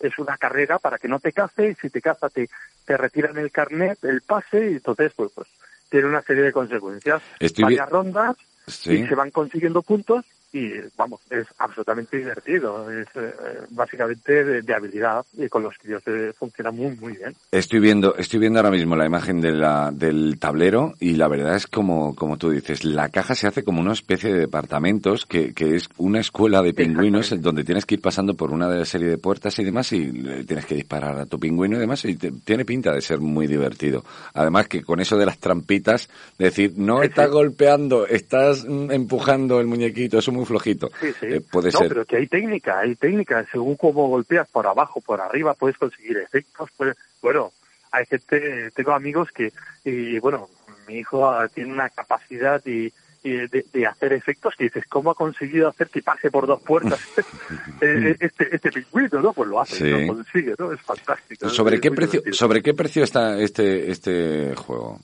es 0.00 0.18
una 0.18 0.36
carrera 0.38 0.78
para 0.80 0.98
que 0.98 1.06
no 1.06 1.20
te 1.20 1.32
cace 1.32 1.70
y 1.70 1.74
si 1.76 1.90
te 1.90 2.00
caza 2.00 2.28
te, 2.30 2.48
te 2.86 2.96
retiran 2.96 3.36
el 3.38 3.52
carnet, 3.52 4.02
el 4.02 4.22
pase 4.22 4.70
y 4.70 4.74
entonces, 4.76 5.12
pues, 5.14 5.30
pues 5.32 5.46
tiene 5.90 6.06
una 6.06 6.22
serie 6.22 6.42
de 6.42 6.52
consecuencias. 6.52 7.22
Estoy 7.38 7.64
Varias 7.64 7.88
rondas 7.88 8.36
Sí. 8.66 8.92
y 8.92 9.06
se 9.06 9.14
van 9.14 9.30
consiguiendo 9.30 9.80
puntos 9.82 10.24
y 10.52 10.70
vamos, 10.96 11.20
es 11.30 11.46
absolutamente 11.58 12.16
divertido, 12.16 12.90
es 12.90 13.06
eh, 13.16 13.32
básicamente 13.70 14.44
de, 14.44 14.62
de, 14.62 14.74
habilidad 14.74 15.24
y 15.36 15.48
con 15.48 15.62
los 15.62 15.76
críos 15.76 16.02
eh, 16.06 16.32
funciona 16.38 16.70
muy 16.70 16.96
muy 16.96 17.12
bien. 17.12 17.34
Estoy 17.52 17.80
viendo, 17.80 18.16
estoy 18.16 18.40
viendo 18.40 18.58
ahora 18.58 18.70
mismo 18.70 18.96
la 18.96 19.04
imagen 19.04 19.40
de 19.40 19.52
la, 19.52 19.90
del 19.92 20.38
tablero 20.38 20.94
y 21.00 21.14
la 21.14 21.28
verdad 21.28 21.56
es 21.56 21.66
como, 21.66 22.14
como 22.14 22.38
tú 22.38 22.50
dices, 22.50 22.84
la 22.84 23.10
caja 23.10 23.34
se 23.34 23.46
hace 23.46 23.62
como 23.62 23.80
una 23.80 23.92
especie 23.92 24.32
de 24.32 24.40
departamentos 24.40 25.26
que, 25.26 25.52
que 25.52 25.76
es 25.76 25.88
una 25.98 26.20
escuela 26.20 26.62
de 26.62 26.72
pingüinos 26.72 27.34
donde 27.42 27.64
tienes 27.64 27.84
que 27.84 27.96
ir 27.96 28.00
pasando 28.00 28.34
por 28.34 28.50
una 28.50 28.68
de 28.68 28.78
la 28.78 28.84
serie 28.84 29.08
de 29.08 29.18
puertas 29.18 29.58
y 29.58 29.64
demás 29.64 29.92
y 29.92 30.10
tienes 30.46 30.64
que 30.64 30.76
disparar 30.76 31.18
a 31.18 31.26
tu 31.26 31.38
pingüino 31.38 31.76
y 31.76 31.80
demás 31.80 32.04
y 32.06 32.16
te, 32.16 32.32
tiene 32.32 32.64
pinta 32.64 32.92
de 32.92 33.02
ser 33.02 33.20
muy 33.20 33.46
divertido. 33.46 34.04
Además 34.32 34.68
que 34.68 34.82
con 34.82 35.00
eso 35.00 35.16
de 35.16 35.26
las 35.26 35.38
trampitas, 35.38 36.08
decir, 36.38 36.72
no 36.76 37.02
estás 37.02 37.30
golpeando, 37.30 38.06
estás 38.06 38.64
mm, 38.64 38.90
empujando 38.90 39.60
el 39.60 39.66
muñequito, 39.66 40.18
es 40.18 40.28
un 40.28 40.37
muy 40.38 40.46
flojito. 40.46 40.90
Sí, 41.00 41.12
sí. 41.20 41.26
Eh, 41.26 41.40
puede 41.40 41.70
no, 41.72 41.78
ser. 41.78 41.88
pero 41.88 42.04
que 42.04 42.16
hay 42.16 42.26
técnica, 42.26 42.78
hay 42.80 42.94
técnica. 42.96 43.44
Según 43.52 43.76
cómo 43.76 44.08
golpeas 44.08 44.48
por 44.48 44.66
abajo, 44.66 45.00
por 45.00 45.20
arriba, 45.20 45.54
puedes 45.54 45.76
conseguir 45.76 46.16
efectos. 46.18 46.70
Pues, 46.76 46.96
bueno, 47.20 47.52
hay 47.90 48.06
gente, 48.06 48.70
tengo 48.74 48.92
amigos 48.92 49.30
que, 49.32 49.52
y 49.84 50.18
bueno, 50.18 50.48
mi 50.86 50.98
hijo 50.98 51.30
tiene 51.54 51.72
una 51.72 51.90
capacidad 51.90 52.64
y, 52.66 52.92
de, 53.22 53.64
de, 53.72 53.86
hacer 53.86 54.14
efectos 54.14 54.54
que 54.56 54.64
dices, 54.64 54.84
¿cómo 54.88 55.10
ha 55.10 55.14
conseguido 55.14 55.68
hacer 55.68 55.88
que 55.88 56.00
pase 56.02 56.30
por 56.30 56.46
dos 56.46 56.62
puertas 56.62 56.98
eh, 57.82 58.16
este, 58.20 58.54
este 58.54 58.70
pingüino, 58.72 59.20
no? 59.20 59.32
Pues 59.34 59.48
lo 59.50 59.60
hace, 59.60 59.76
Sí. 59.76 59.90
lo 60.06 60.14
consigue, 60.14 60.54
¿no? 60.58 60.72
Es 60.72 60.80
fantástico. 60.80 61.48
¿Sobre 61.50 61.74
es 61.76 61.80
qué 61.82 61.90
precio, 61.90 62.20
divertido. 62.20 62.34
sobre 62.34 62.62
qué 62.62 62.74
precio 62.74 63.04
está 63.04 63.38
este, 63.38 63.90
este 63.90 64.54
juego? 64.54 65.00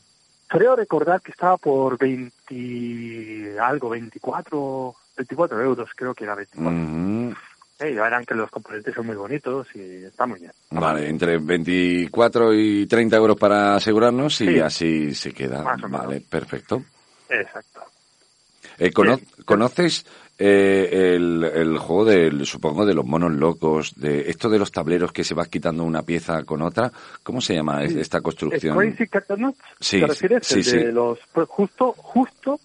Creo 0.47 0.77
recordar 0.77 1.20
que 1.20 1.32
estaba 1.32 1.56
por 1.56 1.98
20 1.98 3.59
algo, 3.61 3.89
24, 3.90 4.94
24 5.16 5.61
euros, 5.62 5.91
creo 5.95 6.15
que 6.15 6.24
era 6.24 6.35
24. 6.35 6.70
Ujú. 6.70 7.35
Eh, 7.81 7.93
ya 7.95 8.03
verán 8.03 8.24
que 8.24 8.35
los 8.35 8.51
componentes 8.51 8.95
son 8.95 9.07
muy 9.07 9.16
bonitos 9.16 9.66
y 9.74 10.05
está 10.05 10.27
muy 10.27 10.39
bien. 10.39 10.53
Vale, 10.70 11.09
entre 11.09 11.39
24 11.39 12.55
y 12.55 12.86
30 12.86 13.16
euros 13.16 13.36
para 13.36 13.74
asegurarnos 13.74 14.41
y 14.43 14.47
Sí. 14.47 14.61
así 14.61 15.15
se 15.15 15.32
queda. 15.32 15.62
Más 15.62 15.82
o 15.82 15.89
menos. 15.89 16.07
Vale, 16.07 16.20
perfecto. 16.20 16.82
Exacto. 17.28 17.81
Eh, 18.78 18.93
cono- 18.93 19.19
¿Conoces 19.45 20.05
eh, 20.39 21.15
el, 21.16 21.45
el 21.45 21.78
juego 21.78 22.05
del, 22.07 22.45
supongo, 22.47 22.85
de 22.86 22.95
los 22.95 23.05
monos 23.05 23.32
locos, 23.32 23.93
de 23.97 24.28
esto 24.31 24.49
de 24.49 24.59
los 24.59 24.73
tableros 24.73 25.12
que 25.12 25.23
se 25.24 25.35
va 25.35 25.47
quitando 25.47 25.85
una 25.85 26.03
pieza 26.03 26.43
con 26.45 26.62
otra? 26.62 26.91
¿Cómo 27.23 27.41
se 27.41 27.55
llama 27.55 27.82
es- 27.85 27.95
esta 27.95 28.19
¿El 28.19 28.23
construcción? 28.24 28.77
Crazy 28.77 29.07
Catanuts? 29.09 29.59
Sí, 29.81 30.01
¿Te 30.01 30.07
refieres? 30.07 30.47
sí, 30.47 30.55
el 30.57 30.65
sí. 30.65 30.77
de 30.78 30.93
los, 30.93 31.19
pues 31.32 31.49
justo, 31.49 31.93
justo, 31.93 32.59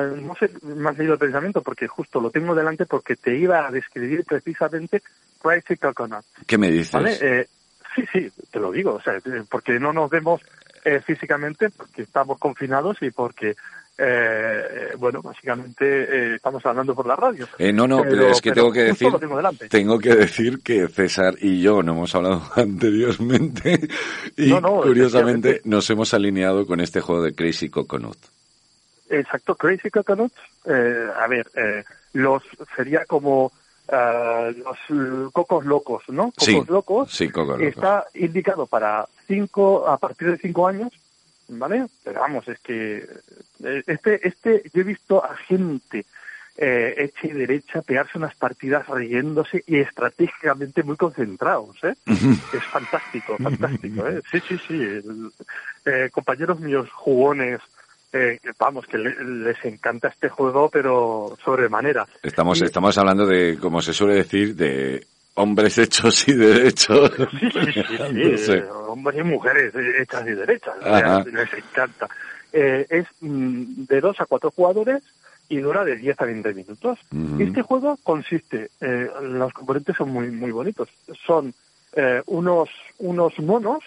no 0.00 0.34
sé, 0.34 0.50
me 0.62 0.90
has 0.90 0.98
leído 0.98 1.14
el 1.14 1.18
pensamiento 1.18 1.62
porque 1.62 1.88
justo 1.88 2.20
lo 2.20 2.30
tengo 2.30 2.54
delante 2.54 2.86
porque 2.86 3.16
te 3.16 3.36
iba 3.36 3.66
a 3.66 3.70
describir 3.70 4.24
precisamente 4.24 5.02
Crazy 5.42 5.76
Coconut. 5.76 6.24
¿Qué 6.46 6.58
me 6.58 6.70
dices? 6.70 6.92
¿Vale? 6.92 7.18
Eh, 7.20 7.48
sí, 7.94 8.04
sí, 8.12 8.32
te 8.50 8.60
lo 8.60 8.70
digo, 8.70 8.94
o 8.94 9.00
sea, 9.00 9.16
eh, 9.16 9.42
porque 9.48 9.78
no 9.78 9.92
nos 9.92 10.10
vemos 10.10 10.42
eh, 10.86 11.00
físicamente, 11.00 11.70
porque 11.70 12.02
estamos 12.02 12.38
confinados 12.38 12.98
y 13.00 13.10
porque, 13.10 13.50
eh, 13.50 13.56
eh, 13.98 14.92
bueno, 14.96 15.20
básicamente 15.20 15.84
eh, 15.84 16.34
estamos 16.36 16.64
hablando 16.64 16.94
por 16.94 17.06
la 17.06 17.16
radio. 17.16 17.48
Eh, 17.58 17.72
no, 17.72 17.88
no, 17.88 18.02
pero, 18.02 18.28
es 18.28 18.40
que 18.40 18.50
pero 18.50 18.62
tengo 18.62 18.72
que 18.72 18.84
decir, 18.84 19.68
tengo 19.68 19.98
que 19.98 20.14
decir 20.14 20.60
que 20.62 20.86
César 20.86 21.34
y 21.40 21.60
yo 21.60 21.82
no 21.82 21.92
hemos 21.92 22.14
hablado 22.14 22.42
anteriormente 22.54 23.88
y 24.36 24.50
No, 24.50 24.60
no, 24.60 24.80
curiosamente 24.82 25.60
nos 25.64 25.90
hemos 25.90 26.14
alineado 26.14 26.66
con 26.66 26.80
este 26.80 27.00
juego 27.00 27.22
de 27.22 27.34
Crazy 27.34 27.68
Coconut. 27.68 28.18
Exacto, 29.10 29.54
Crazy 29.54 29.90
Coconuts. 29.90 30.34
Eh, 30.64 31.08
a 31.16 31.26
ver, 31.28 31.50
eh, 31.54 31.84
los 32.14 32.42
sería 32.76 33.04
como 33.04 33.52
eh, 33.88 34.54
los 34.64 35.30
cocos 35.32 35.64
locos, 35.64 36.02
¿no? 36.08 36.32
Cocos 36.32 36.44
Sí, 36.44 36.62
locos. 36.68 37.12
sí, 37.12 37.28
Cocos 37.30 37.58
Locos. 37.60 37.68
Está 37.74 38.06
indicado 38.14 38.66
para 38.66 39.06
cinco, 39.28 39.86
a 39.88 39.96
partir 39.98 40.30
de 40.32 40.38
cinco 40.38 40.66
años, 40.66 40.92
¿vale? 41.48 41.86
Pero 42.02 42.20
vamos, 42.20 42.48
es 42.48 42.58
que 42.60 43.06
eh, 43.64 43.82
este, 43.86 44.26
este, 44.26 44.62
yo 44.74 44.80
he 44.80 44.84
visto 44.84 45.24
a 45.24 45.36
gente 45.36 46.04
eh, 46.58 46.94
hecha 46.98 47.26
y 47.28 47.32
derecha 47.32 47.82
pegarse 47.82 48.16
unas 48.18 48.34
partidas 48.34 48.88
riéndose 48.88 49.62
y 49.66 49.76
estratégicamente 49.78 50.82
muy 50.82 50.96
concentrados, 50.96 51.76
¿eh? 51.84 51.94
es 52.06 52.64
fantástico, 52.72 53.36
fantástico, 53.36 54.06
¿eh? 54.08 54.22
Sí, 54.30 54.40
sí, 54.48 54.58
sí. 54.66 54.74
el- 54.74 55.30
eh, 55.84 56.08
compañeros 56.10 56.58
míos 56.58 56.90
jugones, 56.92 57.60
eh, 58.16 58.40
vamos, 58.58 58.86
que 58.86 58.98
le- 58.98 59.22
les 59.24 59.64
encanta 59.64 60.08
este 60.08 60.28
juego, 60.28 60.68
pero 60.70 61.36
sobremanera. 61.44 62.06
Estamos, 62.22 62.60
Y- 62.60 62.64
estamos 62.64 62.96
hablando 62.98 63.26
de, 63.26 63.58
como 63.60 63.80
se 63.82 63.92
suele 63.92 64.14
decir, 64.16 64.54
de 64.56 65.06
hombres 65.34 65.76
hechos 65.78 66.26
y 66.28 66.32
derechos. 66.34 67.12
Sí, 67.30 67.50
sí, 67.52 67.72
sí, 68.38 68.52
eh, 68.52 68.64
hombres 68.88 69.18
y 69.18 69.22
mujeres 69.22 69.74
eh, 69.74 70.02
hechas 70.02 70.26
y 70.26 70.30
derechas, 70.32 70.74
Ajá. 70.82 71.24
les 71.24 71.52
encanta. 71.52 72.08
Eh, 72.52 72.86
es 72.88 73.06
mm, 73.20 73.84
de 73.88 74.00
dos 74.00 74.18
a 74.20 74.24
cuatro 74.26 74.50
jugadores 74.50 75.02
y 75.48 75.58
dura 75.58 75.84
de 75.84 75.96
10 75.96 76.20
a 76.20 76.24
20 76.24 76.54
minutos. 76.54 76.98
Ujú. 77.12 77.40
Este 77.42 77.62
juego 77.62 77.98
consiste, 78.02 78.70
eh, 78.80 79.08
los 79.22 79.52
componentes 79.52 79.94
son 79.96 80.10
muy 80.10 80.30
muy 80.30 80.50
bonitos, 80.50 80.88
son 81.26 81.52
eh, 81.94 82.22
unos 82.26 82.68
unos 82.98 83.38
monos 83.40 83.84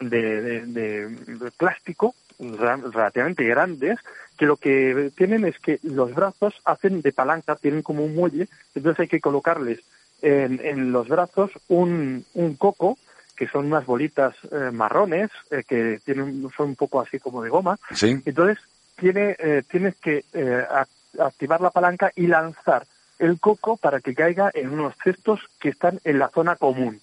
de, 0.00 0.40
de- 0.40 0.66
de- 0.66 1.08
de 1.08 1.50
plástico 1.52 2.14
relativamente 2.38 3.44
grandes 3.44 3.98
que 4.36 4.46
lo 4.46 4.56
que 4.56 5.10
tienen 5.16 5.44
es 5.44 5.58
que 5.58 5.80
los 5.82 6.14
brazos 6.14 6.54
hacen 6.64 7.02
de 7.02 7.12
palanca, 7.12 7.56
tienen 7.56 7.82
como 7.82 8.04
un 8.04 8.14
muelle, 8.14 8.48
entonces 8.74 9.00
hay 9.00 9.08
que 9.08 9.20
colocarles 9.20 9.80
en, 10.22 10.60
en 10.64 10.92
los 10.92 11.08
brazos 11.08 11.50
un, 11.68 12.24
un 12.34 12.54
coco 12.56 12.96
que 13.36 13.46
son 13.48 13.66
unas 13.66 13.86
bolitas 13.86 14.34
eh, 14.50 14.70
marrones 14.72 15.30
eh, 15.50 15.62
que 15.66 16.00
tienen 16.04 16.48
son 16.56 16.70
un 16.70 16.76
poco 16.76 17.00
así 17.00 17.18
como 17.20 17.42
de 17.42 17.50
goma 17.50 17.78
Sí. 17.94 18.20
entonces 18.24 18.58
tiene, 18.96 19.36
eh, 19.38 19.62
tienes 19.70 19.94
que 19.96 20.24
eh, 20.32 20.64
ac- 20.68 21.20
activar 21.20 21.60
la 21.60 21.70
palanca 21.70 22.10
y 22.16 22.26
lanzar 22.26 22.84
el 23.20 23.38
coco 23.38 23.76
para 23.76 24.00
que 24.00 24.14
caiga 24.14 24.50
en 24.54 24.70
unos 24.70 24.94
cestos 25.04 25.40
que 25.60 25.68
están 25.68 26.00
en 26.04 26.18
la 26.18 26.28
zona 26.30 26.56
común. 26.56 27.00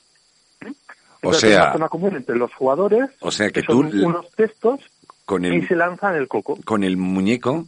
O 1.23 1.33
sea- 1.33 1.63
una 1.63 1.73
zona 1.73 1.89
común 1.89 2.15
entre 2.15 2.35
los 2.35 2.53
jugadores, 2.53 3.09
O 3.19 3.31
sea 3.31 3.49
que 3.49 3.61
son 3.61 3.89
tú, 3.89 4.05
unos 4.05 4.27
cestos, 4.35 4.79
con 5.25 5.43
y 5.45 5.65
se 5.65 5.75
lanzan 5.75 6.15
el 6.15 6.27
coco. 6.27 6.57
con 6.63 6.83
el 6.83 6.97
muñeco, 6.97 7.65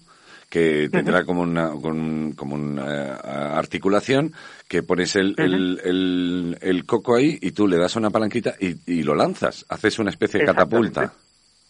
que 0.49 0.89
tendrá 0.91 1.25
como 1.25 1.41
una, 1.41 1.71
con- 1.71 2.31
como 2.33 2.55
una 2.55 3.15
eh, 3.15 3.17
articulación, 3.55 4.33
que 4.67 4.83
pones 4.83 5.15
el, 5.15 5.35
el, 5.37 5.81
el, 5.83 6.57
el 6.61 6.85
coco 6.85 7.15
ahí 7.15 7.37
y 7.41 7.51
tú 7.51 7.67
le 7.67 7.77
das 7.77 7.95
una 7.95 8.09
palanquita 8.09 8.55
y, 8.59 8.75
y 8.85 9.03
lo 9.03 9.15
lanzas. 9.15 9.65
Haces 9.69 9.99
una 9.99 10.09
especie 10.11 10.39
de 10.39 10.45
catapulta. 10.45 11.13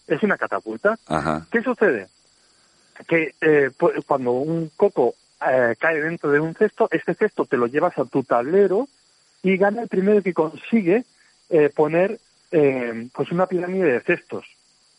Es 0.07 0.22
una 0.23 0.38
catapulta. 0.38 0.97
Ajá. 1.07 1.47
¿Qué 1.51 1.61
sucede? 1.61 2.07
Que 3.07 3.34
eh, 3.41 3.69
cuando 4.05 4.31
un 4.31 4.72
coco 4.76 5.15
eh, 5.47 5.76
cae 5.80 6.01
dentro 6.01 6.31
de 6.31 6.39
un 6.39 6.53
cesto, 6.55 6.88
este 6.91 7.14
cesto 7.14 7.45
te 7.45 7.57
lo 7.57 7.68
llevas 7.68 7.97
a 7.97 8.05
tu 8.05 8.23
tablero 8.23 8.88
y 9.43 9.55
gana 9.57 9.81
el 9.84 9.88
primero 9.88 10.22
que 10.22 10.34
consigue 10.34 11.03
eh, 11.49 11.69
poner 11.76 12.19
pues 12.49 13.31
una 13.31 13.45
pirámide 13.45 13.91
de 13.91 13.99
cestos. 13.99 14.45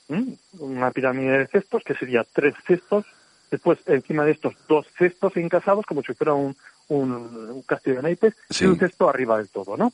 ¿M? 0.08 0.34
Una 0.58 0.90
pirámide 0.90 1.38
de 1.38 1.46
cestos 1.46 1.82
que 1.84 1.94
sería 1.94 2.24
tres 2.32 2.54
cestos, 2.66 3.04
después 3.50 3.78
encima 3.86 4.24
de 4.24 4.32
estos 4.32 4.54
dos 4.68 4.86
cestos 4.96 5.36
encasados 5.36 5.84
como 5.86 6.02
si 6.02 6.12
fuera 6.14 6.34
un, 6.34 6.56
un, 6.88 7.12
un 7.12 7.62
castillo 7.62 7.96
de 7.96 8.02
naipes 8.02 8.34
Sí. 8.50 8.64
y 8.64 8.68
un 8.68 8.78
cesto 8.78 9.08
arriba 9.08 9.38
del 9.38 9.48
todo, 9.48 9.76
¿no? 9.76 9.92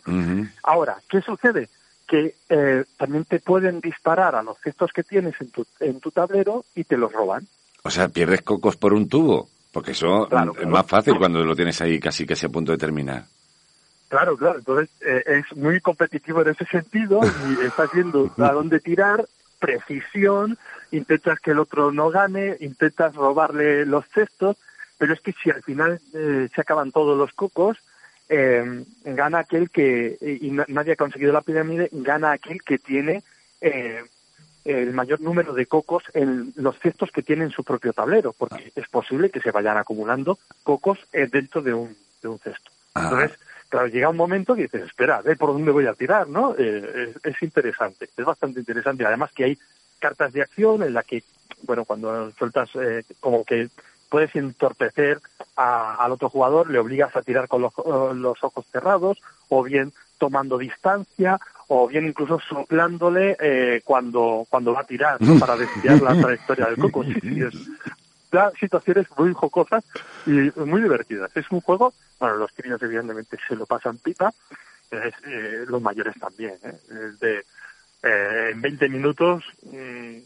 Ahora, 0.62 0.96
¿qué 1.08 1.20
sucede? 1.20 1.68
Que 2.06 2.34
eh, 2.48 2.84
también 2.98 3.24
te 3.24 3.40
pueden 3.40 3.80
disparar 3.80 4.34
a 4.34 4.42
los 4.42 4.58
cestos 4.58 4.90
que 4.92 5.02
tienes 5.02 5.34
en 5.40 5.50
tu, 5.50 5.66
en 5.80 6.00
tu 6.00 6.10
tablero 6.10 6.64
y 6.74 6.84
te 6.84 6.96
los 6.96 7.12
roban. 7.12 7.46
O 7.82 7.90
sea, 7.90 8.08
pierdes 8.08 8.42
cocos 8.42 8.76
por 8.76 8.92
un 8.92 9.08
tubo. 9.08 9.48
Porque 9.72 9.90
eso 9.90 10.28
Claro, 10.28 10.52
mm, 10.52 10.54
claro. 10.54 10.68
es 10.68 10.72
más 10.72 10.86
fácil 10.86 11.18
cuando 11.18 11.42
lo 11.44 11.56
tienes 11.56 11.80
ahí 11.80 11.98
casi 11.98 12.24
casi 12.24 12.46
a 12.46 12.48
punto 12.48 12.70
de 12.70 12.78
terminar. 12.78 13.24
Claro, 14.08 14.36
claro. 14.36 14.58
Entonces 14.60 14.88
eh, 15.00 15.24
es 15.26 15.56
muy 15.56 15.80
competitivo 15.80 16.42
en 16.42 16.48
ese 16.50 16.64
sentido 16.66 17.20
y 17.48 17.66
estás 17.66 17.90
viendo 17.92 18.30
a 18.38 18.52
dónde 18.52 18.78
tirar, 18.78 19.24
precisión, 19.64 20.58
intentas 20.90 21.40
que 21.40 21.52
el 21.52 21.58
otro 21.58 21.90
no 21.92 22.10
gane, 22.10 22.56
intentas 22.60 23.14
robarle 23.14 23.86
los 23.86 24.04
cestos, 24.08 24.56
pero 24.98 25.12
es 25.14 25.20
que 25.20 25.32
si 25.32 25.50
al 25.50 25.62
final 25.62 26.00
eh, 26.12 26.48
se 26.54 26.60
acaban 26.60 26.92
todos 26.92 27.16
los 27.16 27.32
cocos, 27.32 27.78
eh, 28.28 28.84
gana 29.04 29.38
aquel 29.40 29.70
que, 29.70 30.16
y 30.40 30.50
na- 30.50 30.64
nadie 30.68 30.92
ha 30.92 30.96
conseguido 30.96 31.32
la 31.32 31.42
pirámide, 31.42 31.88
gana 31.92 32.32
aquel 32.32 32.62
que 32.62 32.78
tiene 32.78 33.22
eh, 33.60 34.02
el 34.64 34.92
mayor 34.92 35.20
número 35.20 35.52
de 35.52 35.66
cocos 35.66 36.04
en 36.14 36.52
los 36.56 36.78
cestos 36.78 37.10
que 37.10 37.22
tiene 37.22 37.44
en 37.44 37.50
su 37.50 37.64
propio 37.64 37.92
tablero, 37.92 38.32
porque 38.32 38.72
es 38.74 38.88
posible 38.88 39.28
que 39.30 39.40
se 39.40 39.50
vayan 39.50 39.76
acumulando 39.76 40.38
cocos 40.62 40.98
eh, 41.12 41.28
dentro 41.30 41.60
de 41.60 41.74
un, 41.74 41.94
de 42.22 42.28
un 42.28 42.38
cesto. 42.38 42.70
Entonces, 43.10 43.38
claro, 43.74 43.88
llega 43.88 44.08
un 44.08 44.16
momento 44.16 44.54
que 44.54 44.62
dices, 44.62 44.82
espera, 44.82 45.16
a 45.16 45.22
ver 45.22 45.36
por 45.36 45.52
dónde 45.52 45.72
voy 45.72 45.86
a 45.88 45.94
tirar, 45.94 46.28
¿no? 46.28 46.54
Eh, 46.56 47.10
es, 47.24 47.34
es 47.34 47.42
interesante, 47.42 48.08
es 48.16 48.24
bastante 48.24 48.60
interesante. 48.60 49.04
Además 49.04 49.32
que 49.32 49.42
hay 49.46 49.58
cartas 49.98 50.32
de 50.32 50.42
acción 50.42 50.84
en 50.84 50.94
la 50.94 51.02
que, 51.02 51.24
bueno, 51.64 51.84
cuando 51.84 52.30
sueltas, 52.38 52.70
eh, 52.76 53.02
como 53.18 53.44
que 53.44 53.70
puedes 54.08 54.32
entorpecer 54.36 55.18
a- 55.56 55.96
al 55.96 56.12
otro 56.12 56.28
jugador, 56.30 56.70
le 56.70 56.78
obligas 56.78 57.16
a 57.16 57.22
tirar 57.22 57.48
con 57.48 57.62
los, 57.62 57.72
eh, 57.72 58.14
los 58.14 58.44
ojos 58.44 58.64
cerrados, 58.70 59.18
o 59.48 59.64
bien 59.64 59.92
tomando 60.18 60.56
distancia, 60.56 61.40
o 61.66 61.88
bien 61.88 62.06
incluso 62.06 62.38
soplándole 62.48 63.36
eh, 63.40 63.80
cuando, 63.84 64.46
cuando 64.50 64.72
va 64.72 64.82
a 64.82 64.86
tirar 64.86 65.20
¿no? 65.20 65.36
para 65.40 65.56
desviar 65.56 66.00
la 66.00 66.14
trayectoria 66.14 66.66
del 66.66 66.76
coco. 66.78 67.02
Sí, 67.02 67.14
sí, 67.20 67.40
es, 67.42 67.54
da 68.34 68.50
situaciones 68.58 69.06
muy 69.16 69.32
jocosas 69.32 69.84
y 70.26 70.52
muy 70.60 70.82
divertidas. 70.82 71.30
Es 71.36 71.50
un 71.50 71.60
juego, 71.60 71.94
bueno, 72.18 72.36
los 72.36 72.52
críos 72.52 72.82
evidentemente 72.82 73.38
se 73.48 73.56
lo 73.56 73.64
pasan 73.64 73.98
pipa, 73.98 74.32
es, 74.90 75.14
eh, 75.26 75.64
los 75.66 75.80
mayores 75.80 76.14
también. 76.18 76.54
¿eh? 76.62 76.78
De, 77.20 77.44
eh, 78.04 78.50
en 78.52 78.60
20 78.60 78.88
minutos 78.88 79.44
mm, 79.62 80.16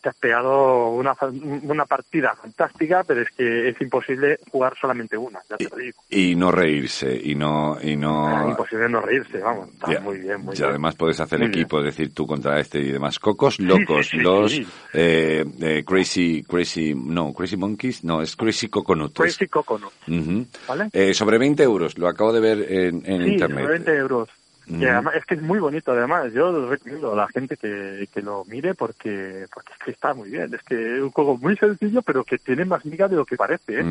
te 0.00 0.08
has 0.08 0.16
pegado 0.16 0.90
una, 0.90 1.14
una 1.62 1.84
partida 1.86 2.34
fantástica, 2.40 3.04
pero 3.04 3.22
es 3.22 3.30
que 3.30 3.68
es 3.68 3.80
imposible 3.80 4.38
jugar 4.50 4.74
solamente 4.80 5.16
una, 5.16 5.40
ya 5.48 5.56
te 5.56 5.68
lo 5.68 5.76
digo. 5.76 6.02
Y 6.10 6.34
no 6.36 6.50
reírse, 6.52 7.18
y 7.22 7.34
no... 7.34 7.76
Y 7.82 7.92
Es 7.92 7.98
no 7.98 8.48
imposible 8.50 8.88
no 8.88 9.00
reírse, 9.00 9.38
vamos. 9.38 9.68
Está 9.70 9.92
Ya. 9.94 10.00
muy 10.00 10.18
bien, 10.18 10.40
muy 10.42 10.54
y 10.54 10.58
bien. 10.58 10.70
además 10.70 10.94
puedes 10.96 11.18
hacer 11.20 11.38
Muy 11.40 11.48
equipo, 11.48 11.78
es 11.78 11.84
decir, 11.86 12.12
tú 12.14 12.26
contra 12.26 12.58
este 12.60 12.78
y 12.80 12.92
demás. 12.92 13.18
Cocos 13.18 13.58
locos, 13.60 14.06
sí, 14.08 14.16
sí, 14.18 14.22
los 14.22 14.52
sí. 14.52 14.66
eh, 14.92 15.44
eh, 15.60 15.84
crazy, 15.86 16.42
crazy, 16.48 16.94
no, 16.94 17.32
crazy 17.32 17.56
monkeys, 17.56 18.04
no, 18.04 18.22
es 18.22 18.36
crazy 18.36 18.68
coconuts. 18.68 19.14
Crazy 19.14 19.46
Coconut, 19.48 19.92
Ujú. 20.06 20.46
¿vale? 20.68 20.88
Eh, 20.92 21.14
sobre 21.14 21.38
20 21.38 21.62
euros, 21.62 21.98
lo 21.98 22.08
acabo 22.08 22.32
de 22.32 22.40
ver 22.40 22.72
en, 22.72 23.02
en 23.04 23.22
internet. 23.26 23.60
sobre 23.64 23.78
20 23.78 23.94
euros. 23.96 24.28
Además, 24.70 25.14
es 25.16 25.24
que 25.24 25.34
es 25.34 25.42
muy 25.42 25.58
bonito, 25.58 25.92
además. 25.92 26.32
Yo 26.32 26.52
lo 26.52 26.68
recomiendo 26.68 27.12
a 27.12 27.16
la 27.16 27.28
gente 27.28 27.56
que, 27.56 28.08
que 28.12 28.22
lo 28.22 28.44
mire 28.46 28.74
porque, 28.74 29.46
porque 29.52 29.72
es 29.72 29.78
que 29.84 29.90
está 29.92 30.14
muy 30.14 30.30
bien. 30.30 30.52
Es 30.54 30.62
que 30.62 30.96
es 30.96 31.02
un 31.02 31.10
juego 31.10 31.36
muy 31.38 31.56
sencillo, 31.56 32.02
pero 32.02 32.24
que 32.24 32.38
tiene 32.38 32.64
más 32.64 32.84
miga 32.84 33.08
de 33.08 33.16
lo 33.16 33.24
que 33.24 33.36
parece. 33.36 33.80
¿eh? 33.80 33.84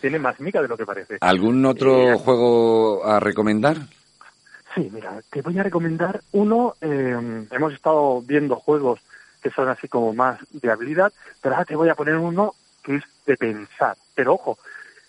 Tiene 0.00 0.18
más 0.18 0.40
miga 0.40 0.62
de 0.62 0.68
lo 0.68 0.76
que 0.76 0.86
parece. 0.86 1.18
¿Algún 1.20 1.64
otro 1.66 2.18
juego 2.18 3.04
a 3.04 3.20
recomendar? 3.20 3.76
Sí, 4.74 4.90
mira, 4.92 5.20
te 5.30 5.42
voy 5.42 5.58
a 5.58 5.62
recomendar 5.62 6.20
uno. 6.32 6.74
eh, 6.80 7.46
hemos 7.50 7.72
estado 7.72 8.22
viendo 8.22 8.56
juegos 8.56 9.00
que 9.42 9.50
son 9.50 9.68
así 9.68 9.88
como 9.88 10.14
más 10.14 10.40
de 10.52 10.70
habilidad, 10.70 11.12
pero 11.42 11.54
ahora 11.54 11.66
te 11.66 11.76
voy 11.76 11.90
a 11.90 11.94
poner 11.94 12.16
uno 12.16 12.54
que 12.82 12.96
es 12.96 13.04
de 13.26 13.36
pensar. 13.36 13.94
Pero 14.14 14.34
ojo, 14.34 14.58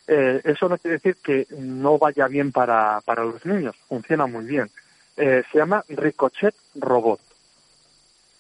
eh, 0.08 0.42
eso 0.44 0.68
no 0.70 0.78
quiere 0.78 0.98
decir 0.98 1.16
que 1.24 1.48
no 1.58 1.98
vaya 1.98 2.28
bien 2.28 2.52
para, 2.52 3.02
para 3.06 3.24
los 3.24 3.46
niños. 3.46 3.76
Funciona 3.88 4.26
muy 4.28 4.46
bien. 4.46 4.70
Eh, 5.18 5.44
se 5.52 5.58
llama 5.58 5.84
Ricochet 5.88 6.56
Robot. 6.76 7.20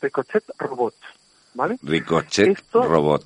Ricochet 0.01 0.43
Robot, 0.57 0.95
¿vale? 1.53 1.77
Ricochet 1.81 2.49
Esto- 2.49 2.83
Robot. 2.83 3.25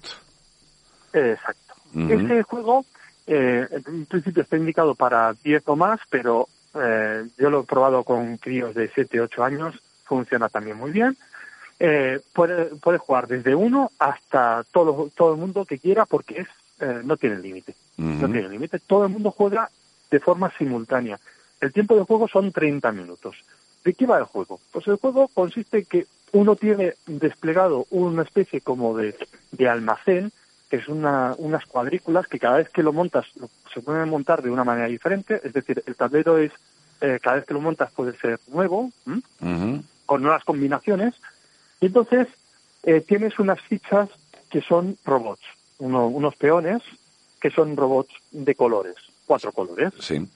Eh, 1.14 1.32
exacto. 1.36 1.74
Ujú. 1.96 2.10
Este 2.12 2.44
juego, 2.44 2.86
eh, 3.28 3.68
en 3.88 4.06
principio 4.06 4.44
está 4.44 4.56
indicado 4.58 4.94
para 4.96 5.34
10 5.44 5.64
o 5.68 5.76
más, 5.76 6.00
pero 6.10 6.48
eh, 6.76 7.28
yo 7.38 7.50
lo 7.50 7.62
he 7.62 7.66
probado 7.66 8.04
con 8.04 8.38
críos 8.38 8.76
de 8.76 8.90
7, 8.94 9.20
8 9.20 9.44
años, 9.44 9.76
funciona 10.06 10.48
también 10.50 10.78
muy 10.78 10.92
bien. 10.92 11.18
Eh, 11.80 12.20
puede, 12.34 12.66
puede 12.76 12.98
jugar 12.98 13.28
desde 13.28 13.56
uno 13.56 13.92
hasta 14.00 14.64
todo, 14.72 15.10
todo 15.16 15.34
el 15.34 15.40
mundo 15.40 15.66
que 15.66 15.80
quiera 15.80 16.06
porque 16.06 16.42
es 16.42 16.48
eh, 16.82 17.02
no 17.04 17.18
tiene 17.18 17.40
límite. 17.40 17.74
No 17.98 18.30
tiene 18.32 18.48
límite. 18.48 18.80
Todo 18.80 19.06
el 19.06 19.12
mundo 19.12 19.32
juega 19.32 19.70
de 20.10 20.20
forma 20.22 20.52
simultánea. 20.58 21.20
El 21.61 21.73
tiempo 21.73 21.95
de 21.95 22.03
juego 22.03 22.27
son 22.27 22.52
30 22.52 22.91
minutos. 22.91 23.36
¿De 23.84 23.94
qué 23.94 24.06
va 24.06 24.18
el 24.18 24.26
juego? 24.26 24.60
Pues 24.72 24.88
el 24.88 24.95
juego 24.98 25.27
consiste 25.34 25.80
en 25.80 25.86
que 25.86 26.06
uno 26.34 26.56
tiene 26.56 26.94
desplegado 27.07 27.86
una 27.90 28.23
especie 28.23 28.61
como 28.61 28.95
de, 28.98 29.15
de 29.52 29.68
almacén, 29.69 30.31
que 30.69 30.77
es 30.77 30.88
una, 30.88 31.34
unas 31.38 31.65
cuadrículas 31.65 32.27
que 32.27 32.38
cada 32.40 32.57
vez 32.57 32.69
que 32.69 32.84
lo 32.84 32.94
montas 32.94 33.26
lo- 33.36 33.49
se 33.73 33.81
pueden 33.81 34.07
montar 34.10 34.41
de 34.44 34.49
una 34.52 34.64
manera 34.64 34.88
diferente. 34.88 35.41
Es 35.44 35.53
decir, 35.53 35.81
el 35.86 35.95
tablero 35.95 36.38
es, 36.38 36.52
eh, 37.02 37.19
cada 37.22 37.38
vez 37.38 37.45
que 37.45 37.53
lo 37.53 37.61
montas 37.61 37.91
puede 37.91 38.15
ser 38.19 38.40
nuevo. 38.48 38.91
Ujú. 39.06 39.84
con 40.06 40.23
nuevas 40.23 40.44
combinaciones. 40.44 41.14
Y 41.81 41.86
entonces 41.88 42.27
eh, 42.84 43.02
tienes 43.02 43.38
unas 43.40 43.61
fichas 43.61 44.10
que 44.49 44.60
son 44.61 44.98
robots, 45.06 45.41
uno- 45.77 46.07
unos 46.07 46.36
peones 46.36 46.81
que 47.40 47.49
son 47.52 47.76
robots 47.77 48.14
de 48.31 48.56
colores, 48.56 48.95
cuatro 49.27 49.52
colores. 49.52 49.94
Sí. 49.99 50.27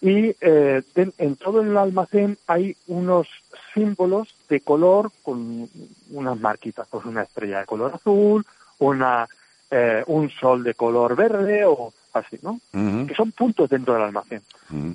Y 0.00 0.36
eh, 0.40 0.82
en, 0.94 1.12
en 1.18 1.36
todo 1.36 1.62
el 1.62 1.76
almacén 1.76 2.36
hay 2.46 2.76
unos 2.86 3.28
símbolos 3.72 4.34
de 4.48 4.60
color 4.60 5.10
con 5.22 5.68
unas 6.10 6.40
marquitas, 6.40 6.86
pues 6.90 7.04
una 7.06 7.22
estrella 7.22 7.60
de 7.60 7.66
color 7.66 7.92
azul, 7.94 8.44
una 8.78 9.26
eh, 9.70 10.04
un 10.06 10.30
sol 10.30 10.62
de 10.62 10.74
color 10.74 11.16
verde 11.16 11.64
o 11.64 11.92
así, 12.12 12.38
¿no? 12.42 12.60
Que 13.06 13.14
son 13.14 13.32
puntos 13.32 13.68
dentro 13.68 13.94
del 13.94 14.04
almacén. 14.04 14.40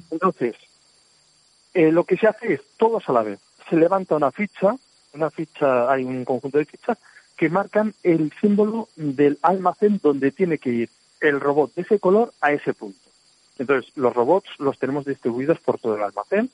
Entonces, 0.10 0.56
eh, 1.74 1.92
lo 1.92 2.06
que 2.06 2.18
se 2.18 2.28
hace 2.28 2.54
es 2.54 2.62
todos 2.78 3.08
a 3.10 3.12
la 3.12 3.22
vez. 3.22 3.40
Se 3.70 3.76
levanta 3.76 4.16
una 4.16 4.32
ficha, 4.32 4.76
una 5.14 5.30
ficha, 5.30 5.92
hay 5.92 6.04
un 6.04 6.24
conjunto 6.24 6.58
de 6.58 6.66
fichas 6.66 6.98
que 7.36 7.50
marcan 7.50 7.94
el 8.04 8.32
símbolo 8.40 8.88
del 8.96 9.40
almacén 9.42 10.00
donde 10.02 10.32
tiene 10.32 10.58
que 10.58 10.70
ir 10.70 10.90
el 11.20 11.40
robot 11.40 11.74
de 11.76 11.82
ese 11.82 12.00
color 12.00 12.34
a 12.40 12.54
ese 12.54 12.74
punto. 12.74 13.11
Entonces, 13.60 13.92
los 13.96 14.14
robots 14.14 14.50
los 14.60 14.78
tenemos 14.80 15.06
distribuidos 15.06 15.60
por 15.60 15.80
todo 15.80 15.96
el 15.96 16.04
almacén 16.04 16.50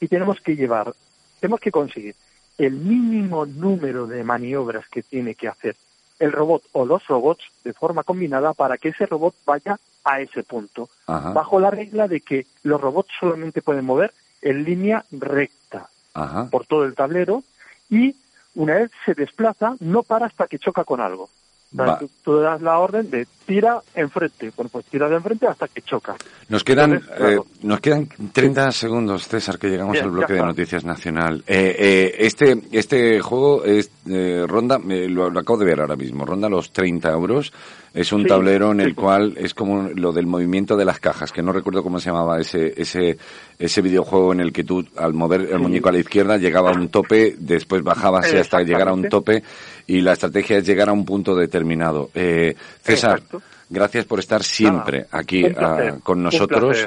y 0.00 0.08
tenemos 0.08 0.40
que 0.40 0.56
llevar, 0.56 0.94
tenemos 1.40 1.60
que 1.60 1.70
conseguir 1.70 2.14
el 2.58 2.72
mínimo 2.72 3.46
número 3.46 4.06
de 4.06 4.24
maniobras 4.24 4.88
que 4.88 5.02
tiene 5.02 5.34
que 5.34 5.48
hacer 5.48 5.76
el 6.18 6.32
robot 6.32 6.64
o 6.72 6.84
los 6.84 7.06
robots 7.06 7.44
de 7.64 7.72
forma 7.72 8.02
combinada 8.02 8.52
para 8.52 8.76
que 8.76 8.88
ese 8.88 9.06
robot 9.06 9.34
vaya 9.46 9.78
a 10.04 10.20
ese 10.20 10.42
punto 10.42 10.88
Ajá. 11.06 11.32
bajo 11.32 11.60
la 11.60 11.70
regla 11.70 12.08
de 12.08 12.20
que 12.20 12.46
los 12.62 12.80
robots 12.80 13.10
solamente 13.20 13.62
pueden 13.62 13.84
mover 13.84 14.12
en 14.42 14.64
línea 14.64 15.04
recta 15.12 15.88
Ajá. 16.14 16.48
por 16.50 16.66
todo 16.66 16.84
el 16.84 16.94
tablero 16.94 17.44
y 17.88 18.16
una 18.54 18.74
vez 18.74 18.90
se 19.04 19.14
desplaza 19.14 19.76
no 19.80 20.02
para 20.02 20.26
hasta 20.26 20.48
que 20.48 20.58
choca 20.58 20.84
con 20.84 21.00
algo. 21.00 21.30
O 21.70 21.76
sea, 21.76 21.84
Va. 21.84 21.98
tú, 21.98 22.08
tú 22.24 22.36
das 22.38 22.62
la 22.62 22.78
orden 22.78 23.10
de 23.10 23.26
tira 23.44 23.80
enfrente, 23.94 24.50
bueno 24.56 24.70
pues 24.72 24.86
tira 24.86 25.08
de 25.08 25.16
enfrente 25.16 25.46
hasta 25.46 25.68
que 25.68 25.82
choca. 25.82 26.16
Nos 26.48 26.64
quedan, 26.64 26.92
Entonces, 26.94 27.16
claro. 27.16 27.42
eh, 27.42 27.58
nos 27.62 27.80
quedan 27.80 28.08
30 28.32 28.72
segundos, 28.72 29.28
César, 29.28 29.58
que 29.58 29.68
llegamos 29.68 29.92
Bien, 29.92 30.04
al 30.06 30.10
bloque 30.10 30.32
de. 30.34 30.40
Noticias 30.42 30.84
Nacional. 30.84 31.44
Eh, 31.46 31.76
eh, 31.78 32.14
este, 32.20 32.58
este 32.72 33.20
juego 33.20 33.64
es, 33.64 33.90
eh, 34.08 34.44
ronda, 34.46 34.78
lo, 34.78 35.28
lo 35.30 35.40
acabo 35.40 35.58
de 35.58 35.66
ver 35.66 35.80
ahora 35.80 35.96
mismo, 35.96 36.24
ronda 36.24 36.48
los 36.48 36.72
30 36.72 37.10
euros. 37.10 37.52
Es 37.94 38.12
un 38.12 38.22
Sí, 38.22 38.28
tablero 38.28 38.72
en 38.72 38.80
el 38.80 38.90
sí. 38.90 38.94
cual 38.94 39.34
es 39.38 39.54
como 39.54 39.88
lo 39.94 40.12
del 40.12 40.26
movimiento 40.26 40.76
de 40.76 40.84
las 40.84 41.00
cajas, 41.00 41.32
que 41.32 41.42
no 41.42 41.52
recuerdo 41.52 41.82
cómo 41.82 41.98
se 41.98 42.10
llamaba 42.10 42.38
ese, 42.38 42.74
ese, 42.80 43.16
ese 43.58 43.80
videojuego 43.82 44.32
en 44.34 44.40
el 44.40 44.52
que 44.52 44.62
tú, 44.62 44.86
al 44.96 45.14
mover 45.14 45.40
el 45.50 45.58
muñeco 45.58 45.88
a 45.88 45.92
la 45.92 45.98
izquierda, 45.98 46.36
llegaba 46.36 46.70
a 46.70 46.74
un 46.74 46.88
tope, 46.90 47.34
después 47.38 47.82
bajabas 47.82 48.32
y 48.32 48.36
hasta 48.36 48.60
llegar 48.62 48.88
a 48.88 48.92
un 48.92 49.08
tope, 49.08 49.42
y 49.88 50.02
la 50.02 50.12
estrategia 50.12 50.58
es 50.58 50.66
llegar 50.66 50.90
a 50.90 50.92
un 50.92 51.04
punto 51.04 51.34
determinado. 51.34 52.10
Eh, 52.14 52.54
César, 52.82 53.18
Exacto. 53.18 53.42
gracias 53.68 54.04
por 54.04 54.20
estar 54.20 54.44
siempre 54.44 55.06
aquí 55.10 55.42
placer, 55.48 55.94
ah, 55.96 56.00
con 56.02 56.22
nosotros. 56.22 56.86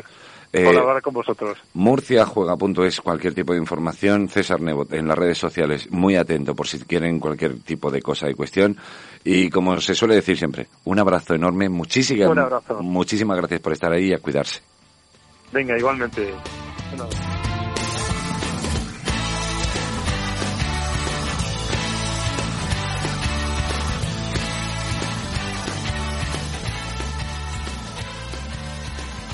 Eh, 0.53 0.65
colaborar 0.65 1.01
con 1.01 1.13
vosotros. 1.13 1.57
Murciajuega.es, 1.73 3.01
cualquier 3.01 3.33
tipo 3.33 3.53
de 3.53 3.59
información. 3.59 4.27
César 4.29 4.61
Nebot 4.61 4.93
en 4.93 5.07
las 5.07 5.17
redes 5.17 5.37
sociales, 5.37 5.89
muy 5.91 6.15
atento 6.15 6.53
por 6.53 6.67
si 6.67 6.77
quieren 6.79 7.19
cualquier 7.19 7.59
tipo 7.61 7.89
de 7.89 8.01
cosa 8.01 8.29
y 8.29 8.33
cuestión. 8.33 8.77
Y 9.23 9.49
como 9.49 9.79
se 9.79 9.95
suele 9.95 10.15
decir 10.15 10.37
siempre, 10.37 10.67
un 10.83 10.99
abrazo 10.99 11.33
enorme, 11.33 11.69
muchísimas, 11.69 12.29
Un 12.29 12.39
abrazo. 12.39 12.81
muchísimas 12.83 13.37
gracias 13.37 13.61
por 13.61 13.73
estar 13.73 13.91
ahí 13.91 14.09
y 14.09 14.13
a 14.13 14.19
cuidarse. 14.19 14.61
Venga, 15.51 15.77
igualmente. 15.77 16.33
Un 16.93 17.01
abrazo. 17.01 17.50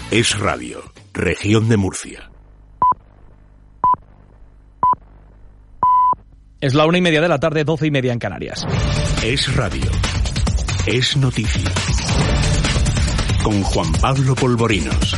Es 0.09 0.39
Radio, 0.39 0.81
región 1.11 1.67
de 1.67 1.75
Murcia. 1.75 2.31
Es 6.61 6.73
la 6.75 6.85
una 6.85 6.97
y 6.97 7.01
media 7.01 7.19
de 7.19 7.27
la 7.27 7.41
tarde, 7.41 7.65
doce 7.65 7.87
y 7.87 7.91
media 7.91 8.13
en 8.13 8.19
Canarias. 8.19 8.65
Es 9.21 9.53
Radio. 9.57 9.91
Es 10.85 11.17
noticia. 11.17 11.69
Con 13.43 13.61
Juan 13.63 13.91
Pablo 13.99 14.33
Polvorinos. 14.35 15.17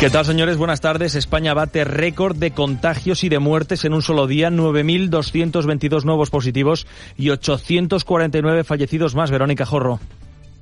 ¿Qué 0.00 0.08
tal, 0.08 0.24
señores? 0.24 0.56
Buenas 0.56 0.80
tardes. 0.80 1.14
España 1.14 1.52
bate 1.52 1.84
récord 1.84 2.38
de 2.38 2.52
contagios 2.52 3.22
y 3.22 3.28
de 3.28 3.38
muertes 3.38 3.84
en 3.84 3.92
un 3.92 4.00
solo 4.00 4.26
día. 4.26 4.48
9.222 4.48 6.04
nuevos 6.04 6.30
positivos 6.30 6.86
y 7.18 7.28
849 7.28 8.64
fallecidos 8.64 9.14
más. 9.14 9.30
Verónica 9.30 9.66
Jorro. 9.66 10.00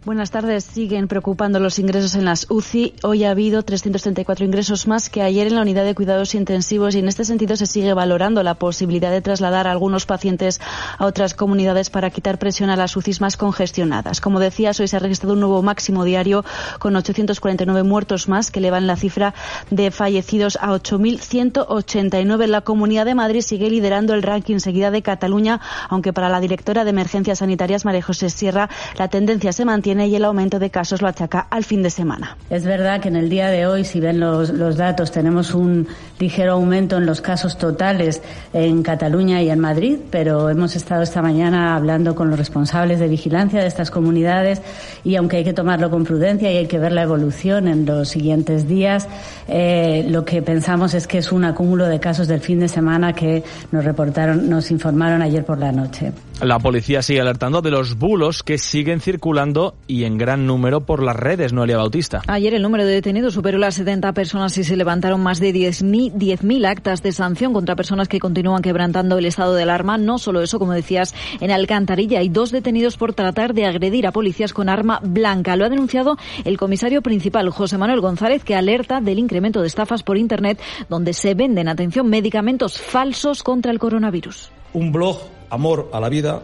Buenas 0.09 0.31
tardes. 0.31 0.65
Siguen 0.65 1.07
preocupando 1.07 1.61
los 1.61 1.79
ingresos 1.79 2.15
en 2.15 2.25
las 2.25 2.47
UCI. 2.49 2.95
Hoy 3.03 3.25
ha 3.25 3.31
habido 3.31 3.63
334 3.63 4.47
ingresos 4.47 4.87
más 4.87 5.11
que 5.11 5.21
ayer 5.21 5.49
en 5.49 5.57
la 5.57 5.61
unidad 5.61 5.85
de 5.85 5.95
cuidados 5.95 6.35
intensivos 6.35 6.95
y 6.95 7.01
en 7.01 7.09
este 7.09 7.27
sentido 7.27 7.57
se 7.57 7.67
sigue 7.67 7.93
valorando 7.93 8.43
la 8.43 8.55
posibilidad 8.55 9.11
de 9.11 9.21
trasladar 9.21 9.67
a 9.67 9.71
algunos 9.71 10.07
pacientes 10.07 10.63
a 10.97 11.05
otras 11.05 11.35
comunidades 11.35 11.91
para 11.91 12.09
quitar 12.09 12.39
presión 12.39 12.71
a 12.71 12.77
las 12.77 12.97
UCIs 12.97 13.21
más 13.21 13.37
congestionadas. 13.37 14.23
Como 14.23 14.41
decías, 14.41 14.81
hoy 14.81 14.89
se 14.89 14.97
ha 14.97 15.01
registrado 15.01 15.35
un 15.35 15.41
nuevo 15.41 15.63
máximo 15.63 16.05
diario 16.05 16.43
con 16.79 16.97
849 16.97 17.83
muertos 17.83 18.31
más 18.31 18.51
que 18.51 18.61
elevan 18.61 18.87
la 18.87 18.97
cifra 18.97 19.35
de 19.71 19.91
fallecidos 19.91 20.57
a 20.63 20.69
8.189. 20.69 22.47
La 22.47 22.63
Comunidad 22.63 23.05
de 23.05 23.15
Madrid 23.15 23.43
sigue 23.43 23.69
liderando 23.69 24.15
el 24.15 24.23
ranking 24.23 24.61
seguida 24.61 24.91
de 24.91 25.03
Cataluña, 25.03 25.61
aunque 25.91 26.15
para 26.15 26.31
la 26.31 26.41
directora 26.41 26.85
de 26.85 26.91
Emergencias 26.91 27.41
Sanitarias, 27.41 27.85
María 27.85 28.01
José 28.01 28.31
Sierra, 28.31 28.71
la 28.97 29.09
tendencia 29.09 29.53
se 29.53 29.67
mantiene 29.67 29.98
y 30.07 30.17
el 30.17 30.25
aumento 30.25 30.59
de 30.59 30.71
casos 30.71 31.03
lo 31.03 31.09
achaca 31.09 31.47
al 31.51 31.65
fin 31.65 31.83
de 31.83 31.91
semana. 31.91 32.37
Es 32.51 32.65
verdad 32.65 33.01
que 33.01 33.09
en 33.09 33.17
el 33.17 33.29
día 33.29 33.49
de 33.49 33.67
hoy, 33.67 33.85
si 33.85 34.01
ven 34.01 34.21
los, 34.21 34.51
los 34.51 34.77
datos, 34.77 35.11
tenemos 35.13 35.55
un 35.55 35.87
ligero 36.19 36.53
aumento 36.53 36.97
en 36.97 37.07
los 37.07 37.21
casos 37.21 37.59
totales 37.59 38.23
en 38.53 38.83
Cataluña 38.83 39.43
y 39.43 39.51
en 39.51 39.61
Madrid, 39.61 39.99
pero 40.11 40.49
hemos 40.51 40.77
estado 40.77 41.03
esta 41.03 41.23
mañana 41.23 41.77
hablando 41.77 42.15
con 42.15 42.31
los 42.31 42.39
responsables 42.39 42.99
de 42.99 43.09
vigilancia 43.09 43.61
de 43.61 43.67
estas 43.67 43.91
comunidades 43.91 44.63
y 45.05 45.17
aunque 45.17 45.39
hay 45.39 45.45
que 45.45 45.53
tomarlo 45.53 45.91
con 45.91 46.05
prudencia 46.05 46.53
y 46.53 46.57
hay 46.57 46.67
que 46.67 46.79
ver 46.79 46.93
la 46.93 47.03
evolución 47.03 47.69
en 47.69 47.87
los 47.87 48.09
siguientes 48.09 48.69
días, 48.69 49.09
eh, 49.49 50.07
lo 50.09 50.25
que 50.25 50.43
pensamos 50.43 50.95
es 50.95 51.07
que 51.07 51.19
es 51.19 51.33
un 51.33 51.45
acúmulo 51.45 51.87
de 51.87 52.01
casos 52.01 52.29
del 52.29 52.41
fin 52.41 52.61
de 52.61 52.69
semana 52.69 53.13
que 53.13 53.43
nos 53.73 53.85
reportaron, 53.85 54.49
nos 54.49 54.71
informaron 54.71 55.23
ayer 55.23 55.45
por 55.45 55.59
la 55.59 55.73
noche. 55.73 56.13
La 56.41 56.61
policía 56.61 57.03
sigue 57.03 57.21
alertando 57.21 57.63
de 57.63 57.73
los 57.73 57.99
bulos 57.99 58.45
que 58.45 58.59
siguen 58.59 59.01
circulando 59.01 59.75
y 59.89 60.05
en 60.05 60.17
gran 60.19 60.47
número 60.47 60.87
por 60.87 61.03
las 61.03 61.17
redes, 61.17 61.53
Noelia 61.53 61.79
Bautista. 61.79 62.23
Ayer 62.29 62.55
el 62.55 62.63
número 62.63 62.87
de 62.87 62.93
detenidos 62.93 63.35
superó 63.35 63.59
las 63.59 63.75
70 63.75 64.13
personas 64.13 64.57
y 64.57 64.63
se 64.63 64.77
levantaron 64.77 65.21
más 65.21 65.41
de 65.41 65.53
10.000 65.53 66.13
10 66.13 66.65
actas 66.65 67.03
de 67.03 67.11
sanción 67.11 67.53
contra 67.53 67.75
personas 67.75 68.07
que 68.07 68.21
continúan 68.21 68.63
quebrantando 68.63 69.19
el 69.19 69.27
estado 69.27 69.57
de 69.57 69.65
alarma. 69.65 69.99
No 69.99 70.19
solo 70.19 70.41
eso, 70.41 70.61
como 70.61 70.75
decías, 70.75 71.13
en 71.41 71.51
Alcantarilla 71.51 72.21
hay 72.21 72.29
dos 72.29 72.53
detenidos 72.53 72.97
por 72.97 73.15
tratar 73.15 73.53
de 73.53 73.67
agredir 73.67 74.07
a 74.07 74.13
policías 74.13 74.53
con 74.53 74.69
arma 74.69 75.01
blanca. 75.03 75.57
Lo 75.57 75.65
ha 75.65 75.69
denunciado 75.69 76.19
el 76.45 76.57
comisario 76.57 77.03
principal, 77.03 77.51
José 77.51 77.79
Manuel 77.79 78.01
González, 78.01 78.45
que 78.45 78.55
alerta 78.55 79.01
del 79.01 79.19
incremento 79.19 79.61
de 79.61 79.67
estafas 79.67 80.05
por 80.05 80.17
Internet 80.17 80.61
donde 80.89 81.15
se 81.15 81.35
venden, 81.35 81.67
atención, 81.67 82.09
medicamentos 82.09 82.81
falsos 82.81 83.43
contra 83.43 83.73
el 83.73 83.81
coronavirus. 83.81 84.53
Un 84.73 84.93
blog 84.93 85.19
Amor 85.51 85.91
a 85.93 86.01
la 86.01 86.09
Vida, 86.09 86.43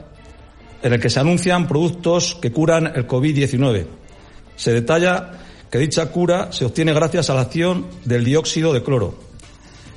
en 0.82 0.92
el 0.92 1.00
que 1.00 1.10
se 1.10 1.20
anuncian 1.20 1.66
productos 1.66 2.36
que 2.40 2.52
curan 2.52 2.86
el 2.94 3.06
COVID-19. 3.06 3.86
Se 4.56 4.72
detalla 4.72 5.30
que 5.70 5.78
dicha 5.78 6.10
cura 6.10 6.52
se 6.52 6.64
obtiene 6.64 6.92
gracias 6.92 7.30
a 7.30 7.34
la 7.34 7.42
acción 7.42 7.86
del 8.04 8.24
dióxido 8.24 8.72
de 8.72 8.82
cloro, 8.82 9.18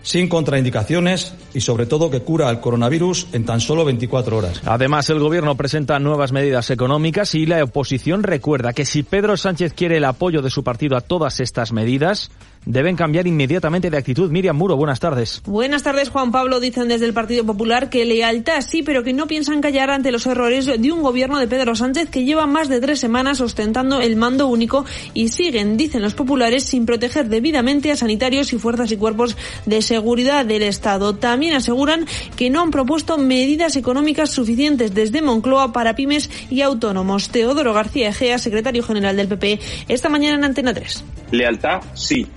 sin 0.01 0.27
contraindicaciones 0.27 1.35
y 1.53 1.61
sobre 1.61 1.85
todo 1.85 2.09
que 2.09 2.21
cura 2.21 2.49
el 2.49 2.59
coronavirus 2.59 3.27
en 3.33 3.45
tan 3.45 3.59
solo 3.59 3.85
24 3.85 4.37
horas. 4.37 4.61
Además, 4.65 5.09
el 5.09 5.19
gobierno 5.19 5.55
presenta 5.55 5.99
nuevas 5.99 6.31
medidas 6.31 6.71
económicas 6.71 7.35
y 7.35 7.45
la 7.45 7.63
oposición 7.63 8.23
recuerda 8.23 8.73
que 8.73 8.85
si 8.85 9.03
Pedro 9.03 9.37
Sánchez 9.37 9.73
quiere 9.73 9.97
el 9.97 10.05
apoyo 10.05 10.41
de 10.41 10.49
su 10.49 10.63
partido 10.63 10.97
a 10.97 11.01
todas 11.01 11.39
estas 11.39 11.71
medidas, 11.71 12.31
deben 12.67 12.97
cambiar 12.97 13.27
inmediatamente 13.27 13.89
de 13.89 13.97
actitud. 13.97 14.29
Miriam 14.29 14.55
Muro, 14.55 14.75
buenas 14.75 14.99
tardes. 14.99 15.41
Buenas 15.45 15.83
tardes, 15.83 16.09
Juan 16.09 16.31
Pablo. 16.31 16.59
Dicen 16.59 16.89
desde 16.89 17.05
el 17.05 17.13
Partido 17.13 17.45
Popular 17.45 17.89
que 17.89 18.05
lealtad 18.05 18.61
sí, 18.61 18.83
pero 18.83 19.03
que 19.03 19.13
no 19.13 19.25
piensan 19.25 19.61
callar 19.61 19.89
ante 19.89 20.11
los 20.11 20.25
errores 20.27 20.65
de 20.65 20.91
un 20.91 21.01
gobierno 21.01 21.39
de 21.39 21.47
Pedro 21.47 21.75
Sánchez 21.75 22.09
que 22.09 22.25
lleva 22.25 22.45
más 22.45 22.67
de 22.67 22.81
tres 22.81 22.99
semanas 22.99 23.39
ostentando 23.39 24.01
el 24.01 24.17
mando 24.17 24.47
único 24.47 24.85
y 25.13 25.29
siguen, 25.29 25.77
dicen 25.77 26.01
los 26.01 26.13
populares, 26.13 26.63
sin 26.63 26.85
proteger 26.85 27.29
debidamente 27.29 27.91
a 27.91 27.95
sanitarios 27.95 28.51
y 28.51 28.59
fuerzas 28.59 28.91
y 28.91 28.97
cuerpos 28.97 29.37
de 29.65 29.81
seguridad 29.81 30.45
del 30.45 30.63
Estado. 30.63 31.15
También 31.15 31.53
aseguran 31.53 32.05
que 32.35 32.49
no 32.49 32.61
han 32.61 32.71
propuesto 32.71 33.17
medidas 33.17 33.77
económicas 33.77 34.31
suficientes 34.31 34.93
desde 34.93 35.21
Moncloa 35.21 35.71
para 35.71 35.95
pymes 35.95 36.29
y 36.49 36.61
autónomos. 36.61 37.29
Teodoro 37.29 37.73
García 37.73 38.09
Egea, 38.09 38.37
secretario 38.37 38.83
general 38.83 39.15
del 39.15 39.29
PP, 39.29 39.59
esta 39.87 40.09
mañana 40.09 40.35
en 40.35 40.43
Antena 40.43 40.73
3. 40.73 41.03
Lealtad, 41.31 41.81
sí 41.93 42.27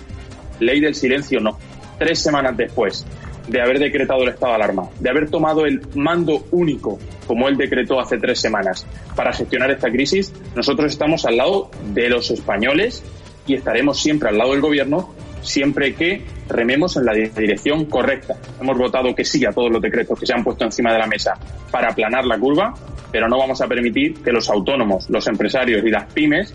ley 0.61 0.81
del 0.81 0.95
silencio 0.95 1.41
no. 1.41 1.59
Tres 1.99 2.21
semanas 2.23 2.57
después 2.57 3.07
de 3.49 3.61
haber 3.61 3.79
decretado 3.79 4.23
el 4.23 4.29
estado 4.29 4.53
de 4.53 4.57
alarma, 4.57 4.89
de 5.01 5.11
haber 5.11 5.29
tomado 5.29 5.67
el 5.67 5.81
mando 5.95 6.45
único, 6.53 6.99
como 7.27 7.49
él 7.49 7.57
decretó 7.57 8.01
hace 8.01 8.19
tres 8.19 8.41
semanas, 8.41 8.87
para 9.17 9.33
gestionar 9.33 9.71
esta 9.71 9.91
crisis, 9.91 10.33
nosotros 10.55 10.93
estamos 10.93 11.25
al 11.27 11.37
lado 11.37 11.71
de 11.93 12.09
los 12.09 12.31
españoles 12.31 13.03
y 13.47 13.55
estaremos 13.55 14.01
siempre 14.01 14.29
al 14.29 14.39
lado 14.39 14.53
del 14.53 14.61
gobierno 14.61 15.15
siempre 15.43 15.95
que 15.95 16.25
rememos 16.49 16.97
en 16.97 17.05
la 17.07 17.13
dirección 17.13 17.87
correcta. 17.87 18.37
Hemos 18.61 18.77
votado 18.77 19.15
que 19.15 19.25
sí 19.25 19.45
a 19.45 19.53
todos 19.53 19.71
los 19.71 19.81
decretos 19.81 20.19
que 20.19 20.27
se 20.27 20.35
han 20.35 20.45
puesto 20.45 20.65
encima 20.65 20.93
de 20.93 20.99
la 20.99 21.07
mesa 21.07 21.39
para 21.71 21.89
aplanar 21.89 22.25
la 22.25 22.39
curva, 22.39 22.75
pero 23.11 23.29
no 23.29 23.39
vamos 23.39 23.61
a 23.61 23.67
permitir 23.67 24.23
que 24.23 24.33
los 24.33 24.49
autónomos, 24.51 25.09
los 25.09 25.27
empresarios 25.27 25.85
y 25.85 25.91
las 25.91 26.13
pymes 26.13 26.55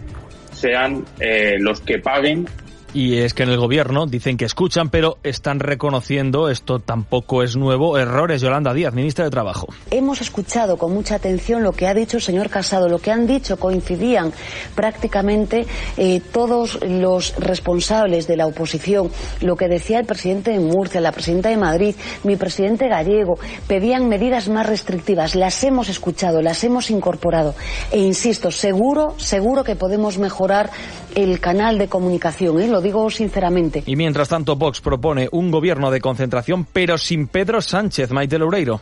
sean 0.52 1.04
eh, 1.20 1.56
los 1.60 1.82
que 1.82 2.00
paguen 2.00 2.48
y 2.96 3.18
es 3.18 3.34
que 3.34 3.44
en 3.44 3.50
el 3.50 3.58
gobierno 3.58 4.06
dicen 4.06 4.38
que 4.38 4.46
escuchan, 4.46 4.90
pero 4.90 5.18
están 5.22 5.60
reconociendo, 5.60 6.50
esto 6.50 6.80
tampoco 6.80 7.44
es 7.44 7.58
nuevo, 7.58 7.98
errores. 7.98 8.40
Yolanda 8.40 8.74
Díaz, 8.74 8.94
ministra 8.94 9.26
de 9.26 9.32
Trabajo. 9.32 9.68
Hemos 9.92 10.22
escuchado 10.22 10.78
con 10.78 10.94
mucha 10.94 11.16
atención 11.16 11.62
lo 11.62 11.74
que 11.74 11.88
ha 11.88 11.94
dicho 11.94 12.16
el 12.16 12.24
señor 12.24 12.50
Casado, 12.50 12.88
lo 12.88 13.00
que 13.00 13.12
han 13.12 13.28
dicho 13.28 13.58
coincidían 13.58 14.32
prácticamente 14.76 15.66
eh, 15.98 16.22
todos 16.32 16.80
los 16.88 17.36
responsables 17.36 18.28
de 18.28 18.38
la 18.38 18.48
oposición, 18.48 19.12
lo 19.42 19.58
que 19.58 19.68
decía 19.68 20.00
el 20.00 20.06
presidente 20.06 20.52
de 20.52 20.62
Murcia, 20.62 21.02
la 21.02 21.12
presidenta 21.12 21.50
de 21.50 21.58
Madrid, 21.58 21.96
mi 22.24 22.38
presidente 22.38 22.88
gallego, 22.88 23.38
pedían 23.68 24.08
medidas 24.08 24.48
más 24.48 24.68
restrictivas. 24.68 25.36
Las 25.36 25.62
hemos 25.66 25.90
escuchado, 25.90 26.42
las 26.42 26.64
hemos 26.64 26.90
incorporado. 26.90 27.56
E 27.92 28.00
insisto, 28.00 28.52
seguro, 28.52 29.16
seguro 29.18 29.66
que 29.66 29.76
podemos 29.76 30.18
mejorar 30.18 30.70
el 31.16 31.40
canal 31.40 31.78
de 31.78 31.88
comunicación, 31.88 32.62
¿eh? 32.62 32.68
lo 32.68 32.82
digo 32.82 33.10
sinceramente. 33.10 33.84
Y 33.86 33.96
mientras 33.96 34.30
tanto, 34.30 34.56
Vox 34.56 34.82
propone 34.82 35.30
un 35.32 35.50
gobierno 35.50 35.90
de 35.90 36.02
concentración, 36.02 36.66
pero 36.72 36.98
sin 36.98 37.28
Pedro 37.28 37.62
Sánchez, 37.62 38.12
Maite 38.12 38.38
Loureiro. 38.38 38.82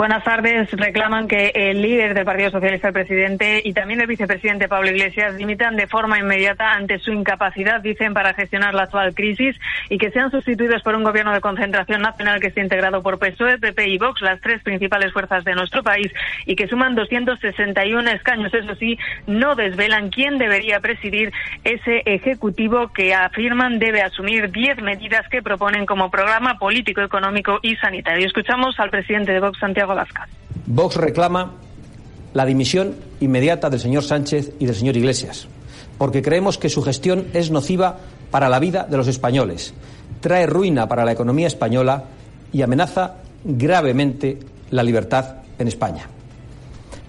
Buenas 0.00 0.24
tardes. 0.24 0.70
Reclaman 0.70 1.28
que 1.28 1.52
el 1.54 1.82
líder 1.82 2.14
del 2.14 2.24
Partido 2.24 2.50
Socialista, 2.50 2.88
el 2.88 2.94
presidente, 2.94 3.60
y 3.62 3.74
también 3.74 4.00
el 4.00 4.06
vicepresidente 4.06 4.66
Pablo 4.66 4.88
Iglesias 4.88 5.36
dimitan 5.36 5.76
de 5.76 5.86
forma 5.86 6.18
inmediata 6.18 6.72
ante 6.72 6.98
su 7.00 7.12
incapacidad, 7.12 7.82
dicen, 7.82 8.14
para 8.14 8.32
gestionar 8.32 8.72
la 8.72 8.84
actual 8.84 9.14
crisis 9.14 9.54
y 9.90 9.98
que 9.98 10.10
sean 10.10 10.30
sustituidos 10.30 10.82
por 10.82 10.94
un 10.94 11.04
gobierno 11.04 11.34
de 11.34 11.42
concentración 11.42 12.00
nacional 12.00 12.40
que 12.40 12.46
esté 12.46 12.62
integrado 12.62 13.02
por 13.02 13.18
PSOE, 13.18 13.58
PP 13.58 13.88
y 13.88 13.98
Vox, 13.98 14.22
las 14.22 14.40
tres 14.40 14.62
principales 14.62 15.12
fuerzas 15.12 15.44
de 15.44 15.54
nuestro 15.54 15.82
país, 15.82 16.10
y 16.46 16.56
que 16.56 16.66
suman 16.66 16.94
261 16.94 18.10
escaños. 18.12 18.54
Eso 18.54 18.74
sí, 18.76 18.98
no 19.26 19.54
desvelan 19.54 20.08
quién 20.08 20.38
debería 20.38 20.80
presidir 20.80 21.30
ese 21.62 22.04
ejecutivo 22.06 22.90
que 22.94 23.12
afirman 23.12 23.78
debe 23.78 24.00
asumir 24.00 24.50
10 24.50 24.80
medidas 24.80 25.28
que 25.28 25.42
proponen 25.42 25.84
como 25.84 26.10
programa 26.10 26.56
político, 26.56 27.02
económico 27.02 27.58
y 27.60 27.76
sanitario. 27.76 28.26
Escuchamos 28.26 28.80
al 28.80 28.88
presidente 28.88 29.32
de 29.32 29.40
Vox, 29.40 29.58
Santiago 29.58 29.89
Vox 30.66 30.96
reclama 30.96 31.52
la 32.32 32.46
dimisión 32.46 32.94
inmediata 33.20 33.70
del 33.70 33.80
señor 33.80 34.04
Sánchez 34.04 34.52
y 34.58 34.66
del 34.66 34.74
señor 34.74 34.96
Iglesias, 34.96 35.48
porque 35.98 36.22
creemos 36.22 36.58
que 36.58 36.68
su 36.68 36.82
gestión 36.82 37.26
es 37.34 37.50
nociva 37.50 37.98
para 38.30 38.48
la 38.48 38.60
vida 38.60 38.86
de 38.88 38.96
los 38.96 39.08
españoles, 39.08 39.74
trae 40.20 40.46
ruina 40.46 40.88
para 40.88 41.04
la 41.04 41.12
economía 41.12 41.46
española 41.46 42.04
y 42.52 42.62
amenaza 42.62 43.16
gravemente 43.44 44.38
la 44.70 44.82
libertad 44.82 45.36
en 45.58 45.68
España. 45.68 46.08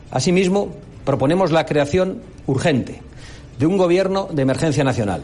Asimismo, 0.09 0.73
proponemos 1.05 1.51
la 1.51 1.65
creación 1.65 2.21
urgente 2.47 3.01
de 3.59 3.65
un 3.65 3.77
gobierno 3.77 4.27
de 4.31 4.41
emergencia 4.41 4.83
nacional 4.83 5.21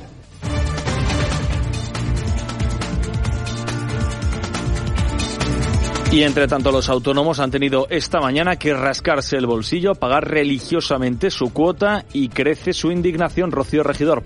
Y 6.09 6.23
entre 6.23 6.47
tanto, 6.47 6.71
los 6.71 6.87
autónomos 6.87 7.39
han 7.39 7.51
tenido 7.51 7.85
esta 7.89 8.21
mañana 8.21 8.55
que 8.55 8.73
rascarse 8.73 9.35
el 9.35 9.45
bolsillo, 9.45 9.93
pagar 9.93 10.25
religiosamente 10.25 11.29
su 11.29 11.51
cuota 11.51 12.05
y 12.13 12.29
crece 12.29 12.71
su 12.71 12.91
indignación. 12.91 13.51
Rocío 13.51 13.83
Regidor. 13.83 14.23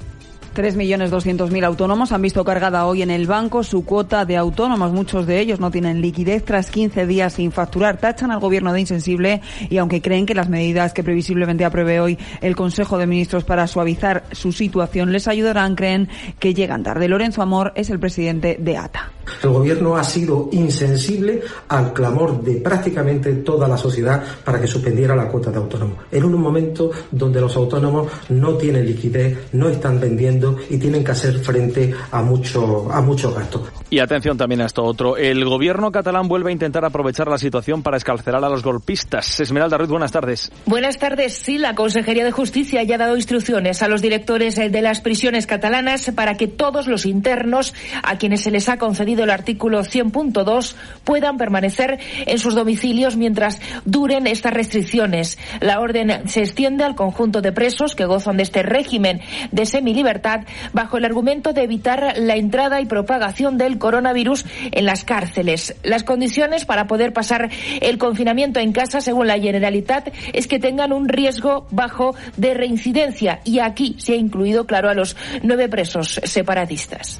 3.200.000 0.55 1.65
autónomos 1.65 2.11
han 2.11 2.21
visto 2.21 2.43
cargada 2.43 2.85
hoy 2.85 3.01
en 3.01 3.09
el 3.09 3.25
banco 3.25 3.63
su 3.63 3.83
cuota 3.83 4.25
de 4.25 4.37
autónomos. 4.37 4.91
Muchos 4.91 5.25
de 5.25 5.39
ellos 5.39 5.59
no 5.59 5.71
tienen 5.71 6.01
liquidez 6.01 6.43
tras 6.45 6.69
15 6.69 7.07
días 7.07 7.33
sin 7.33 7.51
facturar. 7.51 7.97
Tachan 7.97 8.31
al 8.31 8.39
gobierno 8.39 8.73
de 8.73 8.81
insensible 8.81 9.41
y 9.69 9.77
aunque 9.77 10.01
creen 10.01 10.25
que 10.25 10.35
las 10.35 10.49
medidas 10.49 10.93
que 10.93 11.03
previsiblemente 11.03 11.65
apruebe 11.65 11.99
hoy 11.99 12.17
el 12.41 12.55
Consejo 12.55 12.97
de 12.97 13.07
Ministros 13.07 13.43
para 13.43 13.65
suavizar 13.65 14.25
su 14.33 14.51
situación 14.51 15.11
les 15.11 15.27
ayudarán, 15.27 15.75
creen 15.75 16.09
que 16.37 16.53
llegan 16.53 16.83
tarde. 16.83 17.07
Lorenzo 17.07 17.41
Amor 17.41 17.71
es 17.75 17.89
el 17.89 17.99
presidente 17.99 18.57
de 18.59 18.77
ATA 18.77 19.11
El 19.43 19.49
gobierno 19.49 19.95
ha 19.95 20.03
sido 20.03 20.49
insensible 20.51 21.41
al 21.67 21.93
clamor 21.93 22.41
de 22.41 22.55
prácticamente 22.55 23.33
toda 23.33 23.67
la 23.67 23.77
sociedad 23.77 24.23
para 24.43 24.59
que 24.59 24.67
suspendiera 24.67 25.15
la 25.15 25.27
cuota 25.27 25.51
de 25.51 25.57
autónomos. 25.57 25.97
En 26.11 26.23
un 26.23 26.39
momento 26.39 26.91
donde 27.11 27.41
los 27.41 27.55
autónomos 27.55 28.11
no 28.29 28.55
tienen 28.55 28.85
liquidez, 28.85 29.49
no 29.53 29.69
están 29.69 29.99
vendiendo 29.99 30.57
y 30.69 30.77
tienen 30.77 31.03
que 31.03 31.11
hacer 31.11 31.39
frente 31.39 31.93
a 32.11 32.21
mucho, 32.21 32.91
a 32.91 33.01
muchos 33.01 33.33
gastos. 33.33 33.61
Y 33.89 33.99
atención 33.99 34.37
también 34.37 34.61
a 34.61 34.65
esto 34.65 34.83
otro. 34.83 35.17
El 35.17 35.43
gobierno 35.43 35.91
catalán 35.91 36.27
vuelve 36.27 36.49
a 36.49 36.53
intentar 36.53 36.85
aprovechar 36.85 37.27
la 37.27 37.37
situación 37.37 37.83
para 37.83 37.97
escarcelar 37.97 38.43
a 38.43 38.49
los 38.49 38.63
golpistas. 38.63 39.39
Esmeralda 39.39 39.77
Ruiz, 39.77 39.89
buenas 39.89 40.11
tardes. 40.11 40.51
Buenas 40.65 40.97
tardes. 40.97 41.33
Sí, 41.33 41.57
la 41.57 41.75
Consejería 41.75 42.23
de 42.23 42.31
Justicia 42.31 42.83
ya 42.83 42.95
ha 42.95 42.99
dado 42.99 43.17
instrucciones 43.17 43.83
a 43.83 43.87
los 43.87 44.01
directores 44.01 44.55
de 44.55 44.81
las 44.81 45.01
prisiones 45.01 45.45
catalanas 45.45 46.11
para 46.15 46.37
que 46.37 46.47
todos 46.47 46.87
los 46.87 47.05
internos 47.05 47.73
a 48.03 48.17
quienes 48.17 48.41
se 48.41 48.51
les 48.51 48.69
ha 48.69 48.77
concedido 48.77 49.10
el 49.19 49.29
artículo 49.29 49.81
100.2 49.81 50.75
puedan 51.03 51.37
permanecer 51.37 51.99
en 52.25 52.39
sus 52.39 52.55
domicilios 52.55 53.17
mientras 53.17 53.59
duren 53.85 54.27
estas 54.27 54.53
restricciones. 54.53 55.37
La 55.59 55.79
orden 55.79 56.27
se 56.27 56.41
extiende 56.41 56.83
al 56.83 56.95
conjunto 56.95 57.41
de 57.41 57.51
presos 57.51 57.95
que 57.95 58.05
gozan 58.05 58.37
de 58.37 58.43
este 58.43 58.63
régimen 58.63 59.21
de 59.51 59.65
semilibertad 59.65 60.41
bajo 60.73 60.97
el 60.97 61.05
argumento 61.05 61.53
de 61.53 61.63
evitar 61.63 62.15
la 62.17 62.35
entrada 62.35 62.81
y 62.81 62.85
propagación 62.85 63.57
del 63.57 63.77
coronavirus 63.77 64.45
en 64.71 64.85
las 64.85 65.03
cárceles. 65.03 65.75
Las 65.83 66.03
condiciones 66.03 66.65
para 66.65 66.87
poder 66.87 67.13
pasar 67.13 67.49
el 67.81 67.97
confinamiento 67.97 68.59
en 68.59 68.71
casa, 68.71 69.01
según 69.01 69.27
la 69.27 69.39
Generalitat, 69.39 70.13
es 70.33 70.47
que 70.47 70.59
tengan 70.59 70.93
un 70.93 71.07
riesgo 71.07 71.67
bajo 71.71 72.15
de 72.37 72.53
reincidencia 72.53 73.41
y 73.43 73.59
aquí 73.59 73.95
se 73.99 74.13
ha 74.13 74.15
incluido, 74.15 74.65
claro, 74.65 74.89
a 74.89 74.93
los 74.93 75.15
nueve 75.43 75.69
presos 75.69 76.19
separatistas. 76.23 77.19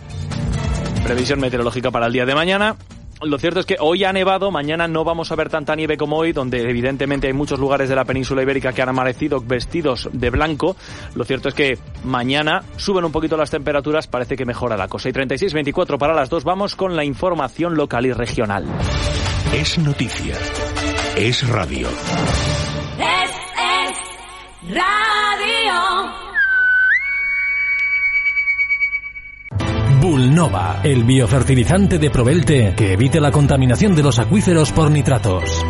Previsión 1.03 1.40
meteorológica 1.40 1.91
para 1.91 2.07
el 2.07 2.14
día 2.14 2.26
de 2.26 2.36
mañana. 2.36 2.76
Lo 3.23 3.38
cierto 3.38 3.60
es 3.60 3.68
que 3.68 3.78
hoy 3.80 4.03
ha 4.03 4.11
nevado, 4.11 4.49
mañana 4.49 4.88
no 4.88 5.03
vamos 5.03 5.32
a 5.32 5.36
ver 5.36 5.49
tanta 5.49 5.76
nieve 5.76 5.95
como 5.95 6.18
hoy, 6.18 6.32
donde 6.32 6.61
evidentemente 6.61 7.28
hay 7.28 7.34
muchos 7.34 7.60
lugares 7.60 7.88
de 7.88 7.95
la 7.95 8.03
península 8.03 8.41
ibérica 8.41 8.73
que 8.73 8.82
han 8.82 8.90
amanecido 8.90 9.40
vestidos 9.41 10.10
de 10.11 10.32
blanco. 10.32 10.76
Lo 11.14 11.23
cierto 11.23 11.49
es 11.49 11.53
que 11.53 11.78
mañana 12.03 12.64
suben 12.78 13.06
un 13.06 13.11
poquito 13.11 13.38
las 13.38 13.52
temperaturas, 13.52 14.07
parece 14.07 14.36
que 14.36 14.45
mejora 14.45 14.76
la 14.76 14.88
cosa. 14.88 15.10
Y 15.10 15.11
36-24 15.11 15.99
para 15.99 16.15
las 16.15 16.32
dos, 16.32 16.44
vamos 16.44 16.76
con 16.76 16.95
la 16.95 17.03
información 17.03 17.76
local 17.76 18.07
y 18.07 18.14
regional. 18.14 18.65
Es 19.53 19.78
noticia. 19.78 20.36
Es 21.15 21.48
radio. 21.48 21.90
Es, 22.98 23.32
es 23.78 24.73
radio. 24.73 26.31
Bulnova, 30.02 30.82
el 30.84 31.03
biofertilizante 31.03 31.99
de 31.99 32.10
Provelte 32.10 32.73
que 32.76 32.94
evite 32.94 33.22
la 33.22 33.32
contaminación 33.32 33.94
de 33.94 34.02
los 34.02 34.18
acuíferos 34.18 34.72
por 34.72 34.90
nitratos. 34.90 35.64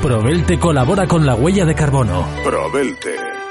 Provelte 0.00 0.58
colabora 0.58 1.06
con 1.06 1.26
la 1.26 1.34
huella 1.34 1.66
de 1.66 1.74
carbono. 1.74 2.26
Provelte. 2.42 3.41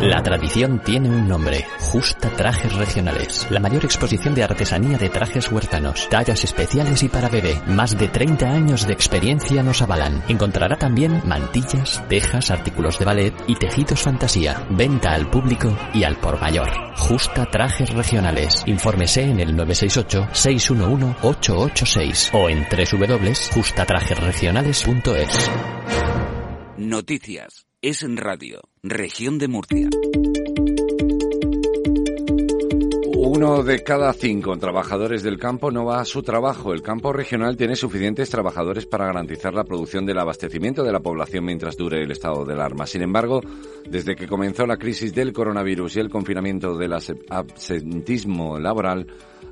La 0.00 0.22
tradición 0.22 0.80
tiene 0.84 1.10
un 1.10 1.26
nombre, 1.26 1.66
Justa 1.80 2.30
Trajes 2.30 2.72
Regionales. 2.76 3.48
La 3.50 3.58
mayor 3.58 3.84
exposición 3.84 4.32
de 4.32 4.44
artesanía 4.44 4.96
de 4.96 5.08
trajes 5.08 5.50
huertanos, 5.50 6.08
tallas 6.08 6.44
especiales 6.44 7.02
y 7.02 7.08
para 7.08 7.28
bebé. 7.28 7.60
Más 7.66 7.98
de 7.98 8.06
30 8.06 8.48
años 8.48 8.86
de 8.86 8.92
experiencia 8.92 9.60
nos 9.64 9.82
avalan. 9.82 10.22
Encontrará 10.28 10.78
también 10.78 11.20
mantillas, 11.24 12.00
tejas, 12.08 12.52
artículos 12.52 13.00
de 13.00 13.06
ballet 13.06 13.34
y 13.48 13.56
tejidos 13.56 14.00
fantasía. 14.00 14.64
Venta 14.70 15.14
al 15.14 15.28
público 15.30 15.76
y 15.92 16.04
al 16.04 16.20
por 16.20 16.40
mayor. 16.40 16.68
Justa 16.96 17.46
Trajes 17.46 17.92
Regionales. 17.92 18.62
Infórmese 18.66 19.22
en 19.22 19.40
el 19.40 19.56
968-611-886 19.56 22.30
o 22.34 22.48
en 22.48 22.64
www.justatrajesregionales.es. 22.70 25.50
Noticias. 26.76 27.66
Es 27.82 28.04
en 28.04 28.16
radio. 28.16 28.60
Región 28.90 29.38
de 29.38 29.48
Murcia. 29.48 29.88
Uno 33.14 33.62
de 33.62 33.82
cada 33.82 34.12
cinco 34.14 34.56
trabajadores 34.56 35.22
del 35.22 35.38
campo 35.38 35.70
no 35.70 35.84
va 35.84 36.00
a 36.00 36.06
su 36.06 36.22
trabajo. 36.22 36.72
El 36.72 36.80
campo 36.80 37.12
regional 37.12 37.58
tiene 37.58 37.76
suficientes 37.76 38.30
trabajadores 38.30 38.86
para 38.86 39.04
garantizar 39.04 39.52
la 39.52 39.64
producción 39.64 40.06
del 40.06 40.18
abastecimiento 40.18 40.82
de 40.82 40.92
la 40.92 41.00
población 41.00 41.44
mientras 41.44 41.76
dure 41.76 42.02
el 42.02 42.10
estado 42.10 42.46
de 42.46 42.54
alarma. 42.54 42.86
Sin 42.86 43.02
embargo, 43.02 43.42
desde 43.86 44.16
que 44.16 44.26
comenzó 44.26 44.66
la 44.66 44.78
crisis 44.78 45.14
del 45.14 45.34
coronavirus 45.34 45.96
y 45.96 46.00
el 46.00 46.08
confinamiento 46.08 46.78
del 46.78 46.94
absentismo 46.94 48.58
laboral, 48.58 49.06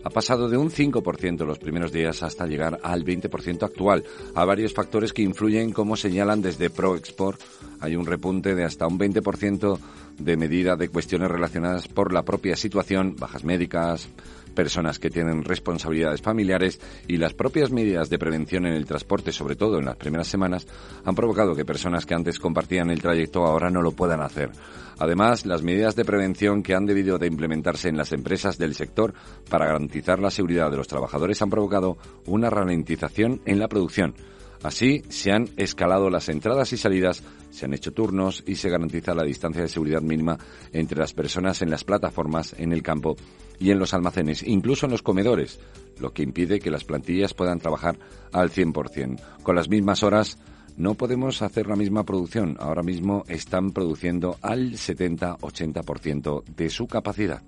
ha 0.07 0.11
pasado 0.11 0.49
de 0.49 0.57
un 0.57 0.71
5% 0.71 1.45
los 1.45 1.59
primeros 1.59 1.91
días 1.91 2.23
hasta 2.23 2.47
llegar 2.47 2.79
al 2.83 3.05
20% 3.05 3.65
actual, 3.65 4.05
a 4.35 4.45
varios 4.45 4.73
factores 4.73 5.13
que 5.13 5.23
influyen, 5.23 5.73
como 5.73 5.97
señalan 5.97 6.41
desde 6.41 6.71
ProExport. 6.71 7.41
Hay 7.81 7.97
un 7.97 8.07
repunte 8.07 8.55
de 8.55 8.65
hasta 8.65 8.87
un 8.87 8.99
20% 8.99 9.79
de 10.19 10.37
medida 10.37 10.77
de 10.77 10.89
cuestiones 10.89 11.31
relacionadas 11.31 11.89
por 11.89 12.13
la 12.13 12.23
propia 12.23 12.57
situación, 12.57 13.17
bajas 13.19 13.45
médicas, 13.45 14.09
personas 14.57 14.99
que 14.99 15.11
tienen 15.11 15.45
responsabilidades 15.45 16.23
familiares 16.23 16.81
y 17.07 17.19
las 17.19 17.35
propias 17.35 17.71
medidas 17.71 18.09
de 18.09 18.19
prevención 18.19 18.67
en 18.67 18.73
el 18.73 18.87
transporte, 18.87 19.31
sobre 19.31 19.55
todo 19.55 19.79
en 19.79 19.85
las 19.85 19.97
primeras 19.97 20.27
semanas, 20.27 20.67
han 21.05 21.15
provocado 21.15 21.55
que 21.55 21.65
personas 21.65 22.07
que 22.07 22.15
antes 22.15 22.41
compartían 22.41 22.91
el 22.91 23.03
trayecto 23.03 23.45
ahora 23.45 23.71
no 23.71 23.83
lo 23.83 23.93
puedan 23.93 24.23
hacer. 24.23 24.51
Además, 24.99 25.45
las 25.45 25.63
medidas 25.63 25.95
de 25.95 26.07
prevención 26.07 26.63
que 26.63 26.75
han 26.75 26.87
debido 26.87 27.19
de 27.19 27.27
implementarse 27.27 27.89
en 27.89 27.99
las 27.99 28.13
empresas 28.13 28.57
del 28.57 28.75
sector 28.75 29.13
para 29.49 29.67
garantizar 29.67 30.19
la 30.19 30.31
seguridad 30.31 30.71
de 30.71 30.79
los 30.79 30.89
trabajadores 30.89 31.43
han 31.43 31.51
provocado 31.51 31.99
una 32.25 32.49
ralentización 32.49 33.43
en 33.45 33.59
la 33.59 33.69
producción. 33.69 34.15
Así, 34.63 35.03
se 35.09 35.33
han 35.33 35.49
escalado 35.57 36.11
las 36.11 36.29
entradas 36.29 36.73
y 36.73 36.77
salidas, 36.77 37.23
se 37.51 37.67
han 37.67 37.75
hecho 37.75 37.93
turnos 37.93 38.43
y 38.47 38.57
se 38.57 38.71
garantiza 38.71 39.15
la 39.15 39.25
distancia 39.25 39.63
de 39.63 39.69
seguridad 39.69 40.03
mínima 40.03 40.39
entre 40.73 40.99
las 40.99 41.13
personas 41.13 41.63
en 41.63 41.71
las 41.71 41.85
plataformas, 41.85 42.55
en 42.59 42.73
el 42.73 42.83
campo 42.83 43.17
y 43.59 43.71
en 43.71 43.79
los 43.79 43.95
almacenes, 43.95 44.43
incluso 44.43 44.87
en 44.87 44.93
los 44.93 45.03
comedores, 45.03 45.61
lo 45.99 46.13
que 46.13 46.23
impide 46.23 46.61
que 46.61 46.71
las 46.71 46.85
plantillas 46.85 47.35
puedan 47.35 47.59
trabajar 47.59 47.99
al 48.33 48.51
100%. 48.51 49.21
Con 49.43 49.57
las 49.57 49.69
mismas 49.69 50.03
horas, 50.03 50.39
no 50.77 50.95
podemos 50.95 51.41
hacer 51.41 51.67
la 51.67 51.77
misma 51.77 52.05
producción. 52.05 52.57
Ahora 52.61 52.83
mismo 52.83 53.25
están 53.29 53.71
produciendo 53.71 54.37
al 54.43 54.73
70-80% 54.73 56.45
de 56.45 56.69
su 56.69 56.87
capacidad. 56.87 57.43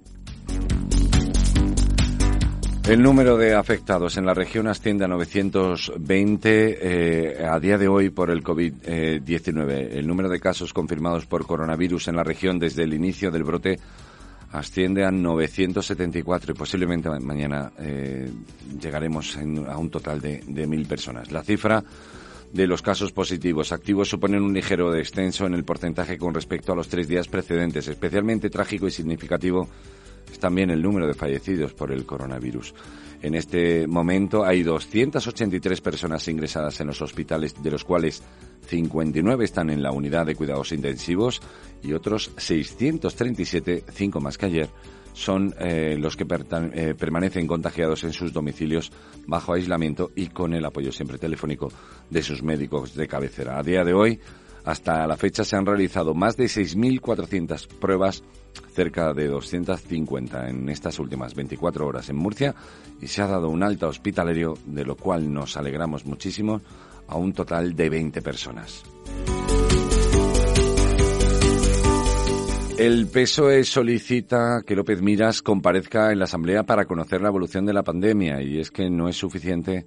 El 2.88 3.02
número 3.02 3.36
de 3.36 3.54
afectados 3.54 4.16
en 4.16 4.24
la 4.24 4.32
región 4.32 4.66
asciende 4.66 5.04
a 5.04 5.08
920 5.08 6.78
eh, 6.80 7.46
a 7.46 7.60
día 7.60 7.76
de 7.76 7.86
hoy 7.86 8.08
por 8.08 8.30
el 8.30 8.42
COVID-19. 8.42 9.90
el 9.92 10.06
número 10.06 10.30
de 10.30 10.40
casos 10.40 10.72
confirmados 10.72 11.26
por 11.26 11.46
coronavirus 11.46 12.08
en 12.08 12.16
la 12.16 12.24
región 12.24 12.58
desde 12.58 12.84
el 12.84 12.94
inicio 12.94 13.30
del 13.30 13.44
brote 13.44 13.78
asciende 14.52 15.04
a 15.04 15.10
974 15.10 16.52
y 16.52 16.54
posiblemente 16.54 17.10
mañana 17.20 17.70
eh, 17.78 18.32
llegaremos 18.80 19.36
a 19.36 19.76
un 19.76 19.90
total 19.90 20.22
de, 20.22 20.42
de 20.46 20.66
mil 20.66 20.86
personas. 20.86 21.30
La 21.30 21.42
cifra 21.42 21.84
de 22.54 22.66
los 22.66 22.80
casos 22.80 23.12
positivos 23.12 23.70
activos 23.70 24.08
suponen 24.08 24.40
un 24.40 24.54
ligero 24.54 24.90
descenso 24.90 25.44
en 25.44 25.52
el 25.52 25.64
porcentaje 25.64 26.16
con 26.16 26.32
respecto 26.32 26.72
a 26.72 26.76
los 26.76 26.88
tres 26.88 27.06
días 27.06 27.28
precedentes. 27.28 27.86
Especialmente 27.86 28.48
trágico 28.48 28.86
y 28.86 28.90
significativo 28.90 29.68
es 30.30 30.38
también 30.38 30.70
el 30.70 30.82
número 30.82 31.06
de 31.06 31.14
fallecidos 31.14 31.74
por 31.74 31.92
el 31.92 32.04
coronavirus. 32.04 32.74
En 33.20 33.34
este 33.34 33.86
momento 33.86 34.44
hay 34.44 34.62
283 34.62 35.80
personas 35.80 36.28
ingresadas 36.28 36.80
en 36.80 36.86
los 36.86 37.02
hospitales, 37.02 37.54
de 37.60 37.70
los 37.70 37.84
cuales 37.84 38.22
59 38.68 39.44
están 39.44 39.70
en 39.70 39.82
la 39.82 39.90
unidad 39.90 40.26
de 40.26 40.36
cuidados 40.36 40.72
intensivos 40.72 41.40
y 41.82 41.92
otros 41.92 42.30
637, 42.36 43.84
cinco 43.92 44.20
más 44.20 44.38
que 44.38 44.46
ayer, 44.46 44.68
son 45.14 45.52
eh, 45.58 45.96
los 45.98 46.16
que 46.16 46.24
eh, 46.24 46.94
permanecen 46.96 47.48
contagiados 47.48 48.04
en 48.04 48.12
sus 48.12 48.32
domicilios 48.32 48.92
bajo 49.26 49.52
aislamiento 49.52 50.12
y 50.14 50.28
con 50.28 50.54
el 50.54 50.64
apoyo 50.64 50.92
siempre 50.92 51.18
telefónico 51.18 51.72
de 52.08 52.22
sus 52.22 52.44
médicos 52.44 52.94
de 52.94 53.08
cabecera. 53.08 53.58
A 53.58 53.64
día 53.64 53.82
de 53.82 53.94
hoy, 53.94 54.20
hasta 54.68 55.06
la 55.06 55.16
fecha 55.16 55.44
se 55.44 55.56
han 55.56 55.64
realizado 55.64 56.12
más 56.12 56.36
de 56.36 56.44
6.400 56.44 57.68
pruebas, 57.68 58.22
cerca 58.74 59.14
de 59.14 59.26
250 59.26 60.50
en 60.50 60.68
estas 60.68 60.98
últimas 60.98 61.34
24 61.34 61.86
horas 61.86 62.10
en 62.10 62.16
Murcia 62.16 62.54
y 63.00 63.06
se 63.06 63.22
ha 63.22 63.26
dado 63.26 63.48
un 63.48 63.62
alta 63.62 63.86
hospitalario, 63.86 64.58
de 64.66 64.84
lo 64.84 64.94
cual 64.94 65.32
nos 65.32 65.56
alegramos 65.56 66.04
muchísimo, 66.04 66.60
a 67.06 67.16
un 67.16 67.32
total 67.32 67.74
de 67.74 67.88
20 67.88 68.20
personas. 68.20 68.82
El 72.76 73.06
PSOE 73.06 73.64
solicita 73.64 74.62
que 74.66 74.76
López 74.76 75.00
Miras 75.00 75.40
comparezca 75.40 76.12
en 76.12 76.18
la 76.18 76.26
Asamblea 76.26 76.64
para 76.64 76.84
conocer 76.84 77.22
la 77.22 77.28
evolución 77.28 77.64
de 77.64 77.72
la 77.72 77.82
pandemia 77.82 78.42
y 78.42 78.60
es 78.60 78.70
que 78.70 78.90
no 78.90 79.08
es 79.08 79.16
suficiente 79.16 79.86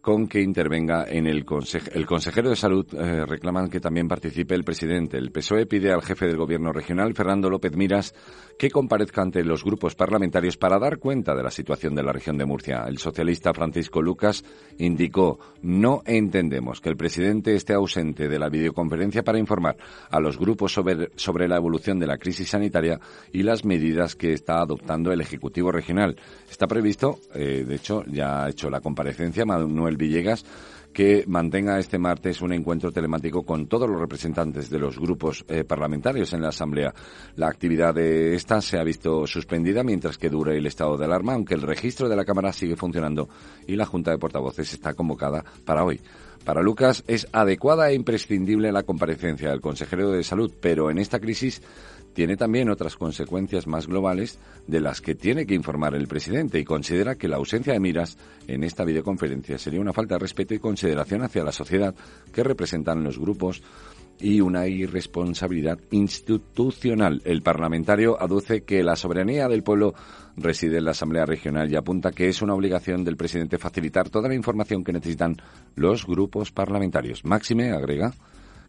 con 0.00 0.28
que 0.28 0.40
intervenga 0.40 1.04
en 1.06 1.26
el 1.26 1.44
consejo. 1.44 1.88
El 1.92 2.06
consejero 2.06 2.48
de 2.48 2.56
Salud 2.56 2.86
eh, 2.94 3.26
reclaman 3.26 3.68
que 3.68 3.80
también 3.80 4.08
participe 4.08 4.54
el 4.54 4.64
presidente. 4.64 5.18
El 5.18 5.30
PSOE 5.30 5.66
pide 5.66 5.92
al 5.92 6.02
jefe 6.02 6.26
del 6.26 6.36
gobierno 6.36 6.72
regional, 6.72 7.14
Fernando 7.14 7.50
López 7.50 7.76
Miras, 7.76 8.14
que 8.58 8.70
comparezca 8.70 9.20
ante 9.20 9.44
los 9.44 9.62
grupos 9.62 9.94
parlamentarios 9.94 10.56
para 10.56 10.78
dar 10.78 10.98
cuenta 10.98 11.34
de 11.34 11.42
la 11.42 11.50
situación 11.50 11.94
de 11.94 12.02
la 12.02 12.12
región 12.12 12.38
de 12.38 12.46
Murcia. 12.46 12.84
El 12.86 12.98
socialista 12.98 13.52
Francisco 13.52 14.00
Lucas 14.00 14.44
indicó, 14.78 15.38
no 15.62 16.02
entendemos 16.06 16.80
que 16.80 16.88
el 16.88 16.96
presidente 16.96 17.54
esté 17.54 17.74
ausente 17.74 18.28
de 18.28 18.38
la 18.38 18.48
videoconferencia 18.48 19.22
para 19.22 19.38
informar 19.38 19.76
a 20.10 20.18
los 20.20 20.38
grupos 20.38 20.72
sobre, 20.72 21.10
sobre 21.16 21.46
la 21.46 21.56
evolución 21.56 21.98
de 21.98 22.06
la 22.06 22.16
crisis 22.16 22.48
sanitaria 22.48 22.98
y 23.32 23.42
las 23.42 23.64
medidas 23.64 24.16
que 24.16 24.32
está 24.32 24.60
adoptando 24.60 25.12
el 25.12 25.20
Ejecutivo 25.20 25.70
regional. 25.70 26.16
Está 26.50 26.66
previsto, 26.66 27.18
eh, 27.34 27.64
de 27.66 27.74
hecho, 27.74 28.02
ya 28.06 28.44
ha 28.44 28.50
hecho 28.50 28.70
la 28.70 28.80
comparecencia 28.80 29.44
Manuel 29.44 29.89
Villegas, 29.96 30.44
que 30.92 31.24
mantenga 31.26 31.78
este 31.78 31.98
martes 31.98 32.42
un 32.42 32.52
encuentro 32.52 32.90
telemático 32.90 33.42
con 33.44 33.66
todos 33.66 33.88
los 33.88 34.00
representantes 34.00 34.70
de 34.70 34.78
los 34.78 34.98
grupos 34.98 35.44
eh, 35.48 35.64
parlamentarios 35.64 36.32
en 36.32 36.42
la 36.42 36.48
Asamblea. 36.48 36.92
La 37.36 37.48
actividad 37.48 37.94
de 37.94 38.34
esta 38.34 38.60
se 38.60 38.78
ha 38.78 38.84
visto 38.84 39.26
suspendida 39.26 39.84
mientras 39.84 40.18
que 40.18 40.28
dure 40.28 40.56
el 40.56 40.66
estado 40.66 40.96
de 40.96 41.04
alarma, 41.04 41.34
aunque 41.34 41.54
el 41.54 41.62
registro 41.62 42.08
de 42.08 42.16
la 42.16 42.24
Cámara 42.24 42.52
sigue 42.52 42.76
funcionando 42.76 43.28
y 43.66 43.76
la 43.76 43.86
Junta 43.86 44.10
de 44.10 44.18
Portavoces 44.18 44.72
está 44.72 44.94
convocada 44.94 45.44
para 45.64 45.84
hoy. 45.84 46.00
Para 46.44 46.62
Lucas 46.62 47.04
es 47.06 47.28
adecuada 47.32 47.90
e 47.90 47.94
imprescindible 47.94 48.72
la 48.72 48.82
comparecencia 48.82 49.50
del 49.50 49.60
consejero 49.60 50.10
de 50.10 50.24
Salud, 50.24 50.50
pero 50.60 50.90
en 50.90 50.98
esta 50.98 51.20
crisis 51.20 51.60
tiene 52.12 52.36
también 52.36 52.70
otras 52.70 52.96
consecuencias 52.96 53.66
más 53.66 53.86
globales 53.86 54.38
de 54.66 54.80
las 54.80 55.00
que 55.00 55.14
tiene 55.14 55.46
que 55.46 55.54
informar 55.54 55.94
el 55.94 56.08
presidente 56.08 56.58
y 56.58 56.64
considera 56.64 57.14
que 57.14 57.28
la 57.28 57.36
ausencia 57.36 57.72
de 57.72 57.80
miras 57.80 58.18
en 58.46 58.64
esta 58.64 58.84
videoconferencia 58.84 59.58
sería 59.58 59.80
una 59.80 59.92
falta 59.92 60.14
de 60.14 60.20
respeto 60.20 60.54
y 60.54 60.58
consideración 60.58 61.22
hacia 61.22 61.44
la 61.44 61.52
sociedad 61.52 61.94
que 62.32 62.44
representan 62.44 63.04
los 63.04 63.18
grupos 63.18 63.62
y 64.20 64.40
una 64.40 64.66
irresponsabilidad 64.68 65.78
institucional. 65.90 67.22
El 67.24 67.42
parlamentario 67.42 68.20
aduce 68.20 68.62
que 68.62 68.82
la 68.82 68.96
soberanía 68.96 69.48
del 69.48 69.62
pueblo 69.62 69.94
reside 70.36 70.78
en 70.78 70.84
la 70.84 70.90
Asamblea 70.90 71.24
Regional 71.24 71.70
y 71.70 71.76
apunta 71.76 72.12
que 72.12 72.28
es 72.28 72.42
una 72.42 72.54
obligación 72.54 73.02
del 73.02 73.16
presidente 73.16 73.58
facilitar 73.58 74.10
toda 74.10 74.28
la 74.28 74.34
información 74.34 74.84
que 74.84 74.92
necesitan 74.92 75.36
los 75.74 76.06
grupos 76.06 76.52
parlamentarios. 76.52 77.24
Máxime 77.24 77.72
agrega 77.72 78.12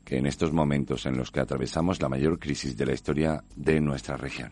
que 0.04 0.18
en 0.18 0.26
estos 0.26 0.52
momentos 0.52 1.06
en 1.06 1.18
los 1.18 1.32
que 1.32 1.40
atravesamos 1.40 2.02
la 2.02 2.10
mayor 2.10 2.40
crisis 2.40 2.76
de 2.78 2.86
la 2.86 2.94
historia 2.94 3.44
de 3.56 3.82
nuestra 3.82 4.18
región. 4.18 4.52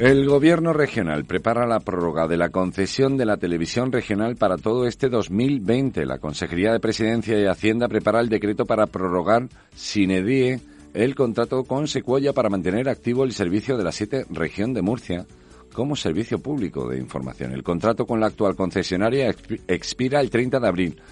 El 0.00 0.26
Gobierno 0.26 0.72
regional 0.72 1.26
prepara 1.26 1.66
la 1.66 1.78
prórroga 1.78 2.26
de 2.26 2.38
la 2.38 2.48
concesión 2.48 3.18
de 3.18 3.26
la 3.26 3.36
televisión 3.36 3.92
regional 3.92 4.36
para 4.36 4.56
todo 4.56 4.86
este 4.86 5.10
2020. 5.10 6.06
La 6.06 6.16
Consejería 6.16 6.72
de 6.72 6.80
Presidencia 6.80 7.38
y 7.38 7.44
Hacienda 7.44 7.86
prepara 7.86 8.20
el 8.20 8.30
decreto 8.30 8.64
para 8.64 8.86
prorrogar 8.86 9.48
sin 9.74 10.10
edie 10.10 10.58
el 10.94 11.14
contrato 11.14 11.64
con 11.64 11.86
Secuoya 11.86 12.32
para 12.32 12.48
mantener 12.48 12.88
activo 12.88 13.24
el 13.24 13.32
servicio 13.32 13.76
de 13.76 13.84
la 13.84 13.92
7 13.92 14.24
región 14.30 14.72
de 14.72 14.80
Murcia 14.80 15.26
como 15.74 15.94
servicio 15.96 16.38
público 16.38 16.88
de 16.88 16.98
información. 16.98 17.52
El 17.52 17.62
contrato 17.62 18.06
con 18.06 18.20
la 18.20 18.28
actual 18.28 18.56
concesionaria 18.56 19.34
expira 19.68 20.22
el 20.22 20.30
30 20.30 20.60
de 20.60 20.66
abril 20.66 21.02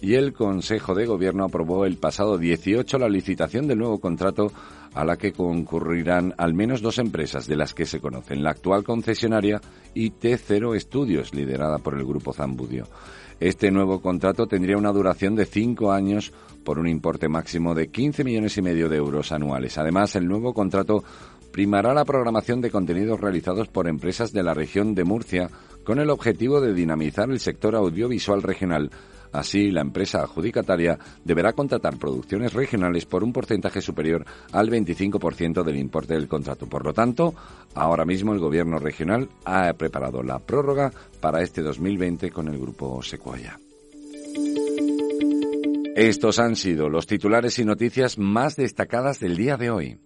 y 0.00 0.14
el 0.14 0.32
Consejo 0.32 0.94
de 0.94 1.06
Gobierno 1.06 1.44
aprobó 1.44 1.84
el 1.84 1.96
pasado 1.96 2.38
18 2.38 2.98
la 2.98 3.08
licitación 3.08 3.66
del 3.66 3.78
nuevo 3.78 3.98
contrato 3.98 4.52
a 4.94 5.04
la 5.04 5.16
que 5.16 5.32
concurrirán 5.32 6.34
al 6.38 6.54
menos 6.54 6.80
dos 6.80 6.98
empresas 6.98 7.46
de 7.46 7.56
las 7.56 7.74
que 7.74 7.84
se 7.84 8.00
conocen, 8.00 8.42
la 8.42 8.50
actual 8.50 8.84
concesionaria 8.84 9.60
y 9.94 10.10
T0 10.10 10.76
Estudios, 10.76 11.34
liderada 11.34 11.78
por 11.78 11.94
el 11.94 12.04
Grupo 12.04 12.32
Zambudio. 12.32 12.86
Este 13.40 13.70
nuevo 13.70 14.00
contrato 14.00 14.46
tendría 14.46 14.76
una 14.76 14.92
duración 14.92 15.36
de 15.36 15.46
cinco 15.46 15.92
años 15.92 16.32
por 16.64 16.78
un 16.78 16.88
importe 16.88 17.28
máximo 17.28 17.74
de 17.74 17.88
15 17.88 18.24
millones 18.24 18.56
y 18.56 18.62
medio 18.62 18.88
de 18.88 18.96
euros 18.96 19.30
anuales. 19.30 19.78
Además, 19.78 20.16
el 20.16 20.26
nuevo 20.26 20.52
contrato 20.52 21.04
primará 21.52 21.94
la 21.94 22.04
programación 22.04 22.60
de 22.60 22.70
contenidos 22.70 23.20
realizados 23.20 23.68
por 23.68 23.88
empresas 23.88 24.32
de 24.32 24.42
la 24.42 24.54
región 24.54 24.94
de 24.94 25.04
Murcia 25.04 25.48
con 25.84 25.98
el 25.98 26.10
objetivo 26.10 26.60
de 26.60 26.74
dinamizar 26.74 27.30
el 27.30 27.40
sector 27.40 27.74
audiovisual 27.74 28.42
regional 28.42 28.90
Así, 29.32 29.70
la 29.70 29.80
empresa 29.80 30.22
adjudicataria 30.22 30.98
deberá 31.24 31.52
contratar 31.52 31.98
producciones 31.98 32.52
regionales 32.52 33.06
por 33.06 33.22
un 33.22 33.32
porcentaje 33.32 33.80
superior 33.80 34.24
al 34.52 34.70
25% 34.70 35.62
del 35.62 35.76
importe 35.76 36.14
del 36.14 36.28
contrato. 36.28 36.66
Por 36.66 36.84
lo 36.84 36.92
tanto, 36.92 37.34
ahora 37.74 38.04
mismo 38.04 38.32
el 38.32 38.40
Gobierno 38.40 38.78
regional 38.78 39.28
ha 39.44 39.72
preparado 39.74 40.22
la 40.22 40.38
prórroga 40.38 40.92
para 41.20 41.42
este 41.42 41.62
2020 41.62 42.30
con 42.30 42.48
el 42.48 42.58
Grupo 42.58 43.02
Sequoia. 43.02 43.58
Estos 45.96 46.38
han 46.38 46.54
sido 46.54 46.88
los 46.88 47.08
titulares 47.08 47.58
y 47.58 47.64
noticias 47.64 48.18
más 48.18 48.54
destacadas 48.54 49.18
del 49.18 49.36
día 49.36 49.56
de 49.56 49.70
hoy. 49.70 49.98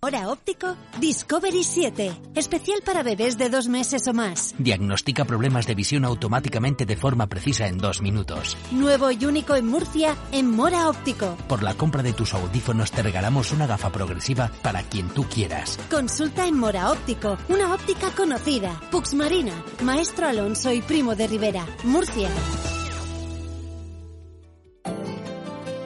Hora 0.00 0.28
óptico 0.28 0.76
Discovery 1.00 1.64
7, 1.64 2.12
especial 2.34 2.80
para 2.84 3.02
bebés 3.02 3.38
de 3.38 3.48
dos 3.48 3.66
meses 3.66 4.06
o 4.06 4.12
más. 4.12 4.54
Diagnostica 4.58 5.24
problemas 5.24 5.66
de 5.66 5.74
visión 5.74 6.04
automáticamente 6.04 6.84
de 6.84 6.96
forma 6.96 7.26
precisa 7.28 7.66
en 7.66 7.78
dos 7.78 8.02
minutos. 8.02 8.58
Nuevo 8.72 9.10
y 9.10 9.24
único 9.24 9.56
en 9.56 9.66
Murcia, 9.66 10.14
en 10.32 10.50
Mora 10.50 10.90
Óptico. 10.90 11.36
Por 11.48 11.62
la 11.62 11.74
compra 11.74 12.02
de 12.02 12.12
tus 12.12 12.34
audífonos 12.34 12.92
te 12.92 13.02
regalamos 13.02 13.52
una 13.52 13.66
gafa 13.66 13.90
progresiva 13.90 14.52
para 14.62 14.82
quien 14.82 15.08
tú 15.08 15.24
quieras. 15.24 15.78
Consulta 15.90 16.46
en 16.46 16.58
Mora 16.58 16.90
Óptico, 16.92 17.38
una 17.48 17.72
óptica 17.72 18.10
conocida. 18.10 18.78
Pux 18.90 19.14
Marina, 19.14 19.54
Maestro 19.82 20.28
Alonso 20.28 20.72
y 20.72 20.82
Primo 20.82 21.16
de 21.16 21.26
Rivera, 21.26 21.66
Murcia. 21.84 22.28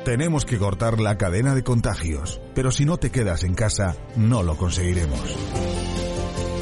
Tenemos 0.04 0.46
que 0.46 0.56
cortar 0.56 0.98
la 0.98 1.18
cadena 1.18 1.54
de 1.54 1.62
contagios, 1.62 2.40
pero 2.54 2.70
si 2.70 2.86
no 2.86 2.96
te 2.96 3.10
quedas 3.10 3.44
en 3.44 3.54
casa, 3.54 3.96
no 4.16 4.42
lo 4.42 4.56
conseguiremos. 4.56 5.20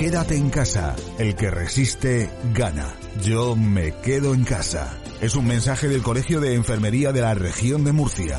Quédate 0.01 0.37
en 0.37 0.51
casa, 0.51 0.97
el 1.19 1.37
que 1.37 1.49
resiste, 1.49 2.31
gana. 2.53 2.93
Yo 3.23 3.55
me 3.55 3.93
quedo 4.01 4.35
en 4.35 4.43
casa. 4.43 4.99
Es 5.21 5.37
un 5.37 5.47
mensaje 5.47 5.89
del 5.89 6.03
Colegio 6.03 6.41
de 6.41 6.55
Enfermería 6.55 7.13
de 7.13 7.21
la 7.21 7.35
región 7.35 7.85
de 7.85 7.93
Murcia. 7.93 8.39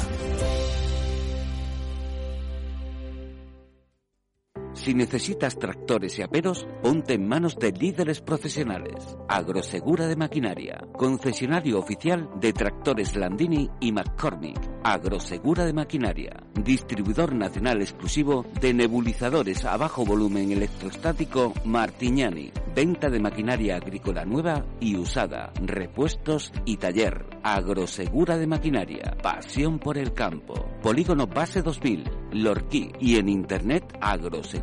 Si 4.79 4.93
necesitas 4.93 5.59
tractores 5.59 6.17
y 6.17 6.21
aperos, 6.21 6.65
ponte 6.81 7.13
en 7.13 7.27
manos 7.27 7.59
de 7.59 7.73
líderes 7.73 8.21
profesionales. 8.21 9.17
Agrosegura 9.27 10.07
de 10.07 10.15
Maquinaria, 10.15 10.87
concesionario 10.93 11.79
oficial 11.79 12.29
de 12.39 12.53
tractores 12.53 13.17
Landini 13.17 13.69
y 13.81 13.91
McCormick. 13.91 14.57
Agrosegura 14.85 15.65
de 15.65 15.73
Maquinaria, 15.73 16.31
distribuidor 16.63 17.35
nacional 17.35 17.81
exclusivo 17.81 18.45
de 18.61 18.73
nebulizadores 18.73 19.65
a 19.65 19.75
bajo 19.75 20.05
volumen 20.05 20.53
electrostático 20.53 21.53
Martignani. 21.65 22.53
Venta 22.73 23.09
de 23.09 23.19
maquinaria 23.19 23.75
agrícola 23.75 24.23
nueva 24.23 24.63
y 24.79 24.95
usada, 24.95 25.51
repuestos 25.61 26.53
y 26.63 26.77
taller. 26.77 27.25
Agrosegura 27.43 28.37
de 28.37 28.47
Maquinaria, 28.47 29.17
pasión 29.21 29.79
por 29.79 29.97
el 29.97 30.13
campo. 30.13 30.69
Polígono 30.81 31.27
Base 31.27 31.61
2000, 31.61 32.03
Lorquí 32.31 32.91
y 32.99 33.17
en 33.17 33.27
internet 33.27 33.97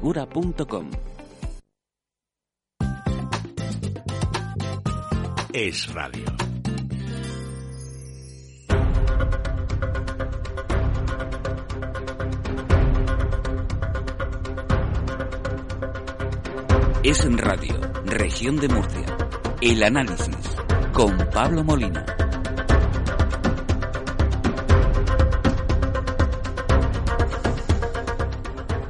agrosegura.com. 0.06 0.90
Es 5.52 5.92
radio. 5.92 6.24
Es 17.02 17.24
en 17.24 17.38
radio, 17.38 17.80
región 18.04 18.56
de 18.56 18.68
Murcia. 18.68 19.16
El 19.60 19.82
análisis 19.82 20.36
con 20.92 21.16
Pablo 21.32 21.64
Molina. 21.64 22.04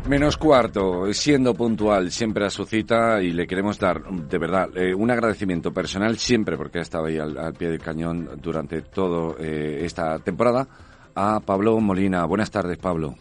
Menos 0.08 0.36
cuarto, 0.36 1.12
siendo 1.12 1.52
puntual 1.52 2.12
siempre 2.12 2.46
a 2.46 2.50
su 2.50 2.64
cita 2.64 3.20
y 3.20 3.32
le 3.32 3.44
queremos 3.44 3.76
dar, 3.76 4.04
de 4.04 4.38
verdad, 4.38 4.68
eh, 4.76 4.94
un 4.94 5.10
agradecimiento 5.10 5.72
personal 5.72 6.16
siempre, 6.16 6.56
porque 6.56 6.78
ha 6.78 6.82
estado 6.82 7.06
ahí 7.06 7.18
al, 7.18 7.36
al 7.36 7.54
pie 7.54 7.70
del 7.70 7.80
cañón 7.80 8.30
durante 8.40 8.82
toda 8.82 9.34
eh, 9.40 9.80
esta 9.82 10.20
temporada, 10.20 10.68
a 11.12 11.40
Pablo 11.40 11.80
Molina. 11.80 12.24
Buenas 12.24 12.52
tardes, 12.52 12.78
Pablo. 12.78 13.16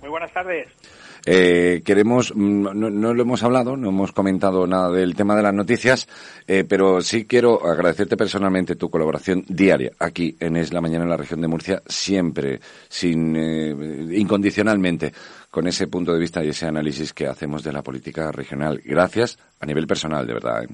Muy 0.00 0.08
buenas 0.08 0.32
tardes. 0.32 0.68
Eh, 1.28 1.82
queremos, 1.84 2.32
mm, 2.32 2.62
no, 2.62 2.88
no, 2.88 3.12
lo 3.12 3.22
hemos 3.22 3.42
hablado, 3.42 3.76
no 3.76 3.88
hemos 3.88 4.12
comentado 4.12 4.64
nada 4.64 4.90
del 4.92 5.16
tema 5.16 5.34
de 5.34 5.42
las 5.42 5.52
noticias, 5.52 6.06
eh, 6.46 6.62
pero 6.62 7.00
sí 7.00 7.24
quiero 7.24 7.66
agradecerte 7.66 8.16
personalmente 8.16 8.76
tu 8.76 8.88
colaboración 8.88 9.44
diaria 9.48 9.90
aquí 9.98 10.36
en 10.38 10.56
Es 10.56 10.72
la 10.72 10.80
Mañana 10.80 11.02
en 11.02 11.10
la 11.10 11.16
región 11.16 11.40
de 11.40 11.48
Murcia, 11.48 11.82
siempre, 11.84 12.60
sin, 12.88 13.34
eh, 13.34 14.16
incondicionalmente, 14.16 15.12
con 15.56 15.66
ese 15.66 15.86
punto 15.86 16.12
de 16.12 16.18
vista 16.18 16.44
y 16.44 16.50
ese 16.50 16.66
análisis 16.66 17.14
que 17.14 17.26
hacemos 17.26 17.64
de 17.64 17.72
la 17.72 17.80
política 17.80 18.30
regional. 18.30 18.78
Gracias 18.84 19.38
a 19.58 19.64
nivel 19.64 19.86
personal, 19.86 20.26
de 20.26 20.34
verdad. 20.34 20.64
¿eh? 20.64 20.68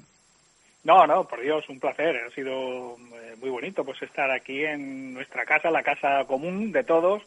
No, 0.82 1.06
no, 1.06 1.22
por 1.22 1.40
Dios, 1.40 1.64
un 1.68 1.78
placer. 1.78 2.16
Ha 2.16 2.34
sido 2.34 2.96
eh, 2.96 3.36
muy 3.40 3.50
bonito 3.50 3.84
pues 3.84 4.02
estar 4.02 4.28
aquí 4.32 4.64
en 4.64 5.14
nuestra 5.14 5.44
casa, 5.44 5.70
la 5.70 5.84
casa 5.84 6.24
común 6.26 6.72
de 6.72 6.82
todos, 6.82 7.22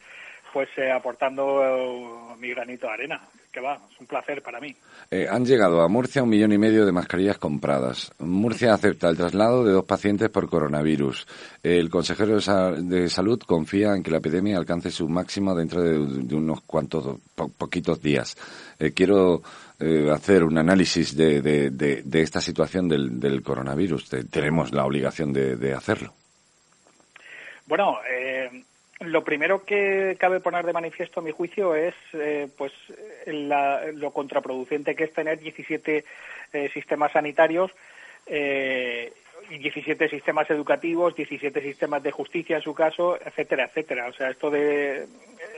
pues 0.51 0.67
eh, 0.75 0.91
aportando 0.91 2.35
mi 2.39 2.49
granito 2.49 2.87
de 2.87 2.93
arena. 2.93 3.21
Que 3.55 3.61
va, 3.61 3.79
es 3.89 3.97
un 4.01 4.05
placer 4.05 4.41
para 4.41 4.59
mí. 4.59 4.75
Eh, 5.09 5.27
han 5.31 5.45
llegado 5.45 5.81
a 5.81 5.87
Murcia 5.87 6.21
un 6.21 6.27
millón 6.27 6.51
y 6.51 6.57
medio 6.57 6.85
de 6.85 6.91
mascarillas 6.91 7.37
compradas. 7.37 8.11
Murcia 8.19 8.73
acepta 8.73 9.07
el 9.07 9.15
traslado 9.15 9.63
de 9.63 9.71
dos 9.71 9.85
pacientes 9.85 10.29
por 10.29 10.49
coronavirus. 10.49 11.25
El 11.63 11.89
consejero 11.89 12.35
de, 12.35 12.41
Sa- 12.41 12.71
de 12.73 13.07
Salud 13.07 13.39
confía 13.39 13.95
en 13.95 14.03
que 14.03 14.11
la 14.11 14.17
epidemia 14.17 14.57
alcance 14.57 14.91
su 14.91 15.07
máximo 15.07 15.55
dentro 15.55 15.81
de, 15.81 16.05
de 16.05 16.35
unos 16.35 16.63
cuantos, 16.63 17.17
po- 17.33 17.47
poquitos 17.47 18.01
días. 18.01 18.35
Eh, 18.77 18.91
quiero 18.91 19.41
eh, 19.79 20.11
hacer 20.13 20.43
un 20.43 20.57
análisis 20.57 21.15
de, 21.15 21.71
esta 22.11 22.41
situación 22.41 22.89
del, 22.89 23.21
del 23.21 23.41
coronavirus. 23.41 24.09
Te- 24.09 24.23
tenemos 24.25 24.73
la 24.73 24.83
obligación 24.85 25.31
de, 25.31 25.55
de 25.55 25.73
hacerlo. 25.73 26.13
Bueno, 27.67 27.99
eh, 28.11 28.64
lo 29.01 29.23
primero 29.23 29.63
que 29.65 30.15
cabe 30.19 30.39
poner 30.39 30.65
de 30.65 30.73
manifiesto, 30.73 31.19
a 31.19 31.23
mi 31.23 31.31
juicio, 31.31 31.75
es 31.75 31.93
eh, 32.13 32.47
pues 32.57 32.71
la- 33.25 33.81
lo 33.93 34.11
contraproducente 34.11 34.95
que 34.95 35.03
es 35.05 35.13
tener 35.13 35.39
17 35.39 36.05
eh, 36.53 36.69
sistemas 36.73 37.11
sanitarios 37.11 37.71
eh, 38.25 39.11
y 39.49 39.57
17 39.57 40.09
sistemas 40.09 40.49
educativos, 40.49 41.15
17 41.15 41.61
sistemas 41.61 42.01
de 42.03 42.11
justicia 42.11 42.55
en 42.55 42.61
su 42.61 42.73
caso, 42.73 43.19
etcétera, 43.23 43.65
etcétera. 43.65 44.07
O 44.07 44.13
sea, 44.13 44.29
esto 44.29 44.49
de, 44.49 45.05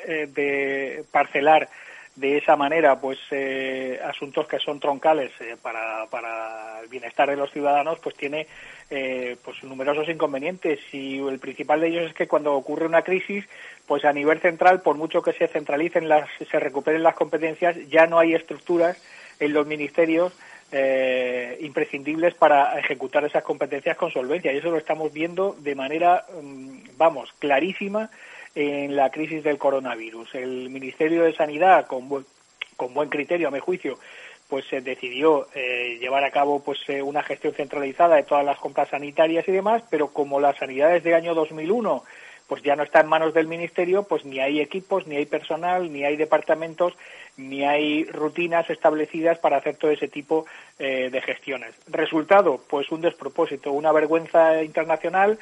eh, 0.06 0.28
de 0.34 1.04
parcelar 1.12 1.70
de 2.18 2.38
esa 2.38 2.56
manera 2.56 3.00
pues 3.00 3.20
eh, 3.30 4.00
asuntos 4.04 4.48
que 4.48 4.58
son 4.58 4.80
troncales 4.80 5.32
eh, 5.40 5.56
para, 5.62 6.08
para 6.08 6.82
el 6.82 6.90
bienestar 6.90 7.30
de 7.30 7.36
los 7.36 7.52
ciudadanos 7.52 8.00
pues 8.00 8.16
tiene 8.16 8.48
eh, 8.90 9.38
pues 9.46 9.64
numerosos 9.64 10.10
inconvenientes. 10.10 10.80
Y 10.92 11.20
el 11.20 11.40
principal 11.40 11.80
de 11.80 11.88
ellos 11.90 12.10
es 12.10 12.14
que 12.16 12.28
cuando 12.28 12.56
ocurre 12.56 12.88
una 12.88 13.04
crisis 13.04 13.46
pues 13.86 14.04
a 14.04 14.14
nivel 14.14 14.40
central 14.40 14.82
por 14.82 14.98
mucho 14.98 15.22
que 15.22 15.34
se 15.34 15.48
centralicen 15.48 16.10
las 16.10 16.28
se 16.50 16.60
recuperen 16.60 17.04
las 17.04 17.16
competencias 17.16 17.78
ya 17.88 18.08
no 18.08 18.18
hay 18.18 18.34
estructuras 18.34 19.02
en 19.40 19.54
los 19.54 19.68
ministerios 19.68 20.34
eh, 20.72 21.58
imprescindibles 21.62 22.34
para 22.34 22.78
ejecutar 22.80 23.24
esas 23.26 23.44
competencias 23.44 23.96
con 23.96 24.12
solvencia. 24.12 24.52
Y 24.52 24.58
eso 24.58 24.72
lo 24.72 24.78
estamos 24.78 25.14
viendo 25.14 25.56
de 25.60 25.76
manera 25.76 26.26
mm, 26.42 26.98
vamos 26.98 27.32
clarísima 27.38 28.10
en 28.58 28.96
la 28.96 29.12
crisis 29.12 29.44
del 29.44 29.60
coronavirus. 29.60 30.34
El 30.34 30.72
Ministerio 30.72 31.24
de 31.24 31.36
Sanidad, 31.36 31.86
con 31.86 32.10
buen, 32.10 32.26
con 32.76 32.92
buen 32.92 33.08
criterio, 33.08 33.50
a 33.50 33.52
mi 33.52 33.60
juicio, 33.60 34.00
pues 34.50 34.66
se 34.66 34.82
decidió 34.82 35.48
eh, 35.54 35.98
llevar 36.00 36.24
a 36.24 36.32
cabo 36.32 36.64
pues 36.64 36.80
eh, 36.88 37.04
una 37.04 37.22
gestión 37.22 37.54
centralizada 37.54 38.16
de 38.16 38.24
todas 38.24 38.44
las 38.44 38.58
compras 38.58 38.90
sanitarias 38.90 39.48
y 39.48 39.52
demás, 39.52 39.84
pero 39.92 40.08
como 40.08 40.40
la 40.40 40.56
sanidad 40.56 40.92
desde 40.92 41.10
el 41.10 41.16
año 41.16 41.36
2001 41.36 42.04
pues 42.48 42.64
ya 42.64 42.76
no 42.76 42.84
está 42.84 43.02
en 43.02 43.08
manos 43.08 43.34
del 43.34 43.48
ministerio, 43.48 44.04
pues 44.04 44.24
ni 44.24 44.40
hay 44.40 44.62
equipos, 44.62 45.06
ni 45.06 45.18
hay 45.18 45.26
personal, 45.26 45.92
ni 45.92 46.06
hay 46.06 46.16
departamentos, 46.16 46.94
ni 47.36 47.66
hay 47.66 48.06
rutinas 48.06 48.70
establecidas 48.70 49.38
para 49.40 49.58
hacer 49.58 49.76
todo 49.76 49.92
ese 49.92 50.08
tipo 50.08 50.46
eh, 50.80 51.10
de 51.12 51.22
gestiones. 51.22 51.76
Resultado, 51.88 52.62
pues 52.70 52.90
un 52.90 53.02
despropósito, 53.02 53.74
una 53.74 53.92
vergüenza 53.92 54.64
internacional 54.64 55.38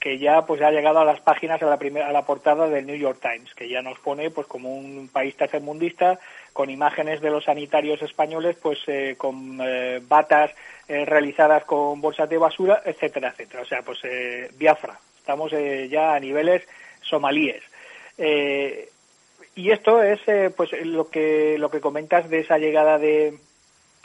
que 0.00 0.18
ya 0.18 0.46
pues 0.46 0.62
ha 0.62 0.70
llegado 0.70 1.00
a 1.00 1.04
las 1.04 1.20
páginas 1.20 1.62
a 1.62 1.66
la 1.66 1.78
primera 1.78 2.08
a 2.08 2.12
la 2.12 2.24
portada 2.24 2.68
del 2.68 2.86
New 2.86 2.96
York 2.96 3.18
Times, 3.20 3.52
que 3.54 3.68
ya 3.68 3.82
nos 3.82 3.98
pone 3.98 4.30
pues 4.30 4.46
como 4.46 4.74
un 4.74 5.08
país 5.08 5.36
tercermundista 5.36 6.18
con 6.52 6.70
imágenes 6.70 7.20
de 7.20 7.30
los 7.30 7.44
sanitarios 7.44 8.00
españoles 8.02 8.56
pues 8.62 8.78
eh, 8.86 9.16
con 9.18 9.58
eh, 9.60 10.00
batas 10.06 10.52
eh, 10.86 11.04
realizadas 11.04 11.64
con 11.64 12.00
bolsas 12.00 12.28
de 12.28 12.38
basura, 12.38 12.82
etcétera, 12.84 13.30
etcétera. 13.30 13.62
O 13.62 13.66
sea, 13.66 13.82
pues 13.82 13.98
eh, 14.04 14.50
Biafra, 14.56 14.98
estamos 15.18 15.52
ya 15.90 16.14
a 16.14 16.20
niveles 16.20 16.66
somalíes. 17.02 17.62
Y 19.54 19.70
esto 19.70 20.02
es 20.02 20.20
pues 20.56 20.70
lo 20.84 21.10
que 21.10 21.58
lo 21.58 21.70
que 21.70 21.80
comentas 21.80 22.28
de 22.30 22.40
esa 22.40 22.58
llegada 22.58 22.98
de 22.98 23.38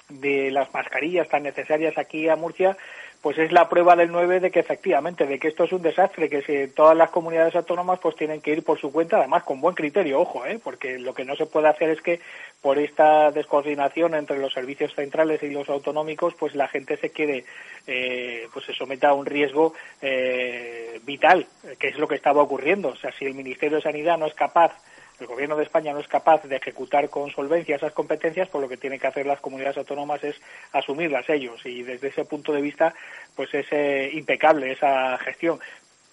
de 0.09 0.51
las 0.51 0.73
mascarillas 0.73 1.29
tan 1.29 1.43
necesarias 1.43 1.97
aquí 1.97 2.27
a 2.29 2.35
Murcia, 2.35 2.77
pues 3.23 3.37
es 3.37 3.53
la 3.53 3.69
prueba 3.69 3.95
del 3.95 4.11
9 4.11 4.41
de 4.41 4.51
que 4.51 4.59
efectivamente, 4.59 5.25
de 5.25 5.39
que 5.39 5.47
esto 5.47 5.63
es 5.63 5.71
un 5.71 5.81
desastre, 5.81 6.27
que 6.27 6.41
si 6.41 6.73
todas 6.73 6.95
las 6.95 7.09
comunidades 7.09 7.55
autónomas 7.55 7.99
pues 7.99 8.17
tienen 8.17 8.41
que 8.41 8.51
ir 8.51 8.63
por 8.63 8.77
su 8.77 8.91
cuenta, 8.91 9.15
además 9.15 9.43
con 9.43 9.61
buen 9.61 9.75
criterio, 9.75 10.19
ojo, 10.19 10.45
¿eh? 10.45 10.59
porque 10.61 10.99
lo 10.99 11.13
que 11.13 11.23
no 11.23 11.33
se 11.37 11.45
puede 11.45 11.69
hacer 11.69 11.89
es 11.89 12.01
que 12.01 12.19
por 12.61 12.77
esta 12.77 13.31
descoordinación 13.31 14.13
entre 14.15 14.39
los 14.39 14.51
servicios 14.51 14.93
centrales 14.93 15.41
y 15.41 15.51
los 15.51 15.69
autonómicos, 15.69 16.33
pues 16.37 16.53
la 16.53 16.67
gente 16.67 16.97
se 16.97 17.11
quede, 17.11 17.45
eh, 17.87 18.45
pues 18.51 18.65
se 18.65 18.73
someta 18.73 19.07
a 19.07 19.13
un 19.13 19.25
riesgo 19.25 19.73
eh, 20.01 20.99
vital, 21.05 21.47
que 21.79 21.87
es 21.87 21.97
lo 21.97 22.09
que 22.09 22.15
estaba 22.15 22.41
ocurriendo. 22.41 22.89
O 22.89 22.97
sea, 22.97 23.13
si 23.13 23.23
el 23.23 23.35
Ministerio 23.35 23.77
de 23.77 23.83
Sanidad 23.83 24.17
no 24.17 24.25
es 24.25 24.33
capaz 24.33 24.73
el 25.19 25.27
gobierno 25.27 25.55
de 25.55 25.63
España 25.63 25.93
no 25.93 25.99
es 25.99 26.07
capaz 26.07 26.43
de 26.43 26.55
ejecutar 26.55 27.09
con 27.09 27.29
solvencia 27.31 27.75
esas 27.75 27.93
competencias, 27.93 28.49
pues 28.49 28.61
lo 28.61 28.69
que 28.69 28.77
tienen 28.77 28.99
que 28.99 29.07
hacer 29.07 29.25
las 29.25 29.39
comunidades 29.39 29.77
autónomas 29.77 30.23
es 30.23 30.35
asumirlas 30.71 31.29
ellos. 31.29 31.65
Y 31.65 31.83
desde 31.83 32.09
ese 32.09 32.25
punto 32.25 32.51
de 32.51 32.61
vista 32.61 32.93
pues 33.35 33.53
es 33.53 33.65
eh, 33.71 34.09
impecable 34.13 34.71
esa 34.71 35.17
gestión. 35.19 35.59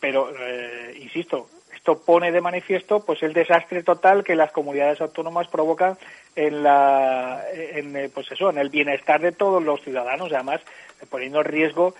Pero, 0.01 0.31
eh, 0.39 0.97
insisto, 1.01 1.48
esto 1.74 2.02
pone 2.02 2.32
de 2.32 2.40
manifiesto 2.40 3.05
pues 3.05 3.22
el 3.22 3.32
desastre 3.32 3.82
total 3.82 4.24
que 4.24 4.36
las 4.36 4.52
comunidades 4.52 5.01
autónomas 5.01 5.48
provocan 5.48 5.97
en 6.36 6.62
la 6.62 7.43
en 7.52 7.97
eh, 7.97 8.10
pues 8.12 8.31
eso 8.32 8.51
en 8.51 8.59
el 8.59 8.70
bienestar 8.70 9.20
de 9.20 9.32
todos 9.32 9.62
los 9.62 9.82
ciudadanos. 9.82 10.32
Además 10.32 10.60
poniendo 11.09 11.40
en 11.40 11.47
riesgo 11.47 11.94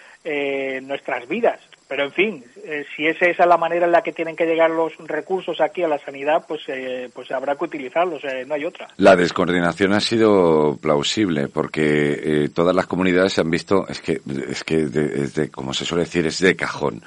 nuestras 0.83 1.27
vidas 1.27 1.61
pero 1.91 2.05
en 2.05 2.13
fin 2.13 2.45
eh, 2.65 2.85
si 2.97 3.05
esa 3.07 3.27
es 3.27 3.37
la 3.39 3.57
manera 3.57 3.85
en 3.85 3.93
la 3.93 4.01
que 4.01 4.13
tienen 4.13 4.37
que 4.37 4.47
llegar 4.47 4.71
los 4.71 4.97
recursos 5.07 5.61
aquí 5.61 5.83
a 5.83 5.89
la 5.89 5.99
sanidad 5.99 6.45
pues 6.47 6.63
eh, 6.69 7.11
pues 7.13 7.31
habrá 7.33 7.57
que 7.57 7.65
utilizarlos 7.65 8.23
eh, 8.25 8.45
no 8.47 8.55
hay 8.55 8.65
otra 8.65 8.87
La 8.97 9.17
descoordinación 9.17 9.93
ha 9.93 10.01
sido 10.01 10.79
plausible 10.81 11.49
porque 11.49 12.45
eh, 12.45 12.49
todas 12.55 12.77
las 12.77 12.87
comunidades 12.87 13.33
se 13.33 13.41
han 13.41 13.51
visto, 13.51 13.87
es 13.89 14.01
que, 14.01 14.21
es 14.49 14.63
que 14.63 14.85
de- 14.87 15.25
es 15.25 15.35
de, 15.35 15.51
como 15.51 15.75
se 15.75 15.85
suele 15.85 16.05
decir, 16.05 16.27
es 16.27 16.39
de 16.39 16.55
cajón. 16.55 17.03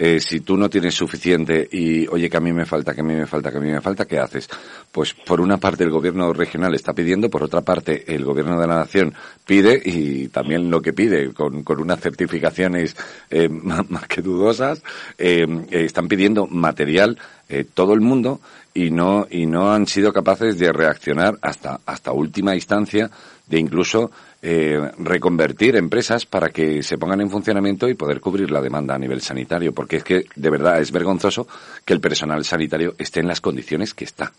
Eh, 0.00 0.20
si 0.20 0.40
tú 0.40 0.56
no 0.56 0.70
tienes 0.70 0.94
suficiente 0.94 1.68
y, 1.72 2.06
oye, 2.06 2.30
que 2.30 2.36
a 2.36 2.40
mí 2.40 2.52
me 2.52 2.64
falta, 2.64 2.94
que 2.94 3.00
a 3.00 3.04
mí 3.04 3.14
me 3.14 3.26
falta, 3.26 3.50
que 3.50 3.58
a 3.58 3.60
mí 3.60 3.70
me 3.70 3.80
falta, 3.80 4.04
¿qué 4.04 4.20
haces? 4.20 4.48
Pues 4.92 5.12
por 5.12 5.40
una 5.40 5.56
parte 5.56 5.82
el 5.82 5.90
gobierno 5.90 6.32
regional 6.32 6.74
está 6.74 6.92
pidiendo, 6.92 7.28
por 7.28 7.42
otra 7.42 7.62
parte 7.62 8.04
el 8.14 8.24
gobierno 8.24 8.60
de 8.60 8.66
la 8.68 8.76
nación 8.76 9.12
pide 9.44 9.82
y 9.84 10.28
también 10.28 10.70
lo 10.70 10.80
que 10.80 10.92
pide 10.92 11.32
con, 11.32 11.64
con 11.64 11.80
unas 11.80 12.00
certificaciones 12.00 12.94
eh, 13.28 13.48
más, 13.50 13.90
más 13.90 14.06
que 14.06 14.22
dudosas, 14.22 14.82
eh, 15.18 15.46
eh, 15.70 15.84
están 15.84 16.06
pidiendo 16.06 16.46
material 16.46 17.18
eh, 17.48 17.64
todo 17.64 17.94
el 17.94 18.02
mundo 18.02 18.40
y 18.74 18.90
no 18.90 19.26
y 19.30 19.46
no 19.46 19.72
han 19.72 19.86
sido 19.86 20.12
capaces 20.12 20.58
de 20.58 20.70
reaccionar 20.70 21.38
hasta 21.40 21.80
hasta 21.86 22.12
última 22.12 22.54
instancia 22.54 23.10
de 23.46 23.58
incluso 23.58 24.10
eh, 24.40 24.78
reconvertir 24.98 25.74
empresas 25.76 26.24
para 26.24 26.50
que 26.50 26.82
se 26.82 26.96
pongan 26.96 27.20
en 27.20 27.30
funcionamiento 27.30 27.88
y 27.88 27.94
poder 27.94 28.20
cubrir 28.20 28.50
la 28.50 28.60
demanda 28.60 28.94
a 28.94 28.98
nivel 28.98 29.20
sanitario 29.20 29.72
porque 29.72 29.96
es 29.96 30.04
que 30.04 30.24
de 30.36 30.50
verdad 30.50 30.80
es 30.80 30.92
vergonzoso 30.92 31.48
que 31.84 31.92
el 31.92 32.00
personal 32.00 32.44
sanitario 32.44 32.94
esté 32.98 33.20
en 33.20 33.26
las 33.26 33.40
condiciones 33.40 33.94
que 33.94 34.04
está. 34.04 34.32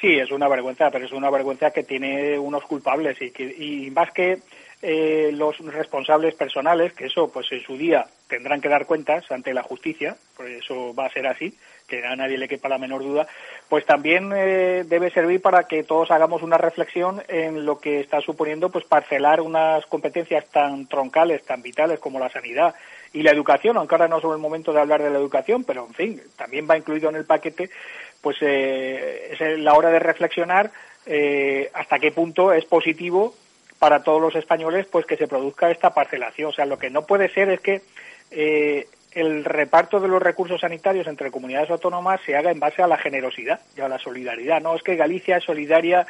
Sí, 0.00 0.18
es 0.18 0.30
una 0.30 0.48
vergüenza, 0.48 0.90
pero 0.90 1.06
es 1.06 1.12
una 1.12 1.30
vergüenza 1.30 1.70
que 1.70 1.82
tiene 1.82 2.38
unos 2.38 2.64
culpables 2.64 3.16
y, 3.22 3.30
que, 3.30 3.44
y 3.44 3.90
más 3.90 4.10
que 4.12 4.40
eh, 4.82 5.30
los 5.32 5.56
responsables 5.60 6.34
personales, 6.34 6.92
que 6.92 7.06
eso 7.06 7.30
pues 7.32 7.50
en 7.52 7.62
su 7.62 7.78
día 7.78 8.04
tendrán 8.28 8.60
que 8.60 8.68
dar 8.68 8.84
cuentas 8.84 9.24
ante 9.30 9.54
la 9.54 9.62
justicia, 9.62 10.14
por 10.36 10.46
eso 10.46 10.94
va 10.94 11.06
a 11.06 11.10
ser 11.10 11.26
así, 11.26 11.54
que 11.86 12.04
a 12.04 12.16
nadie 12.16 12.38
le 12.38 12.48
quepa 12.48 12.68
la 12.68 12.78
menor 12.78 13.02
duda, 13.02 13.26
pues 13.68 13.84
también 13.84 14.32
eh, 14.34 14.84
debe 14.86 15.10
servir 15.10 15.40
para 15.40 15.64
que 15.64 15.82
todos 15.82 16.10
hagamos 16.10 16.42
una 16.42 16.58
reflexión 16.58 17.22
en 17.28 17.66
lo 17.66 17.78
que 17.78 18.00
está 18.00 18.20
suponiendo 18.20 18.70
pues 18.70 18.84
parcelar 18.84 19.40
unas 19.40 19.84
competencias 19.86 20.46
tan 20.46 20.86
troncales, 20.86 21.44
tan 21.44 21.62
vitales 21.62 21.98
como 21.98 22.18
la 22.18 22.30
sanidad 22.30 22.74
y 23.12 23.22
la 23.22 23.30
educación, 23.30 23.76
aunque 23.76 23.94
ahora 23.94 24.08
no 24.08 24.18
es 24.18 24.24
el 24.24 24.38
momento 24.38 24.72
de 24.72 24.80
hablar 24.80 25.02
de 25.02 25.10
la 25.10 25.18
educación, 25.18 25.64
pero 25.64 25.86
en 25.86 25.94
fin, 25.94 26.22
también 26.36 26.66
va 26.68 26.78
incluido 26.78 27.10
en 27.10 27.16
el 27.16 27.24
paquete, 27.24 27.70
pues 28.20 28.36
eh, 28.40 29.36
es 29.38 29.58
la 29.58 29.74
hora 29.74 29.90
de 29.90 29.98
reflexionar 29.98 30.70
eh, 31.06 31.70
hasta 31.74 31.98
qué 31.98 32.10
punto 32.10 32.52
es 32.52 32.64
positivo 32.64 33.34
para 33.78 34.02
todos 34.02 34.20
los 34.20 34.34
españoles 34.34 34.86
pues 34.90 35.04
que 35.04 35.16
se 35.16 35.28
produzca 35.28 35.70
esta 35.70 35.92
parcelación. 35.92 36.48
O 36.48 36.52
sea, 36.52 36.64
lo 36.64 36.78
que 36.78 36.88
no 36.88 37.06
puede 37.06 37.28
ser 37.28 37.50
es 37.50 37.60
que 37.60 37.82
eh, 38.30 38.86
el 39.14 39.44
reparto 39.44 40.00
de 40.00 40.08
los 40.08 40.22
recursos 40.22 40.60
sanitarios 40.60 41.06
entre 41.06 41.30
comunidades 41.30 41.70
autónomas 41.70 42.20
se 42.26 42.36
haga 42.36 42.50
en 42.50 42.58
base 42.58 42.82
a 42.82 42.86
la 42.86 42.98
generosidad 42.98 43.60
y 43.76 43.80
a 43.80 43.88
la 43.88 43.98
solidaridad. 43.98 44.60
No 44.60 44.74
es 44.74 44.82
que 44.82 44.96
Galicia 44.96 45.36
es 45.36 45.44
solidaria 45.44 46.06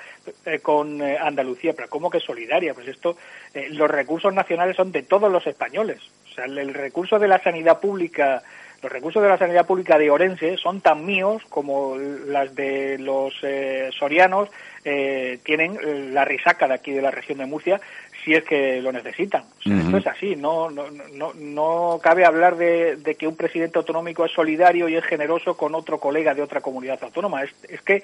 eh, 0.47 0.59
con 0.61 1.03
eh, 1.03 1.19
Andalucía, 1.21 1.75
pero 1.75 1.89
¿cómo 1.89 2.11
que 2.11 2.21
solidaria? 2.21 2.73
Pues 2.75 2.89
esto, 2.89 3.17
eh, 3.53 3.69
los 3.71 3.91
recursos 3.91 4.33
nacionales 4.33 4.77
son 4.77 4.91
de 4.91 5.03
todos 5.03 5.31
los 5.31 5.47
españoles. 5.47 6.01
O 6.31 6.35
sea, 6.35 6.47
el, 6.47 6.57
el 6.59 6.75
recurso 6.75 7.19
de 7.19 7.29
la 7.29 7.43
sanidad 7.43 7.81
pública 7.81 8.43
los 8.83 8.93
recursos 8.93 9.23
de 9.23 9.31
la 9.31 9.39
sanidad 9.39 9.67
pública 9.67 9.97
de 9.97 10.11
Orense 10.11 10.59
son 10.59 10.83
tan 10.83 11.07
míos 11.07 11.43
como 11.49 11.97
las 11.97 12.55
de 12.55 12.99
los 12.99 13.33
eh, 13.43 13.89
sorianos 13.99 14.51
tienen 15.43 16.13
la 16.13 16.27
risaca 16.27 16.69
de 16.69 16.75
aquí 16.75 16.93
de 16.93 17.01
la 17.01 17.11
región 17.11 17.39
de 17.39 17.47
Murcia 17.47 17.81
si 18.25 18.33
es 18.35 18.43
que 18.45 18.81
lo 18.81 18.91
necesitan. 18.91 19.43
O 19.59 19.63
sea, 19.63 19.73
Ujú. 19.75 19.83
Esto 19.87 19.97
es 19.99 20.07
así, 20.07 20.35
no, 20.37 20.71
no, 20.71 20.85
no, 21.13 21.33
no 21.35 22.01
cabe 22.03 22.25
hablar 22.25 22.57
de, 22.57 22.97
de 22.97 23.15
que 23.17 23.27
un 23.29 23.37
presidente 23.37 23.79
autonómico 23.79 24.25
es 24.25 24.33
solidario 24.33 24.89
y 24.89 24.97
es 24.97 25.05
generoso 25.05 25.57
con 25.57 25.75
otro 25.75 25.99
colega 25.99 26.33
de 26.35 26.43
otra 26.43 26.61
comunidad 26.61 26.99
autónoma. 27.03 27.43
Es, 27.43 27.51
es 27.69 27.83
que 27.83 28.03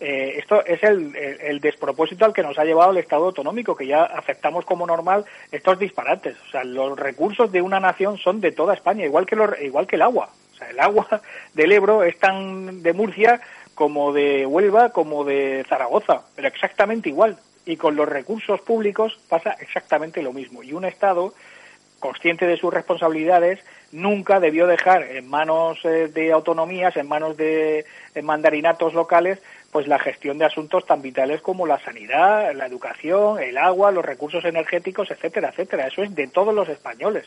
eh, 0.00 0.34
esto 0.38 0.64
es 0.64 0.82
el, 0.82 1.14
el- 1.16 1.40
el 1.40 1.60
despropósito 1.60 2.24
al 2.24 2.32
que 2.32 2.42
nos 2.42 2.58
ha 2.58 2.64
llevado 2.64 2.90
el 2.90 2.98
Estado 2.98 3.24
autonómico, 3.26 3.74
que 3.76 3.86
ya 3.86 4.04
aceptamos 4.04 4.64
como 4.64 4.86
normal 4.86 5.24
estos 5.50 5.78
disparates. 5.78 6.36
O 6.48 6.50
sea, 6.50 6.64
los 6.64 6.98
recursos 6.98 7.50
de 7.50 7.62
una 7.62 7.80
nación 7.80 8.18
son 8.18 8.40
de 8.40 8.52
toda 8.52 8.74
España, 8.74 9.04
igual 9.06 9.26
que, 9.26 9.36
los, 9.36 9.50
igual 9.62 9.86
que 9.86 9.96
el 9.96 10.02
agua. 10.02 10.28
O 10.52 10.56
sea, 10.56 10.68
el 10.70 10.80
agua 10.80 11.06
del 11.54 11.72
Ebro 11.72 12.02
es 12.04 12.18
tan 12.18 12.82
de 12.82 12.92
Murcia 12.92 13.40
como 13.74 14.12
de 14.12 14.44
Huelva, 14.44 14.90
como 14.90 15.24
de 15.24 15.64
Zaragoza, 15.68 16.22
pero 16.36 16.48
exactamente 16.48 17.08
igual. 17.08 17.38
Y 17.64 17.76
con 17.76 17.96
los 17.96 18.08
recursos 18.08 18.60
públicos 18.60 19.18
pasa 19.28 19.56
exactamente 19.60 20.22
lo 20.22 20.32
mismo. 20.32 20.62
Y 20.62 20.72
un 20.72 20.84
Estado 20.84 21.32
consciente 22.02 22.46
de 22.46 22.56
sus 22.56 22.74
responsabilidades, 22.74 23.60
nunca 23.92 24.40
debió 24.40 24.66
dejar 24.66 25.04
en 25.04 25.28
manos 25.28 25.78
eh, 25.84 26.08
de 26.08 26.32
autonomías, 26.32 26.96
en 26.96 27.06
manos 27.06 27.36
de 27.36 27.86
mandarinatos 28.22 28.92
locales, 28.92 29.38
pues 29.70 29.86
la 29.86 29.98
gestión 29.98 30.36
de 30.36 30.44
asuntos 30.44 30.84
tan 30.84 31.00
vitales 31.00 31.40
como 31.40 31.64
la 31.64 31.78
sanidad, 31.78 32.52
la 32.54 32.66
educación, 32.66 33.40
el 33.40 33.56
agua, 33.56 33.92
los 33.92 34.04
recursos 34.04 34.44
energéticos, 34.44 35.10
etcétera, 35.10 35.50
etcétera. 35.50 35.86
Eso 35.86 36.02
es 36.02 36.14
de 36.14 36.26
todos 36.26 36.52
los 36.52 36.68
españoles. 36.68 37.24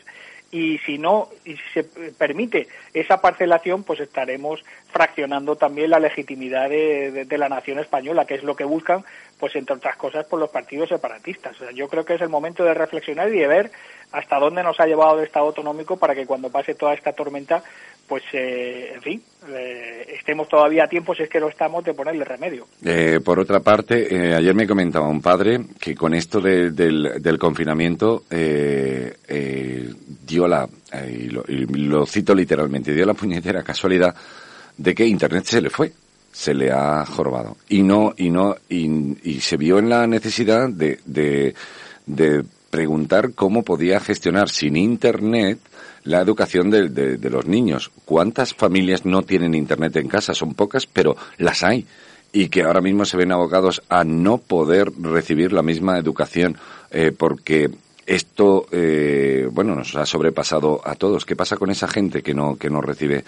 Y 0.50 0.78
si 0.78 0.96
no, 0.96 1.28
y 1.44 1.56
si 1.56 1.62
se 1.74 1.84
permite 2.16 2.68
esa 2.94 3.20
parcelación, 3.20 3.82
pues 3.82 4.00
estaremos 4.00 4.64
fraccionando 4.92 5.56
también 5.56 5.90
la 5.90 5.98
legitimidad 5.98 6.70
de 6.70 7.36
la 7.36 7.48
nación 7.48 7.80
española, 7.80 8.26
que 8.26 8.36
es 8.36 8.44
lo 8.44 8.54
que 8.54 8.64
buscan, 8.64 9.04
pues 9.38 9.56
entre 9.56 9.76
otras 9.76 9.96
cosas, 9.96 10.24
por 10.26 10.38
los 10.38 10.50
partidos 10.50 10.88
separatistas. 10.88 11.60
O 11.60 11.64
sea, 11.64 11.72
yo 11.72 11.88
creo 11.88 12.04
que 12.04 12.14
es 12.14 12.20
el 12.20 12.28
momento 12.28 12.64
de 12.64 12.74
reflexionar 12.74 13.28
y 13.34 13.38
de 13.38 13.46
ver 13.46 13.70
hasta 14.12 14.38
dónde 14.38 14.62
nos 14.62 14.78
ha 14.78 14.86
llevado 14.86 15.18
el 15.18 15.26
Estado 15.26 15.46
autonómico 15.46 15.96
para 15.96 16.14
que 16.14 16.26
cuando 16.26 16.48
pase 16.48 16.74
toda 16.74 16.94
esta 16.94 17.12
tormenta, 17.12 17.62
pues, 18.08 18.22
eh, 18.32 18.92
en 18.94 19.02
fin, 19.02 19.22
eh, 19.48 20.06
estemos 20.18 20.48
todavía 20.48 20.84
a 20.84 20.88
tiempo, 20.88 21.14
si 21.14 21.22
es 21.24 21.28
que 21.28 21.40
lo 21.40 21.48
estamos, 21.48 21.84
de 21.84 21.94
ponerle 21.94 22.24
remedio. 22.24 22.66
Eh, 22.84 23.20
por 23.24 23.38
otra 23.40 23.60
parte, 23.60 24.14
eh, 24.14 24.34
ayer 24.34 24.54
me 24.54 24.66
comentaba 24.66 25.08
un 25.08 25.20
padre 25.20 25.60
que 25.80 25.94
con 25.94 26.14
esto 26.14 26.40
de- 26.40 26.70
del, 26.70 27.20
del 27.20 27.38
confinamiento 27.38 28.24
eh, 28.30 29.92
dio 30.26 30.46
la, 30.48 30.68
y, 31.08 31.28
lo, 31.28 31.44
y 31.48 31.64
lo 31.66 32.06
cito 32.06 32.34
literalmente, 32.34 32.94
dio 32.94 33.06
la 33.06 33.14
puñetera 33.14 33.62
casualidad 33.62 34.14
de 34.76 34.94
que 34.94 35.06
Internet 35.06 35.44
se 35.44 35.60
le 35.60 35.70
fue, 35.70 35.92
se 36.32 36.52
le 36.54 36.70
ha 36.70 37.04
jorobado 37.06 37.56
y 37.68 37.82
no 37.82 38.12
y 38.16 38.30
no 38.30 38.56
y, 38.68 38.86
y 39.30 39.40
se 39.40 39.56
vio 39.56 39.78
en 39.78 39.88
la 39.88 40.06
necesidad 40.06 40.68
de, 40.68 40.98
de, 41.06 41.54
de 42.06 42.44
preguntar 42.70 43.32
cómo 43.34 43.62
podía 43.62 44.00
gestionar 44.00 44.48
sin 44.50 44.76
Internet 44.76 45.58
la 46.06 46.20
educación 46.20 46.70
de, 46.70 46.88
de- 46.88 47.16
de 47.18 47.30
los 47.30 47.46
niños. 47.46 47.90
¿Cuántas 48.04 48.54
familias 48.54 49.04
no 49.04 49.22
tienen 49.22 49.54
Internet 49.54 49.96
en 49.96 50.08
casa? 50.08 50.34
Son 50.34 50.54
pocas, 50.54 50.86
pero 50.86 51.16
las 51.38 51.62
hay. 51.62 51.86
Y 52.32 52.48
que 52.48 52.62
ahora 52.62 52.80
mismo 52.80 53.04
se 53.04 53.16
ven 53.16 53.32
abocados 53.32 53.82
a 53.88 54.04
no 54.04 54.38
poder 54.38 54.90
recibir 55.00 55.52
la 55.52 55.62
misma 55.62 55.98
educación 55.98 56.56
eh, 56.90 57.12
porque 57.16 57.70
esto, 58.04 58.66
eh, 58.70 59.48
bueno, 59.50 59.74
nos 59.74 59.94
ha 59.96 60.06
sobrepasado 60.06 60.80
a 60.84 60.94
todos. 60.94 61.24
¿Qué 61.24 61.34
pasa 61.34 61.56
con 61.56 61.70
esa 61.70 61.88
gente 61.88 62.22
que 62.22 62.34
no, 62.34 62.56
que 62.56 62.70
no 62.70 62.80
recibe 62.80 63.24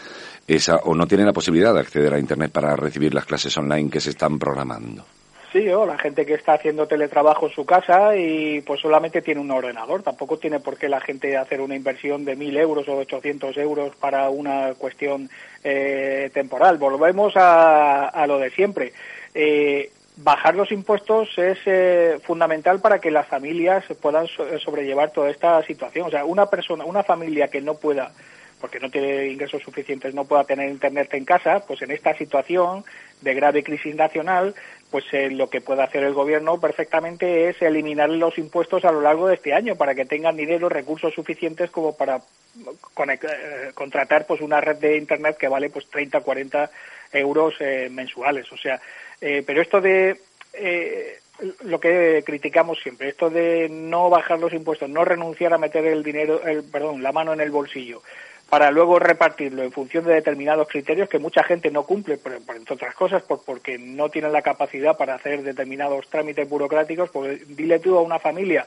esa, 0.47 0.77
o 0.77 0.95
no 0.95 1.07
tiene 1.07 1.25
la 1.25 1.33
posibilidad 1.33 1.75
de 1.75 1.81
acceder 1.81 2.15
a 2.15 2.19
Internet 2.21 2.53
para 2.53 2.77
recibir 2.77 3.13
las 3.15 3.25
clases 3.27 3.57
online 3.59 3.91
que 3.91 4.01
se 4.01 4.11
están 4.11 4.39
programando? 4.39 5.05
Sí, 5.53 5.67
o 5.71 5.87
la 5.87 5.97
gente 5.97 6.27
que 6.27 6.35
está 6.35 6.55
haciendo 6.55 6.87
teletrabajo 6.87 7.47
en 7.47 7.55
su 7.55 7.65
casa 7.65 8.15
y 8.17 8.61
pues 8.61 8.81
solamente 8.81 9.23
tiene 9.23 9.41
un 9.41 9.51
ordenador. 9.51 10.03
Tampoco 10.03 10.37
tiene 10.39 10.61
por 10.61 10.77
qué 10.77 10.91
la 10.91 11.01
gente 11.01 11.39
hacer 11.39 11.63
una 11.63 11.75
inversión 11.75 12.25
de 12.27 12.37
1.000 12.37 12.59
euros 12.59 12.87
o 12.89 12.97
800 12.99 13.57
euros 13.57 13.97
para 13.97 14.29
una 14.29 14.75
cuestión 14.75 15.31
eh, 15.65 16.31
temporal. 16.35 16.77
Volvemos 16.77 17.35
a, 17.37 18.09
a 18.09 18.27
lo 18.27 18.39
de 18.39 18.51
siempre. 18.51 18.93
Eh, 19.35 19.91
bajar 20.17 20.55
los 20.55 20.71
impuestos 20.71 21.31
es 21.39 21.59
eh, 21.65 22.19
fundamental 22.25 22.81
para 22.81 22.99
que 22.99 23.11
las 23.11 23.27
familias 23.27 23.85
puedan 24.03 24.27
so- 24.27 24.59
sobrellevar 24.59 25.13
toda 25.13 25.31
esta 25.31 25.63
situación. 25.63 26.09
O 26.09 26.11
sea, 26.11 26.27
una 26.27 26.45
persona, 26.47 26.85
una 26.85 27.03
familia 27.05 27.49
que 27.49 27.63
no 27.63 27.75
pueda 27.75 28.13
porque 28.61 28.81
no 28.81 28.91
tiene 28.91 29.29
ingresos 29.29 29.63
suficientes, 29.63 30.15
no 30.15 30.25
pueda 30.25 30.43
tener 30.43 30.69
internet 30.69 31.15
en 31.15 31.25
casa, 31.25 31.61
pues 31.65 31.81
en 31.83 31.93
esta 31.93 32.13
situación 32.19 32.85
de 33.21 33.33
grave 33.33 33.63
crisis 33.63 33.95
nacional, 33.95 34.53
pues 34.91 35.05
eh, 35.13 35.31
lo 35.31 35.51
que 35.51 35.61
puede 35.61 35.83
hacer 35.83 36.03
el 36.05 36.15
gobierno 36.15 36.61
perfectamente 36.61 37.49
es 37.49 37.61
eliminar 37.61 38.09
los 38.11 38.39
impuestos 38.39 38.85
a 38.85 38.93
lo 38.93 39.01
largo 39.01 39.29
de 39.29 39.35
este 39.35 39.53
año 39.53 39.77
para 39.77 39.95
que 39.95 40.05
tengan 40.05 40.37
dinero, 40.37 40.69
recursos 40.69 41.15
suficientes 41.15 41.71
como 41.71 41.97
para 41.97 42.17
eh, 42.17 43.71
contratar 43.75 44.27
pues 44.27 44.41
una 44.41 44.61
red 44.61 44.77
de 44.77 44.97
internet 44.97 45.37
que 45.37 45.49
vale 45.49 45.71
pues 45.71 45.89
30, 45.91 46.21
40 46.21 46.71
euros 47.13 47.55
eh, 47.61 47.89
mensuales. 47.91 48.51
O 48.53 48.57
sea, 48.57 48.81
eh, 49.21 49.43
pero 49.47 49.63
esto 49.63 49.81
de 49.81 50.21
eh, 50.53 51.19
lo 51.65 51.79
que 51.79 52.23
criticamos 52.25 52.79
siempre, 52.83 53.09
esto 53.09 53.31
de 53.31 53.69
no 53.69 54.11
bajar 54.11 54.39
los 54.39 54.53
impuestos, 54.53 54.89
no 54.89 55.05
renunciar 55.05 55.53
a 55.53 55.59
meter 55.59 55.87
el 55.87 56.03
dinero, 56.03 56.43
el, 56.45 56.65
perdón, 56.65 57.03
la 57.03 57.13
mano 57.13 57.33
en 57.33 57.41
el 57.41 57.51
bolsillo, 57.51 58.03
para 58.49 58.71
luego 58.71 58.99
repartirlo 58.99 59.63
en 59.63 59.73
función 59.73 60.05
de 60.05 60.15
determinados 60.15 60.69
criterios 60.69 61.09
que 61.09 61.19
mucha 61.19 61.43
gente 61.43 61.71
no 61.71 61.85
cumple, 61.85 62.17
por, 62.17 62.33
entre 62.33 62.75
otras 62.75 62.95
cosas, 62.95 63.23
por, 63.23 63.45
porque 63.45 63.79
no 63.79 64.09
tienen 64.09 64.33
la 64.33 64.43
capacidad 64.43 64.97
para 64.97 65.15
hacer 65.15 65.43
determinados 65.43 66.09
trámites 66.09 66.49
burocráticos, 66.49 67.11
pues 67.11 67.57
dile 67.57 67.79
tú 67.79 67.97
a 67.97 68.03
una 68.03 68.19
familia 68.19 68.67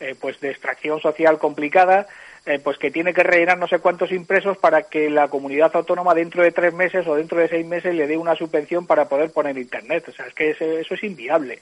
eh, 0.00 0.14
pues 0.18 0.40
de 0.40 0.50
extracción 0.50 1.00
social 1.00 1.38
complicada, 1.38 2.06
eh, 2.46 2.58
pues 2.58 2.78
que 2.78 2.90
tiene 2.90 3.12
que 3.12 3.22
rellenar 3.22 3.58
no 3.58 3.68
sé 3.68 3.80
cuántos 3.80 4.12
impresos 4.12 4.56
para 4.56 4.84
que 4.84 5.10
la 5.10 5.28
comunidad 5.28 5.72
autónoma 5.74 6.14
dentro 6.14 6.42
de 6.42 6.52
tres 6.52 6.72
meses 6.72 7.06
o 7.06 7.14
dentro 7.14 7.38
de 7.38 7.48
seis 7.48 7.66
meses 7.66 7.94
le 7.94 8.06
dé 8.06 8.16
una 8.16 8.34
subvención 8.34 8.86
para 8.86 9.08
poder 9.08 9.30
poner 9.32 9.58
internet. 9.58 10.08
O 10.08 10.12
sea, 10.12 10.26
es 10.26 10.34
que 10.34 10.50
eso 10.50 10.94
es 10.94 11.02
inviable. 11.02 11.60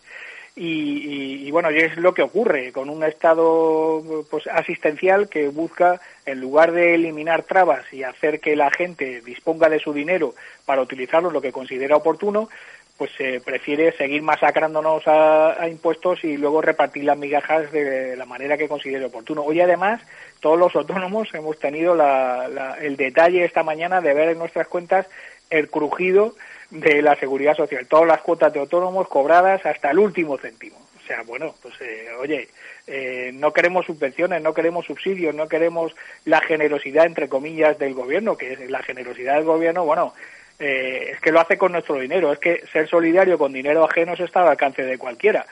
Y, 0.59 1.47
y- 1.47 1.51
bueno, 1.51 1.71
y 1.71 1.79
es 1.79 1.97
lo 1.99 2.15
que 2.15 2.23
ocurre 2.23 2.73
con 2.73 2.89
un 2.89 3.05
Estado 3.05 4.03
pues 4.31 4.47
asistencial 4.47 5.29
que 5.29 5.49
busca, 5.49 6.01
en 6.25 6.41
lugar 6.41 6.73
de 6.73 6.95
eliminar 6.95 7.43
trabas 7.43 7.85
y 7.93 8.03
hacer 8.03 8.41
que 8.41 8.57
la 8.57 8.71
gente 8.71 9.21
disponga 9.21 9.69
de 9.69 9.79
su 9.79 9.93
dinero 9.93 10.35
para 10.65 10.81
utilizarlo 10.83 11.31
lo 11.31 11.41
que 11.43 11.53
considera 11.53 11.97
oportuno, 11.97 12.49
pues 12.97 13.11
se 13.19 13.41
prefiere 13.43 13.93
seguir 13.93 14.23
masacrándonos 14.23 15.07
a, 15.07 15.61
a 15.63 15.69
impuestos 15.69 16.25
y 16.25 16.39
luego 16.39 16.63
repartir 16.63 17.05
las 17.05 17.19
migajas 17.19 17.71
de 17.71 18.17
la 18.17 18.25
manera 18.25 18.57
que 18.57 18.69
considere 18.69 19.05
oportuno. 19.05 19.43
Hoy 19.43 19.61
además 19.61 20.01
todos 20.41 20.59
los 20.59 20.75
autónomos 20.75 21.29
hemos 21.35 21.59
tenido 21.59 21.95
la- 21.95 22.49
la- 22.49 22.79
el 22.81 22.97
detalle 22.97 23.45
esta 23.45 23.63
mañana 23.63 24.01
de 24.01 24.15
ver 24.15 24.31
en 24.31 24.39
nuestras 24.39 24.67
cuentas 24.69 25.07
el 25.51 25.69
crujido 25.69 26.35
de 26.71 27.03
la 27.03 27.17
seguridad 27.17 27.57
social, 27.57 27.87
todas 27.87 28.07
las 28.07 28.21
cuotas 28.21 28.53
de 28.53 28.61
autónomos 28.61 29.09
cobradas 29.09 29.65
hasta 29.65 29.91
el 29.91 29.99
último 29.99 30.37
céntimo. 30.39 30.77
O 30.77 31.07
sea, 31.07 31.23
bueno, 31.23 31.55
pues 31.63 31.75
eh, 31.81 32.09
oye, 32.19 32.49
eh, 32.87 33.31
no 33.33 33.53
queremos 33.53 33.87
subvenciones, 33.87 34.43
no 34.43 34.53
queremos 34.53 34.87
subsidios, 34.87 35.35
no 35.35 35.49
queremos 35.49 35.95
la 36.25 36.41
generosidad, 36.41 37.07
entre 37.07 37.29
comillas, 37.29 37.79
del 37.79 37.95
gobierno, 37.95 38.37
que 38.37 38.53
es 38.53 38.71
la 38.71 38.83
generosidad 38.83 39.37
del 39.37 39.45
gobierno, 39.45 39.85
bueno, 39.85 40.15
eh, 40.59 41.11
es 41.13 41.21
que 41.21 41.33
lo 41.33 41.41
hace 41.41 41.59
con 41.59 41.73
nuestro 41.73 41.99
dinero, 41.99 42.33
es 42.33 42.39
que 42.39 42.63
ser 42.73 42.89
solidario 42.89 43.39
con 43.39 43.53
dinero 43.53 43.85
ajeno 43.85 44.15
está 44.15 44.43
al 44.43 44.49
alcance 44.49 44.83
de 44.83 44.99
cualquiera. 44.99 45.47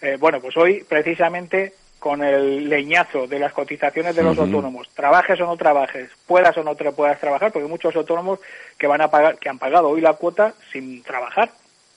Eh, 0.00 0.16
bueno, 0.18 0.40
pues 0.40 0.56
hoy 0.56 0.84
precisamente 0.88 1.74
con 2.00 2.24
el 2.24 2.68
leñazo 2.68 3.26
de 3.26 3.38
las 3.38 3.52
cotizaciones 3.52 4.16
de 4.16 4.22
los 4.22 4.38
autónomos, 4.38 4.88
trabajes 4.94 5.38
o 5.40 5.44
no 5.46 5.56
trabajes, 5.56 6.10
puedas 6.26 6.56
o 6.56 6.64
no 6.64 6.74
te 6.74 6.90
puedas 6.90 7.20
trabajar, 7.20 7.52
porque 7.52 7.64
hay 7.64 7.70
muchos 7.70 7.94
autónomos 7.94 8.40
que 8.78 8.86
van 8.86 9.02
a 9.02 9.10
pagar, 9.10 9.38
que 9.38 9.48
han 9.50 9.58
pagado 9.58 9.90
hoy 9.90 10.00
la 10.00 10.14
cuota 10.14 10.54
sin 10.72 11.02
trabajar 11.02 11.50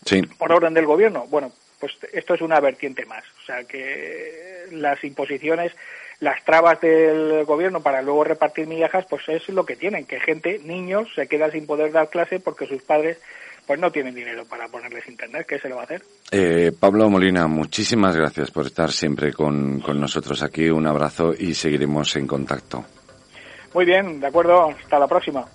Sí. 0.05 0.21
por 0.37 0.51
orden 0.51 0.73
del 0.73 0.85
gobierno. 0.85 1.25
Bueno, 1.29 1.51
pues 1.79 1.97
esto 2.11 2.33
es 2.33 2.41
una 2.41 2.59
vertiente 2.59 3.05
más. 3.05 3.23
O 3.41 3.45
sea 3.45 3.63
que 3.63 4.65
las 4.71 5.01
imposiciones, 5.03 5.71
las 6.19 6.43
trabas 6.43 6.81
del 6.81 7.45
gobierno 7.45 7.81
para 7.81 8.01
luego 8.01 8.25
repartir 8.25 8.67
migajas, 8.67 9.05
pues 9.09 9.27
es 9.29 9.47
lo 9.49 9.65
que 9.65 9.77
tienen, 9.77 10.05
que 10.05 10.19
gente, 10.19 10.59
niños, 10.63 11.07
se 11.15 11.27
quedan 11.27 11.51
sin 11.51 11.65
poder 11.65 11.91
dar 11.93 12.09
clase 12.09 12.39
porque 12.41 12.67
sus 12.67 12.81
padres 12.83 13.17
pues 13.65 13.79
no 13.79 13.91
tienen 13.91 14.15
dinero 14.15 14.45
para 14.45 14.67
ponerles 14.67 15.07
internet. 15.07 15.45
¿Qué 15.47 15.59
se 15.59 15.69
le 15.69 15.75
va 15.75 15.81
a 15.81 15.85
hacer? 15.85 16.03
Eh, 16.31 16.71
Pablo 16.77 17.09
Molina, 17.09 17.47
muchísimas 17.47 18.15
gracias 18.15 18.51
por 18.51 18.65
estar 18.65 18.91
siempre 18.91 19.33
con, 19.33 19.79
con 19.79 19.99
nosotros 19.99 20.41
aquí. 20.43 20.69
Un 20.69 20.87
abrazo 20.87 21.33
y 21.37 21.53
seguiremos 21.53 22.15
en 22.15 22.27
contacto. 22.27 22.85
Muy 23.73 23.85
bien, 23.85 24.19
de 24.19 24.27
acuerdo. 24.27 24.69
Hasta 24.69 24.99
la 24.99 25.07
próxima. 25.07 25.45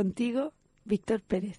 Contigo, 0.00 0.54
Víctor 0.86 1.20
Pérez. 1.20 1.58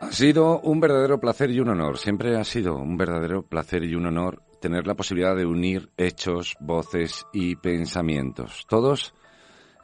Ha 0.00 0.10
sido 0.10 0.58
un 0.62 0.80
verdadero 0.80 1.20
placer 1.20 1.50
y 1.50 1.60
un 1.60 1.68
honor, 1.68 1.98
siempre 1.98 2.38
ha 2.38 2.44
sido 2.44 2.76
un 2.76 2.96
verdadero 2.96 3.42
placer 3.42 3.84
y 3.84 3.94
un 3.94 4.06
honor 4.06 4.42
tener 4.58 4.86
la 4.86 4.94
posibilidad 4.94 5.36
de 5.36 5.44
unir 5.44 5.90
hechos, 5.98 6.56
voces 6.60 7.26
y 7.34 7.56
pensamientos. 7.56 8.64
Todos 8.66 9.12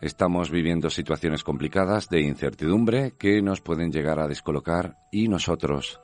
estamos 0.00 0.50
viviendo 0.50 0.88
situaciones 0.88 1.44
complicadas 1.44 2.08
de 2.08 2.22
incertidumbre 2.22 3.12
que 3.18 3.42
nos 3.42 3.60
pueden 3.60 3.92
llegar 3.92 4.18
a 4.18 4.26
descolocar 4.28 4.96
y 5.12 5.28
nosotros 5.28 6.00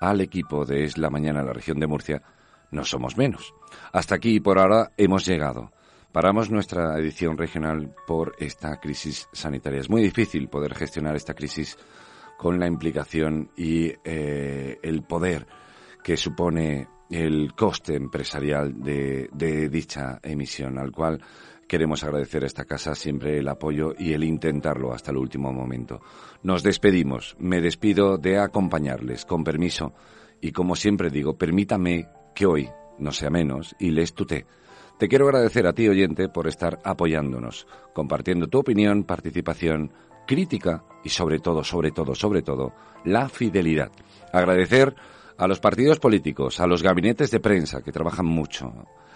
al 0.00 0.20
equipo 0.20 0.64
de 0.64 0.84
Es 0.84 0.98
la 0.98 1.10
Mañana 1.10 1.40
en 1.40 1.46
la 1.46 1.52
región 1.52 1.78
de 1.78 1.86
Murcia, 1.86 2.22
no 2.70 2.84
somos 2.84 3.16
menos. 3.16 3.54
Hasta 3.92 4.16
aquí 4.16 4.36
y 4.36 4.40
por 4.40 4.58
ahora 4.58 4.92
hemos 4.96 5.26
llegado. 5.26 5.70
Paramos 6.10 6.50
nuestra 6.50 6.98
edición 6.98 7.38
regional 7.38 7.94
por 8.06 8.34
esta 8.38 8.80
crisis 8.80 9.28
sanitaria. 9.32 9.80
Es 9.80 9.90
muy 9.90 10.02
difícil 10.02 10.48
poder 10.48 10.74
gestionar 10.74 11.14
esta 11.14 11.34
crisis 11.34 11.78
con 12.36 12.58
la 12.58 12.66
implicación 12.66 13.50
y 13.56 13.92
eh, 14.04 14.78
el 14.82 15.02
poder 15.02 15.46
que 16.02 16.16
supone 16.16 16.88
el 17.10 17.54
coste 17.54 17.94
empresarial 17.96 18.82
de, 18.82 19.28
de 19.32 19.68
dicha 19.68 20.18
emisión, 20.22 20.78
al 20.78 20.90
cual 20.90 21.22
queremos 21.70 22.02
agradecer 22.02 22.42
a 22.42 22.48
esta 22.48 22.64
casa 22.64 22.96
siempre 22.96 23.38
el 23.38 23.46
apoyo 23.46 23.94
y 23.96 24.12
el 24.12 24.24
intentarlo 24.24 24.92
hasta 24.92 25.12
el 25.12 25.18
último 25.18 25.52
momento. 25.52 26.00
Nos 26.42 26.64
despedimos. 26.64 27.36
Me 27.38 27.60
despido 27.60 28.18
de 28.18 28.40
acompañarles, 28.40 29.24
con 29.24 29.44
permiso. 29.44 29.94
Y 30.40 30.50
como 30.50 30.74
siempre 30.74 31.10
digo, 31.10 31.38
permítame 31.38 32.08
que 32.34 32.46
hoy 32.46 32.68
no 32.98 33.12
sea 33.12 33.30
menos 33.30 33.76
y 33.78 33.92
les 33.92 34.14
tuté. 34.14 34.46
Te 34.98 35.06
quiero 35.06 35.26
agradecer 35.26 35.68
a 35.68 35.72
ti, 35.72 35.88
oyente, 35.88 36.28
por 36.28 36.48
estar 36.48 36.80
apoyándonos, 36.82 37.68
compartiendo 37.94 38.48
tu 38.48 38.58
opinión, 38.58 39.04
participación, 39.04 39.92
crítica 40.26 40.82
y 41.04 41.10
sobre 41.10 41.38
todo, 41.38 41.62
sobre 41.62 41.92
todo, 41.92 42.16
sobre 42.16 42.42
todo, 42.42 42.72
la 43.04 43.28
fidelidad. 43.28 43.92
Agradecer 44.32 44.96
a 45.38 45.46
los 45.46 45.60
partidos 45.60 46.00
políticos, 46.00 46.58
a 46.58 46.66
los 46.66 46.82
gabinetes 46.82 47.30
de 47.30 47.38
prensa 47.38 47.80
que 47.80 47.92
trabajan 47.92 48.26
mucho, 48.26 48.74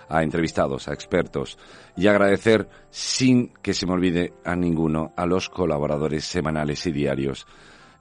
a 0.08 0.22
entrevistados, 0.22 0.88
a 0.88 0.92
expertos 0.92 1.58
y 1.96 2.06
agradecer 2.06 2.68
sin 2.90 3.48
que 3.62 3.74
se 3.74 3.86
me 3.86 3.92
olvide 3.92 4.32
a 4.44 4.56
ninguno 4.56 5.12
a 5.16 5.26
los 5.26 5.48
colaboradores 5.48 6.24
semanales 6.24 6.86
y 6.86 6.92
diarios. 6.92 7.46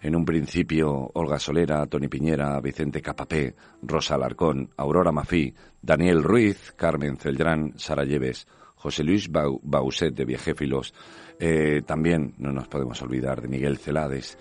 En 0.02 0.16
un 0.16 0.26
principio, 0.26 1.12
Olga 1.14 1.40
Solera, 1.40 1.86
Tony 1.88 2.10
Piñera, 2.10 2.60
Vicente 2.60 3.02
Capapé, 3.02 3.56
Rosa 3.82 4.16
Alarcón, 4.16 4.70
Aurora 4.76 5.14
Mafí, 5.14 5.54
Daniel 5.82 6.24
Ruiz, 6.24 6.74
Carmen 6.76 7.16
Celdrán, 7.16 7.74
Sara 7.78 8.04
Lleves, 8.04 8.46
José 8.76 9.04
Luis 9.06 9.30
Bauset 9.32 10.14
de 10.14 10.26
Viejéfilos, 10.26 10.94
eh, 11.40 11.82
también 11.86 12.34
no 12.38 12.52
nos 12.52 12.68
podemos 12.68 13.02
olvidar 13.02 13.42
de 13.42 13.48
Miguel 13.48 13.78
Celades. 13.78 14.38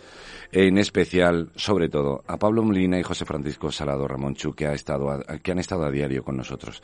En 0.50 0.78
especial, 0.78 1.50
sobre 1.56 1.88
todo, 1.88 2.22
a 2.26 2.38
Pablo 2.38 2.62
Molina 2.62 2.98
y 2.98 3.02
José 3.02 3.24
Francisco 3.24 3.70
Salado 3.70 4.06
Ramonchu, 4.06 4.52
que, 4.52 4.66
ha 4.66 4.72
estado 4.72 5.22
que 5.42 5.52
han 5.52 5.58
estado 5.58 5.84
a 5.84 5.90
diario 5.90 6.22
con 6.22 6.36
nosotros. 6.36 6.82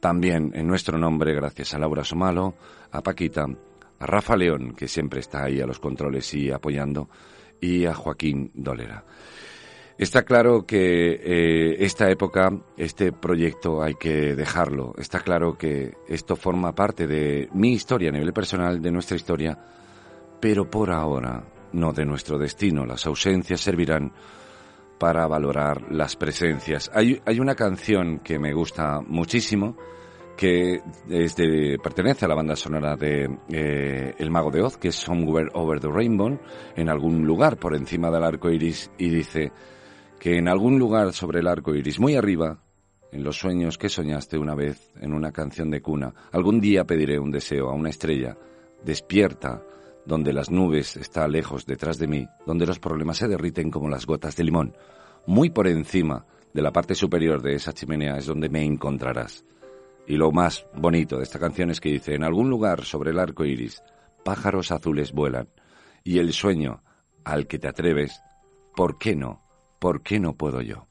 También, 0.00 0.52
en 0.54 0.66
nuestro 0.66 0.98
nombre, 0.98 1.34
gracias 1.34 1.74
a 1.74 1.78
Laura 1.78 2.04
Somalo, 2.04 2.54
a 2.90 3.02
Paquita, 3.02 3.46
a 3.98 4.06
Rafa 4.06 4.36
León, 4.36 4.74
que 4.76 4.88
siempre 4.88 5.20
está 5.20 5.44
ahí 5.44 5.60
a 5.60 5.66
los 5.66 5.80
controles 5.80 6.32
y 6.34 6.50
apoyando, 6.50 7.08
y 7.60 7.86
a 7.86 7.94
Joaquín 7.94 8.50
Dolera. 8.54 9.04
Está 9.98 10.24
claro 10.24 10.66
que 10.66 11.12
eh, 11.14 11.76
esta 11.78 12.10
época, 12.10 12.50
este 12.76 13.12
proyecto 13.12 13.82
hay 13.82 13.94
que 13.94 14.36
dejarlo. 14.36 14.94
Está 14.98 15.20
claro 15.20 15.56
que 15.56 15.94
esto 16.06 16.36
forma 16.36 16.74
parte 16.74 17.06
de 17.06 17.48
mi 17.54 17.72
historia 17.72 18.10
a 18.10 18.12
nivel 18.12 18.34
personal, 18.34 18.82
de 18.82 18.90
nuestra 18.90 19.16
historia, 19.16 19.58
pero 20.38 20.68
por 20.68 20.90
ahora 20.90 21.42
no 21.72 21.94
de 21.94 22.04
nuestro 22.04 22.36
destino. 22.36 22.84
Las 22.84 23.06
ausencias 23.06 23.62
servirán 23.62 24.12
para 24.98 25.26
valorar 25.26 25.92
las 25.92 26.16
presencias. 26.16 26.90
Hay, 26.94 27.20
una 27.38 27.54
canción 27.54 28.20
que 28.20 28.38
me 28.38 28.52
gusta 28.52 29.00
muchísimo, 29.06 29.76
que 30.36 30.80
es 31.08 31.36
de, 31.36 31.78
pertenece 31.82 32.24
a 32.24 32.28
la 32.28 32.34
banda 32.34 32.56
sonora 32.56 32.96
de 32.96 33.28
eh, 33.50 34.14
El 34.18 34.30
Mago 34.30 34.50
de 34.50 34.62
Oz, 34.62 34.76
que 34.76 34.88
es 34.88 34.96
Somewhere 34.96 35.50
Over 35.54 35.80
the 35.80 35.88
Rainbow, 35.88 36.38
en 36.74 36.88
algún 36.88 37.26
lugar 37.26 37.58
por 37.58 37.74
encima 37.74 38.10
del 38.10 38.24
arco 38.24 38.50
iris, 38.50 38.90
y 38.98 39.08
dice 39.08 39.52
que 40.18 40.36
en 40.36 40.48
algún 40.48 40.78
lugar 40.78 41.12
sobre 41.12 41.40
el 41.40 41.48
arco 41.48 41.74
iris, 41.74 42.00
muy 42.00 42.16
arriba, 42.16 42.58
en 43.12 43.22
los 43.22 43.38
sueños 43.38 43.78
que 43.78 43.88
soñaste 43.88 44.38
una 44.38 44.54
vez 44.54 44.92
en 45.00 45.14
una 45.14 45.32
canción 45.32 45.70
de 45.70 45.80
cuna, 45.80 46.12
algún 46.32 46.60
día 46.60 46.84
pediré 46.84 47.18
un 47.18 47.30
deseo 47.30 47.68
a 47.68 47.74
una 47.74 47.90
estrella, 47.90 48.36
despierta, 48.84 49.62
donde 50.06 50.32
las 50.32 50.50
nubes 50.50 50.96
están 50.96 51.32
lejos 51.32 51.66
detrás 51.66 51.98
de 51.98 52.06
mí, 52.06 52.28
donde 52.46 52.66
los 52.66 52.78
problemas 52.78 53.18
se 53.18 53.28
derriten 53.28 53.70
como 53.70 53.88
las 53.88 54.06
gotas 54.06 54.36
de 54.36 54.44
limón. 54.44 54.74
Muy 55.26 55.50
por 55.50 55.66
encima 55.66 56.24
de 56.54 56.62
la 56.62 56.72
parte 56.72 56.94
superior 56.94 57.42
de 57.42 57.54
esa 57.54 57.72
chimenea 57.72 58.16
es 58.16 58.26
donde 58.26 58.48
me 58.48 58.64
encontrarás. 58.64 59.44
Y 60.06 60.16
lo 60.16 60.30
más 60.30 60.66
bonito 60.74 61.18
de 61.18 61.24
esta 61.24 61.38
canción 61.38 61.70
es 61.70 61.80
que 61.80 61.90
dice, 61.90 62.14
en 62.14 62.24
algún 62.24 62.48
lugar 62.48 62.84
sobre 62.84 63.10
el 63.10 63.18
arco 63.18 63.44
iris, 63.44 63.82
pájaros 64.24 64.70
azules 64.70 65.12
vuelan, 65.12 65.48
y 66.04 66.18
el 66.18 66.32
sueño 66.32 66.82
al 67.24 67.48
que 67.48 67.58
te 67.58 67.68
atreves, 67.68 68.22
¿por 68.74 68.98
qué 68.98 69.16
no? 69.16 69.46
¿por 69.78 70.02
qué 70.02 70.18
no 70.18 70.36
puedo 70.36 70.60
yo? 70.62 70.86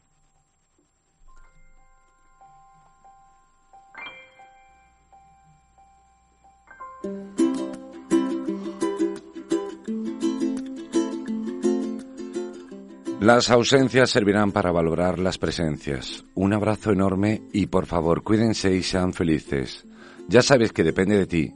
Las 13.26 13.50
ausencias 13.50 14.12
servirán 14.12 14.52
para 14.52 14.72
valorar 14.72 15.18
las 15.18 15.40
presencias. 15.40 16.24
Un 16.36 16.54
abrazo 16.54 16.92
enorme 16.92 17.42
y 17.54 17.66
por 17.66 17.88
favor 17.88 18.22
cuídense 18.22 18.72
y 18.76 18.84
sean 18.84 19.14
felices. 19.14 19.84
Ya 20.28 20.44
sabes 20.44 20.72
que 20.72 20.84
depende 20.84 21.18
de 21.18 21.26
ti 21.26 21.52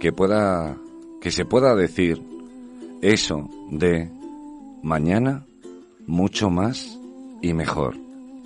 que 0.00 0.12
pueda 0.12 0.78
que 1.20 1.30
se 1.30 1.44
pueda 1.44 1.74
decir 1.74 2.22
eso 3.02 3.50
de 3.70 4.10
mañana 4.82 5.44
mucho 6.06 6.48
más 6.48 6.98
y 7.42 7.52
mejor. 7.52 7.94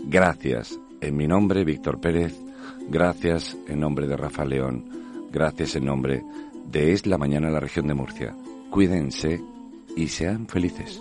Gracias 0.06 0.76
en 1.00 1.16
mi 1.16 1.28
nombre, 1.28 1.62
Víctor 1.62 2.00
Pérez. 2.00 2.36
Gracias 2.88 3.56
en 3.68 3.78
nombre 3.78 4.08
de 4.08 4.16
Rafa 4.16 4.44
León. 4.44 5.28
Gracias 5.30 5.76
en 5.76 5.84
nombre 5.84 6.24
de 6.66 6.92
Es 6.92 7.06
la 7.06 7.18
Mañana 7.18 7.46
en 7.46 7.54
la 7.54 7.60
región 7.60 7.86
de 7.86 7.94
Murcia. 7.94 8.34
Cuídense 8.68 9.40
y 9.94 10.08
sean 10.08 10.48
felices. 10.48 11.00